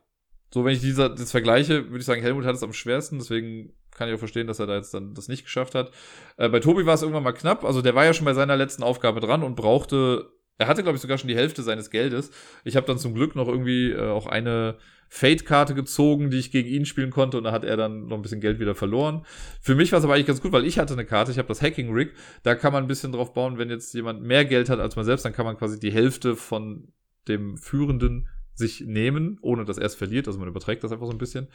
so 0.55 0.65
wenn 0.65 0.75
ich 0.75 0.81
dieser, 0.81 1.09
das 1.09 1.33
vergleiche, 1.33 1.87
würde 1.87 1.99
ich 1.99 2.05
sagen, 2.05 2.23
Helmut 2.23 2.45
hat 2.45 2.55
es 2.55 2.63
am 2.63 2.73
schwersten, 2.73 3.19
deswegen 3.19 3.73
kann 3.91 4.09
ich 4.09 4.15
auch 4.15 4.21
verstehen, 4.21 4.47
dass 4.47 4.61
er 4.61 4.69
da 4.69 4.77
jetzt 4.77 4.95
dann 4.95 5.15
das 5.15 5.27
nicht 5.27 5.43
geschafft 5.43 5.75
hat. 5.75 5.91
Äh, 6.37 6.49
bei 6.49 6.61
Tobi 6.61 6.87
war 6.87 6.95
es 6.95 7.03
irgendwann 7.03 7.25
mal 7.25 7.33
knapp, 7.33 7.65
also 7.65 7.83
der 7.83 7.97
war 7.97 8.05
ja 8.05 8.15
schon 8.15 8.27
bei 8.27 8.35
seiner 8.35 8.57
letzten 8.57 8.85
Aufgabe 8.85 9.19
dran 9.19 9.43
und 9.43 9.57
brauchte, 9.57 10.31
er 10.59 10.69
hatte 10.69 10.83
glaube 10.83 10.97
ich 10.97 11.03
sogar 11.03 11.19
schon 11.19 11.29
die 11.29 11.37
Hälfte 11.37 11.63
seines 11.63 11.91
Geldes. 11.91 12.31
Ich 12.65 12.77
habe 12.77 12.87
dann 12.87 12.99
zum 12.99 13.15
Glück 13.15 13.35
noch 13.35 13.49
irgendwie 13.49 13.93
äh, 13.93 14.09
auch 14.09 14.27
eine 14.27 14.77
Fate-Karte 15.09 15.75
gezogen, 15.75 16.31
die 16.31 16.39
ich 16.39 16.51
gegen 16.51 16.69
ihn 16.69 16.85
spielen 16.85 17.11
konnte 17.11 17.39
und 17.39 17.45
da 17.45 17.53
hat 17.53 17.65
er 17.65 17.77
dann 17.77 18.09
noch 18.09 18.17
ein 18.17 18.23
bisschen 18.23 18.41
Geld 18.41 18.61
wieder 18.61 18.75
verloren. 18.75 19.25
Für 19.61 19.75
mich 19.75 19.91
war 19.93 19.99
es 19.99 20.05
aber 20.05 20.15
eigentlich 20.15 20.27
ganz 20.27 20.43
gut, 20.43 20.53
weil 20.53 20.67
ich 20.67 20.79
hatte 20.79 20.93
eine 20.93 21.07
Karte, 21.07 21.33
ich 21.33 21.39
habe 21.39 21.49
das 21.49 21.63
Hacking 21.63 21.93
Rig, 21.93 22.13
da 22.43 22.55
kann 22.55 22.73
man 22.73 22.85
ein 22.85 22.89
bisschen 22.89 23.13
drauf 23.13 23.33
bauen, 23.33 23.57
wenn 23.57 23.71
jetzt 23.71 23.95
jemand 23.95 24.23
mehr 24.23 24.45
Geld 24.45 24.69
hat 24.69 24.81
als 24.81 24.97
man 24.97 25.07
selbst, 25.07 25.25
dann 25.25 25.33
kann 25.33 25.47
man 25.47 25.57
quasi 25.57 25.81
die 25.81 25.93
Hälfte 25.93 26.37
von 26.37 26.89
dem 27.27 27.57
Führenden 27.57 28.29
sich 28.55 28.83
nehmen, 28.83 29.39
ohne 29.41 29.65
dass 29.65 29.79
er 29.79 29.87
es 29.87 29.95
verliert, 29.95 30.27
also 30.27 30.39
man 30.39 30.49
überträgt 30.49 30.85
das 30.85 30.93
einfach 30.93 31.07
so 31.07 31.13
ein 31.13 31.19
bisschen. 31.19 31.49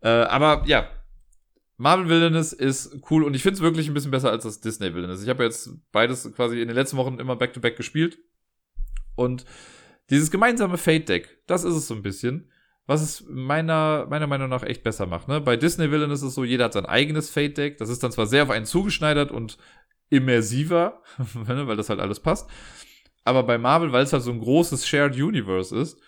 Äh, 0.00 0.08
aber 0.08 0.62
ja, 0.66 0.88
Marvel 1.80 2.08
Wilderness 2.08 2.52
ist 2.52 2.98
cool 3.10 3.24
und 3.24 3.34
ich 3.34 3.42
finde 3.42 3.54
es 3.56 3.62
wirklich 3.62 3.88
ein 3.88 3.94
bisschen 3.94 4.10
besser 4.10 4.30
als 4.30 4.44
das 4.44 4.60
Disney 4.60 4.94
Wilderness. 4.94 5.22
Ich 5.22 5.28
habe 5.28 5.44
jetzt 5.44 5.70
beides 5.92 6.32
quasi 6.34 6.60
in 6.60 6.68
den 6.68 6.76
letzten 6.76 6.96
Wochen 6.96 7.18
immer 7.18 7.36
back-to-back 7.36 7.74
-back 7.74 7.76
gespielt 7.76 8.18
und 9.16 9.44
dieses 10.10 10.30
gemeinsame 10.30 10.76
Fate-Deck, 10.76 11.44
das 11.46 11.64
ist 11.64 11.74
es 11.74 11.86
so 11.88 11.94
ein 11.94 12.02
bisschen 12.02 12.50
was 12.90 13.02
es 13.02 13.24
meiner, 13.28 14.06
meiner 14.10 14.26
Meinung 14.26 14.48
nach 14.48 14.64
echt 14.64 14.82
besser 14.82 15.06
macht. 15.06 15.28
Ne? 15.28 15.40
Bei 15.40 15.56
Disney 15.56 15.92
Villain 15.92 16.10
ist 16.10 16.22
es 16.22 16.34
so, 16.34 16.42
jeder 16.42 16.64
hat 16.64 16.72
sein 16.72 16.86
eigenes 16.86 17.30
Fate-Deck. 17.30 17.78
Das 17.78 17.88
ist 17.88 18.02
dann 18.02 18.10
zwar 18.10 18.26
sehr 18.26 18.42
auf 18.42 18.50
einen 18.50 18.66
zugeschneidert 18.66 19.30
und 19.30 19.58
immersiver, 20.08 21.00
weil 21.34 21.76
das 21.76 21.88
halt 21.88 22.00
alles 22.00 22.18
passt. 22.18 22.50
Aber 23.22 23.44
bei 23.44 23.58
Marvel, 23.58 23.92
weil 23.92 24.02
es 24.02 24.12
halt 24.12 24.24
so 24.24 24.32
ein 24.32 24.40
großes 24.40 24.88
Shared 24.88 25.14
Universe 25.14 25.76
ist, 25.76 26.00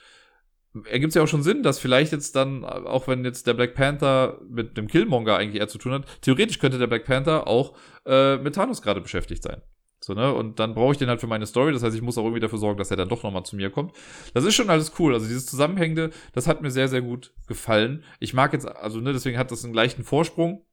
ergibt 0.89 1.11
es 1.11 1.15
ja 1.15 1.23
auch 1.23 1.29
schon 1.29 1.43
Sinn, 1.43 1.63
dass 1.63 1.79
vielleicht 1.79 2.13
jetzt 2.13 2.35
dann, 2.35 2.65
auch 2.65 3.09
wenn 3.09 3.25
jetzt 3.25 3.47
der 3.47 3.55
Black 3.55 3.75
Panther 3.75 4.41
mit 4.49 4.77
dem 4.77 4.89
Killmonger 4.89 5.37
eigentlich 5.37 5.61
eher 5.61 5.69
zu 5.69 5.79
tun 5.79 5.93
hat, 5.93 6.07
theoretisch 6.23 6.59
könnte 6.59 6.79
der 6.79 6.87
Black 6.87 7.05
Panther 7.05 7.47
auch 7.47 7.77
äh, 8.07 8.37
mit 8.39 8.55
Thanos 8.55 8.83
gerade 8.83 9.01
beschäftigt 9.01 9.43
sein. 9.43 9.63
So, 10.01 10.15
ne? 10.15 10.35
Und 10.35 10.59
dann 10.59 10.75
brauche 10.75 10.93
ich 10.93 10.99
den 10.99 11.09
halt 11.09 11.21
für 11.21 11.29
meine 11.29 11.47
Story. 11.47 11.73
Das 11.73 11.83
heißt, 11.83 11.95
ich 11.95 12.03
muss 12.03 12.19
auch 12.19 12.25
irgendwie 12.25 12.41
dafür 12.41 12.59
sorgen, 12.59 12.79
dass 12.79 12.91
er 12.91 12.97
dann 12.97 13.09
doch 13.09 13.23
nochmal 13.23 13.45
zu 13.45 13.55
mir 13.55 13.71
kommt. 13.71 13.93
Das 14.35 14.45
ist 14.45 14.55
schon 14.55 14.69
alles 14.69 14.93
cool. 14.99 15.15
Also 15.15 15.27
dieses 15.27 15.47
Zusammenhängende, 15.47 16.11
das 16.33 16.49
hat 16.49 16.61
mir 16.61 16.71
sehr, 16.71 16.89
sehr 16.89 17.03
gut 17.03 17.33
gefallen. 17.47 18.03
Ich 18.19 18.35
mag 18.35 18.53
jetzt, 18.53 18.67
also, 18.67 19.01
ne, 19.01 19.13
deswegen 19.13 19.39
hat 19.39 19.53
das 19.53 19.65
einen 19.65 19.75
leichten 19.75 20.03
Vorsprung. 20.03 20.65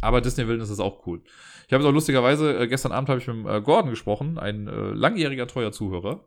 Aber 0.00 0.20
Disney 0.20 0.46
Wilderness 0.46 0.70
ist 0.70 0.80
auch 0.80 1.06
cool. 1.06 1.22
Ich 1.66 1.72
habe 1.72 1.82
es 1.82 1.88
auch 1.88 1.92
lustigerweise, 1.92 2.58
äh, 2.58 2.66
gestern 2.66 2.92
Abend 2.92 3.08
habe 3.08 3.20
ich 3.20 3.26
mit 3.26 3.46
äh, 3.46 3.60
Gordon 3.60 3.90
gesprochen, 3.90 4.38
ein 4.38 4.66
äh, 4.66 4.90
langjähriger 4.92 5.46
treuer 5.46 5.72
Zuhörer. 5.72 6.24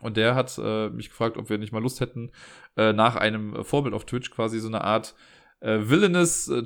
Und 0.00 0.16
der 0.16 0.34
hat 0.34 0.58
äh, 0.62 0.90
mich 0.90 1.08
gefragt, 1.08 1.36
ob 1.36 1.48
wir 1.48 1.58
nicht 1.58 1.72
mal 1.72 1.82
Lust 1.82 2.00
hätten, 2.00 2.30
äh, 2.76 2.92
nach 2.92 3.16
einem 3.16 3.64
Vorbild 3.64 3.94
auf 3.94 4.04
Twitch 4.04 4.30
quasi 4.30 4.58
so 4.58 4.68
eine 4.68 4.82
Art 4.82 5.14
äh, 5.60 5.78
Villainous 5.88 6.48
äh, 6.48 6.64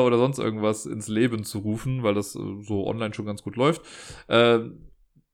oder 0.00 0.18
sonst 0.18 0.38
irgendwas 0.38 0.86
ins 0.86 1.08
Leben 1.08 1.44
zu 1.44 1.58
rufen, 1.58 2.02
weil 2.02 2.14
das 2.14 2.36
äh, 2.36 2.40
so 2.62 2.86
online 2.86 3.14
schon 3.14 3.26
ganz 3.26 3.42
gut 3.42 3.56
läuft. 3.56 3.82
Äh, 4.28 4.60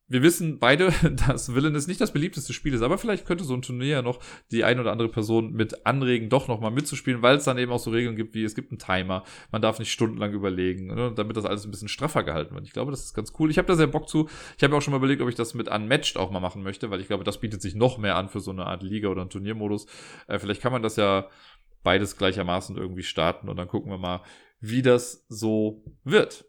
wir 0.09 0.23
wissen 0.23 0.59
beide, 0.59 0.93
dass 1.27 1.55
Villainous 1.55 1.87
nicht 1.87 2.01
das 2.01 2.13
beliebteste 2.13 2.53
Spiel 2.53 2.75
ist, 2.75 2.83
aber 2.83 2.99
vielleicht 2.99 3.27
könnte 3.27 3.45
so 3.45 3.55
ein 3.55 3.63
Turnier 3.63 3.87
ja 3.87 4.03
noch 4.03 4.21
die 4.51 4.65
ein 4.65 4.79
oder 4.79 4.93
andere 4.93 5.09
Person 5.09 5.53
mit 5.53 5.85
anregen, 5.87 6.29
doch 6.29 6.49
nochmal 6.49 6.71
mitzuspielen, 6.71 7.23
weil 7.23 7.37
es 7.37 7.45
dann 7.45 7.59
eben 7.59 7.73
auch 7.73 7.79
so 7.79 7.91
Regeln 7.91 8.17
gibt, 8.17 8.35
wie 8.35 8.45
es 8.45 8.55
gibt 8.55 8.71
einen 8.71 8.79
Timer, 8.79 9.25
man 9.51 9.63
darf 9.63 9.79
nicht 9.79 9.93
stundenlang 9.93 10.33
überlegen, 10.33 10.87
ne, 10.87 11.13
damit 11.15 11.37
das 11.37 11.45
alles 11.45 11.65
ein 11.65 11.71
bisschen 11.71 11.89
straffer 11.89 12.23
gehalten 12.23 12.55
wird. 12.55 12.67
Ich 12.67 12.73
glaube, 12.73 12.91
das 12.91 13.05
ist 13.05 13.15
ganz 13.15 13.33
cool. 13.39 13.51
Ich 13.51 13.59
habe 13.59 13.69
da 13.69 13.75
sehr 13.75 13.87
Bock 13.87 14.09
zu. 14.09 14.29
Ich 14.57 14.63
habe 14.63 14.77
auch 14.77 14.83
schon 14.83 14.93
mal 14.93 14.99
überlegt, 14.99 15.23
ob 15.23 15.29
ich 15.29 15.35
das 15.35 15.55
mit 15.55 15.69
Unmatched 15.69 16.17
auch 16.17 16.31
mal 16.31 16.41
machen 16.41 16.63
möchte, 16.63 16.91
weil 16.91 17.01
ich 17.01 17.09
glaube, 17.09 17.25
das 17.25 17.41
bietet 17.41 17.63
sich 17.63 17.75
noch 17.75 17.99
mehr 17.99 18.17
an 18.17 18.29
für 18.29 18.41
so 18.41 18.51
eine 18.51 18.67
Art 18.67 18.83
Liga 18.83 19.09
oder 19.09 19.23
einen 19.23 19.31
Turniermodus. 19.31 19.87
Äh, 20.29 20.39
vielleicht 20.39 20.63
kann 20.63 20.73
man 20.73 20.83
das 20.83 20.97
ja 20.97 21.29
beides 21.83 22.17
gleichermaßen 22.17 22.77
irgendwie 22.77 23.03
starten 23.03 23.49
und 23.49 23.57
dann 23.57 23.69
gucken 23.69 23.91
wir 23.91 23.99
mal, 23.99 24.23
wie 24.61 24.83
das 24.83 25.25
so 25.29 25.85
wird. 26.05 26.45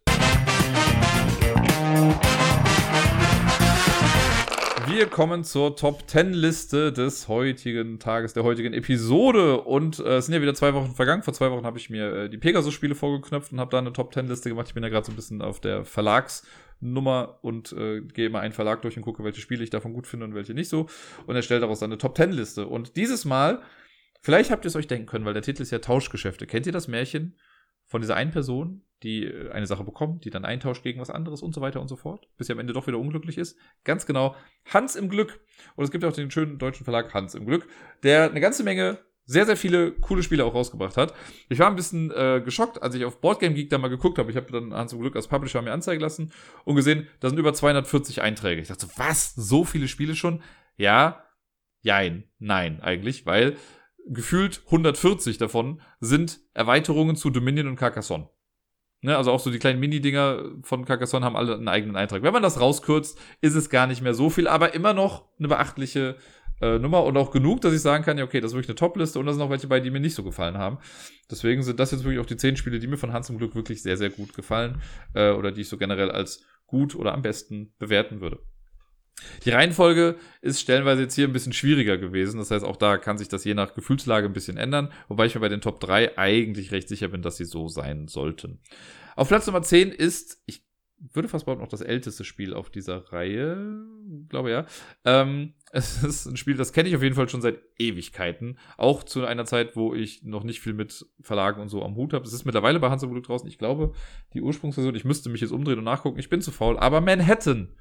Wir 4.90 5.06
kommen 5.08 5.44
zur 5.44 5.76
Top 5.76 6.10
10 6.10 6.32
Liste 6.32 6.94
des 6.94 7.28
heutigen 7.28 8.00
Tages, 8.00 8.32
der 8.34 8.44
heutigen 8.44 8.74
Episode. 8.74 9.60
Und 9.62 10.00
äh, 10.00 10.16
es 10.16 10.28
sind 10.28 10.34
ja 10.34 10.42
wieder 10.42 10.54
zwei 10.54 10.74
Wochen 10.74 10.96
vergangen. 10.96 11.24
Vor 11.24 11.34
zwei 11.34 11.52
Wochen 11.52 11.66
habe 11.66 11.78
ich 11.78 11.90
mir 11.90 12.14
äh, 12.14 12.30
die 12.30 12.38
Pegasus-Spiele 12.38 12.96
vorgeknöpft 12.96 13.52
und 13.52 13.60
habe 13.60 13.70
da 13.70 13.80
eine 13.80 13.92
Top 13.92 14.14
10 14.14 14.30
Liste 14.30 14.48
gemacht. 14.48 14.68
Ich 14.70 14.74
bin 14.74 14.84
ja 14.84 14.90
gerade 14.90 15.06
so 15.06 15.12
ein 15.12 15.18
bisschen 15.18 15.42
auf 15.42 15.60
der 15.60 15.84
Verlagsnummer 15.84 17.38
und 17.42 17.74
äh, 17.74 18.00
gehe 18.00 18.30
mal 18.30 18.40
einen 18.40 18.54
Verlag 18.54 18.82
durch 18.82 18.96
und 18.96 19.04
gucke, 19.04 19.26
welche 19.26 19.42
Spiele 19.42 19.62
ich 19.62 19.70
davon 19.70 19.92
gut 19.92 20.08
finde 20.08 20.26
und 20.26 20.36
welche 20.36 20.54
nicht 20.54 20.70
so. 20.70 20.88
Und 21.26 21.36
erstelle 21.36 21.60
daraus 21.60 21.84
eine 21.84 21.98
Top 21.98 22.16
10 22.16 22.32
Liste. 22.32 22.66
Und 22.66 22.96
dieses 22.96 23.26
Mal 23.26 23.62
Vielleicht 24.22 24.52
habt 24.52 24.66
ihr 24.66 24.70
es 24.70 24.76
euch 24.76 24.88
denken 24.88 25.06
können, 25.06 25.26
weil 25.26 25.34
der 25.34 25.44
Titel 25.44 25.62
ist 25.62 25.72
ja 25.72 25.80
Tauschgeschäfte. 25.80 26.48
Kennt 26.48 26.66
ihr 26.66 26.74
das 26.74 26.88
Märchen 26.88 27.36
von 27.88 28.02
dieser 28.02 28.16
einen 28.16 28.32
Person, 28.32 28.84
die 29.04 29.26
äh, 29.26 29.50
eine 29.52 29.68
Sache 29.68 29.84
bekommt, 29.84 30.26
die 30.26 30.30
dann 30.30 30.46
eintauscht 30.46 30.84
gegen 30.84 31.00
was 31.00 31.10
anderes 31.10 31.42
und 31.42 31.54
so 31.54 31.62
weiter 31.62 31.82
und 31.82 31.88
so 31.88 31.96
fort, 31.96 32.28
bis 32.38 32.48
sie 32.48 32.54
am 32.54 32.60
Ende 32.60 32.74
doch 32.74 32.88
wieder 32.88 33.00
unglücklich 33.00 33.38
ist? 33.38 33.58
Ganz 33.84 34.06
genau. 34.06 34.36
Hans 34.66 34.96
im 34.96 35.10
Glück. 35.10 35.40
Und 35.76 35.86
es 35.86 35.92
gibt 35.92 36.04
auch 36.06 36.14
den 36.14 36.32
schönen 36.32 36.60
deutschen 36.60 36.84
Verlag 36.84 37.14
Hans 37.14 37.36
im 37.36 37.46
Glück, 37.46 37.68
der 38.04 38.30
eine 38.30 38.42
ganze 38.42 38.64
Menge 38.64 39.00
sehr, 39.28 39.46
sehr 39.46 39.58
viele 39.58 39.92
coole 39.92 40.24
Spiele 40.24 40.46
auch 40.46 40.54
rausgebracht 40.54 40.96
hat. 40.96 41.14
Ich 41.50 41.60
war 41.60 41.70
ein 41.70 41.76
bisschen 41.76 42.12
äh, 42.12 42.42
geschockt, 42.44 42.82
als 42.82 42.96
ich 42.96 43.04
auf 43.04 43.20
Boardgame 43.20 43.54
Geek 43.56 43.70
da 43.70 43.78
mal 43.78 43.90
geguckt 43.90 44.18
habe. 44.18 44.32
Ich 44.32 44.38
habe 44.38 44.52
dann 44.52 44.74
Hans 44.74 44.94
im 44.94 45.02
Glück 45.02 45.18
als 45.18 45.28
Publisher 45.28 45.62
mir 45.62 45.74
anzeigen 45.74 46.02
lassen 46.02 46.32
und 46.64 46.76
gesehen, 46.76 47.08
da 47.20 47.30
sind 47.30 47.38
über 47.38 47.54
240 47.54 48.22
Einträge. 48.22 48.62
Ich 48.62 48.70
dachte, 48.70 48.88
was? 48.96 49.36
So 49.36 49.66
viele 49.66 49.90
Spiele 49.90 50.16
schon? 50.16 50.42
Ja, 50.78 51.26
jein, 51.82 52.24
nein, 52.40 52.82
eigentlich, 52.82 53.26
weil 53.26 53.58
gefühlt 54.10 54.62
140 54.66 55.38
davon 55.38 55.82
sind 55.99 56.39
Erweiterungen 56.53 57.16
zu 57.16 57.30
Dominion 57.30 57.68
und 57.68 57.76
Carcassonne. 57.76 58.30
Ne, 59.01 59.16
also 59.16 59.32
auch 59.32 59.39
so 59.39 59.51
die 59.51 59.60
kleinen 59.60 59.80
Mini-Dinger 59.80 60.43
von 60.64 60.84
Carcassonne 60.84 61.24
haben 61.24 61.36
alle 61.36 61.53
einen 61.53 61.68
eigenen 61.68 61.95
Eintrag. 61.95 62.24
Wenn 62.24 62.34
man 62.34 62.41
das 62.41 62.60
rauskürzt, 62.60 63.20
ist 63.41 63.55
es 63.55 63.70
gar 63.70 63.86
nicht 63.86 64.01
mehr 64.01 64.16
so 64.16 64.32
viel, 64.32 64.47
aber 64.47 64.74
immer 64.74 64.93
noch 64.93 65.26
eine 65.38 65.47
beachtliche 65.47 66.18
äh, 66.62 66.80
Nummer 66.80 67.03
und 67.03 67.16
auch 67.16 67.30
genug, 67.30 67.62
dass 67.62 67.74
ich 67.74 67.82
sagen 67.82 68.03
kann, 68.03 68.18
ja, 68.18 68.24
okay, 68.24 68.41
das 68.41 68.51
ist 68.51 68.55
wirklich 68.55 68.70
eine 68.70 68.76
Top-Liste 68.76 69.20
und 69.20 69.28
da 69.28 69.34
sind 69.34 69.41
auch 69.43 69.51
welche 69.51 69.68
bei, 69.68 69.80
die 69.80 69.91
mir 69.91 69.99
nicht 69.99 70.16
so 70.16 70.24
gefallen 70.24 70.58
haben. 70.58 70.80
Deswegen 71.30 71.62
sind 71.62 71.80
das 71.80 71.91
jetzt 71.91 72.03
wirklich 72.03 72.20
auch 72.20 72.26
die 72.26 72.38
zehn 72.38 72.58
Spiele, 72.58 72.80
die 72.80 72.88
mir 72.88 72.97
von 72.97 73.14
Hans 73.14 73.28
zum 73.28 73.38
Glück 73.38 73.53
wirklich 73.53 73.84
sehr, 73.84 73.97
sehr 73.97 74.10
gut 74.10 74.34
gefallen 74.34 74.82
äh, 75.14 75.30
oder 75.30 75.51
die 75.51 75.62
ich 75.62 75.70
so 75.70 75.78
generell 75.78 76.10
als 76.10 76.43
gut 76.66 76.95
oder 76.95 77.14
am 77.14 77.22
besten 77.22 77.74
bewerten 77.78 78.20
würde. 78.20 78.39
Die 79.45 79.49
Reihenfolge 79.49 80.15
ist 80.41 80.59
stellenweise 80.59 81.03
jetzt 81.03 81.15
hier 81.15 81.28
ein 81.28 81.34
bisschen 81.34 81.53
schwieriger 81.53 81.97
gewesen. 81.97 82.38
Das 82.38 82.51
heißt, 82.51 82.65
auch 82.65 82.78
da 82.78 82.97
kann 82.97 83.18
sich 83.18 83.28
das 83.28 83.43
je 83.43 83.53
nach 83.53 83.74
Gefühlslage 83.74 84.28
ein 84.28 84.34
bisschen 84.34 84.57
ändern. 84.57 84.91
Wobei 85.07 85.26
ich 85.26 85.36
mir 85.36 85.41
bei 85.41 85.49
den 85.49 85.61
Top 85.61 85.80
3 85.80 86.18
eigentlich 86.18 86.72
recht 86.72 86.88
sicher 86.88 87.09
bin, 87.09 87.22
dass 87.22 87.38
sie 87.38 87.45
so 87.45 87.68
sein 87.68 88.07
sollten. 88.07 88.59
Auf 89.15 89.30
Platz 89.30 89.47
Nummer 89.47 89.61
10 89.61 89.89
ist, 89.89 90.41
ich 90.45 90.63
würde 91.13 91.28
fast 91.28 91.45
behaupten, 91.45 91.63
auch 91.63 91.70
das 91.70 91.82
älteste 91.82 92.24
Spiel 92.24 92.53
auf 92.53 92.70
dieser 92.70 93.11
Reihe. 93.11 93.86
Glaube 94.30 94.51
ja. 94.51 94.65
Ähm, 95.05 95.53
es 95.72 96.03
ist 96.03 96.26
ein 96.26 96.38
Spiel, 96.38 96.55
das 96.55 96.74
kenne 96.74 96.89
ich 96.89 96.95
auf 96.95 97.03
jeden 97.03 97.15
Fall 97.15 97.30
schon 97.30 97.41
seit 97.41 97.59
Ewigkeiten. 97.78 98.57
Auch 98.78 99.03
zu 99.03 99.26
einer 99.26 99.45
Zeit, 99.45 99.76
wo 99.76 99.93
ich 99.93 100.24
noch 100.24 100.43
nicht 100.43 100.59
viel 100.59 100.74
mit 100.74 101.05
Verlagen 101.22 101.61
und 101.61 101.70
so 101.70 101.84
am 101.84 101.95
Hut 101.95 102.13
habe. 102.13 102.26
Es 102.26 102.34
ist 102.34 102.45
mittlerweile 102.45 102.80
bei 102.80 102.89
Hans 102.89 103.03
Glück 103.03 103.26
draußen. 103.26 103.47
Ich 103.47 103.57
glaube, 103.57 103.93
die 104.34 104.41
Ursprungsversion, 104.41 104.95
ich 104.95 105.05
müsste 105.05 105.30
mich 105.30 105.41
jetzt 105.41 105.51
umdrehen 105.51 105.78
und 105.80 105.84
nachgucken. 105.86 106.20
Ich 106.20 106.30
bin 106.30 106.41
zu 106.41 106.51
faul. 106.51 106.78
Aber 106.78 107.01
Manhattan 107.01 107.76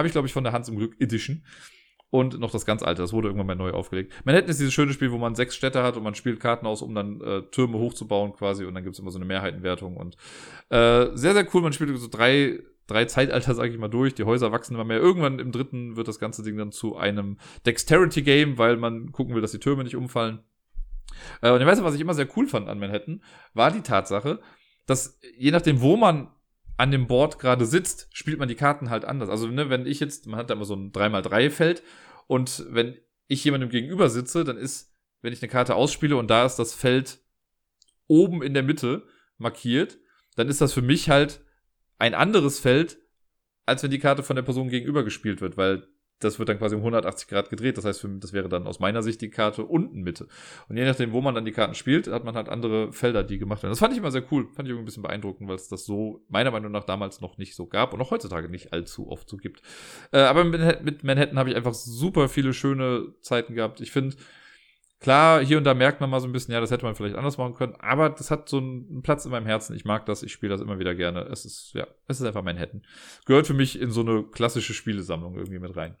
habe 0.00 0.08
ich, 0.08 0.12
glaube 0.12 0.26
ich, 0.26 0.32
von 0.32 0.44
der 0.44 0.52
Hans 0.52 0.68
im 0.68 0.76
Glück 0.76 1.00
Edition. 1.00 1.44
Und 2.10 2.40
noch 2.40 2.50
das 2.50 2.66
ganz 2.66 2.82
alte, 2.82 3.02
das 3.02 3.12
wurde 3.12 3.28
irgendwann 3.28 3.46
mal 3.46 3.54
neu 3.54 3.70
aufgelegt. 3.70 4.12
Manhattan 4.24 4.50
ist 4.50 4.58
dieses 4.58 4.72
schöne 4.72 4.92
Spiel, 4.92 5.12
wo 5.12 5.18
man 5.18 5.36
sechs 5.36 5.54
Städte 5.54 5.84
hat 5.84 5.96
und 5.96 6.02
man 6.02 6.16
spielt 6.16 6.40
Karten 6.40 6.66
aus, 6.66 6.82
um 6.82 6.92
dann 6.92 7.20
äh, 7.20 7.42
Türme 7.52 7.78
hochzubauen 7.78 8.32
quasi. 8.32 8.64
Und 8.64 8.74
dann 8.74 8.82
gibt's 8.82 8.98
immer 8.98 9.12
so 9.12 9.18
eine 9.18 9.26
Mehrheitenwertung. 9.26 9.96
Und 9.96 10.16
äh, 10.70 11.14
sehr, 11.14 11.34
sehr 11.34 11.46
cool. 11.54 11.62
Man 11.62 11.72
spielt 11.72 11.96
so 11.96 12.08
drei, 12.08 12.58
drei 12.88 13.04
Zeitalter, 13.04 13.54
sage 13.54 13.72
ich 13.72 13.78
mal, 13.78 13.88
durch. 13.88 14.14
Die 14.14 14.24
Häuser 14.24 14.50
wachsen 14.50 14.74
immer 14.74 14.84
mehr. 14.84 14.98
Irgendwann 14.98 15.38
im 15.38 15.52
dritten 15.52 15.94
wird 15.96 16.08
das 16.08 16.18
ganze 16.18 16.42
Ding 16.42 16.56
dann 16.56 16.72
zu 16.72 16.96
einem 16.96 17.36
Dexterity-Game, 17.64 18.58
weil 18.58 18.76
man 18.76 19.12
gucken 19.12 19.36
will, 19.36 19.42
dass 19.42 19.52
die 19.52 19.60
Türme 19.60 19.84
nicht 19.84 19.94
umfallen. 19.94 20.40
Äh, 21.42 21.52
und 21.52 21.60
ich 21.60 21.66
weiß, 21.66 21.84
was 21.84 21.94
ich 21.94 22.00
immer 22.00 22.14
sehr 22.14 22.28
cool 22.36 22.48
fand 22.48 22.68
an 22.68 22.80
Manhattan, 22.80 23.22
war 23.54 23.70
die 23.70 23.82
Tatsache, 23.82 24.40
dass 24.86 25.20
je 25.38 25.52
nachdem, 25.52 25.80
wo 25.80 25.96
man 25.96 26.28
an 26.80 26.90
dem 26.90 27.06
Board 27.06 27.38
gerade 27.38 27.66
sitzt, 27.66 28.08
spielt 28.10 28.38
man 28.38 28.48
die 28.48 28.54
Karten 28.54 28.88
halt 28.88 29.04
anders. 29.04 29.28
Also, 29.28 29.46
ne, 29.46 29.68
wenn 29.68 29.84
ich 29.84 30.00
jetzt, 30.00 30.26
man 30.26 30.40
hat 30.40 30.48
da 30.48 30.54
immer 30.54 30.64
so 30.64 30.74
ein 30.74 30.92
3x3-Feld 30.92 31.82
und 32.26 32.64
wenn 32.70 32.96
ich 33.26 33.44
jemandem 33.44 33.68
gegenüber 33.68 34.08
sitze, 34.08 34.44
dann 34.44 34.56
ist, 34.56 34.96
wenn 35.20 35.34
ich 35.34 35.42
eine 35.42 35.50
Karte 35.50 35.74
ausspiele 35.74 36.16
und 36.16 36.30
da 36.30 36.46
ist 36.46 36.56
das 36.56 36.72
Feld 36.72 37.18
oben 38.06 38.42
in 38.42 38.54
der 38.54 38.62
Mitte 38.62 39.06
markiert, 39.36 39.98
dann 40.36 40.48
ist 40.48 40.62
das 40.62 40.72
für 40.72 40.80
mich 40.80 41.10
halt 41.10 41.44
ein 41.98 42.14
anderes 42.14 42.58
Feld, 42.58 42.98
als 43.66 43.82
wenn 43.82 43.90
die 43.90 43.98
Karte 43.98 44.22
von 44.22 44.36
der 44.36 44.42
Person 44.42 44.70
gegenüber 44.70 45.04
gespielt 45.04 45.42
wird, 45.42 45.58
weil 45.58 45.86
das 46.20 46.38
wird 46.38 46.48
dann 46.48 46.58
quasi 46.58 46.76
um 46.76 46.82
180 46.82 47.28
Grad 47.28 47.50
gedreht. 47.50 47.78
Das 47.78 47.84
heißt, 47.84 48.06
das 48.20 48.32
wäre 48.32 48.48
dann 48.48 48.66
aus 48.66 48.78
meiner 48.78 49.02
Sicht 49.02 49.20
die 49.20 49.30
Karte 49.30 49.64
unten 49.64 50.02
Mitte. 50.02 50.28
Und 50.68 50.76
je 50.76 50.84
nachdem, 50.84 51.12
wo 51.12 51.20
man 51.20 51.34
dann 51.34 51.44
die 51.44 51.52
Karten 51.52 51.74
spielt, 51.74 52.06
hat 52.08 52.24
man 52.24 52.34
halt 52.34 52.48
andere 52.48 52.92
Felder, 52.92 53.24
die 53.24 53.38
gemacht 53.38 53.62
werden. 53.62 53.72
Das 53.72 53.78
fand 53.78 53.92
ich 53.92 53.98
immer 53.98 54.10
sehr 54.10 54.24
cool. 54.30 54.46
Fand 54.54 54.68
ich 54.68 54.70
irgendwie 54.70 54.82
ein 54.82 54.84
bisschen 54.84 55.02
beeindruckend, 55.02 55.48
weil 55.48 55.56
es 55.56 55.68
das 55.68 55.84
so 55.84 56.22
meiner 56.28 56.50
Meinung 56.50 56.70
nach 56.70 56.84
damals 56.84 57.20
noch 57.20 57.38
nicht 57.38 57.54
so 57.54 57.66
gab 57.66 57.94
und 57.94 58.00
auch 58.00 58.10
heutzutage 58.10 58.48
nicht 58.48 58.72
allzu 58.72 59.08
oft 59.08 59.28
so 59.28 59.36
gibt. 59.36 59.62
Äh, 60.12 60.20
aber 60.20 60.44
mit 60.44 61.02
Manhattan 61.04 61.38
habe 61.38 61.50
ich 61.50 61.56
einfach 61.56 61.74
super 61.74 62.28
viele 62.28 62.52
schöne 62.52 63.14
Zeiten 63.22 63.54
gehabt. 63.54 63.80
Ich 63.80 63.90
finde, 63.90 64.16
Klar, 65.00 65.42
hier 65.42 65.56
und 65.56 65.64
da 65.64 65.72
merkt 65.72 66.02
man 66.02 66.10
mal 66.10 66.20
so 66.20 66.28
ein 66.28 66.32
bisschen, 66.32 66.52
ja, 66.52 66.60
das 66.60 66.70
hätte 66.70 66.84
man 66.84 66.94
vielleicht 66.94 67.16
anders 67.16 67.38
machen 67.38 67.54
können, 67.54 67.74
aber 67.76 68.10
das 68.10 68.30
hat 68.30 68.50
so 68.50 68.58
einen 68.58 69.00
Platz 69.00 69.24
in 69.24 69.30
meinem 69.30 69.46
Herzen. 69.46 69.74
Ich 69.74 69.86
mag 69.86 70.04
das, 70.04 70.22
ich 70.22 70.30
spiele 70.30 70.52
das 70.52 70.60
immer 70.60 70.78
wieder 70.78 70.94
gerne. 70.94 71.22
Es 71.22 71.46
ist, 71.46 71.72
ja, 71.72 71.86
es 72.06 72.20
ist 72.20 72.26
einfach 72.26 72.42
Manhattan. 72.42 72.82
Gehört 73.24 73.46
für 73.46 73.54
mich 73.54 73.80
in 73.80 73.90
so 73.92 74.02
eine 74.02 74.24
klassische 74.24 74.74
Spielesammlung 74.74 75.36
irgendwie 75.36 75.58
mit 75.58 75.74
rein. 75.74 75.96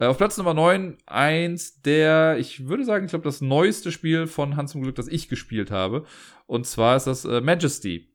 Äh, 0.00 0.06
auf 0.06 0.16
Platz 0.16 0.36
Nummer 0.38 0.54
9, 0.54 0.96
eins 1.06 1.82
der, 1.82 2.38
ich 2.38 2.66
würde 2.66 2.84
sagen, 2.84 3.04
ich 3.04 3.10
glaube, 3.10 3.24
das 3.24 3.40
neueste 3.40 3.92
Spiel 3.92 4.26
von 4.26 4.56
Hans 4.56 4.72
zum 4.72 4.82
Glück, 4.82 4.96
das 4.96 5.06
ich 5.06 5.28
gespielt 5.28 5.70
habe. 5.70 6.04
Und 6.46 6.66
zwar 6.66 6.96
ist 6.96 7.06
das 7.06 7.24
äh, 7.24 7.40
Majesty. 7.40 8.08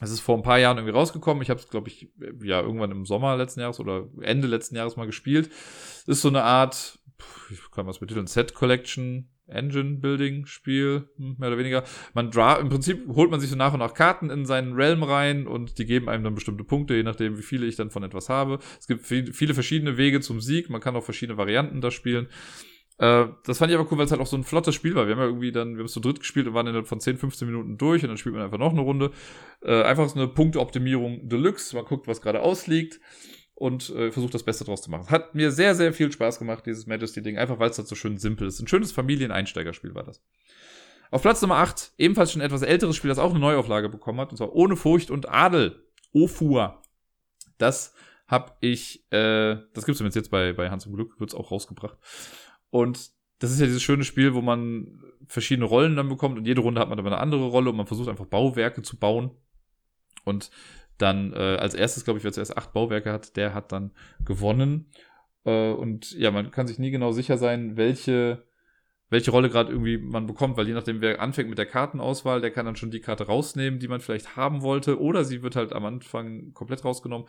Es 0.00 0.10
ist 0.10 0.20
vor 0.20 0.36
ein 0.36 0.42
paar 0.42 0.58
Jahren 0.58 0.78
irgendwie 0.78 0.96
rausgekommen. 0.96 1.42
Ich 1.42 1.48
habe 1.48 1.60
es, 1.60 1.68
glaube 1.68 1.88
ich, 1.88 2.10
ja, 2.42 2.60
irgendwann 2.60 2.90
im 2.90 3.06
Sommer 3.06 3.36
letzten 3.36 3.60
Jahres 3.60 3.78
oder 3.78 4.08
Ende 4.20 4.48
letzten 4.48 4.74
Jahres 4.74 4.96
mal 4.96 5.06
gespielt. 5.06 5.48
ist 6.06 6.22
so 6.22 6.28
eine 6.28 6.42
Art, 6.42 6.98
ich 7.50 7.70
kann 7.70 7.86
man 7.86 7.92
es 7.92 8.00
betiteln, 8.00 8.26
Set 8.26 8.52
Collection 8.52 9.31
Engine-Building-Spiel, 9.46 11.08
hm, 11.16 11.36
mehr 11.38 11.48
oder 11.48 11.58
weniger. 11.58 11.84
Man 12.14 12.30
draw, 12.30 12.60
im 12.60 12.68
Prinzip 12.68 13.06
holt 13.08 13.30
man 13.30 13.40
sich 13.40 13.50
so 13.50 13.56
nach 13.56 13.72
und 13.72 13.80
nach 13.80 13.94
Karten 13.94 14.30
in 14.30 14.46
seinen 14.46 14.74
Realm 14.74 15.02
rein 15.02 15.46
und 15.46 15.78
die 15.78 15.86
geben 15.86 16.08
einem 16.08 16.24
dann 16.24 16.34
bestimmte 16.34 16.64
Punkte, 16.64 16.94
je 16.94 17.02
nachdem, 17.02 17.38
wie 17.38 17.42
viele 17.42 17.66
ich 17.66 17.76
dann 17.76 17.90
von 17.90 18.02
etwas 18.02 18.28
habe. 18.28 18.58
Es 18.78 18.86
gibt 18.86 19.06
viele 19.06 19.54
verschiedene 19.54 19.96
Wege 19.96 20.20
zum 20.20 20.40
Sieg, 20.40 20.70
man 20.70 20.80
kann 20.80 20.96
auch 20.96 21.04
verschiedene 21.04 21.38
Varianten 21.38 21.80
da 21.80 21.90
spielen. 21.90 22.28
Äh, 22.98 23.26
das 23.44 23.58
fand 23.58 23.70
ich 23.70 23.78
aber 23.78 23.90
cool, 23.90 23.98
weil 23.98 24.04
es 24.04 24.12
halt 24.12 24.20
auch 24.20 24.26
so 24.26 24.36
ein 24.36 24.44
flottes 24.44 24.74
Spiel 24.74 24.94
war. 24.94 25.06
Wir 25.06 25.14
haben 25.14 25.20
ja 25.20 25.26
irgendwie 25.26 25.52
dann, 25.52 25.72
wir 25.72 25.78
haben 25.78 25.86
es 25.86 25.92
zu 25.92 26.00
dritt 26.00 26.20
gespielt 26.20 26.46
und 26.46 26.54
waren 26.54 26.66
innerhalb 26.66 26.86
von 26.86 27.00
10, 27.00 27.18
15 27.18 27.48
Minuten 27.48 27.78
durch 27.78 28.02
und 28.02 28.08
dann 28.08 28.16
spielt 28.16 28.34
man 28.34 28.44
einfach 28.44 28.58
noch 28.58 28.72
eine 28.72 28.80
Runde. 28.80 29.10
Äh, 29.62 29.82
einfach 29.82 30.08
so 30.08 30.18
eine 30.18 30.28
Punkteoptimierung 30.28 31.28
Deluxe. 31.28 31.74
Man 31.74 31.84
guckt, 31.84 32.06
was 32.06 32.20
gerade 32.20 32.42
ausliegt 32.42 33.00
und 33.62 33.90
äh, 33.90 34.10
versucht 34.10 34.34
das 34.34 34.42
Beste 34.42 34.64
draus 34.64 34.82
zu 34.82 34.90
machen. 34.90 35.08
Hat 35.08 35.36
mir 35.36 35.52
sehr, 35.52 35.76
sehr 35.76 35.92
viel 35.92 36.10
Spaß 36.10 36.40
gemacht, 36.40 36.66
dieses 36.66 36.88
Majesty-Ding, 36.88 37.38
einfach 37.38 37.60
weil 37.60 37.70
es 37.70 37.78
halt 37.78 37.86
so 37.86 37.94
schön 37.94 38.18
simpel 38.18 38.48
ist. 38.48 38.58
Ein 38.58 38.66
schönes 38.66 38.90
Familieneinsteigerspiel 38.90 39.94
war 39.94 40.02
das. 40.02 40.20
Auf 41.12 41.22
Platz 41.22 41.40
Nummer 41.42 41.58
8, 41.58 41.92
ebenfalls 41.96 42.32
schon 42.32 42.40
etwas 42.40 42.62
älteres 42.62 42.96
Spiel, 42.96 43.08
das 43.08 43.20
auch 43.20 43.30
eine 43.30 43.38
Neuauflage 43.38 43.88
bekommen 43.88 44.18
hat, 44.18 44.32
und 44.32 44.36
zwar 44.36 44.52
Ohne 44.52 44.74
Furcht 44.74 45.12
und 45.12 45.28
Adel. 45.28 45.80
Ofur. 46.12 46.82
Das 47.56 47.94
habe 48.26 48.52
ich, 48.58 49.06
äh, 49.12 49.58
das 49.74 49.86
gibt's 49.86 50.00
jetzt 50.00 50.32
bei, 50.32 50.52
bei 50.54 50.68
Hans 50.68 50.86
im 50.86 50.94
Glück, 50.94 51.20
wird's 51.20 51.34
auch 51.34 51.52
rausgebracht. 51.52 51.98
Und 52.70 53.12
das 53.38 53.52
ist 53.52 53.60
ja 53.60 53.66
dieses 53.66 53.82
schöne 53.82 54.02
Spiel, 54.02 54.34
wo 54.34 54.40
man 54.40 55.04
verschiedene 55.28 55.66
Rollen 55.66 55.94
dann 55.94 56.08
bekommt 56.08 56.36
und 56.36 56.46
jede 56.46 56.62
Runde 56.62 56.80
hat 56.80 56.88
man 56.88 56.96
dann 56.96 57.06
eine 57.06 57.18
andere 57.18 57.46
Rolle 57.46 57.70
und 57.70 57.76
man 57.76 57.86
versucht 57.86 58.08
einfach 58.08 58.26
Bauwerke 58.26 58.82
zu 58.82 58.98
bauen. 58.98 59.30
Und 60.24 60.50
dann 61.02 61.32
äh, 61.32 61.56
als 61.56 61.74
erstes, 61.74 62.04
glaube 62.04 62.18
ich, 62.18 62.24
wer 62.24 62.32
zuerst 62.32 62.56
acht 62.56 62.72
Bauwerke 62.72 63.12
hat, 63.12 63.36
der 63.36 63.54
hat 63.54 63.72
dann 63.72 63.90
gewonnen. 64.24 64.86
Äh, 65.44 65.72
und 65.72 66.12
ja, 66.12 66.30
man 66.30 66.50
kann 66.50 66.66
sich 66.66 66.78
nie 66.78 66.90
genau 66.90 67.12
sicher 67.12 67.38
sein, 67.38 67.76
welche, 67.76 68.44
welche 69.10 69.32
Rolle 69.32 69.50
gerade 69.50 69.70
irgendwie 69.70 69.98
man 69.98 70.26
bekommt, 70.26 70.56
weil 70.56 70.68
je 70.68 70.74
nachdem, 70.74 71.00
wer 71.00 71.20
anfängt 71.20 71.48
mit 71.48 71.58
der 71.58 71.66
Kartenauswahl, 71.66 72.40
der 72.40 72.50
kann 72.50 72.66
dann 72.66 72.76
schon 72.76 72.90
die 72.90 73.00
Karte 73.00 73.26
rausnehmen, 73.26 73.80
die 73.80 73.88
man 73.88 74.00
vielleicht 74.00 74.36
haben 74.36 74.62
wollte, 74.62 75.00
oder 75.00 75.24
sie 75.24 75.42
wird 75.42 75.56
halt 75.56 75.72
am 75.72 75.84
Anfang 75.84 76.52
komplett 76.54 76.84
rausgenommen. 76.84 77.26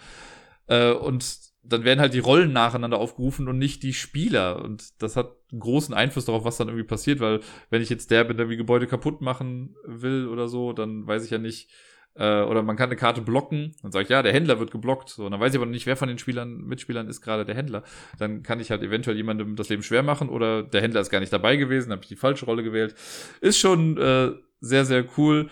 Äh, 0.68 0.92
und 0.92 1.54
dann 1.64 1.86
werden 1.86 2.00
halt 2.00 2.14
die 2.14 2.20
Rollen 2.20 2.52
nacheinander 2.52 2.98
aufgerufen 2.98 3.48
und 3.48 3.58
nicht 3.58 3.84
die 3.84 3.94
Spieler. 3.94 4.62
Und 4.64 5.02
das 5.02 5.16
hat 5.16 5.32
einen 5.52 5.62
großen 5.62 5.96
Einfluss 5.96 6.26
darauf, 6.26 6.44
was 6.44 6.58
dann 6.58 6.68
irgendwie 6.68 6.86
passiert, 6.86 7.22
weil 7.22 7.40
wenn 7.70 7.82
ich 7.82 7.90
jetzt 7.90 8.12
der 8.12 8.26
bin, 8.26 8.38
der 8.38 8.50
wie 8.50 8.58
Gebäude 8.58 8.86
kaputt 8.86 9.22
machen 9.22 9.76
will 9.86 10.28
oder 10.28 10.48
so, 10.48 10.74
dann 10.74 11.08
weiß 11.08 11.24
ich 11.24 11.32
ja 11.32 11.38
nicht, 11.38 11.70
äh, 12.16 12.42
oder 12.44 12.62
man 12.62 12.76
kann 12.76 12.90
eine 12.90 12.96
Karte 12.96 13.22
blocken 13.22 13.76
und 13.82 13.92
sage 13.92 14.04
ich, 14.04 14.10
ja, 14.10 14.22
der 14.22 14.34
Händler 14.34 14.60
wird 14.60 14.72
geblockt. 14.72 15.10
So, 15.10 15.26
und 15.26 15.32
dann 15.32 15.40
weiß 15.40 15.54
ich 15.54 15.60
aber 15.60 15.70
nicht, 15.70 15.86
wer 15.86 15.98
von 15.98 16.08
den 16.08 16.18
Spielern, 16.18 16.58
Mitspielern 16.66 17.08
ist 17.08 17.22
gerade 17.22 17.46
der 17.46 17.56
Händler. 17.56 17.84
Dann 18.20 18.44
kann 18.44 18.60
ich 18.60 18.72
halt 18.72 18.84
eventuell 18.84 19.18
jemandem 19.18 19.56
das 19.56 19.70
Leben 19.70 19.84
schwer 19.84 20.04
machen 20.04 20.30
oder 20.30 20.64
der 20.64 20.82
Händler 20.82 21.02
ist 21.02 21.10
gar 21.10 21.20
nicht 21.20 21.34
dabei 21.34 21.56
gewesen, 21.56 21.92
habe 21.92 22.04
ich 22.04 22.10
die 22.10 22.16
falsche 22.16 22.46
Rolle 22.46 22.64
gewählt. 22.64 22.96
Ist 23.42 23.58
schon 23.58 23.98
äh, 23.98 24.32
sehr, 24.60 24.86
sehr 24.86 25.06
cool. 25.18 25.50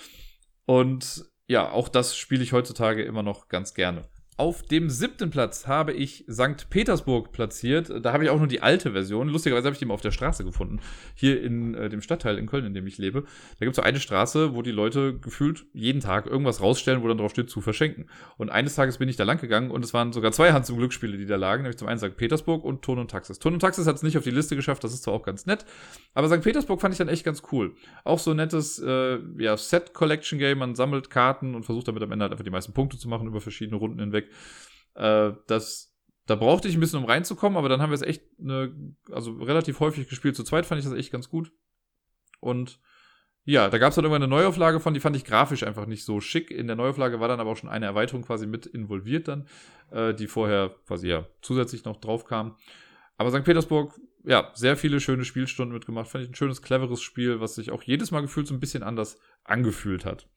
Und 0.66 1.26
ja, 1.48 1.70
auch 1.70 1.90
das 1.90 2.16
spiele 2.16 2.44
ich 2.44 2.54
heutzutage 2.54 3.04
immer 3.04 3.24
noch 3.24 3.48
ganz 3.48 3.74
gerne. 3.74 4.08
Auf 4.42 4.64
dem 4.64 4.90
siebten 4.90 5.30
Platz 5.30 5.68
habe 5.68 5.94
ich 5.94 6.26
St. 6.28 6.68
Petersburg 6.72 7.32
platziert. 7.32 7.94
Da 8.04 8.12
habe 8.12 8.24
ich 8.24 8.32
auch 8.32 8.40
nur 8.40 8.48
die 8.48 8.64
alte 8.64 8.94
Version. 8.94 9.30
Lustigerweise 9.30 9.66
habe 9.66 9.74
ich 9.74 9.78
die 9.80 9.86
mal 9.86 9.94
auf 9.94 10.02
der 10.02 10.10
Straße 10.10 10.44
gefunden. 10.44 10.80
Hier 11.14 11.44
in 11.44 11.76
äh, 11.76 11.90
dem 11.90 12.02
Stadtteil 12.02 12.40
in 12.40 12.48
Köln, 12.48 12.66
in 12.66 12.74
dem 12.74 12.88
ich 12.88 12.98
lebe. 12.98 13.22
Da 13.22 13.66
gibt 13.68 13.74
es 13.74 13.76
so 13.76 13.84
eine 13.84 14.00
Straße, 14.00 14.56
wo 14.56 14.64
die 14.64 14.72
Leute 14.72 15.16
gefühlt 15.16 15.68
jeden 15.74 16.02
Tag 16.02 16.26
irgendwas 16.26 16.60
rausstellen, 16.60 17.04
wo 17.04 17.08
dann 17.08 17.20
drauf 17.20 17.30
steht, 17.30 17.52
zu 17.52 17.62
verschenken. 17.62 18.08
Und 18.38 18.50
eines 18.50 18.74
Tages 18.74 18.98
bin 18.98 19.10
ich 19.10 19.16
da 19.16 19.26
lang 19.26 19.40
gegangen 19.40 19.70
und 19.70 19.86
es 19.86 19.94
waren 19.94 20.12
sogar 20.12 20.32
zwei 20.32 20.54
Hans 20.54 20.66
zum 20.66 20.78
Glücksspiele, 20.78 21.20
die 21.20 21.28
da 21.28 21.36
lagen. 21.36 21.62
Nämlich 21.62 21.78
zum 21.78 21.88
einen 21.88 22.00
St. 22.00 22.18
Petersburg 22.18 22.64
und 22.64 22.82
Ton 22.82 22.98
und 22.98 23.12
Taxis. 23.12 23.38
Ton 23.38 23.54
und 23.54 23.60
Taxis 23.60 23.86
hat 23.86 23.98
es 23.98 24.02
nicht 24.02 24.18
auf 24.18 24.24
die 24.24 24.32
Liste 24.32 24.56
geschafft, 24.56 24.84
das 24.84 24.92
ist 24.92 25.04
zwar 25.04 25.14
auch 25.14 25.24
ganz 25.24 25.46
nett. 25.46 25.68
Aber 26.16 26.28
St. 26.30 26.42
Petersburg 26.42 26.82
fand 26.82 26.96
ich 26.96 26.98
dann 26.98 27.10
echt 27.10 27.24
ganz 27.24 27.44
cool. 27.52 27.76
Auch 28.06 28.18
so 28.18 28.32
ein 28.32 28.38
nettes 28.38 28.80
äh, 28.80 29.20
ja, 29.38 29.56
Set-Collection-Game. 29.56 30.58
Man 30.58 30.74
sammelt 30.74 31.12
Karten 31.12 31.54
und 31.54 31.64
versucht 31.64 31.88
damit 31.88 32.02
am 32.02 32.12
Ende 32.12 32.24
halt 32.24 32.32
einfach 32.32 32.44
die 32.44 32.50
meisten 32.50 32.74
Punkte 32.74 32.98
zu 32.98 33.08
machen 33.08 33.28
über 33.28 33.40
verschiedene 33.40 33.78
Runden 33.78 34.00
hinweg. 34.00 34.31
Äh, 34.96 35.32
das, 35.48 35.94
da 36.26 36.36
brauchte 36.36 36.68
ich 36.68 36.76
ein 36.76 36.80
bisschen, 36.80 37.00
um 37.00 37.06
reinzukommen, 37.06 37.58
aber 37.58 37.70
dann 37.70 37.82
haben 37.82 37.92
wir 37.92 37.96
es 37.96 38.02
echt 38.02 38.24
eine, 38.40 38.74
also 39.12 39.34
relativ 39.34 39.80
häufig 39.80 40.08
gespielt. 40.08 40.36
Zu 40.36 40.44
zweit 40.44 40.66
fand 40.66 40.80
ich 40.80 40.86
das 40.86 40.98
echt 40.98 41.12
ganz 41.12 41.30
gut. 41.30 41.52
Und 42.40 42.80
ja, 43.44 43.70
da 43.70 43.78
gab 43.80 43.90
es 43.90 43.96
dann 43.96 44.06
irgendwann 44.06 44.24
eine 44.24 44.30
Neuauflage 44.30 44.80
von, 44.80 44.94
die 44.94 45.00
fand 45.00 45.16
ich 45.16 45.26
grafisch 45.26 45.64
einfach 45.64 45.88
nicht 45.88 46.06
so 46.06 46.22
schick. 46.22 46.52
In 46.52 46.68
der 46.68 46.76
Neuauflage 46.76 47.20
war 47.20 47.28
dann 47.28 47.40
aber 47.40 47.52
auch 47.52 47.58
schon 47.58 47.70
eine 47.70 47.88
Erweiterung 47.88 48.22
quasi 48.22 48.46
mit 48.46 48.68
involviert 48.68 49.28
dann, 49.28 49.48
äh, 49.90 50.14
die 50.14 50.28
vorher 50.28 50.76
quasi 50.86 51.08
ja 51.08 51.26
zusätzlich 51.42 51.84
noch 51.86 51.98
drauf 51.98 52.26
kam. 52.26 52.56
Aber 53.18 53.32
St. 53.32 53.44
Petersburg, 53.44 54.00
ja, 54.24 54.52
sehr 54.54 54.78
viele 54.78 55.00
schöne 55.00 55.26
Spielstunden 55.26 55.74
mitgemacht. 55.74 56.08
Fand 56.08 56.24
ich 56.24 56.30
ein 56.30 56.36
schönes, 56.36 56.62
cleveres 56.62 57.02
Spiel, 57.02 57.40
was 57.40 57.56
sich 57.56 57.72
auch 57.72 57.82
jedes 57.82 58.12
Mal 58.12 58.22
gefühlt 58.22 58.48
so 58.48 58.54
ein 58.54 58.60
bisschen 58.60 58.84
anders 58.84 59.20
angefühlt 59.44 60.06
hat. 60.06 60.28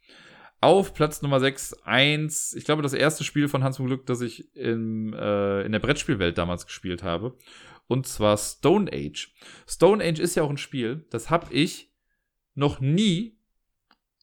Auf 0.65 0.95
Platz 0.95 1.21
Nummer 1.21 1.41
6, 1.41 1.75
1, 1.85 2.55
ich 2.55 2.65
glaube, 2.65 2.81
das 2.81 2.95
erste 2.95 3.23
Spiel 3.23 3.49
von 3.49 3.63
Hans 3.63 3.79
im 3.79 3.85
Glück, 3.85 4.07
das 4.07 4.23
ich 4.23 4.57
im, 4.57 5.13
äh, 5.13 5.61
in 5.61 5.73
der 5.73 5.79
Brettspielwelt 5.79 6.39
damals 6.39 6.65
gespielt 6.65 7.03
habe. 7.03 7.37
Und 7.87 8.07
zwar 8.07 8.39
Stone 8.39 8.91
Age. 8.91 9.35
Stone 9.69 10.03
Age 10.03 10.21
ist 10.21 10.37
ja 10.37 10.43
auch 10.43 10.49
ein 10.49 10.57
Spiel, 10.57 11.05
das 11.11 11.29
habe 11.29 11.53
ich 11.53 11.93
noch 12.55 12.81
nie 12.81 13.37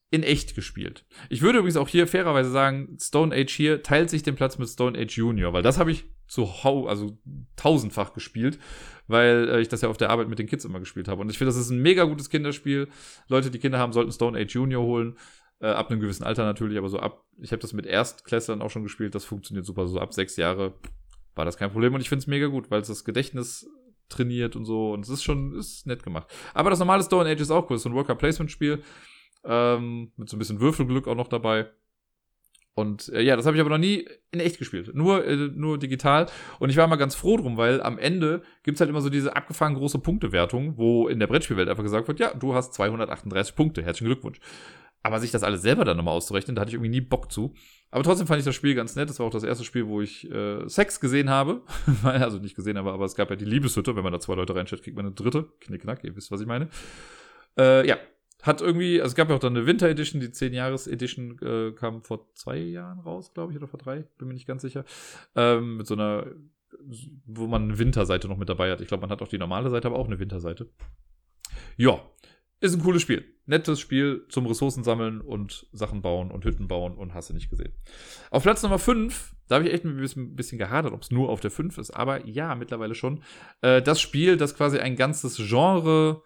in 0.09 0.23
echt 0.23 0.55
gespielt. 0.55 1.05
Ich 1.29 1.43
würde 1.43 1.59
übrigens 1.59 1.77
auch 1.77 1.87
hier 1.87 2.07
fairerweise 2.07 2.49
sagen, 2.49 2.97
Stone 2.99 3.35
Age 3.35 3.53
hier 3.53 3.83
teilt 3.83 4.09
sich 4.09 4.23
den 4.23 4.33
Platz 4.33 4.57
mit 4.57 4.67
Stone 4.67 4.97
Age 4.97 5.15
Junior, 5.15 5.53
weil 5.53 5.61
das 5.61 5.77
habe 5.77 5.91
ich 5.91 6.05
zu 6.25 6.63
hau 6.63 6.87
also 6.87 7.19
tausendfach 7.55 8.13
gespielt, 8.13 8.57
weil 9.05 9.47
äh, 9.47 9.61
ich 9.61 9.67
das 9.67 9.81
ja 9.81 9.89
auf 9.89 9.97
der 9.97 10.09
Arbeit 10.09 10.27
mit 10.29 10.39
den 10.39 10.47
Kids 10.47 10.65
immer 10.65 10.79
gespielt 10.79 11.07
habe. 11.07 11.21
Und 11.21 11.29
ich 11.29 11.37
finde, 11.37 11.53
das 11.53 11.61
ist 11.61 11.69
ein 11.69 11.81
mega 11.81 12.05
gutes 12.05 12.29
Kinderspiel. 12.29 12.87
Leute, 13.27 13.51
die 13.51 13.59
Kinder 13.59 13.77
haben, 13.77 13.93
sollten 13.93 14.11
Stone 14.11 14.39
Age 14.39 14.55
Junior 14.55 14.83
holen. 14.83 15.17
Äh, 15.61 15.67
ab 15.67 15.91
einem 15.91 15.99
gewissen 15.99 16.23
Alter 16.23 16.43
natürlich, 16.43 16.77
aber 16.79 16.89
so 16.89 16.99
ab, 16.99 17.23
ich 17.39 17.51
habe 17.51 17.61
das 17.61 17.71
mit 17.71 17.85
Erstklässlern 17.85 18.63
auch 18.63 18.71
schon 18.71 18.81
gespielt, 18.81 19.13
das 19.13 19.25
funktioniert 19.25 19.63
super. 19.63 19.87
So 19.87 19.99
ab 19.99 20.11
sechs 20.11 20.35
Jahre 20.35 20.73
war 21.35 21.45
das 21.45 21.55
kein 21.55 21.71
Problem 21.71 21.93
und 21.93 22.01
ich 22.01 22.09
finde 22.09 22.23
es 22.23 22.27
mega 22.27 22.47
gut, 22.47 22.71
weil 22.71 22.81
es 22.81 22.87
das 22.87 23.05
Gedächtnis 23.05 23.69
trainiert 24.09 24.55
und 24.55 24.65
so 24.65 24.91
und 24.91 25.01
es 25.01 25.09
ist 25.09 25.23
schon, 25.23 25.55
ist 25.55 25.85
nett 25.85 26.01
gemacht. 26.01 26.27
Aber 26.55 26.71
das 26.71 26.79
normale 26.79 27.03
Stone 27.03 27.29
Age 27.29 27.41
ist 27.41 27.51
auch 27.51 27.69
cool, 27.69 27.75
ist 27.75 27.83
so 27.83 27.89
ein 27.89 27.95
Worker 27.95 28.15
Placement 28.15 28.49
Spiel, 28.49 28.81
ähm, 29.43 30.11
mit 30.17 30.29
so 30.29 30.35
ein 30.35 30.39
bisschen 30.39 30.59
Würfelglück 30.59 31.07
auch 31.07 31.15
noch 31.15 31.27
dabei. 31.27 31.69
Und 32.73 33.09
äh, 33.09 33.21
ja, 33.21 33.35
das 33.35 33.45
habe 33.45 33.55
ich 33.55 33.61
aber 33.61 33.69
noch 33.69 33.77
nie 33.77 34.07
in 34.31 34.39
echt 34.39 34.57
gespielt. 34.57 34.95
Nur, 34.95 35.25
äh, 35.25 35.35
nur 35.35 35.77
digital. 35.77 36.27
Und 36.57 36.69
ich 36.69 36.77
war 36.77 36.87
mal 36.87 36.95
ganz 36.95 37.15
froh 37.15 37.37
drum, 37.37 37.57
weil 37.57 37.81
am 37.83 37.99
Ende 37.99 38.43
gibt's 38.63 38.79
halt 38.79 38.89
immer 38.89 39.01
so 39.01 39.09
diese 39.09 39.35
abgefahren 39.35 39.75
große 39.75 39.99
Punktewertung, 39.99 40.77
wo 40.77 41.07
in 41.07 41.19
der 41.19 41.27
Brettspielwelt 41.27 41.69
einfach 41.69 41.83
gesagt 41.83 42.07
wird, 42.07 42.19
ja, 42.19 42.33
du 42.33 42.55
hast 42.55 42.73
238 42.73 43.55
Punkte. 43.55 43.83
Herzlichen 43.83 44.07
Glückwunsch. 44.07 44.39
Aber 45.03 45.19
sich 45.19 45.31
das 45.31 45.43
alles 45.43 45.61
selber 45.63 45.83
dann 45.83 45.97
nochmal 45.97 46.15
auszurechnen, 46.15 46.55
da 46.55 46.61
hatte 46.61 46.69
ich 46.69 46.75
irgendwie 46.75 46.91
nie 46.91 47.01
Bock 47.01 47.31
zu. 47.31 47.55
Aber 47.89 48.03
trotzdem 48.03 48.27
fand 48.27 48.39
ich 48.39 48.45
das 48.45 48.55
Spiel 48.55 48.75
ganz 48.75 48.95
nett. 48.95 49.09
Das 49.09 49.19
war 49.19 49.25
auch 49.25 49.31
das 49.31 49.43
erste 49.43 49.63
Spiel, 49.63 49.87
wo 49.87 50.01
ich 50.01 50.29
äh, 50.31 50.67
Sex 50.67 50.99
gesehen 50.99 51.29
habe. 51.29 51.63
also 52.03 52.37
nicht 52.37 52.55
gesehen 52.55 52.77
habe, 52.77 52.91
aber 52.91 53.05
es 53.05 53.15
gab 53.15 53.29
ja 53.29 53.35
die 53.35 53.45
Liebeshütte. 53.45 53.95
Wenn 53.95 54.03
man 54.03 54.13
da 54.13 54.19
zwei 54.19 54.35
Leute 54.35 54.55
reinstellt, 54.55 54.83
kriegt 54.83 54.95
man 54.95 55.05
eine 55.05 55.15
dritte. 55.15 55.49
Knickknack, 55.59 56.03
ihr 56.03 56.15
wisst, 56.15 56.31
was 56.31 56.41
ich 56.41 56.47
meine. 56.47 56.69
Äh, 57.57 57.87
ja, 57.87 57.97
hat 58.41 58.61
irgendwie, 58.61 59.01
also 59.01 59.11
es 59.11 59.15
gab 59.15 59.29
ja 59.29 59.35
auch 59.35 59.39
dann 59.39 59.55
eine 59.55 59.65
Winter 59.65 59.87
Edition, 59.87 60.19
die 60.19 60.29
10-Jahres-Edition 60.29 61.39
äh, 61.41 61.71
kam 61.73 62.03
vor 62.03 62.33
zwei 62.33 62.57
Jahren 62.57 62.99
raus, 62.99 63.33
glaube 63.33 63.51
ich, 63.51 63.57
oder 63.57 63.67
vor 63.67 63.79
drei, 63.79 64.03
bin 64.17 64.27
mir 64.27 64.33
nicht 64.33 64.47
ganz 64.47 64.61
sicher. 64.61 64.83
Ähm, 65.35 65.77
mit 65.77 65.87
so 65.87 65.93
einer, 65.93 66.25
wo 67.25 67.47
man 67.47 67.63
eine 67.63 67.77
Winterseite 67.77 68.27
noch 68.27 68.37
mit 68.37 68.49
dabei 68.49 68.71
hat. 68.71 68.81
Ich 68.81 68.87
glaube, 68.87 69.01
man 69.01 69.11
hat 69.11 69.21
auch 69.21 69.27
die 69.27 69.37
normale 69.37 69.69
Seite, 69.69 69.87
aber 69.87 69.97
auch 69.97 70.07
eine 70.07 70.19
Winterseite. 70.19 70.69
Ja, 71.77 72.01
ist 72.61 72.75
ein 72.75 72.81
cooles 72.81 73.01
Spiel. 73.01 73.25
Nettes 73.47 73.79
Spiel 73.79 74.25
zum 74.29 74.45
Ressourcen 74.45 74.83
sammeln 74.83 75.19
und 75.19 75.67
Sachen 75.73 76.01
bauen 76.01 76.31
und 76.31 76.45
Hütten 76.45 76.67
bauen 76.67 76.95
und 76.95 77.13
hast 77.13 77.29
du 77.29 77.33
nicht 77.33 77.49
gesehen. 77.49 77.73
Auf 78.29 78.43
Platz 78.43 78.61
Nummer 78.63 78.79
5, 78.79 79.35
da 79.47 79.55
habe 79.55 79.67
ich 79.67 79.73
echt 79.73 79.83
ein 79.83 79.97
bisschen, 79.97 80.59
gehadert, 80.59 80.93
ob 80.93 81.01
es 81.01 81.11
nur 81.11 81.29
auf 81.29 81.39
der 81.39 81.51
5 81.51 81.77
ist, 81.79 81.91
aber 81.91 82.25
ja, 82.25 82.55
mittlerweile 82.55 82.95
schon. 82.95 83.23
Äh, 83.61 83.81
das 83.81 83.99
Spiel, 83.99 84.37
das 84.37 84.55
quasi 84.55 84.77
ein 84.77 84.95
ganzes 84.95 85.37
Genre 85.37 86.21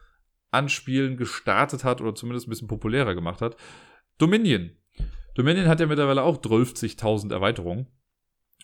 an 0.52 0.70
Spielen 0.70 1.18
gestartet 1.18 1.84
hat 1.84 2.02
oder 2.02 2.14
zumindest 2.16 2.48
ein 2.48 2.50
bisschen 2.50 2.68
populärer 2.68 3.16
gemacht 3.16 3.42
hat. 3.42 3.56
Dominion. 4.18 4.72
Dominion 5.36 5.68
hat 5.68 5.80
ja 5.80 5.88
mittlerweile 5.88 6.24
auch 6.24 6.38
12.000 6.38 7.32
Erweiterungen. 7.32 7.88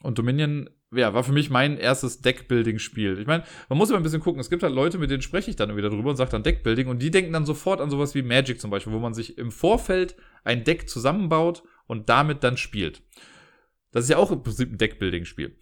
Und 0.04 0.18
Dominion 0.18 0.70
ja, 0.94 1.14
war 1.14 1.24
für 1.24 1.32
mich 1.32 1.50
mein 1.50 1.78
erstes 1.78 2.22
Deckbuilding-Spiel. 2.22 3.20
Ich 3.20 3.28
meine, 3.28 3.44
man 3.70 3.78
muss 3.78 3.90
immer 3.90 4.00
ein 4.00 4.04
bisschen 4.04 4.20
gucken. 4.20 4.42
Es 4.42 4.50
gibt 4.50 4.64
halt 4.64 4.74
Leute, 4.74 4.98
mit 4.98 5.10
denen 5.10 5.22
spreche 5.22 5.50
ich 5.50 5.56
dann 5.56 5.76
wieder 5.78 5.90
drüber 5.90 6.10
und 6.10 6.18
sage 6.18 6.32
dann 6.32 6.44
Deckbuilding 6.44 6.88
und 6.88 7.02
die 7.02 7.12
denken 7.12 7.32
dann 7.32 7.46
sofort 7.46 7.80
an 7.80 7.90
sowas 7.90 8.14
wie 8.14 8.22
Magic 8.22 8.60
zum 8.60 8.72
Beispiel, 8.72 8.92
wo 8.92 9.00
man 9.00 9.14
sich 9.14 9.38
im 9.38 9.52
Vorfeld 9.52 10.16
ein 10.44 10.64
Deck 10.64 10.90
zusammenbaut 10.90 11.64
und 11.88 12.10
damit 12.10 12.44
dann 12.44 12.58
spielt. 12.58 13.04
Das 13.92 14.04
ist 14.04 14.10
ja 14.10 14.18
auch 14.18 14.32
im 14.32 14.44
Prinzip 14.44 14.72
ein 14.72 14.78
Deckbuilding-Spiel. 14.78 15.58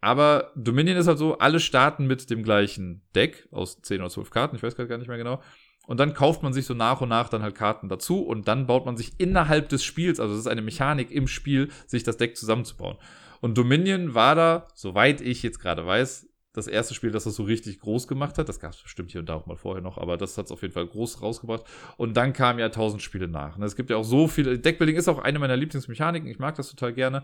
Aber 0.00 0.52
Dominion 0.56 0.96
ist 0.96 1.08
halt 1.08 1.18
so, 1.18 1.38
alle 1.38 1.60
starten 1.60 2.06
mit 2.06 2.30
dem 2.30 2.42
gleichen 2.42 3.02
Deck 3.14 3.48
aus 3.50 3.82
10 3.82 4.00
oder 4.00 4.10
12 4.10 4.30
Karten, 4.30 4.56
ich 4.56 4.62
weiß 4.62 4.76
gerade 4.76 4.88
gar 4.88 4.98
nicht 4.98 5.08
mehr 5.08 5.18
genau. 5.18 5.42
Und 5.86 5.98
dann 5.98 6.14
kauft 6.14 6.42
man 6.42 6.52
sich 6.52 6.66
so 6.66 6.74
nach 6.74 7.00
und 7.00 7.08
nach 7.08 7.28
dann 7.28 7.42
halt 7.42 7.54
Karten 7.54 7.88
dazu 7.88 8.22
und 8.22 8.46
dann 8.46 8.66
baut 8.66 8.86
man 8.86 8.96
sich 8.96 9.18
innerhalb 9.18 9.68
des 9.68 9.82
Spiels, 9.82 10.20
also 10.20 10.34
das 10.34 10.42
ist 10.42 10.46
eine 10.46 10.62
Mechanik 10.62 11.10
im 11.10 11.26
Spiel, 11.26 11.70
sich 11.86 12.04
das 12.04 12.16
Deck 12.16 12.36
zusammenzubauen. 12.36 12.96
Und 13.40 13.56
Dominion 13.56 14.14
war 14.14 14.34
da, 14.34 14.68
soweit 14.74 15.20
ich 15.20 15.42
jetzt 15.42 15.58
gerade 15.58 15.86
weiß, 15.86 16.26
das 16.52 16.66
erste 16.66 16.94
Spiel, 16.94 17.12
das 17.12 17.24
das 17.24 17.36
so 17.36 17.44
richtig 17.44 17.78
groß 17.80 18.08
gemacht 18.08 18.36
hat. 18.36 18.48
Das 18.48 18.58
gab 18.58 18.72
es 18.72 18.82
bestimmt 18.82 19.12
hier 19.12 19.20
und 19.20 19.28
da 19.28 19.34
auch 19.34 19.46
mal 19.46 19.56
vorher 19.56 19.82
noch, 19.82 19.98
aber 19.98 20.16
das 20.16 20.36
hat 20.36 20.46
es 20.46 20.52
auf 20.52 20.62
jeden 20.62 20.74
Fall 20.74 20.86
groß 20.86 21.22
rausgebracht. 21.22 21.64
Und 21.96 22.16
dann 22.16 22.32
kamen 22.32 22.58
ja 22.58 22.68
tausend 22.70 23.02
Spiele 23.02 23.28
nach. 23.28 23.56
Ne? 23.56 23.66
Es 23.66 23.76
gibt 23.76 23.90
ja 23.90 23.96
auch 23.96 24.04
so 24.04 24.26
viele. 24.26 24.58
Deckbuilding 24.58 24.96
ist 24.96 25.08
auch 25.08 25.18
eine 25.18 25.38
meiner 25.38 25.56
Lieblingsmechaniken. 25.56 26.28
Ich 26.28 26.38
mag 26.38 26.56
das 26.56 26.70
total 26.70 26.92
gerne. 26.92 27.22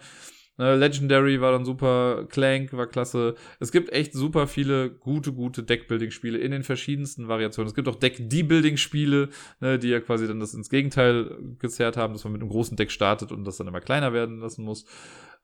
Ne, 0.59 0.75
Legendary 0.75 1.41
war 1.41 1.53
dann 1.53 1.67
super, 1.67 2.27
Clank 2.31 2.73
war 2.73 2.87
klasse. 2.87 3.35
Es 3.61 3.73
gibt 3.73 3.93
echt 3.93 4.15
super 4.15 4.47
viele 4.47 4.91
gute, 4.91 5.33
gute 5.33 5.63
Deckbuilding-Spiele 5.63 6.39
in 6.39 6.51
den 6.51 6.63
verschiedensten 6.63 7.29
Variationen. 7.29 7.69
Es 7.69 7.75
gibt 7.75 7.89
auch 7.89 7.97
Deck-Debuilding-Spiele, 7.97 9.29
ne, 9.61 9.79
die 9.79 9.89
ja 9.89 10.01
quasi 10.01 10.27
dann 10.27 10.41
das 10.41 10.55
ins 10.55 10.71
Gegenteil 10.71 11.37
gezerrt 11.59 11.99
haben, 11.99 12.15
dass 12.15 12.25
man 12.25 12.33
mit 12.33 12.41
einem 12.41 12.51
großen 12.51 12.77
Deck 12.77 12.91
startet 12.91 13.33
und 13.33 13.45
das 13.45 13.59
dann 13.59 13.69
immer 13.69 13.83
kleiner 13.83 14.15
werden 14.15 14.39
lassen 14.39 14.65
muss 14.65 14.87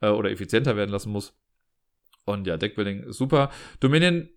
äh, 0.01 0.09
oder 0.09 0.31
effizienter 0.31 0.77
werden 0.77 0.91
lassen 0.91 1.11
muss. 1.11 1.35
Und 2.25 2.47
ja, 2.47 2.57
Deckbuilding 2.57 3.03
ist 3.03 3.19
super. 3.19 3.51
Dominion 3.81 4.31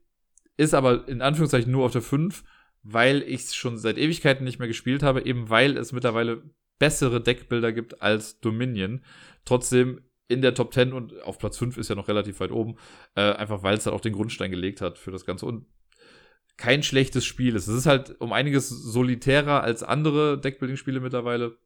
ist 0.57 0.73
aber 0.73 1.07
in 1.07 1.21
Anführungszeichen 1.21 1.71
nur 1.71 1.85
auf 1.85 1.91
der 1.91 2.01
5, 2.01 2.43
weil 2.83 3.21
ich 3.21 3.43
es 3.43 3.55
schon 3.55 3.77
seit 3.77 3.97
Ewigkeiten 3.97 4.43
nicht 4.43 4.59
mehr 4.59 4.67
gespielt 4.67 5.03
habe, 5.03 5.25
eben 5.25 5.49
weil 5.49 5.77
es 5.77 5.93
mittlerweile 5.93 6.43
bessere 6.79 7.21
Deckbilder 7.21 7.71
gibt 7.71 8.01
als 8.01 8.39
Dominion. 8.41 9.01
Trotzdem 9.45 10.01
in 10.27 10.41
der 10.41 10.53
Top 10.53 10.73
10 10.73 10.93
und 10.93 11.21
auf 11.23 11.37
Platz 11.37 11.57
5 11.57 11.77
ist 11.77 11.89
ja 11.89 11.95
noch 11.95 12.07
relativ 12.07 12.39
weit 12.39 12.51
oben, 12.51 12.77
äh, 13.15 13.21
einfach 13.21 13.63
weil 13.63 13.77
es 13.77 13.85
halt 13.85 13.95
auch 13.95 14.01
den 14.01 14.13
Grundstein 14.13 14.51
gelegt 14.51 14.81
hat 14.81 14.97
für 14.97 15.11
das 15.11 15.25
Ganze. 15.25 15.45
Und 15.45 15.65
kein 16.57 16.83
schlechtes 16.83 17.25
Spiel 17.25 17.55
ist. 17.55 17.67
Es 17.67 17.75
ist 17.75 17.85
halt 17.85 18.19
um 18.19 18.31
einiges 18.31 18.69
solitärer 18.69 19.61
als 19.61 19.83
andere 19.83 20.39
Deckbuilding-Spiele 20.39 20.99
mittlerweile. 20.99 21.57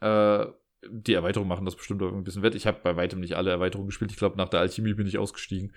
Äh, 0.00 0.46
die 0.88 1.14
Erweiterungen 1.14 1.48
machen 1.48 1.64
das 1.64 1.76
bestimmt 1.76 2.02
auch 2.02 2.12
ein 2.12 2.24
bisschen 2.24 2.42
wett. 2.42 2.54
Ich 2.54 2.66
habe 2.66 2.80
bei 2.82 2.96
weitem 2.96 3.20
nicht 3.20 3.36
alle 3.36 3.50
Erweiterungen 3.50 3.88
gespielt. 3.88 4.10
Ich 4.10 4.16
glaube, 4.18 4.36
nach 4.36 4.48
der 4.48 4.60
Alchemie 4.60 4.94
bin 4.94 5.06
ich 5.06 5.16
ausgestiegen. 5.16 5.72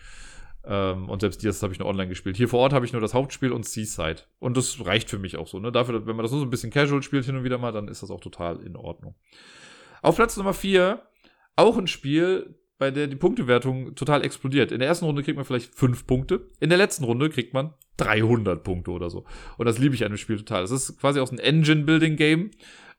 Ähm, 0.63 1.09
und 1.09 1.21
selbst 1.21 1.43
die 1.43 1.49
habe 1.49 1.73
ich 1.73 1.79
nur 1.79 1.87
online 1.87 2.09
gespielt. 2.09 2.37
Hier 2.37 2.49
vor 2.49 2.59
Ort 2.59 2.73
habe 2.73 2.85
ich 2.85 2.91
nur 2.91 3.01
das 3.01 3.13
Hauptspiel 3.13 3.51
und 3.51 3.65
Seaside. 3.65 4.23
Und 4.39 4.57
das 4.57 4.83
reicht 4.83 5.09
für 5.09 5.19
mich 5.19 5.37
auch 5.37 5.47
so. 5.47 5.59
Ne? 5.59 5.71
Dafür, 5.71 6.05
wenn 6.07 6.15
man 6.15 6.23
das 6.23 6.31
nur 6.31 6.39
so 6.39 6.45
ein 6.45 6.49
bisschen 6.49 6.71
casual 6.71 7.03
spielt 7.03 7.25
hin 7.25 7.35
und 7.35 7.43
wieder 7.43 7.59
mal, 7.59 7.71
dann 7.71 7.87
ist 7.87 8.01
das 8.01 8.09
auch 8.09 8.19
total 8.19 8.61
in 8.63 8.75
Ordnung. 8.75 9.15
Auf 10.01 10.15
Platz 10.15 10.35
Nummer 10.37 10.53
4 10.53 11.01
auch 11.55 11.77
ein 11.77 11.87
Spiel, 11.87 12.55
bei 12.77 12.91
der 12.91 13.07
die 13.07 13.15
Punktewertung 13.15 13.95
total 13.95 14.25
explodiert. 14.25 14.71
In 14.71 14.79
der 14.79 14.87
ersten 14.87 15.05
Runde 15.05 15.23
kriegt 15.23 15.37
man 15.37 15.45
vielleicht 15.45 15.73
5 15.73 16.05
Punkte. 16.05 16.49
In 16.59 16.69
der 16.69 16.77
letzten 16.77 17.05
Runde 17.05 17.29
kriegt 17.29 17.53
man 17.53 17.73
300 17.97 18.63
Punkte 18.63 18.91
oder 18.91 19.09
so. 19.09 19.25
Und 19.57 19.65
das 19.65 19.77
liebe 19.77 19.95
ich 19.95 20.03
an 20.03 20.11
dem 20.11 20.17
Spiel 20.17 20.37
total. 20.37 20.61
Das 20.61 20.71
ist 20.71 20.99
quasi 20.99 21.19
auch 21.19 21.31
ein 21.31 21.39
Engine-Building-Game. 21.39 22.51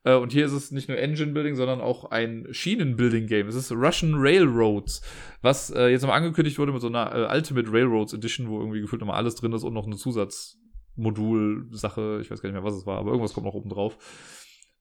Äh, 0.04 0.14
und 0.14 0.32
hier 0.32 0.46
ist 0.46 0.52
es 0.52 0.70
nicht 0.70 0.88
nur 0.88 0.96
Engine 0.96 1.32
Building, 1.32 1.56
sondern 1.56 1.82
auch 1.82 2.10
ein 2.10 2.46
Schienen 2.52 2.96
Building 2.96 3.26
Game. 3.26 3.48
Es 3.48 3.54
ist 3.54 3.70
Russian 3.70 4.14
Railroads, 4.16 5.02
was 5.42 5.70
äh, 5.70 5.88
jetzt 5.88 6.00
nochmal 6.02 6.18
angekündigt 6.18 6.58
wurde 6.58 6.72
mit 6.72 6.80
so 6.80 6.86
einer 6.86 7.14
äh, 7.14 7.28
Ultimate 7.36 7.70
Railroads 7.70 8.14
Edition, 8.14 8.48
wo 8.48 8.60
irgendwie 8.60 8.80
gefühlt 8.80 9.00
nochmal 9.00 9.18
alles 9.18 9.34
drin 9.34 9.52
ist 9.52 9.64
und 9.64 9.74
noch 9.74 9.86
eine 9.86 9.96
Zusatzmodul-Sache. 9.96 12.20
Ich 12.22 12.30
weiß 12.30 12.40
gar 12.40 12.48
nicht 12.48 12.54
mehr, 12.54 12.64
was 12.64 12.76
es 12.76 12.86
war, 12.86 12.96
aber 12.98 13.10
irgendwas 13.10 13.34
kommt 13.34 13.46
noch 13.46 13.54
oben 13.54 13.68
drauf. 13.68 13.98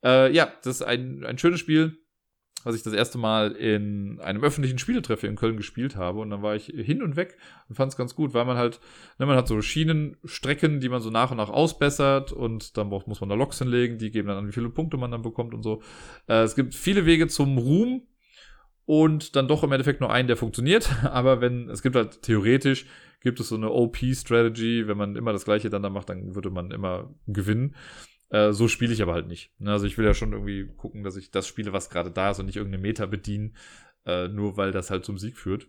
Ja, 0.03 0.53
das 0.61 0.76
ist 0.76 0.82
ein, 0.84 1.26
ein 1.26 1.39
schönes 1.39 1.59
Spiel 1.59 1.97
was 2.63 2.75
ich 2.75 2.83
das 2.83 2.93
erste 2.93 3.17
Mal 3.17 3.51
in 3.51 4.19
einem 4.21 4.43
öffentlichen 4.43 4.79
Spieletreffer 4.79 5.27
in 5.27 5.35
Köln 5.35 5.55
gespielt 5.55 5.95
habe. 5.95 6.19
Und 6.19 6.31
dann 6.31 6.41
war 6.41 6.55
ich 6.55 6.65
hin 6.65 7.03
und 7.03 7.15
weg 7.15 7.37
und 7.69 7.75
fand 7.75 7.91
es 7.91 7.97
ganz 7.97 8.15
gut, 8.15 8.33
weil 8.33 8.45
man 8.45 8.57
halt, 8.57 8.79
ne, 9.19 9.27
man 9.27 9.37
hat 9.37 9.47
so 9.47 9.61
Schienenstrecken, 9.61 10.79
die 10.79 10.89
man 10.89 11.01
so 11.01 11.11
nach 11.11 11.29
und 11.29 11.37
nach 11.37 11.49
ausbessert 11.49 12.31
und 12.31 12.75
dann 12.77 12.87
muss 12.87 13.19
man 13.19 13.29
da 13.29 13.35
Loks 13.35 13.59
hinlegen, 13.59 13.99
die 13.99 14.09
geben 14.09 14.29
dann 14.29 14.37
an, 14.37 14.47
wie 14.47 14.51
viele 14.51 14.69
Punkte 14.69 14.97
man 14.97 15.11
dann 15.11 15.21
bekommt 15.21 15.53
und 15.53 15.61
so. 15.61 15.81
Äh, 16.27 16.41
es 16.41 16.55
gibt 16.55 16.73
viele 16.73 17.05
Wege 17.05 17.27
zum 17.27 17.57
Ruhm 17.59 18.01
und 18.85 19.35
dann 19.35 19.47
doch 19.47 19.63
im 19.63 19.71
Endeffekt 19.71 20.01
nur 20.01 20.11
einen, 20.11 20.27
der 20.27 20.37
funktioniert. 20.37 20.89
Aber 21.03 21.41
wenn, 21.41 21.69
es 21.69 21.83
gibt 21.83 21.95
halt 21.95 22.23
theoretisch, 22.23 22.87
gibt 23.21 23.39
es 23.39 23.49
so 23.49 23.55
eine 23.55 23.71
OP-Strategy, 23.71 24.87
wenn 24.87 24.97
man 24.97 25.15
immer 25.15 25.33
das 25.33 25.45
gleiche 25.45 25.69
dann 25.69 25.83
da 25.83 25.89
macht, 25.89 26.09
dann 26.09 26.35
würde 26.35 26.49
man 26.49 26.71
immer 26.71 27.13
gewinnen. 27.27 27.75
Äh, 28.36 28.51
so 28.51 28.67
spiele 28.67 28.91
ich 28.91 29.01
aber 29.01 29.13
halt 29.13 29.27
nicht. 29.27 29.49
Ne, 29.59 29.71
also 29.71 29.86
ich 29.86 29.97
will 29.97 30.05
ja 30.05 30.13
schon 30.13 30.33
irgendwie 30.33 30.67
gucken, 30.75 31.03
dass 31.03 31.15
ich 31.15 31.31
das 31.31 31.47
spiele, 31.47 31.71
was 31.71 31.89
gerade 31.89 32.11
da 32.11 32.31
ist 32.31 32.39
und 32.39 32.47
nicht 32.47 32.57
irgendeine 32.57 32.81
Meta 32.81 33.05
bedienen, 33.05 33.55
äh, 34.05 34.27
nur 34.27 34.57
weil 34.57 34.73
das 34.73 34.91
halt 34.91 35.05
zum 35.05 35.17
Sieg 35.17 35.38
führt. 35.38 35.67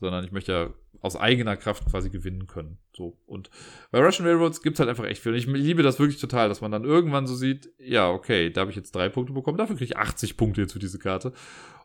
Sondern 0.00 0.24
ich 0.24 0.32
möchte 0.32 0.50
ja 0.50 0.74
aus 1.00 1.14
eigener 1.14 1.56
Kraft 1.56 1.88
quasi 1.88 2.10
gewinnen 2.10 2.48
können. 2.48 2.78
So. 2.92 3.18
Und 3.24 3.50
bei 3.92 4.00
Russian 4.00 4.26
Railroads 4.26 4.62
gibt 4.62 4.74
es 4.74 4.80
halt 4.80 4.88
einfach 4.88 5.04
echt 5.04 5.22
viel. 5.22 5.30
Und 5.30 5.38
ich 5.38 5.46
liebe 5.46 5.84
das 5.84 6.00
wirklich 6.00 6.20
total, 6.20 6.48
dass 6.48 6.60
man 6.60 6.72
dann 6.72 6.82
irgendwann 6.82 7.28
so 7.28 7.36
sieht, 7.36 7.70
ja, 7.78 8.10
okay, 8.10 8.50
da 8.50 8.62
habe 8.62 8.70
ich 8.72 8.76
jetzt 8.76 8.92
drei 8.92 9.08
Punkte 9.08 9.32
bekommen, 9.32 9.56
dafür 9.56 9.76
kriege 9.76 9.92
ich 9.92 9.96
80 9.96 10.36
Punkte 10.36 10.62
jetzt 10.62 10.72
für 10.72 10.80
diese 10.80 10.98
Karte. 10.98 11.32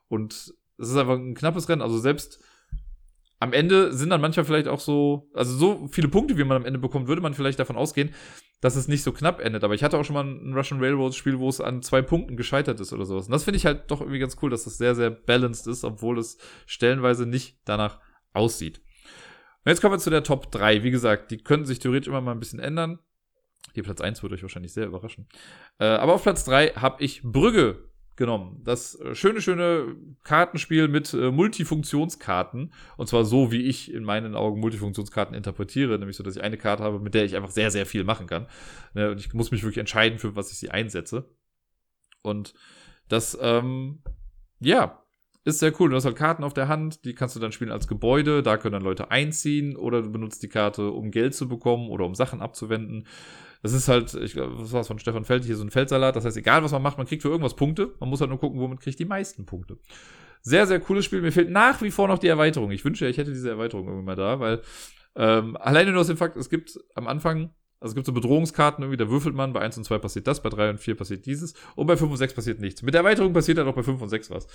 Und 0.07 0.33
es 0.33 0.89
ist 0.89 0.97
einfach 0.97 1.15
ein 1.15 1.36
knappes 1.36 1.69
Rennen. 1.69 1.83
Also 1.83 1.99
selbst 1.99 2.43
am 3.39 3.53
Ende 3.53 3.93
sind 3.93 4.09
dann 4.09 4.21
manchmal 4.21 4.45
vielleicht 4.45 4.67
auch 4.67 4.79
so, 4.79 5.29
also 5.33 5.55
so 5.55 5.88
viele 5.91 6.07
Punkte, 6.07 6.38
wie 6.38 6.43
man 6.43 6.57
am 6.57 6.65
Ende 6.65 6.79
bekommt, 6.79 7.07
würde 7.07 7.21
man 7.21 7.36
vielleicht 7.36 7.59
davon 7.59 7.75
ausgehen, 7.75 8.11
dass 8.66 8.76
es 8.76 8.88
nicht 8.88 9.03
so 9.03 9.11
knapp 9.11 9.41
endet. 9.41 9.63
Aber 9.63 9.76
ich 9.76 9.84
hatte 9.84 9.95
auch 9.95 10.03
schon 10.03 10.16
mal 10.16 10.24
ein 10.24 10.53
Russian 10.55 10.80
Railroads 10.80 11.16
Spiel, 11.16 11.38
wo 11.38 11.47
es 11.47 11.61
an 11.61 11.84
zwei 11.84 12.01
Punkten 12.01 12.36
gescheitert 12.36 12.80
ist 12.80 12.93
oder 12.93 13.05
sowas. 13.05 13.28
Und 13.28 13.32
das 13.32 13.43
finde 13.43 13.57
ich 13.57 13.66
halt 13.68 13.91
doch 13.91 14.01
irgendwie 14.01 14.18
ganz 14.18 14.38
cool, 14.41 14.49
dass 14.49 14.63
das 14.63 14.80
sehr, 14.80 14.95
sehr 14.95 15.11
balanced 15.11 15.68
ist, 15.68 15.84
obwohl 15.84 16.18
es 16.18 16.39
stellenweise 16.66 17.28
nicht 17.28 17.59
danach 17.66 17.99
aussieht. 18.34 18.82
Und 19.63 19.70
jetzt 19.70 19.82
kommen 19.82 19.93
wir 19.93 19.99
zu 19.99 20.09
der 20.09 20.24
Top 20.24 20.51
3. 20.51 20.82
Wie 20.82 20.89
gesagt, 20.89 21.30
die 21.30 21.38
könnten 21.38 21.68
sich 21.68 21.78
theoretisch 21.78 22.07
immer 22.07 22.22
mal 22.22 22.32
ein 22.32 22.39
bisschen 22.39 22.57
ändern. 22.57 22.97
Die 23.76 23.84
Platz 23.84 24.01
1 24.01 24.24
würde 24.24 24.34
euch 24.34 24.41
wahrscheinlich 24.41 24.74
sehr 24.74 24.88
überraschen. 24.88 25.28
Äh, 25.78 25.86
aber 25.86 26.16
auf 26.16 26.24
Platz 26.24 26.43
3 26.45 26.70
habe 26.70 27.03
ich 27.03 27.22
Brügge 27.22 27.88
genommen. 28.16 28.61
Das 28.63 28.99
äh, 28.99 29.16
schöne, 29.16 29.41
schöne 29.41 29.95
Kartenspiel 30.24 30.88
mit 30.88 31.13
äh, 31.13 31.32
Multifunktionskarten. 31.32 32.74
Und 32.97 33.07
zwar 33.07 33.26
so, 33.26 33.51
wie 33.51 33.63
ich 33.63 33.93
in 33.93 34.03
meinen 34.03 34.36
Augen 34.36 34.59
Multifunktionskarten 34.59 35.36
interpretiere. 35.36 35.97
Nämlich 35.99 36.18
so, 36.18 36.24
dass 36.24 36.36
ich 36.36 36.43
eine 36.43 36.57
Karte 36.57 36.84
habe, 36.84 36.99
mit 36.99 37.13
der 37.13 37.26
ich 37.26 37.36
einfach 37.36 37.51
sehr, 37.51 37.72
sehr 37.72 37.86
viel 37.86 38.03
machen 38.03 38.28
kann. 38.28 38.47
Ne, 38.93 39.11
und 39.11 39.20
ich 39.20 39.34
muss 39.34 39.51
mich 39.51 39.63
wirklich 39.63 39.80
entscheiden, 39.80 40.20
für 40.20 40.36
was 40.36 40.51
ich 40.51 40.57
sie 40.57 40.72
einsetze. 40.72 41.30
Und 42.22 42.53
das, 43.07 43.38
ähm, 43.41 44.01
ja, 44.59 45.05
ist 45.45 45.59
sehr 45.59 45.80
cool. 45.80 45.89
Du 45.91 45.95
hast 45.95 46.05
halt 46.05 46.16
Karten 46.16 46.43
auf 46.43 46.55
der 46.55 46.68
Hand, 46.68 47.05
die 47.05 47.13
kannst 47.13 47.36
du 47.36 47.39
dann 47.39 47.51
spielen 47.51 47.72
als 47.72 47.88
Gebäude. 47.88 48.41
Da 48.41 48.57
können 48.57 48.74
dann 48.74 48.82
Leute 48.82 49.11
einziehen 49.11 49.76
oder 49.76 50.01
du 50.01 50.11
benutzt 50.11 50.41
die 50.41 50.49
Karte, 50.49 50.89
um 50.89 51.11
Geld 51.11 51.36
zu 51.36 51.47
bekommen 51.47 51.89
oder 51.89 52.05
um 52.05 52.16
Sachen 52.16 52.41
abzuwenden. 52.41 53.05
Das 53.61 53.73
ist 53.73 53.87
halt, 53.87 54.13
ich 54.13 54.33
glaube, 54.33 54.59
was 54.59 54.71
war 54.71 54.81
es 54.81 54.87
von 54.87 54.99
Stefan 54.99 55.25
Feld, 55.25 55.45
hier 55.45 55.55
so 55.55 55.63
ein 55.63 55.71
Feldsalat. 55.71 56.15
Das 56.15 56.25
heißt, 56.25 56.37
egal 56.37 56.63
was 56.63 56.71
man 56.71 56.81
macht, 56.81 56.97
man 56.97 57.07
kriegt 57.07 57.21
für 57.21 57.29
irgendwas 57.29 57.55
Punkte. 57.55 57.93
Man 57.99 58.09
muss 58.09 58.21
halt 58.21 58.29
nur 58.29 58.39
gucken, 58.39 58.59
womit 58.59 58.79
kriegt 58.79 58.99
die 58.99 59.05
meisten 59.05 59.45
Punkte. 59.45 59.77
Sehr, 60.41 60.67
sehr 60.67 60.79
cooles 60.79 61.05
Spiel. 61.05 61.21
Mir 61.21 61.31
fehlt 61.31 61.49
nach 61.49 61.81
wie 61.81 61.91
vor 61.91 62.07
noch 62.07 62.19
die 62.19 62.27
Erweiterung. 62.27 62.71
Ich 62.71 62.85
wünsche, 62.85 63.07
ich 63.07 63.17
hätte 63.17 63.31
diese 63.31 63.49
Erweiterung 63.49 63.87
irgendwie 63.87 64.05
mal 64.05 64.15
da, 64.15 64.39
weil 64.39 64.61
ähm, 65.15 65.57
alleine 65.57 65.91
nur 65.91 66.01
aus 66.01 66.07
dem 66.07 66.17
Fakt, 66.17 66.37
es 66.37 66.49
gibt 66.49 66.77
am 66.93 67.07
Anfang 67.07 67.53
also 67.86 67.91
es 67.91 67.95
gibt 67.95 68.07
so 68.07 68.13
Bedrohungskarten 68.13 68.83
irgendwie, 68.83 68.97
da 68.97 69.11
würfelt 69.11 69.36
man, 69.36 69.53
bei 69.53 69.61
1 69.61 69.77
und 69.77 69.83
2 69.83 69.99
passiert 69.99 70.25
das, 70.25 70.41
bei 70.41 70.49
3 70.49 70.71
und 70.71 70.79
4 70.79 70.95
passiert 70.95 71.27
dieses 71.27 71.53
und 71.75 71.86
bei 71.86 71.95
5 71.95 72.09
und 72.09 72.17
6 72.17 72.33
passiert 72.33 72.59
nichts. 72.59 72.81
Mit 72.81 72.95
der 72.95 73.01
Erweiterung 73.01 73.31
passiert 73.31 73.59
dann 73.59 73.67
auch 73.67 73.75
bei 73.75 73.83
5 73.83 74.01
und 74.01 74.09
6 74.09 74.31
was. 74.31 74.47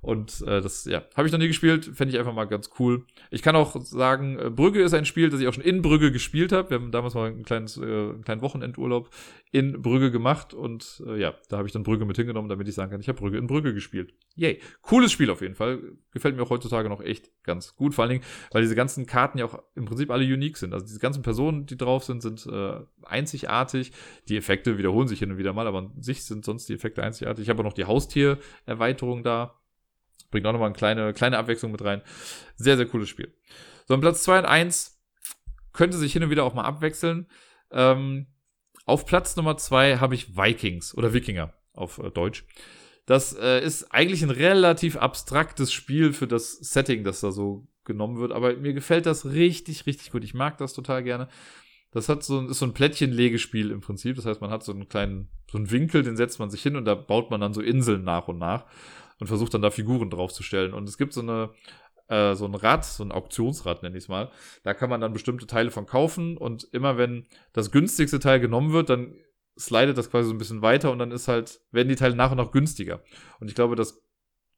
Und 0.00 0.40
äh, 0.46 0.62
das, 0.62 0.86
ja, 0.86 1.02
habe 1.14 1.26
ich 1.26 1.32
noch 1.32 1.38
nie 1.38 1.48
gespielt, 1.48 1.84
fände 1.84 2.14
ich 2.14 2.18
einfach 2.18 2.32
mal 2.32 2.46
ganz 2.46 2.70
cool. 2.78 3.04
Ich 3.30 3.42
kann 3.42 3.56
auch 3.56 3.78
sagen, 3.82 4.38
äh, 4.38 4.48
Brügge 4.48 4.82
ist 4.82 4.94
ein 4.94 5.04
Spiel, 5.04 5.28
das 5.28 5.38
ich 5.38 5.46
auch 5.48 5.52
schon 5.52 5.64
in 5.64 5.82
Brügge 5.82 6.10
gespielt 6.10 6.50
habe. 6.50 6.70
Wir 6.70 6.78
haben 6.78 6.90
damals 6.90 7.12
mal 7.12 7.28
ein 7.28 7.42
kleines, 7.42 7.76
äh, 7.76 7.82
einen 7.82 8.24
kleinen 8.24 8.40
Wochenendurlaub 8.40 9.10
in 9.50 9.82
Brügge 9.82 10.10
gemacht 10.10 10.54
und 10.54 11.02
äh, 11.06 11.20
ja, 11.20 11.34
da 11.50 11.58
habe 11.58 11.68
ich 11.68 11.72
dann 11.72 11.82
Brügge 11.82 12.06
mit 12.06 12.16
hingenommen, 12.16 12.48
damit 12.48 12.68
ich 12.68 12.74
sagen 12.74 12.90
kann, 12.90 13.00
ich 13.00 13.08
habe 13.08 13.18
Brügge 13.18 13.36
in 13.36 13.46
Brügge 13.46 13.74
gespielt. 13.74 14.14
Yay. 14.34 14.60
Cooles 14.80 15.12
Spiel 15.12 15.30
auf 15.30 15.42
jeden 15.42 15.54
Fall. 15.54 15.80
Gefällt 16.12 16.36
mir 16.36 16.42
auch 16.42 16.50
heutzutage 16.50 16.88
noch 16.88 17.02
echt 17.02 17.30
ganz 17.42 17.74
gut. 17.76 17.94
Vor 17.94 18.04
allen 18.04 18.12
Dingen, 18.12 18.24
weil 18.52 18.62
diese 18.62 18.74
ganzen 18.74 19.04
Karten 19.06 19.38
ja 19.38 19.44
auch 19.44 19.62
im 19.74 19.84
Prinzip 19.84 20.10
alle 20.10 20.24
unique 20.24 20.56
sind. 20.56 20.72
Also 20.72 20.86
diese 20.86 21.00
ganzen 21.00 21.22
Personen, 21.22 21.66
die 21.66 21.76
drauf 21.76 22.04
sind, 22.04 22.22
sind 22.22 22.46
äh, 22.46 22.77
einzigartig. 23.02 23.92
Die 24.28 24.36
Effekte 24.36 24.78
wiederholen 24.78 25.08
sich 25.08 25.18
hin 25.18 25.30
und 25.30 25.38
wieder 25.38 25.52
mal, 25.52 25.66
aber 25.66 25.78
an 25.78 26.02
sich 26.02 26.24
sind 26.24 26.44
sonst 26.44 26.68
die 26.68 26.74
Effekte 26.74 27.02
einzigartig. 27.02 27.42
Ich 27.42 27.48
habe 27.48 27.60
auch 27.60 27.64
noch 27.64 27.72
die 27.72 27.84
Haustiererweiterung 27.84 29.22
da. 29.22 29.54
Bringt 30.30 30.46
auch 30.46 30.52
nochmal 30.52 30.68
eine 30.68 30.76
kleine, 30.76 31.12
kleine 31.14 31.38
Abwechslung 31.38 31.72
mit 31.72 31.82
rein. 31.82 32.02
Sehr, 32.56 32.76
sehr 32.76 32.86
cooles 32.86 33.08
Spiel. 33.08 33.32
So, 33.86 33.94
an 33.94 34.00
Platz 34.00 34.22
2 34.24 34.40
und 34.40 34.44
1 34.44 34.98
könnte 35.72 35.96
sich 35.96 36.12
hin 36.12 36.22
und 36.22 36.30
wieder 36.30 36.44
auch 36.44 36.54
mal 36.54 36.64
abwechseln. 36.64 37.26
Ähm, 37.70 38.26
auf 38.84 39.04
Platz 39.04 39.36
Nummer 39.36 39.56
zwei 39.58 39.98
habe 39.98 40.14
ich 40.14 40.36
Vikings 40.36 40.96
oder 40.96 41.12
Wikinger 41.12 41.52
auf 41.74 41.98
äh, 41.98 42.10
Deutsch. 42.10 42.46
Das 43.06 43.34
äh, 43.34 43.64
ist 43.64 43.92
eigentlich 43.92 44.22
ein 44.22 44.30
relativ 44.30 44.96
abstraktes 44.96 45.72
Spiel 45.72 46.12
für 46.12 46.26
das 46.26 46.52
Setting, 46.52 47.04
das 47.04 47.20
da 47.20 47.30
so 47.30 47.68
genommen 47.84 48.18
wird, 48.18 48.32
aber 48.32 48.54
mir 48.56 48.74
gefällt 48.74 49.06
das 49.06 49.26
richtig, 49.26 49.86
richtig 49.86 50.10
gut. 50.10 50.24
Ich 50.24 50.34
mag 50.34 50.58
das 50.58 50.74
total 50.74 51.02
gerne. 51.02 51.28
Das 51.90 52.08
hat 52.08 52.22
so, 52.22 52.46
ist 52.46 52.58
so 52.58 52.66
ein 52.66 52.74
Plättchenlegespiel 52.74 53.70
im 53.70 53.80
Prinzip. 53.80 54.16
Das 54.16 54.26
heißt, 54.26 54.40
man 54.40 54.50
hat 54.50 54.62
so 54.62 54.72
einen 54.72 54.88
kleinen, 54.88 55.28
so 55.50 55.58
einen 55.58 55.70
Winkel, 55.70 56.02
den 56.02 56.16
setzt 56.16 56.38
man 56.38 56.50
sich 56.50 56.62
hin 56.62 56.76
und 56.76 56.84
da 56.84 56.94
baut 56.94 57.30
man 57.30 57.40
dann 57.40 57.54
so 57.54 57.60
Inseln 57.60 58.04
nach 58.04 58.28
und 58.28 58.38
nach 58.38 58.66
und 59.20 59.26
versucht 59.26 59.54
dann 59.54 59.62
da 59.62 59.70
Figuren 59.70 60.10
draufzustellen. 60.10 60.74
Und 60.74 60.88
es 60.88 60.98
gibt 60.98 61.12
so 61.12 61.22
eine 61.22 61.50
äh, 62.08 62.34
so 62.34 62.46
ein 62.46 62.54
Rad, 62.54 62.84
so 62.84 63.04
ein 63.04 63.12
Auktionsrad 63.12 63.82
nenne 63.82 63.96
ich 63.96 64.04
es 64.04 64.08
mal. 64.08 64.30
Da 64.62 64.74
kann 64.74 64.90
man 64.90 65.00
dann 65.00 65.12
bestimmte 65.12 65.46
Teile 65.46 65.70
von 65.70 65.86
kaufen 65.86 66.36
und 66.36 66.64
immer 66.72 66.96
wenn 66.96 67.26
das 67.52 67.70
günstigste 67.70 68.18
Teil 68.18 68.40
genommen 68.40 68.72
wird, 68.72 68.90
dann 68.90 69.14
slidet 69.58 69.98
das 69.98 70.10
quasi 70.10 70.28
so 70.28 70.34
ein 70.34 70.38
bisschen 70.38 70.62
weiter 70.62 70.92
und 70.92 70.98
dann 70.98 71.10
ist 71.10 71.28
halt, 71.28 71.60
werden 71.70 71.88
die 71.88 71.96
Teile 71.96 72.16
nach 72.16 72.30
und 72.30 72.38
nach 72.38 72.52
günstiger. 72.52 73.02
Und 73.40 73.48
ich 73.48 73.54
glaube, 73.54 73.76
dass 73.76 74.02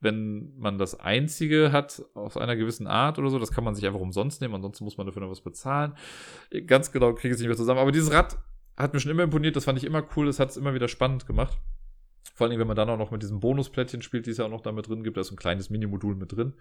wenn 0.00 0.56
man 0.58 0.78
das 0.78 0.98
einzige 0.98 1.72
hat 1.72 2.02
aus 2.14 2.36
einer 2.36 2.56
gewissen 2.56 2.86
Art 2.86 3.18
oder 3.18 3.28
so, 3.28 3.38
das 3.38 3.52
kann 3.52 3.64
man 3.64 3.74
sich 3.74 3.86
einfach 3.86 4.00
umsonst 4.00 4.40
nehmen, 4.40 4.54
ansonsten 4.54 4.84
muss 4.84 4.96
man 4.96 5.06
dafür 5.06 5.22
noch 5.22 5.30
was 5.30 5.42
bezahlen. 5.42 5.94
Ganz 6.66 6.90
genau 6.90 7.12
kriege 7.14 7.28
ich 7.28 7.34
es 7.34 7.40
nicht 7.40 7.48
mehr 7.48 7.56
zusammen. 7.56 7.80
Aber 7.80 7.92
dieses 7.92 8.12
Rad 8.12 8.38
hat 8.76 8.94
mir 8.94 9.00
schon 9.00 9.10
immer 9.10 9.24
imponiert, 9.24 9.56
das 9.56 9.64
fand 9.64 9.78
ich 9.78 9.84
immer 9.84 10.06
cool, 10.16 10.26
das 10.26 10.40
hat 10.40 10.50
es 10.50 10.56
immer 10.56 10.74
wieder 10.74 10.88
spannend 10.88 11.26
gemacht. 11.26 11.58
Vor 12.34 12.46
allem, 12.46 12.58
wenn 12.58 12.66
man 12.66 12.76
dann 12.76 12.88
auch 12.88 12.96
noch 12.96 13.10
mit 13.10 13.22
diesem 13.22 13.40
Bonusplättchen 13.40 14.00
spielt, 14.00 14.26
die 14.26 14.30
es 14.30 14.38
ja 14.38 14.46
auch 14.46 14.50
noch 14.50 14.62
da 14.62 14.72
mit 14.72 14.88
drin 14.88 15.04
gibt, 15.04 15.16
da 15.16 15.20
ist 15.20 15.30
ein 15.30 15.36
kleines 15.36 15.68
Minimodul 15.68 16.14
mit 16.14 16.32
drin. 16.32 16.54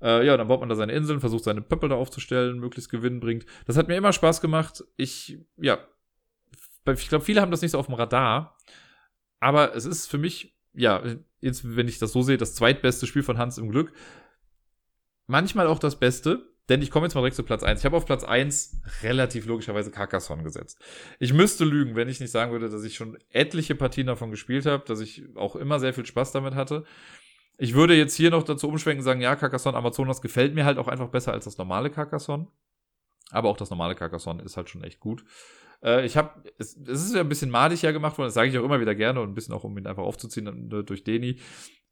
Äh, 0.00 0.24
ja, 0.26 0.36
dann 0.36 0.48
baut 0.48 0.60
man 0.60 0.68
da 0.68 0.76
seine 0.76 0.92
Inseln, 0.92 1.20
versucht 1.20 1.44
seine 1.44 1.62
Pöppel 1.62 1.88
da 1.88 1.96
aufzustellen, 1.96 2.58
möglichst 2.60 2.90
Gewinn 2.90 3.20
bringt. 3.20 3.46
Das 3.66 3.76
hat 3.76 3.88
mir 3.88 3.96
immer 3.96 4.12
Spaß 4.12 4.40
gemacht. 4.40 4.84
Ich, 4.96 5.38
ja, 5.56 5.78
ich 6.86 7.08
glaube, 7.08 7.24
viele 7.24 7.40
haben 7.40 7.50
das 7.50 7.62
nicht 7.62 7.72
so 7.72 7.78
auf 7.78 7.86
dem 7.86 7.94
Radar. 7.94 8.56
Aber 9.40 9.74
es 9.74 9.84
ist 9.84 10.06
für 10.06 10.18
mich, 10.18 10.56
ja, 10.74 11.02
jetzt, 11.44 11.76
wenn 11.76 11.88
ich 11.88 11.98
das 11.98 12.12
so 12.12 12.22
sehe, 12.22 12.36
das 12.36 12.54
zweitbeste 12.54 13.06
Spiel 13.06 13.22
von 13.22 13.38
Hans 13.38 13.58
im 13.58 13.70
Glück. 13.70 13.92
manchmal 15.26 15.66
auch 15.66 15.78
das 15.78 15.98
Beste, 15.98 16.42
denn 16.68 16.80
ich 16.82 16.90
komme 16.90 17.06
jetzt 17.06 17.14
mal 17.14 17.20
direkt 17.20 17.36
zu 17.36 17.42
Platz 17.42 17.62
1. 17.62 17.80
Ich 17.80 17.84
habe 17.84 17.96
auf 17.96 18.06
Platz 18.06 18.24
1 18.24 18.80
relativ 19.02 19.46
logischerweise 19.46 19.90
Carcassonne 19.90 20.42
gesetzt. 20.42 20.78
Ich 21.18 21.32
müsste 21.32 21.64
lügen, 21.64 21.94
wenn 21.94 22.08
ich 22.08 22.20
nicht 22.20 22.30
sagen 22.30 22.52
würde, 22.52 22.70
dass 22.70 22.84
ich 22.84 22.96
schon 22.96 23.18
etliche 23.30 23.74
Partien 23.74 24.06
davon 24.06 24.30
gespielt 24.30 24.66
habe, 24.66 24.84
dass 24.86 25.00
ich 25.00 25.24
auch 25.36 25.56
immer 25.56 25.78
sehr 25.78 25.92
viel 25.94 26.06
Spaß 26.06 26.32
damit 26.32 26.54
hatte. 26.54 26.84
Ich 27.58 27.74
würde 27.74 27.94
jetzt 27.94 28.16
hier 28.16 28.30
noch 28.30 28.42
dazu 28.42 28.68
umschwenken 28.68 29.00
und 29.00 29.04
sagen, 29.04 29.20
ja, 29.20 29.36
Carcassonne 29.36 29.76
Amazonas 29.76 30.22
gefällt 30.22 30.54
mir 30.54 30.64
halt 30.64 30.78
auch 30.78 30.88
einfach 30.88 31.08
besser 31.08 31.32
als 31.32 31.44
das 31.44 31.58
normale 31.58 31.90
Carcassonne. 31.90 32.48
Aber 33.30 33.48
auch 33.48 33.56
das 33.56 33.70
normale 33.70 33.94
Carcassonne 33.94 34.42
ist 34.42 34.56
halt 34.56 34.70
schon 34.70 34.82
echt 34.82 35.00
gut. 35.00 35.24
Äh, 35.84 36.06
ich 36.06 36.16
habe, 36.16 36.42
es, 36.58 36.76
es, 36.76 37.04
ist 37.04 37.14
ja 37.14 37.20
ein 37.20 37.28
bisschen 37.28 37.50
madig 37.50 37.82
ja 37.82 37.92
gemacht 37.92 38.18
worden, 38.18 38.28
das 38.28 38.34
sage 38.34 38.48
ich 38.48 38.58
auch 38.58 38.64
immer 38.64 38.80
wieder 38.80 38.94
gerne 38.94 39.20
und 39.20 39.28
ein 39.28 39.34
bisschen 39.34 39.54
auch, 39.54 39.64
um 39.64 39.76
ihn 39.76 39.86
einfach 39.86 40.02
aufzuziehen 40.02 40.68
ne, 40.68 40.82
durch 40.82 41.04
Deni, 41.04 41.38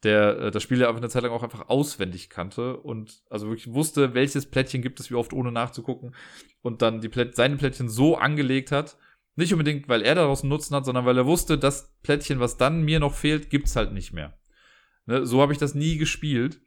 der 0.03 0.39
äh, 0.39 0.51
das 0.51 0.63
Spiel 0.63 0.81
ja 0.81 0.89
einfach 0.89 1.01
eine 1.01 1.11
Zeit 1.11 1.23
lang 1.23 1.33
auch 1.33 1.43
einfach 1.43 1.69
auswendig 1.69 2.31
kannte 2.31 2.79
und 2.79 3.23
also 3.29 3.49
wirklich 3.49 3.73
wusste, 3.73 4.15
welches 4.15 4.47
Plättchen 4.47 4.83
gibt 4.83 4.99
es 4.99 5.11
wie 5.11 5.15
oft 5.15 5.33
ohne 5.33 5.53
nachzugucken 5.53 6.15
und 6.63 6.83
dann 6.83 7.01
die 7.01 7.09
Plätt 7.09 7.37
seine 7.37 7.57
Plättchen 7.57 7.89
so 7.89 8.17
angelegt 8.17 8.73
hat, 8.73 8.97
nicht 9.37 9.53
unbedingt, 9.53 9.89
weil 9.89 10.03
er 10.03 10.15
daraus 10.15 10.43
einen 10.43 10.51
Nutzen 10.51 10.75
hat, 10.75 10.85
sondern 10.85 11.05
weil 11.05 11.17
er 11.17 11.27
wusste, 11.27 11.59
das 11.59 11.95
Plättchen, 12.03 12.41
was 12.41 12.57
dann 12.57 12.83
mir 12.83 13.01
noch 13.01 13.15
fehlt, 13.15 13.51
gibt's 13.51 13.77
halt 13.77 13.93
nicht 13.93 14.13
mehr. 14.13 14.39
Ne, 15.07 15.27
so 15.27 15.41
habe 15.43 15.53
ich 15.53 15.59
das 15.59 15.75
nie 15.75 15.97
gespielt 15.97 16.61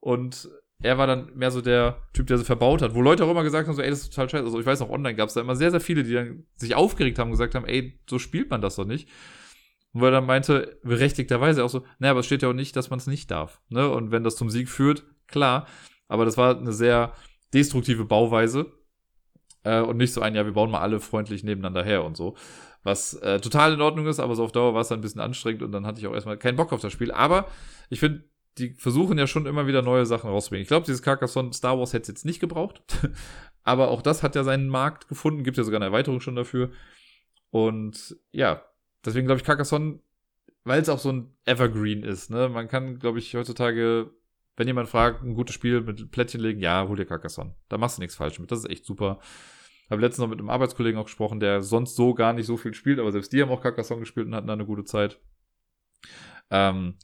und 0.00 0.48
er 0.82 0.98
war 0.98 1.06
dann 1.06 1.30
mehr 1.34 1.50
so 1.50 1.60
der 1.60 1.98
Typ, 2.12 2.26
der 2.26 2.38
sie 2.38 2.44
verbaut 2.44 2.82
hat, 2.82 2.94
wo 2.94 3.02
Leute 3.02 3.24
auch 3.24 3.30
immer 3.30 3.42
gesagt 3.42 3.68
haben, 3.68 3.74
so, 3.74 3.82
ey, 3.82 3.90
das 3.90 4.00
ist 4.00 4.10
total 4.14 4.28
scheiße. 4.28 4.44
Also 4.44 4.60
ich 4.60 4.66
weiß 4.66 4.82
auch, 4.82 4.90
online 4.90 5.14
gab 5.14 5.28
es 5.28 5.34
da 5.34 5.40
immer 5.40 5.56
sehr, 5.56 5.70
sehr 5.70 5.80
viele, 5.80 6.02
die 6.02 6.12
dann 6.12 6.44
sich 6.54 6.74
aufgeregt 6.74 7.18
haben 7.18 7.28
und 7.28 7.32
gesagt 7.32 7.54
haben, 7.54 7.66
ey, 7.66 8.00
so 8.08 8.18
spielt 8.18 8.50
man 8.50 8.60
das 8.60 8.76
doch 8.76 8.84
nicht. 8.84 9.08
Und 9.92 10.00
weil 10.00 10.08
er 10.08 10.20
dann 10.20 10.26
meinte, 10.26 10.78
berechtigterweise 10.82 11.64
auch 11.64 11.68
so, 11.68 11.84
naja, 11.98 12.12
aber 12.12 12.20
es 12.20 12.26
steht 12.26 12.42
ja 12.42 12.48
auch 12.48 12.54
nicht, 12.54 12.74
dass 12.76 12.90
man 12.90 12.98
es 12.98 13.06
nicht 13.06 13.30
darf. 13.30 13.60
Ne? 13.68 13.88
Und 13.88 14.10
wenn 14.10 14.24
das 14.24 14.36
zum 14.36 14.50
Sieg 14.50 14.68
führt, 14.68 15.04
klar. 15.28 15.66
Aber 16.08 16.24
das 16.24 16.36
war 16.36 16.56
eine 16.56 16.72
sehr 16.72 17.12
destruktive 17.52 18.04
Bauweise. 18.04 18.72
Äh, 19.64 19.80
und 19.80 19.98
nicht 19.98 20.12
so 20.12 20.20
ein, 20.20 20.34
ja, 20.34 20.44
wir 20.44 20.52
bauen 20.52 20.70
mal 20.70 20.80
alle 20.80 21.00
freundlich 21.00 21.44
nebeneinander 21.44 21.84
her 21.84 22.04
und 22.04 22.16
so. 22.16 22.36
Was 22.82 23.14
äh, 23.14 23.38
total 23.40 23.74
in 23.74 23.80
Ordnung 23.80 24.06
ist, 24.06 24.18
aber 24.18 24.34
so 24.34 24.42
auf 24.44 24.52
Dauer 24.52 24.74
war 24.74 24.80
es 24.80 24.88
dann 24.88 24.98
ein 24.98 25.02
bisschen 25.02 25.20
anstrengend 25.20 25.62
und 25.62 25.70
dann 25.70 25.86
hatte 25.86 26.00
ich 26.00 26.06
auch 26.06 26.14
erstmal 26.14 26.36
keinen 26.36 26.56
Bock 26.56 26.72
auf 26.72 26.80
das 26.80 26.92
Spiel. 26.92 27.12
Aber 27.12 27.46
ich 27.90 28.00
finde, 28.00 28.24
die 28.58 28.74
versuchen 28.74 29.18
ja 29.18 29.26
schon 29.26 29.46
immer 29.46 29.66
wieder 29.66 29.82
neue 29.82 30.06
Sachen 30.06 30.30
rauszubringen. 30.30 30.62
Ich 30.62 30.68
glaube, 30.68 30.86
dieses 30.86 31.02
Carcassonne 31.02 31.52
Star 31.52 31.78
Wars 31.78 31.92
hätte 31.92 32.02
es 32.02 32.08
jetzt 32.08 32.24
nicht 32.24 32.40
gebraucht. 32.40 32.82
aber 33.62 33.88
auch 33.88 34.02
das 34.02 34.22
hat 34.22 34.34
ja 34.34 34.44
seinen 34.44 34.68
Markt 34.68 35.08
gefunden. 35.08 35.44
Gibt 35.44 35.56
ja 35.56 35.64
sogar 35.64 35.78
eine 35.78 35.86
Erweiterung 35.86 36.20
schon 36.20 36.36
dafür. 36.36 36.70
Und 37.50 38.16
ja, 38.30 38.62
deswegen 39.04 39.26
glaube 39.26 39.40
ich 39.40 39.46
Carcassonne, 39.46 40.00
weil 40.64 40.80
es 40.80 40.88
auch 40.88 40.98
so 40.98 41.12
ein 41.12 41.34
Evergreen 41.44 42.02
ist. 42.02 42.30
Ne? 42.30 42.48
Man 42.48 42.68
kann, 42.68 42.98
glaube 42.98 43.18
ich, 43.18 43.34
heutzutage, 43.34 44.10
wenn 44.56 44.66
jemand 44.66 44.88
fragt, 44.88 45.22
ein 45.22 45.34
gutes 45.34 45.54
Spiel 45.54 45.80
mit 45.80 46.10
Plättchen 46.10 46.40
legen, 46.40 46.60
ja, 46.60 46.86
hol 46.86 46.96
dir 46.96 47.06
Carcassonne. 47.06 47.54
Da 47.68 47.78
machst 47.78 47.98
du 47.98 48.02
nichts 48.02 48.16
falsch 48.16 48.38
mit. 48.38 48.50
Das 48.50 48.60
ist 48.60 48.70
echt 48.70 48.84
super. 48.84 49.18
Habe 49.90 50.00
letztens 50.00 50.20
noch 50.20 50.28
mit 50.28 50.38
einem 50.38 50.50
Arbeitskollegen 50.50 50.98
auch 51.00 51.06
gesprochen, 51.06 51.40
der 51.40 51.62
sonst 51.62 51.96
so 51.96 52.14
gar 52.14 52.32
nicht 52.32 52.46
so 52.46 52.56
viel 52.56 52.74
spielt, 52.74 52.98
aber 52.98 53.12
selbst 53.12 53.32
die 53.32 53.42
haben 53.42 53.50
auch 53.50 53.60
Carcassonne 53.60 54.00
gespielt 54.00 54.26
und 54.26 54.34
hatten 54.34 54.46
da 54.46 54.52
eine 54.52 54.66
gute 54.66 54.84
Zeit. 54.84 55.20
Ähm, 56.50 56.96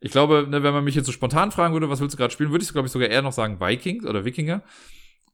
ich 0.00 0.12
glaube, 0.12 0.46
ne, 0.48 0.62
wenn 0.62 0.74
man 0.74 0.84
mich 0.84 0.94
jetzt 0.94 1.06
so 1.06 1.12
spontan 1.12 1.50
fragen 1.50 1.74
würde, 1.74 1.90
was 1.90 2.00
willst 2.00 2.14
du 2.14 2.18
gerade 2.18 2.32
spielen, 2.32 2.50
würde 2.50 2.64
ich, 2.64 2.72
glaube 2.72 2.86
ich, 2.86 2.92
sogar 2.92 3.08
eher 3.08 3.22
noch 3.22 3.32
sagen 3.32 3.60
Vikings 3.60 4.06
oder 4.06 4.24
Wikinger. 4.24 4.62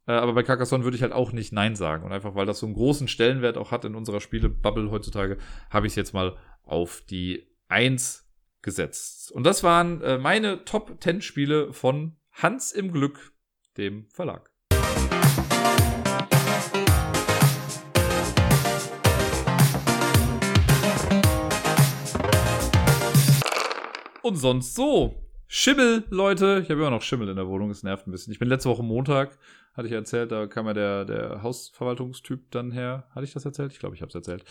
Äh, 0.06 0.12
aber 0.12 0.32
bei 0.32 0.42
Carcassonne 0.42 0.84
würde 0.84 0.96
ich 0.96 1.02
halt 1.02 1.12
auch 1.12 1.32
nicht 1.32 1.52
Nein 1.52 1.76
sagen. 1.76 2.04
Und 2.04 2.12
einfach, 2.12 2.34
weil 2.34 2.46
das 2.46 2.60
so 2.60 2.66
einen 2.66 2.74
großen 2.74 3.08
Stellenwert 3.08 3.58
auch 3.58 3.70
hat 3.70 3.84
in 3.84 3.94
unserer 3.94 4.20
Spiele-Bubble 4.20 4.90
heutzutage, 4.90 5.38
habe 5.70 5.86
ich 5.86 5.92
es 5.92 5.96
jetzt 5.96 6.14
mal 6.14 6.36
auf 6.62 7.02
die 7.08 7.46
1 7.68 8.26
gesetzt. 8.62 9.30
Und 9.32 9.44
das 9.44 9.62
waren 9.62 10.00
äh, 10.00 10.18
meine 10.18 10.64
Top 10.64 10.96
10 11.02 11.20
Spiele 11.20 11.72
von 11.72 12.16
Hans 12.32 12.72
im 12.72 12.90
Glück, 12.90 13.32
dem 13.76 14.08
Verlag. 14.10 14.53
Und 24.24 24.36
sonst 24.36 24.74
so. 24.74 25.22
Schimmel, 25.48 26.04
Leute. 26.08 26.60
Ich 26.62 26.70
habe 26.70 26.80
immer 26.80 26.88
noch 26.88 27.02
Schimmel 27.02 27.28
in 27.28 27.36
der 27.36 27.46
Wohnung. 27.46 27.68
Es 27.68 27.82
nervt 27.82 28.06
ein 28.06 28.10
bisschen. 28.10 28.32
Ich 28.32 28.38
bin 28.38 28.48
letzte 28.48 28.70
Woche 28.70 28.82
Montag, 28.82 29.36
hatte 29.74 29.86
ich 29.86 29.92
erzählt, 29.92 30.32
da 30.32 30.46
kam 30.46 30.66
ja 30.66 30.72
der, 30.72 31.04
der 31.04 31.42
Hausverwaltungstyp 31.42 32.50
dann 32.50 32.72
her. 32.72 33.06
Hatte 33.10 33.24
ich 33.24 33.34
das 33.34 33.44
erzählt? 33.44 33.72
Ich 33.72 33.80
glaube, 33.80 33.96
ich 33.96 34.00
habe 34.00 34.08
es 34.08 34.14
erzählt. 34.14 34.42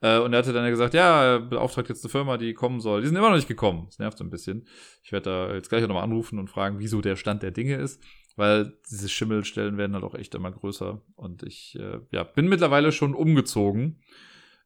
Äh, 0.00 0.20
und 0.20 0.32
er 0.32 0.38
hatte 0.38 0.52
dann 0.52 0.62
ja 0.62 0.70
gesagt, 0.70 0.94
ja, 0.94 1.38
beauftragt 1.38 1.88
jetzt 1.88 2.04
eine 2.04 2.12
Firma, 2.12 2.36
die 2.36 2.54
kommen 2.54 2.78
soll. 2.78 3.00
Die 3.00 3.08
sind 3.08 3.16
immer 3.16 3.30
noch 3.30 3.34
nicht 3.34 3.48
gekommen. 3.48 3.86
Das 3.86 3.98
nervt 3.98 4.16
so 4.16 4.22
ein 4.22 4.30
bisschen. 4.30 4.68
Ich 5.02 5.10
werde 5.10 5.28
da 5.28 5.54
jetzt 5.56 5.70
gleich 5.70 5.82
nochmal 5.82 6.04
anrufen 6.04 6.38
und 6.38 6.48
fragen, 6.48 6.78
wieso 6.78 7.00
der 7.00 7.16
Stand 7.16 7.42
der 7.42 7.50
Dinge 7.50 7.74
ist. 7.74 8.00
Weil 8.36 8.78
diese 8.88 9.08
Schimmelstellen 9.08 9.76
werden 9.76 9.94
halt 9.94 10.04
auch 10.04 10.14
echt 10.14 10.36
immer 10.36 10.52
größer. 10.52 11.02
Und 11.16 11.42
ich 11.42 11.76
äh, 11.80 11.98
ja, 12.12 12.22
bin 12.22 12.46
mittlerweile 12.46 12.92
schon 12.92 13.12
umgezogen 13.12 14.04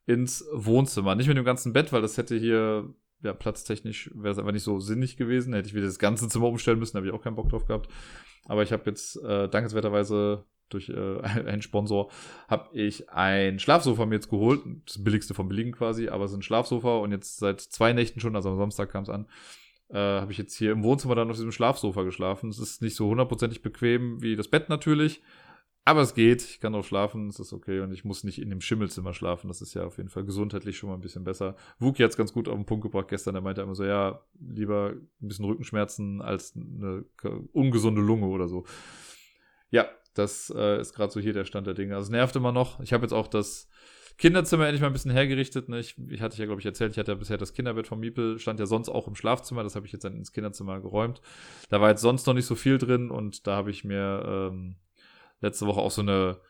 ins 0.04 0.44
Wohnzimmer. 0.52 1.14
Nicht 1.14 1.28
mit 1.28 1.38
dem 1.38 1.46
ganzen 1.46 1.72
Bett, 1.72 1.94
weil 1.94 2.02
das 2.02 2.18
hätte 2.18 2.36
hier 2.36 2.92
ja, 3.22 3.32
platztechnisch 3.32 4.10
wäre 4.14 4.32
es 4.32 4.38
einfach 4.38 4.52
nicht 4.52 4.62
so 4.62 4.80
sinnig 4.80 5.16
gewesen. 5.16 5.52
Hätte 5.52 5.68
ich 5.68 5.74
wieder 5.74 5.86
das 5.86 5.98
ganze 5.98 6.28
Zimmer 6.28 6.48
umstellen 6.48 6.78
müssen, 6.78 6.96
habe 6.96 7.06
ich 7.06 7.12
auch 7.12 7.22
keinen 7.22 7.36
Bock 7.36 7.48
drauf 7.48 7.66
gehabt. 7.66 7.88
Aber 8.46 8.62
ich 8.62 8.72
habe 8.72 8.82
jetzt 8.86 9.16
äh, 9.22 9.48
dankenswerterweise 9.48 10.44
durch 10.70 10.88
äh, 10.88 11.20
einen 11.22 11.62
Sponsor 11.62 12.10
habe 12.48 12.68
ich 12.72 13.10
ein 13.10 13.58
Schlafsofa 13.58 14.06
mir 14.06 14.16
jetzt 14.16 14.30
geholt. 14.30 14.62
Das 14.86 15.02
billigste 15.02 15.34
vom 15.34 15.48
Billigen 15.48 15.72
quasi, 15.72 16.08
aber 16.08 16.24
es 16.24 16.30
ist 16.30 16.38
ein 16.38 16.42
Schlafsofa 16.42 16.96
und 16.98 17.12
jetzt 17.12 17.38
seit 17.38 17.60
zwei 17.60 17.92
Nächten 17.92 18.20
schon, 18.20 18.36
also 18.36 18.50
am 18.50 18.56
Samstag 18.56 18.90
kam 18.90 19.02
es 19.02 19.10
an, 19.10 19.26
äh, 19.88 19.98
habe 19.98 20.32
ich 20.32 20.38
jetzt 20.38 20.56
hier 20.56 20.72
im 20.72 20.82
Wohnzimmer 20.82 21.14
dann 21.14 21.30
auf 21.30 21.36
diesem 21.36 21.52
Schlafsofa 21.52 22.02
geschlafen. 22.02 22.50
Es 22.50 22.58
ist 22.58 22.82
nicht 22.82 22.96
so 22.96 23.08
hundertprozentig 23.08 23.62
bequem 23.62 24.22
wie 24.22 24.36
das 24.36 24.48
Bett 24.48 24.68
natürlich, 24.68 25.22
aber 25.84 26.02
es 26.02 26.14
geht, 26.14 26.42
ich 26.42 26.60
kann 26.60 26.74
auch 26.74 26.84
schlafen, 26.84 27.28
es 27.28 27.40
ist 27.40 27.52
okay 27.52 27.80
und 27.80 27.92
ich 27.92 28.04
muss 28.04 28.22
nicht 28.22 28.40
in 28.40 28.50
dem 28.50 28.60
Schimmelzimmer 28.60 29.14
schlafen. 29.14 29.48
Das 29.48 29.62
ist 29.62 29.74
ja 29.74 29.84
auf 29.84 29.96
jeden 29.96 30.10
Fall 30.10 30.24
gesundheitlich 30.24 30.76
schon 30.76 30.90
mal 30.90 30.94
ein 30.94 31.00
bisschen 31.00 31.24
besser. 31.24 31.56
Wuki 31.78 32.02
hat 32.02 32.10
es 32.10 32.16
ganz 32.16 32.32
gut 32.32 32.48
auf 32.48 32.54
den 32.54 32.66
Punkt 32.66 32.82
gebracht 32.82 33.08
gestern. 33.08 33.34
Der 33.34 33.42
meinte 33.42 33.62
immer 33.62 33.74
so, 33.74 33.84
ja, 33.84 34.20
lieber 34.38 34.90
ein 34.90 35.28
bisschen 35.28 35.46
Rückenschmerzen 35.46 36.20
als 36.20 36.54
eine 36.54 37.04
ungesunde 37.52 38.02
Lunge 38.02 38.26
oder 38.26 38.46
so. 38.46 38.64
Ja, 39.70 39.88
das 40.14 40.52
äh, 40.54 40.80
ist 40.80 40.94
gerade 40.94 41.12
so 41.12 41.20
hier 41.20 41.32
der 41.32 41.44
Stand 41.44 41.66
der 41.66 41.74
Dinge. 41.74 41.94
Also 41.94 42.04
es 42.04 42.10
nervt 42.10 42.36
immer 42.36 42.52
noch. 42.52 42.80
Ich 42.80 42.92
habe 42.92 43.04
jetzt 43.04 43.12
auch 43.12 43.26
das 43.26 43.68
Kinderzimmer 44.18 44.66
endlich 44.66 44.82
mal 44.82 44.88
ein 44.88 44.92
bisschen 44.92 45.12
hergerichtet. 45.12 45.70
Ne? 45.70 45.80
Ich, 45.80 45.96
ich 46.08 46.20
hatte 46.20 46.36
ja, 46.36 46.44
glaube 46.44 46.60
ich, 46.60 46.66
erzählt, 46.66 46.92
ich 46.92 46.98
hatte 46.98 47.12
ja 47.12 47.16
bisher 47.16 47.38
das 47.38 47.54
Kinderbett 47.54 47.86
vom 47.86 48.00
Miepel, 48.00 48.38
stand 48.38 48.60
ja 48.60 48.66
sonst 48.66 48.90
auch 48.90 49.08
im 49.08 49.14
Schlafzimmer. 49.14 49.62
Das 49.62 49.76
habe 49.76 49.86
ich 49.86 49.92
jetzt 49.92 50.04
dann 50.04 50.14
ins 50.14 50.32
Kinderzimmer 50.32 50.80
geräumt. 50.80 51.22
Da 51.70 51.80
war 51.80 51.88
jetzt 51.88 52.02
sonst 52.02 52.26
noch 52.26 52.34
nicht 52.34 52.44
so 52.44 52.54
viel 52.54 52.76
drin 52.76 53.10
und 53.10 53.46
da 53.46 53.56
habe 53.56 53.70
ich 53.70 53.82
mir 53.82 54.50
ähm, 54.52 54.76
letzte 55.40 55.66
Woche 55.66 55.80
auch 55.80 55.90
so 55.90 56.02
eine, 56.02 56.40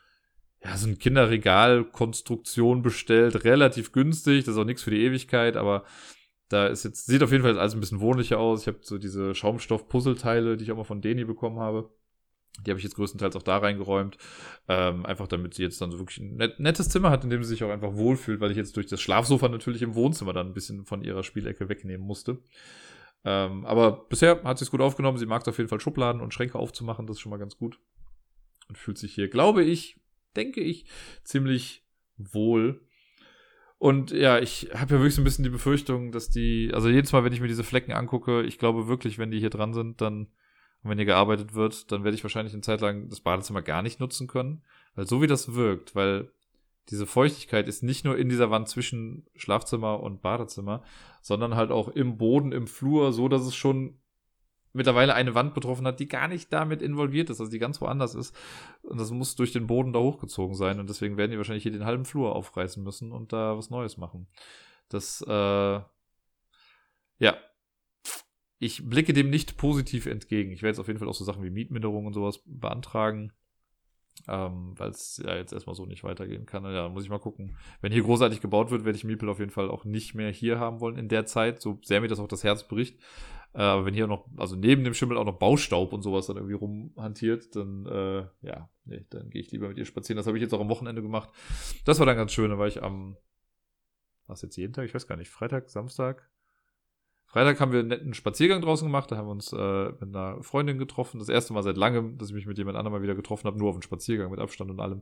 ja, 0.63 0.77
so 0.77 0.87
ein 0.87 0.99
Kinderregalkonstruktion 0.99 2.81
bestellt, 2.81 3.43
relativ 3.43 3.91
günstig, 3.91 4.45
das 4.45 4.55
ist 4.55 4.59
auch 4.59 4.65
nichts 4.65 4.83
für 4.83 4.91
die 4.91 5.03
Ewigkeit, 5.03 5.57
aber 5.57 5.85
da 6.51 6.67
ist 6.67 6.83
jetzt, 6.83 7.05
sieht 7.05 7.23
auf 7.23 7.31
jeden 7.31 7.43
Fall 7.43 7.57
alles 7.57 7.73
ein 7.73 7.79
bisschen 7.79 8.01
wohnlicher 8.01 8.37
aus. 8.37 8.61
Ich 8.61 8.67
habe 8.67 8.79
so 8.81 8.97
diese 8.97 9.33
Schaumstoff-Puzzleteile, 9.33 10.57
die 10.57 10.65
ich 10.65 10.71
auch 10.71 10.77
mal 10.77 10.83
von 10.83 11.01
Deni 11.01 11.23
bekommen 11.23 11.59
habe. 11.59 11.89
Die 12.65 12.71
habe 12.71 12.77
ich 12.77 12.83
jetzt 12.83 12.95
größtenteils 12.95 13.37
auch 13.37 13.43
da 13.43 13.57
reingeräumt. 13.57 14.17
Ähm, 14.67 15.05
einfach 15.05 15.27
damit 15.27 15.53
sie 15.53 15.63
jetzt 15.63 15.79
dann 15.79 15.91
so 15.91 15.99
wirklich 15.99 16.17
ein 16.17 16.35
net 16.35 16.59
nettes 16.59 16.89
Zimmer 16.89 17.09
hat, 17.09 17.23
in 17.23 17.29
dem 17.29 17.41
sie 17.43 17.49
sich 17.49 17.63
auch 17.63 17.69
einfach 17.69 17.95
wohlfühlt, 17.95 18.41
weil 18.41 18.51
ich 18.51 18.57
jetzt 18.57 18.75
durch 18.75 18.87
das 18.87 18.99
Schlafsofa 18.99 19.47
natürlich 19.47 19.81
im 19.81 19.95
Wohnzimmer 19.95 20.33
dann 20.33 20.47
ein 20.47 20.53
bisschen 20.53 20.85
von 20.85 21.03
ihrer 21.03 21.23
Spielecke 21.23 21.69
wegnehmen 21.69 22.05
musste. 22.05 22.39
Ähm, 23.23 23.65
aber 23.65 24.05
bisher 24.09 24.43
hat 24.43 24.57
sie 24.57 24.65
es 24.65 24.71
gut 24.71 24.81
aufgenommen. 24.81 25.17
Sie 25.17 25.25
mag 25.25 25.43
es 25.43 25.47
auf 25.47 25.57
jeden 25.57 25.69
Fall 25.69 25.79
Schubladen 25.79 26.21
und 26.21 26.33
Schränke 26.33 26.59
aufzumachen. 26.59 27.07
Das 27.07 27.15
ist 27.15 27.21
schon 27.21 27.29
mal 27.29 27.37
ganz 27.37 27.55
gut 27.55 27.79
und 28.71 28.77
fühlt 28.77 28.97
sich 28.97 29.13
hier, 29.13 29.27
glaube 29.27 29.65
ich, 29.65 29.99
denke 30.37 30.61
ich, 30.61 30.85
ziemlich 31.25 31.83
wohl. 32.15 32.79
Und 33.77 34.11
ja, 34.11 34.39
ich 34.39 34.69
habe 34.73 34.95
ja 34.95 34.99
wirklich 35.01 35.15
so 35.15 35.21
ein 35.21 35.25
bisschen 35.25 35.43
die 35.43 35.49
Befürchtung, 35.49 36.13
dass 36.13 36.29
die, 36.29 36.71
also 36.73 36.87
jedes 36.87 37.11
Mal, 37.11 37.25
wenn 37.25 37.33
ich 37.33 37.41
mir 37.41 37.49
diese 37.49 37.65
Flecken 37.65 37.91
angucke, 37.91 38.43
ich 38.43 38.59
glaube 38.59 38.87
wirklich, 38.87 39.17
wenn 39.17 39.29
die 39.29 39.41
hier 39.41 39.49
dran 39.49 39.73
sind, 39.73 39.99
dann, 39.99 40.27
wenn 40.83 40.97
hier 40.97 41.05
gearbeitet 41.05 41.53
wird, 41.53 41.91
dann 41.91 42.05
werde 42.05 42.15
ich 42.15 42.23
wahrscheinlich 42.23 42.53
eine 42.53 42.61
Zeit 42.61 42.79
lang 42.79 43.09
das 43.09 43.19
Badezimmer 43.19 43.61
gar 43.61 43.81
nicht 43.81 43.99
nutzen 43.99 44.27
können. 44.27 44.63
Weil 44.95 45.05
so 45.05 45.21
wie 45.21 45.27
das 45.27 45.53
wirkt, 45.53 45.93
weil 45.93 46.31
diese 46.89 47.05
Feuchtigkeit 47.05 47.67
ist 47.67 47.83
nicht 47.83 48.05
nur 48.05 48.17
in 48.17 48.29
dieser 48.29 48.51
Wand 48.51 48.69
zwischen 48.69 49.27
Schlafzimmer 49.35 49.99
und 49.99 50.21
Badezimmer, 50.21 50.81
sondern 51.21 51.55
halt 51.55 51.71
auch 51.71 51.89
im 51.89 52.17
Boden, 52.17 52.53
im 52.53 52.67
Flur, 52.67 53.11
so 53.11 53.27
dass 53.27 53.45
es 53.45 53.53
schon 53.53 54.00
mittlerweile 54.73 55.13
eine 55.13 55.35
Wand 55.35 55.53
betroffen 55.53 55.85
hat, 55.85 55.99
die 55.99 56.07
gar 56.07 56.27
nicht 56.27 56.51
damit 56.53 56.81
involviert 56.81 57.29
ist, 57.29 57.39
also 57.39 57.51
die 57.51 57.59
ganz 57.59 57.81
woanders 57.81 58.15
ist. 58.15 58.35
Und 58.83 58.99
das 58.99 59.11
muss 59.11 59.35
durch 59.35 59.51
den 59.51 59.67
Boden 59.67 59.93
da 59.93 59.99
hochgezogen 59.99 60.55
sein. 60.55 60.79
Und 60.79 60.89
deswegen 60.89 61.17
werden 61.17 61.31
die 61.31 61.37
wahrscheinlich 61.37 61.63
hier 61.63 61.71
den 61.71 61.85
halben 61.85 62.05
Flur 62.05 62.35
aufreißen 62.35 62.83
müssen 62.83 63.11
und 63.11 63.33
da 63.33 63.57
was 63.57 63.69
Neues 63.69 63.97
machen. 63.97 64.27
Das, 64.89 65.21
äh, 65.27 65.79
ja. 67.19 67.37
Ich 68.59 68.87
blicke 68.87 69.13
dem 69.13 69.29
nicht 69.29 69.57
positiv 69.57 70.05
entgegen. 70.05 70.51
Ich 70.51 70.61
werde 70.61 70.71
jetzt 70.71 70.79
auf 70.79 70.87
jeden 70.87 70.99
Fall 70.99 71.09
auch 71.09 71.15
so 71.15 71.23
Sachen 71.23 71.43
wie 71.43 71.49
Mietminderung 71.49 72.05
und 72.05 72.13
sowas 72.13 72.41
beantragen. 72.45 73.33
Ähm, 74.27 74.73
weil 74.77 74.91
es 74.91 75.21
ja 75.25 75.35
jetzt 75.35 75.51
erstmal 75.51 75.75
so 75.75 75.85
nicht 75.85 76.03
weitergehen 76.03 76.45
kann. 76.45 76.63
Ja, 76.65 76.89
muss 76.89 77.03
ich 77.03 77.09
mal 77.09 77.19
gucken. 77.19 77.57
Wenn 77.81 77.91
hier 77.91 78.03
großartig 78.03 78.39
gebaut 78.39 78.69
wird, 78.69 78.85
werde 78.85 78.97
ich 78.97 79.03
Miepel 79.03 79.29
auf 79.29 79.39
jeden 79.39 79.51
Fall 79.51 79.69
auch 79.69 79.83
nicht 79.83 80.13
mehr 80.13 80.31
hier 80.31 80.59
haben 80.59 80.79
wollen 80.79 80.97
in 80.97 81.07
der 81.07 81.25
Zeit, 81.25 81.61
so 81.61 81.79
sehr 81.83 82.01
mir 82.01 82.07
das 82.07 82.19
auch 82.19 82.27
das 82.27 82.43
Herz 82.43 82.67
bricht. 82.67 82.99
Äh, 83.53 83.61
aber 83.61 83.85
wenn 83.85 83.93
hier 83.93 84.07
noch, 84.07 84.27
also 84.37 84.55
neben 84.55 84.83
dem 84.83 84.93
Schimmel 84.93 85.17
auch 85.17 85.25
noch 85.25 85.37
Baustaub 85.37 85.93
und 85.93 86.01
sowas 86.01 86.27
dann 86.27 86.37
irgendwie 86.37 86.55
rumhantiert, 86.55 87.55
dann, 87.55 87.85
äh, 87.85 88.25
ja, 88.41 88.69
nee, 88.85 89.05
dann 89.09 89.29
gehe 89.29 89.41
ich 89.41 89.51
lieber 89.51 89.67
mit 89.67 89.77
ihr 89.77 89.85
spazieren. 89.85 90.17
Das 90.17 90.27
habe 90.27 90.37
ich 90.37 90.41
jetzt 90.41 90.53
auch 90.53 90.61
am 90.61 90.69
Wochenende 90.69 91.01
gemacht. 91.01 91.29
Das 91.85 91.99
war 91.99 92.05
dann 92.05 92.15
ganz 92.15 92.31
schön. 92.31 92.49
Da 92.49 92.57
war 92.57 92.67
ich 92.67 92.81
am, 92.81 93.17
was 94.27 94.41
jetzt 94.41 94.55
jeden 94.55 94.73
Tag? 94.73 94.85
Ich 94.85 94.93
weiß 94.93 95.07
gar 95.07 95.17
nicht. 95.17 95.29
Freitag, 95.29 95.69
Samstag? 95.69 96.29
Freitag 97.25 97.59
haben 97.61 97.71
wir 97.71 97.79
einen 97.79 97.89
netten 97.89 98.13
Spaziergang 98.13 98.61
draußen 98.61 98.87
gemacht. 98.87 99.11
Da 99.11 99.17
haben 99.17 99.27
wir 99.27 99.31
uns 99.31 99.53
äh, 99.53 99.91
mit 99.99 100.15
einer 100.15 100.43
Freundin 100.43 100.77
getroffen. 100.77 101.19
Das 101.19 101.29
erste 101.29 101.53
Mal 101.53 101.63
seit 101.63 101.77
langem, 101.77 102.17
dass 102.17 102.29
ich 102.29 102.35
mich 102.35 102.45
mit 102.45 102.57
jemand 102.57 102.77
anderem 102.77 102.93
mal 102.93 103.03
wieder 103.03 103.15
getroffen 103.15 103.47
habe, 103.47 103.57
nur 103.57 103.69
auf 103.69 103.75
einem 103.75 103.81
Spaziergang 103.81 104.31
mit 104.31 104.39
Abstand 104.39 104.69
und 104.69 104.79
allem. 104.79 105.01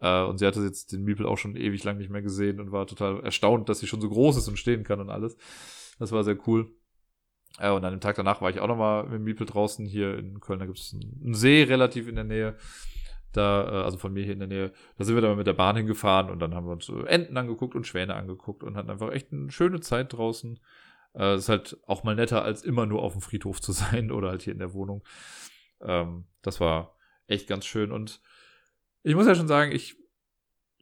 Äh, 0.00 0.24
und 0.24 0.38
sie 0.38 0.46
hatte 0.46 0.60
jetzt 0.60 0.92
den 0.92 1.04
Miepel 1.04 1.26
auch 1.26 1.38
schon 1.38 1.56
ewig 1.56 1.84
lang 1.84 1.98
nicht 1.98 2.10
mehr 2.10 2.22
gesehen 2.22 2.60
und 2.60 2.72
war 2.72 2.86
total 2.86 3.20
erstaunt, 3.20 3.68
dass 3.68 3.80
sie 3.80 3.86
schon 3.86 4.00
so 4.00 4.08
groß 4.08 4.36
ist 4.36 4.48
und 4.48 4.58
stehen 4.58 4.84
kann 4.84 5.00
und 5.00 5.10
alles. 5.10 5.36
Das 5.98 6.12
war 6.12 6.24
sehr 6.24 6.38
cool. 6.46 6.70
Äh, 7.58 7.70
und 7.70 7.84
an 7.84 7.92
dem 7.92 8.00
Tag 8.00 8.16
danach 8.16 8.40
war 8.40 8.50
ich 8.50 8.60
auch 8.60 8.68
nochmal 8.68 9.06
mit 9.06 9.20
Miepel 9.22 9.46
draußen 9.46 9.86
hier 9.86 10.18
in 10.18 10.40
Köln. 10.40 10.60
Da 10.60 10.66
gibt 10.66 10.78
es 10.78 10.94
einen 10.94 11.34
See 11.34 11.62
relativ 11.64 12.08
in 12.08 12.14
der 12.14 12.24
Nähe. 12.24 12.56
Da, 13.32 13.64
äh, 13.64 13.84
also 13.84 13.98
von 13.98 14.12
mir 14.12 14.24
hier 14.24 14.32
in 14.32 14.40
der 14.40 14.48
Nähe, 14.48 14.72
da 14.98 15.04
sind 15.04 15.14
wir 15.14 15.22
dann 15.22 15.36
mit 15.36 15.46
der 15.46 15.52
Bahn 15.52 15.76
hingefahren 15.76 16.30
und 16.30 16.40
dann 16.40 16.54
haben 16.54 16.66
wir 16.66 16.72
uns 16.72 16.88
Enten 16.88 17.36
angeguckt 17.36 17.74
und 17.74 17.86
Schwäne 17.86 18.14
angeguckt 18.14 18.64
und 18.64 18.76
hatten 18.76 18.90
einfach 18.90 19.12
echt 19.12 19.32
eine 19.32 19.50
schöne 19.50 19.80
Zeit 19.80 20.12
draußen. 20.12 20.58
Äh, 21.14 21.36
ist 21.36 21.48
halt 21.48 21.78
auch 21.86 22.04
mal 22.04 22.14
netter, 22.14 22.42
als 22.42 22.62
immer 22.62 22.86
nur 22.86 23.02
auf 23.02 23.12
dem 23.12 23.20
Friedhof 23.20 23.60
zu 23.60 23.72
sein 23.72 24.10
oder 24.12 24.30
halt 24.30 24.42
hier 24.42 24.52
in 24.52 24.58
der 24.58 24.74
Wohnung. 24.74 25.04
Ähm, 25.80 26.24
das 26.42 26.60
war 26.60 26.96
echt 27.26 27.46
ganz 27.46 27.64
schön 27.64 27.92
und 27.92 28.20
ich 29.02 29.14
muss 29.14 29.26
ja 29.26 29.34
schon 29.34 29.48
sagen, 29.48 29.72
ich, 29.72 29.96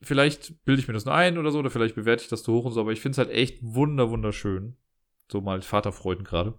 vielleicht 0.03 0.65
bilde 0.65 0.81
ich 0.81 0.89
mir 0.89 0.95
das 0.95 1.05
nur 1.05 1.15
ein 1.15 1.39
oder 1.39 1.51
so, 1.51 1.59
oder 1.59 1.70
vielleicht 1.70 1.95
bewerte 1.95 2.23
ich 2.23 2.28
das 2.28 2.43
zu 2.43 2.53
hoch 2.53 2.65
und 2.65 2.73
so, 2.73 2.81
aber 2.81 2.93
ich 2.93 3.01
finde 3.01 3.12
es 3.12 3.19
halt 3.19 3.31
echt 3.31 3.59
wunder, 3.62 4.11
wunderschön. 4.11 4.77
So 5.31 5.41
mal 5.41 5.63
Vaterfreuden 5.63 6.25
gerade, 6.25 6.55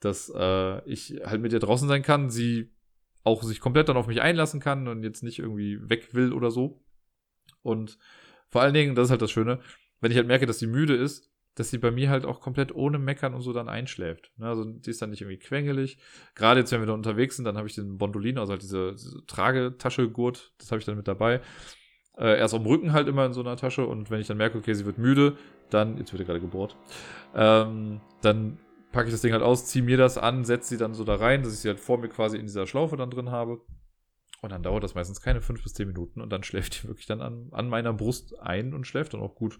dass 0.00 0.32
äh, 0.34 0.88
ich 0.88 1.20
halt 1.24 1.40
mit 1.40 1.52
ihr 1.52 1.58
draußen 1.60 1.88
sein 1.88 2.02
kann, 2.02 2.30
sie 2.30 2.72
auch 3.24 3.42
sich 3.42 3.60
komplett 3.60 3.88
dann 3.88 3.96
auf 3.96 4.06
mich 4.06 4.20
einlassen 4.20 4.60
kann 4.60 4.88
und 4.88 5.02
jetzt 5.02 5.22
nicht 5.22 5.38
irgendwie 5.38 5.78
weg 5.90 6.14
will 6.14 6.32
oder 6.32 6.50
so. 6.50 6.84
Und 7.62 7.98
vor 8.48 8.62
allen 8.62 8.74
Dingen, 8.74 8.94
das 8.94 9.06
ist 9.06 9.10
halt 9.10 9.22
das 9.22 9.32
Schöne, 9.32 9.60
wenn 10.00 10.10
ich 10.10 10.16
halt 10.16 10.28
merke, 10.28 10.46
dass 10.46 10.58
sie 10.58 10.68
müde 10.68 10.94
ist, 10.94 11.32
dass 11.56 11.70
sie 11.70 11.78
bei 11.78 11.90
mir 11.90 12.10
halt 12.10 12.24
auch 12.24 12.40
komplett 12.40 12.74
ohne 12.74 12.98
Meckern 12.98 13.34
und 13.34 13.40
so 13.40 13.52
dann 13.52 13.68
einschläft. 13.68 14.30
Ne, 14.36 14.46
also 14.46 14.64
die 14.64 14.90
ist 14.90 15.00
dann 15.02 15.10
nicht 15.10 15.22
irgendwie 15.22 15.38
quengelig. 15.38 15.98
Gerade 16.34 16.60
jetzt, 16.60 16.70
wenn 16.70 16.80
wir 16.80 16.86
da 16.86 16.92
unterwegs 16.92 17.36
sind, 17.36 17.46
dann 17.46 17.56
habe 17.56 17.66
ich 17.66 17.74
den 17.74 17.96
Bondolino, 17.98 18.40
also 18.40 18.52
halt 18.52 18.62
diese, 18.62 18.92
diese 18.92 19.24
Tragetasche-Gurt, 19.26 20.52
das 20.58 20.70
habe 20.70 20.78
ich 20.78 20.84
dann 20.84 20.96
mit 20.96 21.08
dabei. 21.08 21.40
Äh, 22.18 22.38
erst 22.38 22.54
am 22.54 22.64
Rücken 22.64 22.92
halt 22.92 23.08
immer 23.08 23.26
in 23.26 23.32
so 23.32 23.40
einer 23.40 23.56
Tasche 23.56 23.86
und 23.86 24.10
wenn 24.10 24.20
ich 24.20 24.26
dann 24.26 24.38
merke, 24.38 24.56
okay, 24.58 24.72
sie 24.74 24.86
wird 24.86 24.98
müde, 24.98 25.36
dann, 25.70 25.98
jetzt 25.98 26.12
wird 26.12 26.20
er 26.22 26.26
gerade 26.26 26.40
gebohrt, 26.40 26.76
ähm, 27.34 28.00
dann 28.22 28.58
packe 28.92 29.08
ich 29.08 29.12
das 29.12 29.20
Ding 29.20 29.32
halt 29.32 29.42
aus, 29.42 29.66
ziehe 29.66 29.84
mir 29.84 29.98
das 29.98 30.16
an, 30.16 30.44
setze 30.44 30.70
sie 30.70 30.76
dann 30.78 30.94
so 30.94 31.04
da 31.04 31.16
rein, 31.16 31.42
dass 31.42 31.52
ich 31.52 31.58
sie 31.58 31.68
halt 31.68 31.80
vor 31.80 31.98
mir 31.98 32.08
quasi 32.08 32.38
in 32.38 32.46
dieser 32.46 32.66
Schlaufe 32.66 32.96
dann 32.96 33.10
drin 33.10 33.30
habe. 33.30 33.60
Und 34.42 34.52
dann 34.52 34.62
dauert 34.62 34.84
das 34.84 34.94
meistens 34.94 35.20
keine 35.20 35.40
fünf 35.40 35.62
bis 35.62 35.74
zehn 35.74 35.88
Minuten 35.88 36.20
und 36.20 36.30
dann 36.30 36.42
schläft 36.42 36.82
die 36.82 36.88
wirklich 36.88 37.06
dann 37.06 37.20
an, 37.20 37.48
an 37.52 37.68
meiner 37.68 37.92
Brust 37.92 38.38
ein 38.40 38.74
und 38.74 38.86
schläft 38.86 39.14
dann 39.14 39.20
auch 39.20 39.34
gut 39.34 39.58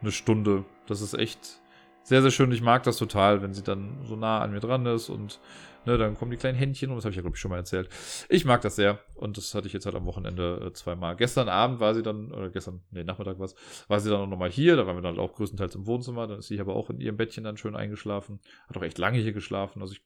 eine 0.00 0.12
Stunde. 0.12 0.64
Das 0.86 1.00
ist 1.00 1.14
echt 1.14 1.60
sehr, 2.02 2.22
sehr 2.22 2.30
schön. 2.30 2.52
Ich 2.52 2.60
mag 2.60 2.82
das 2.82 2.98
total, 2.98 3.42
wenn 3.42 3.54
sie 3.54 3.62
dann 3.62 3.98
so 4.04 4.14
nah 4.14 4.40
an 4.40 4.52
mir 4.52 4.60
dran 4.60 4.84
ist 4.86 5.08
und 5.08 5.40
ne, 5.86 5.98
dann 5.98 6.16
kommen 6.16 6.30
die 6.30 6.36
kleinen 6.36 6.58
Händchen 6.58 6.90
und 6.90 6.96
das 6.96 7.04
habe 7.04 7.10
ich 7.10 7.16
ja, 7.16 7.22
glaube 7.22 7.36
ich, 7.36 7.40
schon 7.40 7.50
mal 7.50 7.58
erzählt. 7.58 7.88
Ich 8.28 8.44
mag 8.44 8.60
das 8.60 8.76
sehr 8.76 9.00
und 9.14 9.36
das 9.36 9.54
hatte 9.54 9.66
ich 9.66 9.72
jetzt 9.72 9.86
halt 9.86 9.96
am 9.96 10.06
Wochenende 10.06 10.66
äh, 10.66 10.72
zweimal. 10.72 11.16
Gestern 11.16 11.48
Abend 11.48 11.80
war 11.80 11.94
sie 11.94 12.02
dann, 12.02 12.32
oder 12.32 12.50
gestern, 12.50 12.82
nee, 12.90 13.04
Nachmittag 13.04 13.38
war 13.38 13.46
es, 13.46 13.54
war 13.88 14.00
sie 14.00 14.10
dann 14.10 14.20
auch 14.20 14.26
nochmal 14.26 14.50
hier, 14.50 14.76
da 14.76 14.86
waren 14.86 14.96
wir 14.96 15.02
dann 15.02 15.18
auch 15.18 15.34
größtenteils 15.34 15.74
im 15.74 15.86
Wohnzimmer, 15.86 16.26
dann 16.26 16.38
ist 16.40 16.48
sie 16.48 16.60
aber 16.60 16.76
auch 16.76 16.90
in 16.90 17.00
ihrem 17.00 17.16
Bettchen 17.16 17.44
dann 17.44 17.56
schön 17.56 17.76
eingeschlafen, 17.76 18.40
hat 18.68 18.76
auch 18.76 18.82
echt 18.82 18.98
lange 18.98 19.18
hier 19.18 19.32
geschlafen, 19.32 19.80
also 19.82 19.92
ich 19.94 20.02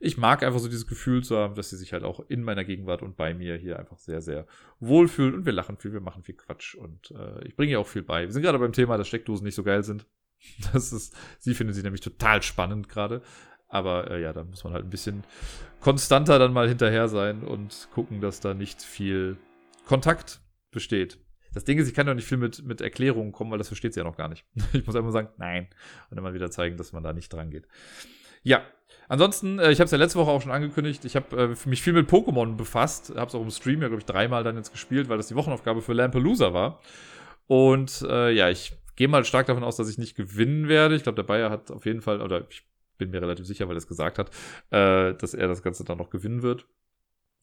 ich 0.00 0.16
mag 0.16 0.42
einfach 0.42 0.60
so 0.60 0.68
dieses 0.68 0.86
Gefühl 0.86 1.24
zu 1.24 1.36
haben, 1.36 1.54
dass 1.54 1.70
sie 1.70 1.76
sich 1.76 1.92
halt 1.92 2.04
auch 2.04 2.20
in 2.28 2.42
meiner 2.42 2.64
Gegenwart 2.64 3.02
und 3.02 3.16
bei 3.16 3.34
mir 3.34 3.56
hier 3.56 3.78
einfach 3.78 3.98
sehr, 3.98 4.20
sehr 4.20 4.46
wohlfühlt 4.78 5.34
und 5.34 5.44
wir 5.44 5.52
lachen 5.52 5.76
viel, 5.76 5.92
wir 5.92 6.00
machen 6.00 6.22
viel 6.22 6.36
Quatsch 6.36 6.74
und 6.74 7.10
äh, 7.10 7.44
ich 7.46 7.56
bringe 7.56 7.72
ihr 7.72 7.80
auch 7.80 7.86
viel 7.86 8.02
bei. 8.02 8.22
Wir 8.22 8.32
sind 8.32 8.42
gerade 8.42 8.58
beim 8.58 8.72
Thema, 8.72 8.96
dass 8.96 9.08
Steckdosen 9.08 9.44
nicht 9.44 9.56
so 9.56 9.64
geil 9.64 9.82
sind. 9.82 10.06
Das 10.72 10.92
ist, 10.92 11.16
sie 11.40 11.52
findet 11.52 11.74
sie 11.74 11.82
nämlich 11.82 12.00
total 12.00 12.42
spannend 12.42 12.88
gerade. 12.88 13.22
Aber 13.68 14.10
äh, 14.10 14.22
ja, 14.22 14.32
da 14.32 14.44
muss 14.44 14.64
man 14.64 14.72
halt 14.72 14.84
ein 14.84 14.90
bisschen 14.90 15.24
konstanter 15.80 16.38
dann 16.38 16.52
mal 16.52 16.68
hinterher 16.68 17.08
sein 17.08 17.42
und 17.42 17.88
gucken, 17.92 18.20
dass 18.20 18.40
da 18.40 18.54
nicht 18.54 18.82
viel 18.82 19.36
Kontakt 19.86 20.40
besteht. 20.70 21.18
Das 21.54 21.64
Ding 21.64 21.78
ist, 21.78 21.88
ich 21.88 21.94
kann 21.94 22.06
doch 22.06 22.14
nicht 22.14 22.26
viel 22.28 22.38
mit, 22.38 22.64
mit 22.64 22.80
Erklärungen 22.80 23.32
kommen, 23.32 23.50
weil 23.50 23.58
das 23.58 23.68
versteht 23.68 23.94
sie 23.94 24.00
ja 24.00 24.04
noch 24.04 24.16
gar 24.16 24.28
nicht. 24.28 24.44
Ich 24.72 24.86
muss 24.86 24.96
einfach 24.96 25.12
sagen, 25.12 25.30
nein. 25.38 25.68
Und 26.10 26.16
dann 26.16 26.22
mal 26.24 26.34
wieder 26.34 26.50
zeigen, 26.50 26.76
dass 26.76 26.92
man 26.92 27.02
da 27.02 27.12
nicht 27.12 27.32
dran 27.32 27.50
geht. 27.50 27.66
Ja, 28.42 28.62
ansonsten, 29.08 29.58
äh, 29.58 29.70
ich 29.70 29.80
habe 29.80 29.86
es 29.86 29.90
ja 29.90 29.98
letzte 29.98 30.18
Woche 30.18 30.30
auch 30.30 30.42
schon 30.42 30.52
angekündigt, 30.52 31.04
ich 31.04 31.16
habe 31.16 31.54
äh, 31.54 31.68
mich 31.68 31.82
viel 31.82 31.92
mit 31.92 32.08
Pokémon 32.08 32.56
befasst, 32.56 33.14
habe 33.16 33.26
es 33.26 33.34
auch 33.34 33.42
im 33.42 33.50
Stream 33.50 33.82
ja, 33.82 33.88
glaube 33.88 34.00
ich, 34.00 34.06
dreimal 34.06 34.44
dann 34.44 34.56
jetzt 34.56 34.72
gespielt, 34.72 35.08
weil 35.08 35.16
das 35.16 35.28
die 35.28 35.34
Wochenaufgabe 35.34 35.82
für 35.82 35.94
Lampalooza 35.94 36.52
war. 36.52 36.80
Und 37.46 38.06
äh, 38.08 38.30
ja, 38.30 38.50
ich 38.50 38.76
gehe 38.96 39.08
mal 39.08 39.24
stark 39.24 39.46
davon 39.46 39.64
aus, 39.64 39.76
dass 39.76 39.88
ich 39.88 39.98
nicht 39.98 40.16
gewinnen 40.16 40.68
werde. 40.68 40.94
Ich 40.94 41.02
glaube, 41.02 41.16
der 41.16 41.22
Bayer 41.22 41.50
hat 41.50 41.70
auf 41.70 41.86
jeden 41.86 42.02
Fall, 42.02 42.20
oder 42.20 42.46
ich 42.50 42.67
bin 42.98 43.10
mir 43.10 43.22
relativ 43.22 43.46
sicher, 43.46 43.68
weil 43.68 43.76
er 43.76 43.78
es 43.78 43.88
gesagt 43.88 44.18
hat, 44.18 44.30
äh, 44.70 45.14
dass 45.14 45.34
er 45.34 45.48
das 45.48 45.62
Ganze 45.62 45.84
dann 45.84 45.98
noch 45.98 46.10
gewinnen 46.10 46.42
wird. 46.42 46.66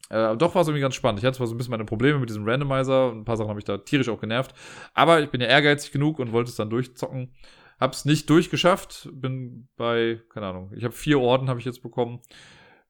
Äh, 0.09 0.37
doch 0.37 0.53
war 0.53 0.61
es 0.61 0.67
irgendwie 0.67 0.81
ganz 0.81 0.95
spannend. 0.95 1.19
Ich 1.19 1.25
hatte 1.25 1.37
zwar 1.37 1.47
so 1.47 1.55
ein 1.55 1.57
bisschen 1.57 1.71
meine 1.71 1.85
Probleme 1.85 2.19
mit 2.19 2.29
diesem 2.29 2.47
Randomizer 2.47 3.11
und 3.11 3.19
ein 3.19 3.25
paar 3.25 3.37
Sachen 3.37 3.49
habe 3.49 3.59
ich 3.59 3.65
da 3.65 3.79
tierisch 3.79 4.09
auch 4.09 4.19
genervt. 4.19 4.53
Aber 4.93 5.21
ich 5.21 5.29
bin 5.29 5.41
ja 5.41 5.47
ehrgeizig 5.47 5.91
genug 5.91 6.19
und 6.19 6.31
wollte 6.31 6.49
es 6.49 6.55
dann 6.55 6.69
durchzocken. 6.69 7.33
Hab's 7.79 8.05
nicht 8.05 8.29
durchgeschafft. 8.29 9.09
Bin 9.13 9.67
bei, 9.75 10.21
keine 10.29 10.47
Ahnung, 10.47 10.71
ich 10.75 10.83
habe 10.83 10.93
vier 10.93 11.19
Orden 11.19 11.49
habe 11.49 11.59
ich 11.59 11.65
jetzt 11.65 11.81
bekommen. 11.81 12.21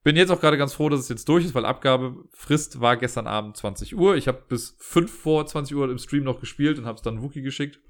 Bin 0.02 0.14
jetzt 0.14 0.30
auch 0.30 0.40
gerade 0.40 0.58
ganz 0.58 0.74
froh, 0.74 0.88
dass 0.88 1.00
es 1.00 1.08
jetzt 1.08 1.28
durch 1.28 1.44
ist, 1.44 1.54
weil 1.54 1.64
Abgabefrist 1.64 2.80
war 2.80 2.96
gestern 2.96 3.26
Abend 3.26 3.56
20 3.56 3.96
Uhr. 3.96 4.14
Ich 4.14 4.28
habe 4.28 4.44
bis 4.48 4.76
5 4.78 5.10
vor 5.10 5.46
20 5.46 5.74
Uhr 5.74 5.90
im 5.90 5.98
Stream 5.98 6.22
noch 6.22 6.38
gespielt 6.38 6.78
und 6.78 6.86
habe 6.86 6.96
es 6.96 7.02
dann 7.02 7.22
Wookie 7.22 7.42
geschickt. 7.42 7.80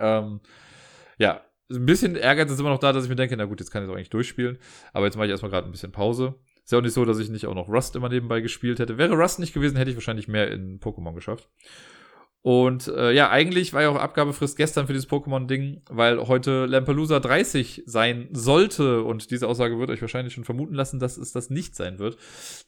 Ähm, 0.00 0.40
ja, 1.16 1.42
ein 1.70 1.86
bisschen 1.86 2.16
Ehrgeiz 2.16 2.50
ist 2.50 2.60
immer 2.60 2.70
noch 2.70 2.78
da, 2.78 2.92
dass 2.92 3.04
ich 3.04 3.10
mir 3.10 3.16
denke, 3.16 3.36
na 3.36 3.44
gut, 3.44 3.60
jetzt 3.60 3.70
kann 3.70 3.82
ich 3.82 3.88
es 3.88 3.92
auch 3.92 3.96
eigentlich 3.96 4.10
durchspielen. 4.10 4.58
Aber 4.92 5.06
jetzt 5.06 5.16
mache 5.16 5.26
ich 5.26 5.30
erstmal 5.30 5.50
gerade 5.50 5.68
ein 5.68 5.72
bisschen 5.72 5.92
Pause. 5.92 6.34
Ist 6.64 6.72
ja 6.72 6.78
auch 6.78 6.82
nicht 6.82 6.94
so, 6.94 7.04
dass 7.04 7.18
ich 7.18 7.28
nicht 7.28 7.46
auch 7.46 7.54
noch 7.54 7.68
Rust 7.68 7.96
immer 7.96 8.08
nebenbei 8.08 8.40
gespielt 8.40 8.78
hätte. 8.78 8.98
Wäre 8.98 9.14
Rust 9.14 9.38
nicht 9.38 9.54
gewesen, 9.54 9.76
hätte 9.76 9.90
ich 9.90 9.96
wahrscheinlich 9.96 10.28
mehr 10.28 10.50
in 10.50 10.80
Pokémon 10.80 11.14
geschafft. 11.14 11.48
Und 12.42 12.86
äh, 12.88 13.12
ja, 13.12 13.30
eigentlich 13.30 13.72
war 13.72 13.82
ja 13.82 13.88
auch 13.88 13.96
Abgabefrist 13.96 14.56
gestern 14.56 14.86
für 14.86 14.92
dieses 14.92 15.08
Pokémon-Ding, 15.10 15.82
weil 15.90 16.28
heute 16.28 16.66
Lampalooza 16.66 17.18
30 17.18 17.82
sein 17.86 18.28
sollte. 18.32 19.02
Und 19.02 19.30
diese 19.30 19.48
Aussage 19.48 19.78
wird 19.78 19.90
euch 19.90 20.00
wahrscheinlich 20.00 20.34
schon 20.34 20.44
vermuten 20.44 20.74
lassen, 20.74 21.00
dass 21.00 21.16
es 21.16 21.32
das 21.32 21.50
nicht 21.50 21.74
sein 21.74 21.98
wird. 21.98 22.16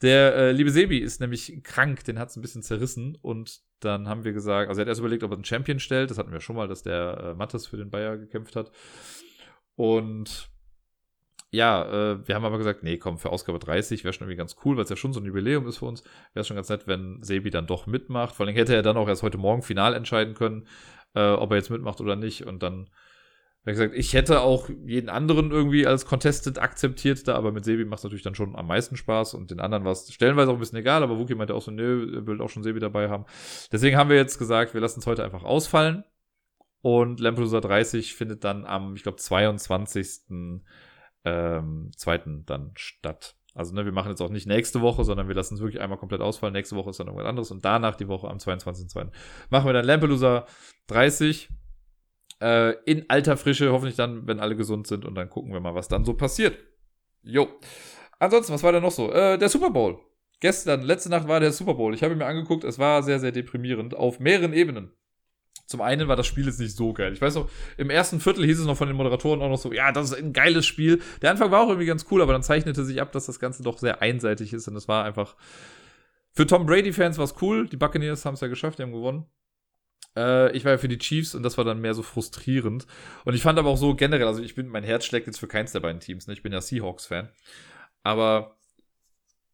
Der 0.03 0.35
äh, 0.35 0.53
liebe 0.53 0.71
Sebi 0.71 0.99
ist 0.99 1.21
nämlich 1.21 1.61
krank, 1.63 2.05
den 2.05 2.19
hat 2.19 2.31
es 2.31 2.37
ein 2.37 2.43
bisschen 2.43 2.63
zerrissen. 2.63 3.17
Und 3.23 3.61
dann 3.79 4.09
haben 4.09 4.25
wir 4.25 4.33
gesagt, 4.33 4.69
also 4.69 4.81
er 4.81 4.83
hat 4.83 4.89
erst 4.89 5.01
überlegt, 5.01 5.23
ob 5.23 5.31
er 5.31 5.37
einen 5.37 5.45
Champion 5.45 5.79
stellt. 5.79 6.11
Das 6.11 6.19
hatten 6.19 6.33
wir 6.33 6.41
schon 6.41 6.57
mal, 6.57 6.69
dass 6.69 6.83
der 6.83 7.19
äh, 7.19 7.35
Mattes 7.35 7.69
für 7.69 7.77
den 7.77 7.91
Bayer 7.91 8.19
gekämpft 8.19 8.57
hat. 8.57 8.73
Und 9.77 10.51
ja, 11.51 12.13
äh, 12.13 12.29
wir 12.29 12.35
haben 12.35 12.45
aber 12.45 12.59
gesagt, 12.59 12.85
nee, 12.85 12.97
komm, 12.97 13.19
für 13.19 13.31
Ausgabe 13.31 13.59
30 13.59 14.05
wäre 14.05 14.13
schon 14.13 14.27
irgendwie 14.27 14.37
ganz 14.37 14.57
cool, 14.65 14.77
weil 14.77 14.85
es 14.85 14.91
ja 14.91 14.97
schon 14.97 15.13
so 15.13 15.21
ein 15.21 15.27
Jubiläum 15.27 15.67
ist 15.67 15.79
für 15.79 15.87
uns. 15.87 16.05
Wäre 16.33 16.45
schon 16.45 16.57
ganz 16.57 16.69
nett, 16.69 16.87
wenn 16.87 17.23
Sebi 17.23 17.51
dann 17.51 17.67
doch 17.67 17.87
mitmacht. 17.87 18.37
Vor 18.37 18.47
allem 18.47 18.55
hätte 18.55 18.75
er 18.75 18.83
dann 18.83 18.97
auch 18.97 19.09
erst 19.09 19.25
heute 19.25 19.39
Morgen 19.39 19.63
final 19.63 19.95
entscheiden 19.95 20.35
können, 20.35 20.69
äh, 21.15 21.31
ob 21.33 21.51
er 21.51 21.57
jetzt 21.57 21.71
mitmacht 21.71 22.01
oder 22.01 22.15
nicht. 22.15 22.47
Und 22.47 22.63
dann, 22.63 22.89
wie 23.65 23.73
gesagt, 23.73 23.95
ich 23.97 24.15
hätte 24.15 24.43
auch 24.43 24.69
jeden 24.87 25.09
anderen 25.09 25.51
irgendwie 25.51 25.89
als 25.89 26.07
Contested 26.07 26.61
akzeptiert 26.61 27.27
da, 27.27 27.35
aber 27.35 27.51
mit 27.51 27.65
Sebi 27.65 27.85
macht 27.85 27.99
es 27.99 28.05
natürlich 28.05 28.23
dann 28.23 28.37
schon 28.37 28.55
am 28.55 28.69
meisten 28.69 28.97
Spaß 28.97 29.35
und 29.35 29.51
den 29.51 29.59
anderen 29.59 29.85
war 29.85 29.93
es 29.93 30.13
stellenweise 30.13 30.53
auch 30.53 30.55
ein 30.55 30.61
bisschen 30.61 30.79
egal, 30.79 31.03
aber 31.03 31.19
Wookie 31.19 31.35
meinte 31.35 31.57
auch 31.57 31.63
so, 31.63 31.73
nö, 31.73 32.27
will 32.27 32.41
auch 32.41 32.49
schon 32.49 32.63
Sebi 32.63 32.79
dabei 32.79 33.09
haben. 33.09 33.25
Deswegen 33.73 33.97
haben 33.97 34.09
wir 34.09 34.17
jetzt 34.17 34.39
gesagt, 34.39 34.73
wir 34.73 34.81
lassen 34.81 35.01
es 35.01 35.07
heute 35.07 35.25
einfach 35.25 35.43
ausfallen. 35.43 36.05
Und 36.83 37.21
Lampedusa 37.21 37.61
30 37.61 38.15
findet 38.15 38.45
dann 38.45 38.65
am, 38.65 38.95
ich 38.95 39.03
glaube, 39.03 39.19
22 39.19 40.23
ähm, 41.25 41.91
zweiten 41.97 42.45
dann 42.47 42.73
statt. 42.77 43.37
Also 43.55 43.75
ne, 43.75 43.85
wir 43.85 43.93
machen 43.93 44.11
jetzt 44.11 44.21
auch 44.21 44.31
nicht 44.31 44.47
nächste 44.47 44.81
Woche, 44.81 45.05
sondern 45.05 45.29
wir 45.29 45.35
lassen 45.35 45.55
es 45.55 45.61
wirklich 45.61 45.81
einmal 45.81 45.99
komplett 45.99 46.21
ausfallen. 46.21 46.53
Nächste 46.53 46.77
Woche 46.77 46.91
ist 46.91 47.01
dann 47.01 47.09
irgendwas 47.09 47.29
anderes 47.29 47.51
und 47.51 47.65
danach 47.65 47.97
die 47.97 48.09
Woche 48.09 48.29
am 48.29 48.39
22.02. 48.39 49.09
machen 49.51 49.67
wir 49.67 49.73
dann 49.73 49.85
Lampelusa 49.85 50.47
30 50.87 51.49
äh, 52.41 52.75
in 52.85 53.05
alter 53.09 53.37
Frische, 53.37 53.73
hoffentlich 53.73 53.97
dann, 53.97 54.27
wenn 54.27 54.41
alle 54.41 54.57
gesund 54.57 54.87
sind 54.87 55.05
und 55.05 55.15
dann 55.15 55.29
gucken 55.29 55.53
wir 55.53 55.61
mal, 55.61 55.75
was 55.75 55.89
dann 55.89 56.05
so 56.05 56.15
passiert. 56.15 56.59
Jo. 57.23 57.49
Ansonsten, 58.19 58.53
was 58.53 58.63
war 58.63 58.73
da 58.73 58.81
noch 58.81 58.91
so? 58.91 59.13
Äh, 59.13 59.39
der 59.39 59.49
Super 59.49 59.71
Bowl. 59.71 59.99
Gestern, 60.41 60.83
letzte 60.83 61.11
Nacht 61.11 61.29
war 61.29 61.41
der 61.41 61.53
Super 61.53 61.75
Bowl. 61.75 61.95
Ich 61.95 62.03
habe 62.03 62.15
mir 62.15 62.27
angeguckt, 62.27 62.65
es 62.65 62.79
war 62.79 63.03
sehr, 63.03 63.19
sehr 63.19 63.33
deprimierend 63.33 63.95
auf 63.95 64.21
mehreren 64.21 64.53
Ebenen. 64.53 64.93
Zum 65.67 65.81
einen 65.81 66.09
war 66.09 66.17
das 66.17 66.27
Spiel 66.27 66.47
jetzt 66.47 66.59
nicht 66.59 66.75
so 66.75 66.93
geil. 66.93 67.13
Ich 67.13 67.21
weiß 67.21 67.37
noch, 67.37 67.49
im 67.77 67.91
ersten 67.91 68.19
Viertel 68.19 68.45
hieß 68.45 68.59
es 68.59 68.67
noch 68.67 68.77
von 68.77 68.89
den 68.89 68.97
Moderatoren 68.97 69.41
auch 69.41 69.49
noch 69.49 69.59
so, 69.59 69.73
ja, 69.73 69.93
das 69.93 70.11
ist 70.11 70.19
ein 70.19 70.33
geiles 70.33 70.67
Spiel. 70.67 71.01
Der 71.23 71.31
Anfang 71.31 71.53
war 71.53 71.61
auch 71.61 71.69
irgendwie 71.69 71.87
ganz 71.87 72.07
cool, 72.11 72.23
aber 72.23 72.33
dann 72.33 72.43
zeichnete 72.43 72.85
sich 72.85 73.01
ab, 73.01 73.13
dass 73.13 73.27
das 73.27 73.39
Ganze 73.39 73.63
doch 73.63 73.79
sehr 73.79 74.03
einseitig 74.03 74.53
ist 74.53 74.67
und 74.67 74.75
es 74.75 74.89
war 74.89 75.05
einfach. 75.05 75.37
Für 76.33 76.47
Tom 76.47 76.67
Brady-Fans 76.67 77.19
war 77.19 77.25
es 77.25 77.35
cool. 77.41 77.69
Die 77.69 77.77
Buccaneers 77.77 78.25
haben 78.25 78.35
es 78.35 78.41
ja 78.41 78.49
geschafft, 78.49 78.79
die 78.79 78.83
haben 78.83 78.93
gewonnen. 78.93 79.27
Äh, 80.17 80.57
ich 80.57 80.65
war 80.65 80.73
ja 80.73 80.79
für 80.79 80.89
die 80.89 80.99
Chiefs 80.99 81.35
und 81.35 81.43
das 81.43 81.57
war 81.57 81.65
dann 81.65 81.81
mehr 81.81 81.95
so 81.95 82.03
frustrierend. 82.03 82.87
Und 83.25 83.35
ich 83.35 83.43
fand 83.43 83.59
aber 83.59 83.71
auch 83.71 83.77
so 83.77 83.95
generell, 83.95 84.27
also 84.27 84.43
ich 84.43 84.55
bin, 84.55 84.69
mein 84.69 84.85
Herz 84.85 85.05
schlägt 85.05 85.27
jetzt 85.27 85.39
für 85.39 85.49
keins 85.49 85.73
der 85.73 85.81
beiden 85.81 86.01
Teams, 86.01 86.27
ne? 86.27 86.33
Ich 86.33 86.43
bin 86.43 86.53
ja 86.53 86.61
Seahawks-Fan. 86.61 87.29
Aber 88.03 88.57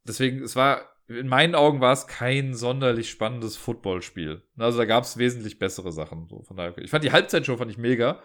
deswegen, 0.05 0.43
es 0.43 0.56
war, 0.56 0.95
in 1.08 1.28
meinen 1.28 1.54
Augen 1.54 1.80
war 1.80 1.92
es 1.92 2.06
kein 2.06 2.54
sonderlich 2.54 3.10
spannendes 3.10 3.56
Footballspiel. 3.56 4.42
Also 4.58 4.78
da 4.78 4.84
gab 4.84 5.04
es 5.04 5.18
wesentlich 5.18 5.58
bessere 5.58 5.92
Sachen. 5.92 6.26
So, 6.28 6.42
von 6.42 6.56
daher, 6.56 6.76
ich 6.78 6.90
fand 6.90 7.04
die 7.04 7.12
Halbzeitshow 7.12 7.56
fand 7.56 7.70
ich 7.70 7.78
mega. 7.78 8.20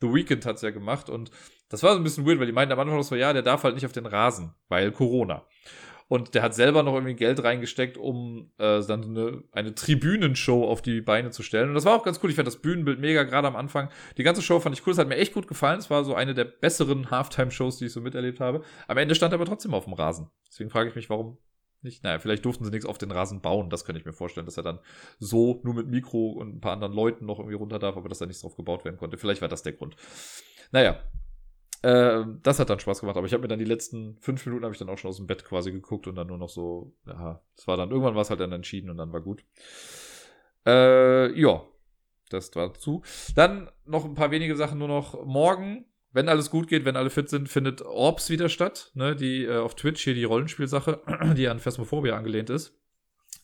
The 0.00 0.12
Weeknd 0.12 0.44
hat's 0.46 0.62
ja 0.62 0.70
gemacht 0.70 1.08
und 1.08 1.30
das 1.68 1.82
war 1.82 1.92
so 1.92 1.98
ein 1.98 2.04
bisschen 2.04 2.26
weird, 2.26 2.40
weil 2.40 2.46
die 2.46 2.52
meinten 2.52 2.72
am 2.72 2.80
Anfang 2.80 3.02
so, 3.02 3.14
ja, 3.14 3.32
der 3.32 3.42
darf 3.42 3.62
halt 3.62 3.74
nicht 3.74 3.86
auf 3.86 3.92
den 3.92 4.06
Rasen, 4.06 4.52
weil 4.68 4.90
Corona. 4.90 5.46
Und 6.08 6.34
der 6.34 6.42
hat 6.42 6.54
selber 6.54 6.82
noch 6.82 6.92
irgendwie 6.92 7.14
Geld 7.14 7.42
reingesteckt, 7.42 7.96
um 7.96 8.50
äh, 8.58 8.82
dann 8.82 9.02
eine, 9.04 9.44
eine 9.52 9.74
Tribünenshow 9.74 10.64
auf 10.68 10.82
die 10.82 11.00
Beine 11.00 11.30
zu 11.30 11.42
stellen. 11.42 11.70
Und 11.70 11.74
das 11.74 11.86
war 11.86 11.96
auch 11.96 12.04
ganz 12.04 12.20
cool. 12.22 12.28
Ich 12.28 12.36
fand 12.36 12.46
das 12.46 12.60
Bühnenbild 12.60 13.00
mega, 13.00 13.22
gerade 13.22 13.48
am 13.48 13.56
Anfang. 13.56 13.88
Die 14.18 14.22
ganze 14.22 14.42
Show 14.42 14.60
fand 14.60 14.76
ich 14.76 14.86
cool. 14.86 14.92
Es 14.92 14.98
hat 14.98 15.08
mir 15.08 15.16
echt 15.16 15.32
gut 15.32 15.48
gefallen. 15.48 15.78
Es 15.78 15.88
war 15.88 16.04
so 16.04 16.14
eine 16.14 16.34
der 16.34 16.44
besseren 16.44 17.10
Halftime-Shows, 17.10 17.78
die 17.78 17.86
ich 17.86 17.92
so 17.92 18.02
miterlebt 18.02 18.40
habe. 18.40 18.62
Am 18.88 18.98
Ende 18.98 19.14
stand 19.14 19.32
er 19.32 19.36
aber 19.36 19.46
trotzdem 19.46 19.72
auf 19.72 19.84
dem 19.84 19.94
Rasen. 19.94 20.28
Deswegen 20.50 20.68
frage 20.68 20.90
ich 20.90 20.96
mich, 20.96 21.08
warum 21.08 21.38
nicht? 21.84 22.04
Naja, 22.04 22.18
vielleicht 22.18 22.44
durften 22.44 22.64
sie 22.64 22.70
nichts 22.70 22.86
auf 22.86 22.98
den 22.98 23.10
Rasen 23.10 23.40
bauen. 23.40 23.70
Das 23.70 23.84
könnte 23.84 24.00
ich 24.00 24.06
mir 24.06 24.12
vorstellen, 24.12 24.46
dass 24.46 24.56
er 24.56 24.62
dann 24.62 24.78
so 25.18 25.60
nur 25.64 25.74
mit 25.74 25.88
Mikro 25.88 26.30
und 26.30 26.56
ein 26.56 26.60
paar 26.60 26.72
anderen 26.72 26.92
Leuten 26.92 27.26
noch 27.26 27.38
irgendwie 27.38 27.56
runter 27.56 27.78
darf, 27.78 27.96
aber 27.96 28.08
dass 28.08 28.18
da 28.18 28.26
nichts 28.26 28.42
drauf 28.42 28.56
gebaut 28.56 28.84
werden 28.84 28.96
konnte. 28.96 29.18
Vielleicht 29.18 29.42
war 29.42 29.48
das 29.48 29.62
der 29.62 29.72
Grund. 29.72 29.96
Naja, 30.70 30.98
äh, 31.82 32.24
das 32.42 32.58
hat 32.58 32.70
dann 32.70 32.78
Spaß 32.78 33.00
gemacht, 33.00 33.16
aber 33.16 33.26
ich 33.26 33.32
habe 33.32 33.42
mir 33.42 33.48
dann 33.48 33.58
die 33.58 33.64
letzten 33.64 34.16
fünf 34.20 34.46
Minuten 34.46 34.64
habe 34.64 34.72
ich 34.72 34.78
dann 34.78 34.88
auch 34.88 34.98
schon 34.98 35.08
aus 35.08 35.16
dem 35.16 35.26
Bett 35.26 35.44
quasi 35.44 35.72
geguckt 35.72 36.06
und 36.06 36.14
dann 36.14 36.28
nur 36.28 36.38
noch 36.38 36.48
so, 36.48 36.94
ja, 37.06 37.42
es 37.56 37.66
war 37.66 37.76
dann, 37.76 37.90
irgendwann 37.90 38.14
war 38.14 38.22
es 38.22 38.30
halt 38.30 38.40
dann 38.40 38.52
entschieden 38.52 38.88
und 38.88 38.96
dann 38.96 39.12
war 39.12 39.20
gut. 39.20 39.44
Äh, 40.64 41.38
ja, 41.38 41.62
das 42.30 42.54
war 42.54 42.72
zu. 42.74 43.02
Dann 43.34 43.70
noch 43.84 44.04
ein 44.04 44.14
paar 44.14 44.30
wenige 44.30 44.56
Sachen 44.56 44.78
nur 44.78 44.88
noch. 44.88 45.24
Morgen, 45.24 45.84
wenn 46.12 46.28
alles 46.28 46.50
gut 46.50 46.68
geht, 46.68 46.84
wenn 46.84 46.96
alle 46.96 47.10
fit 47.10 47.28
sind, 47.28 47.48
findet 47.48 47.82
Orbs 47.82 48.30
wieder 48.30 48.48
statt, 48.48 48.90
ne, 48.94 49.16
die 49.16 49.44
äh, 49.44 49.58
auf 49.58 49.74
Twitch 49.74 50.02
hier 50.04 50.14
die 50.14 50.24
Rollenspielsache, 50.24 51.00
die 51.36 51.48
an 51.48 51.58
Phasmophobia 51.58 52.16
angelehnt 52.16 52.50
ist. 52.50 52.74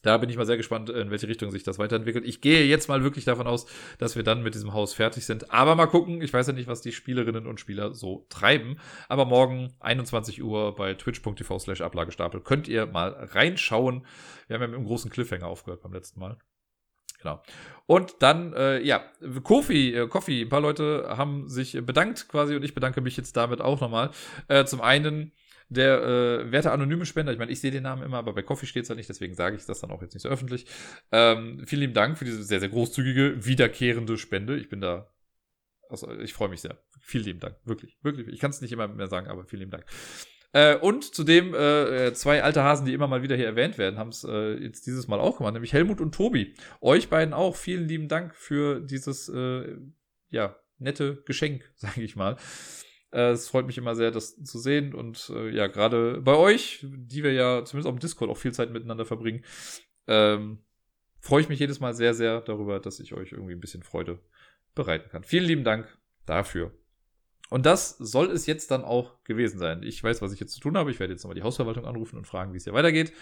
Da 0.03 0.17
bin 0.17 0.31
ich 0.31 0.37
mal 0.37 0.47
sehr 0.47 0.57
gespannt, 0.57 0.91
in 0.91 1.11
welche 1.11 1.27
Richtung 1.27 1.51
sich 1.51 1.65
das 1.65 1.79
weiterentwickelt. 1.79 2.25
Ich 2.25 2.41
gehe 2.41 2.65
jetzt 2.65 2.89
mal 2.89 3.03
wirklich 3.03 3.25
davon 3.25 3.49
aus, 3.49 3.67
dass 3.99 4.15
wir 4.15 4.23
dann 4.23 4.45
mit 4.45 4.55
diesem 4.55 4.73
Haus 4.73 4.95
fertig 4.95 5.27
sind. 5.27 5.51
Aber 5.51 5.75
mal 5.75 5.87
gucken. 5.87 6.23
Ich 6.23 6.33
weiß 6.33 6.47
ja 6.47 6.53
nicht, 6.53 6.69
was 6.69 6.83
die 6.83 6.93
Spielerinnen 6.93 7.47
und 7.47 7.59
Spieler 7.59 7.95
so 7.95 8.25
treiben. 8.29 8.79
Aber 9.09 9.25
morgen 9.25 9.75
21 9.81 10.43
Uhr 10.43 10.77
bei 10.77 10.95
twitch.tv 10.95 11.59
slash 11.59 11.81
Ablagestapel 11.81 12.41
könnt 12.41 12.69
ihr 12.69 12.87
mal 12.87 13.09
reinschauen. 13.09 14.07
Wir 14.47 14.55
haben 14.55 14.63
ja 14.63 14.69
mit 14.69 14.77
einem 14.77 14.87
großen 14.87 15.11
Cliffhanger 15.11 15.49
aufgehört 15.49 15.83
beim 15.83 15.93
letzten 15.93 16.21
Mal. 16.21 16.39
Genau. 17.19 17.43
Und 17.87 18.17
dann, 18.21 18.53
äh, 18.53 18.81
ja, 18.81 19.03
Kofi, 19.43 19.95
äh, 19.95 20.07
Kofi, 20.09 20.43
ein 20.43 20.49
paar 20.49 20.61
Leute 20.61 21.07
haben 21.09 21.49
sich 21.49 21.79
bedankt 21.85 22.29
quasi 22.29 22.55
und 22.55 22.63
ich 22.63 22.75
bedanke 22.75 23.01
mich 23.01 23.17
jetzt 23.17 23.37
damit 23.37 23.61
auch 23.61 23.81
nochmal. 23.81 24.11
Äh, 24.49 24.65
zum 24.67 24.81
einen 24.81 25.33
der 25.71 26.03
äh, 26.03 26.53
werte 26.53 26.73
anonyme 26.73 27.05
Spender, 27.05 27.33
ich 27.33 27.39
meine, 27.39 27.53
ich 27.53 27.61
sehe 27.61 27.71
den 27.71 27.83
Namen 27.83 28.03
immer, 28.03 28.19
aber 28.19 28.33
bei 28.33 28.43
Coffee 28.43 28.67
steht 28.67 28.85
es 28.85 28.89
ja 28.89 28.95
nicht, 28.95 29.09
deswegen 29.09 29.35
sage 29.35 29.57
ich 29.57 29.67
das 29.67 29.81
dann 29.81 29.91
auch 29.91 30.01
jetzt 30.01 30.15
nicht 30.15 30.23
so 30.23 30.29
öffentlich. 30.29 30.67
Ähm, 31.13 31.63
vielen 31.67 31.81
lieben 31.83 31.95
Dank 31.95 32.17
für 32.17 32.25
diese 32.25 32.43
sehr, 32.43 32.61
sehr 32.61 32.71
großzügige, 32.71 33.45
wiederkehrende 33.45 34.17
Spende. 34.17 34.57
Ich 34.57 34.71
bin 34.71 34.81
da, 34.81 35.13
also 35.91 36.11
ich 36.13 36.33
freue 36.33 36.49
mich 36.49 36.63
sehr. 36.63 36.79
Vielen 37.01 37.25
lieben 37.25 37.41
Dank, 37.41 37.57
wirklich, 37.65 37.99
wirklich. 38.03 38.29
Ich 38.29 38.41
kann 38.41 38.51
es 38.51 38.63
nicht 38.63 38.73
immer 38.73 38.89
mehr 38.89 39.09
sagen, 39.09 39.29
aber 39.29 39.45
vielen 39.45 39.61
lieben 39.61 39.73
Dank. 39.73 39.85
Äh, 40.53 40.77
und 40.77 41.05
zudem 41.15 41.55
äh, 41.55 42.13
zwei 42.15 42.43
alte 42.43 42.63
Hasen, 42.63 42.87
die 42.87 42.95
immer 42.95 43.07
mal 43.07 43.23
wieder 43.23 43.37
hier 43.37 43.47
erwähnt 43.47 43.77
werden, 43.77 43.99
haben 43.99 44.09
es 44.09 44.25
äh, 44.25 44.55
jetzt 44.55 44.87
dieses 44.87 45.07
Mal 45.09 45.21
auch 45.21 45.39
gemacht, 45.39 45.53
nämlich 45.53 45.73
Helmut 45.73 46.01
und 46.01 46.15
Tobi. 46.15 46.55
Euch 46.81 47.09
beiden 47.09 47.35
auch 47.35 47.55
vielen 47.57 47.87
lieben 47.87 48.09
Dank 48.09 48.35
für 48.35 48.81
dieses 48.81 49.29
äh, 49.29 49.77
ja 50.31 50.57
nette 50.79 51.23
Geschenk, 51.27 51.71
sage 51.77 52.03
ich 52.03 52.17
mal. 52.17 52.37
Äh, 53.13 53.31
es 53.31 53.49
freut 53.49 53.67
mich 53.67 53.79
immer 53.79 53.95
sehr, 53.95 54.11
das 54.11 54.43
zu 54.43 54.59
sehen. 54.59 54.95
Und 54.95 55.31
äh, 55.35 55.51
ja, 55.51 55.67
gerade 55.67 56.21
bei 56.21 56.37
euch, 56.37 56.85
die 56.85 57.23
wir 57.23 57.33
ja 57.33 57.65
zumindest 57.65 57.89
auf 57.89 57.95
dem 57.95 58.01
Discord 58.01 58.31
auch 58.31 58.37
viel 58.37 58.53
Zeit 58.53 58.71
miteinander 58.71 59.05
verbringen, 59.05 59.45
ähm, 60.07 60.61
freue 61.21 61.43
ich 61.43 61.49
mich 61.49 61.59
jedes 61.59 61.81
Mal 61.81 61.95
sehr, 61.95 62.15
sehr 62.15 62.41
darüber, 62.41 62.81
dass 62.81 63.01
ich 63.01 63.13
euch 63.13 63.33
irgendwie 63.33 63.53
ein 63.53 63.61
bisschen 63.61 63.83
Freude 63.83 64.21
bereiten 64.75 65.11
kann. 65.11 65.25
Vielen 65.25 65.45
lieben 65.45 65.65
Dank 65.65 65.99
dafür. 66.27 66.73
Und 67.51 67.65
das 67.65 67.97
soll 67.99 68.31
es 68.31 68.47
jetzt 68.47 68.71
dann 68.71 68.85
auch 68.85 69.23
gewesen 69.25 69.59
sein. 69.59 69.83
Ich 69.83 70.03
weiß, 70.03 70.21
was 70.21 70.33
ich 70.33 70.41
jetzt 70.41 70.53
zu 70.53 70.61
tun 70.61 70.77
habe. 70.77 70.91
Ich 70.91 71.01
werde 71.01 71.13
jetzt 71.13 71.23
nochmal 71.23 71.35
die 71.35 71.43
Hausverwaltung 71.43 71.87
anrufen 71.87 72.19
und 72.19 72.27
fragen, 72.27 72.53
wie 72.53 72.59
es 72.59 72.65
hier 72.65 72.75
weitergeht. 72.75 73.13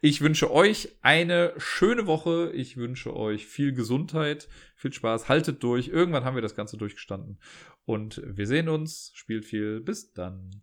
Ich 0.00 0.20
wünsche 0.20 0.50
euch 0.50 0.96
eine 1.02 1.54
schöne 1.56 2.06
Woche. 2.06 2.50
Ich 2.52 2.76
wünsche 2.76 3.14
euch 3.14 3.46
viel 3.46 3.72
Gesundheit, 3.72 4.48
viel 4.74 4.92
Spaß. 4.92 5.28
Haltet 5.28 5.62
durch. 5.62 5.88
Irgendwann 5.88 6.24
haben 6.24 6.34
wir 6.34 6.42
das 6.42 6.56
Ganze 6.56 6.76
durchgestanden. 6.76 7.38
Und 7.84 8.20
wir 8.24 8.46
sehen 8.46 8.68
uns. 8.68 9.12
Spielt 9.14 9.44
viel. 9.44 9.80
Bis 9.80 10.12
dann. 10.12 10.62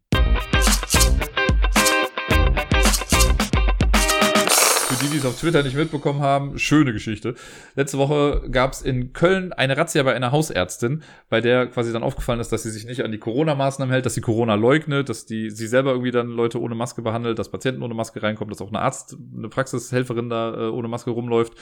Für 4.94 5.06
die, 5.06 5.12
die 5.12 5.18
es 5.18 5.26
auf 5.26 5.40
Twitter 5.40 5.64
nicht 5.64 5.76
mitbekommen 5.76 6.22
haben, 6.22 6.60
schöne 6.60 6.94
Geschichte. 6.94 7.34
Letzte 7.76 7.98
Woche 7.98 8.48
gab 8.52 8.74
es 8.74 8.84
in 8.84 9.12
Köln 9.12 9.52
eine 9.52 9.76
Razzia 9.76 10.04
bei 10.04 10.14
einer 10.14 10.32
Hausärztin, 10.32 11.02
bei 11.30 11.42
der 11.42 11.66
quasi 11.66 11.92
dann 11.92 12.04
aufgefallen 12.04 12.40
ist, 12.40 12.52
dass 12.52 12.62
sie 12.62 12.70
sich 12.70 12.86
nicht 12.86 13.04
an 13.04 13.12
die 13.12 13.18
Corona-Maßnahmen 13.18 13.92
hält, 13.92 14.06
dass 14.06 14.14
sie 14.14 14.22
Corona 14.22 14.54
leugnet, 14.54 15.10
dass 15.10 15.26
die 15.26 15.50
sie 15.50 15.66
selber 15.66 15.94
irgendwie 15.94 16.12
dann 16.12 16.28
Leute 16.28 16.62
ohne 16.62 16.76
Maske 16.76 17.02
behandelt, 17.02 17.40
dass 17.40 17.50
Patienten 17.50 17.82
ohne 17.82 17.96
Maske 17.96 18.22
reinkommen, 18.22 18.52
dass 18.52 18.62
auch 18.62 18.68
eine 18.68 18.82
Arzt, 18.82 19.18
eine 19.36 19.50
Praxishelferin 19.50 20.30
da 20.30 20.54
äh, 20.54 20.70
ohne 20.70 20.88
Maske 20.88 21.10
rumläuft 21.10 21.54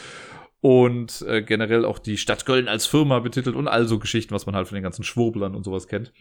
und 0.60 1.22
äh, 1.22 1.42
generell 1.42 1.86
auch 1.86 2.00
die 2.00 2.18
Stadt 2.18 2.46
Köln 2.46 2.68
als 2.68 2.86
Firma 2.86 3.20
betitelt 3.20 3.56
und 3.56 3.70
all 3.70 3.88
so 3.88 3.98
Geschichten, 3.98 4.36
was 4.36 4.46
man 4.46 4.56
halt 4.56 4.68
von 4.68 4.76
den 4.76 4.84
ganzen 4.84 5.06
Schwurblern 5.06 5.56
und 5.56 5.64
sowas 5.64 5.88
kennt. 5.88 6.12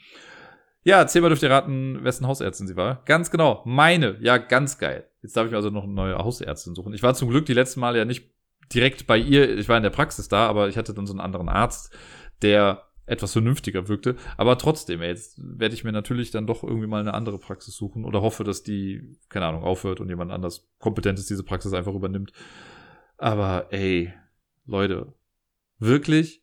Ja, 0.82 1.06
zehnmal 1.06 1.28
dürft 1.30 1.42
ihr 1.42 1.50
raten, 1.50 2.02
wessen 2.04 2.26
Hausärztin 2.26 2.66
sie 2.66 2.76
war. 2.76 3.02
Ganz 3.04 3.30
genau, 3.30 3.62
meine. 3.66 4.16
Ja, 4.20 4.38
ganz 4.38 4.78
geil. 4.78 5.08
Jetzt 5.22 5.36
darf 5.36 5.46
ich 5.46 5.54
also 5.54 5.70
noch 5.70 5.84
eine 5.84 5.92
neue 5.92 6.16
Hausärztin 6.16 6.74
suchen. 6.74 6.94
Ich 6.94 7.02
war 7.02 7.14
zum 7.14 7.28
Glück 7.28 7.46
die 7.46 7.54
letzten 7.54 7.80
Mal 7.80 7.96
ja 7.96 8.04
nicht 8.04 8.30
direkt 8.72 9.06
bei 9.06 9.18
ihr. 9.18 9.58
Ich 9.58 9.68
war 9.68 9.76
in 9.76 9.82
der 9.82 9.90
Praxis 9.90 10.28
da, 10.28 10.46
aber 10.46 10.68
ich 10.68 10.78
hatte 10.78 10.94
dann 10.94 11.06
so 11.06 11.12
einen 11.12 11.20
anderen 11.20 11.48
Arzt, 11.48 11.94
der 12.40 12.84
etwas 13.10 13.32
vernünftiger 13.32 13.88
wirkte. 13.88 14.16
Aber 14.36 14.56
trotzdem, 14.56 15.02
jetzt 15.02 15.38
werde 15.38 15.74
ich 15.74 15.84
mir 15.84 15.92
natürlich 15.92 16.30
dann 16.30 16.46
doch 16.46 16.62
irgendwie 16.62 16.86
mal 16.86 17.00
eine 17.00 17.12
andere 17.12 17.38
Praxis 17.38 17.74
suchen 17.74 18.04
oder 18.04 18.22
hoffe, 18.22 18.44
dass 18.44 18.62
die, 18.62 19.18
keine 19.28 19.46
Ahnung, 19.46 19.64
aufhört 19.64 20.00
und 20.00 20.08
jemand 20.08 20.30
anders 20.30 20.68
Kompetentes 20.78 21.26
diese 21.26 21.42
Praxis 21.42 21.74
einfach 21.74 21.92
übernimmt. 21.92 22.32
Aber 23.18 23.66
ey, 23.70 24.14
Leute, 24.64 25.12
wirklich 25.78 26.39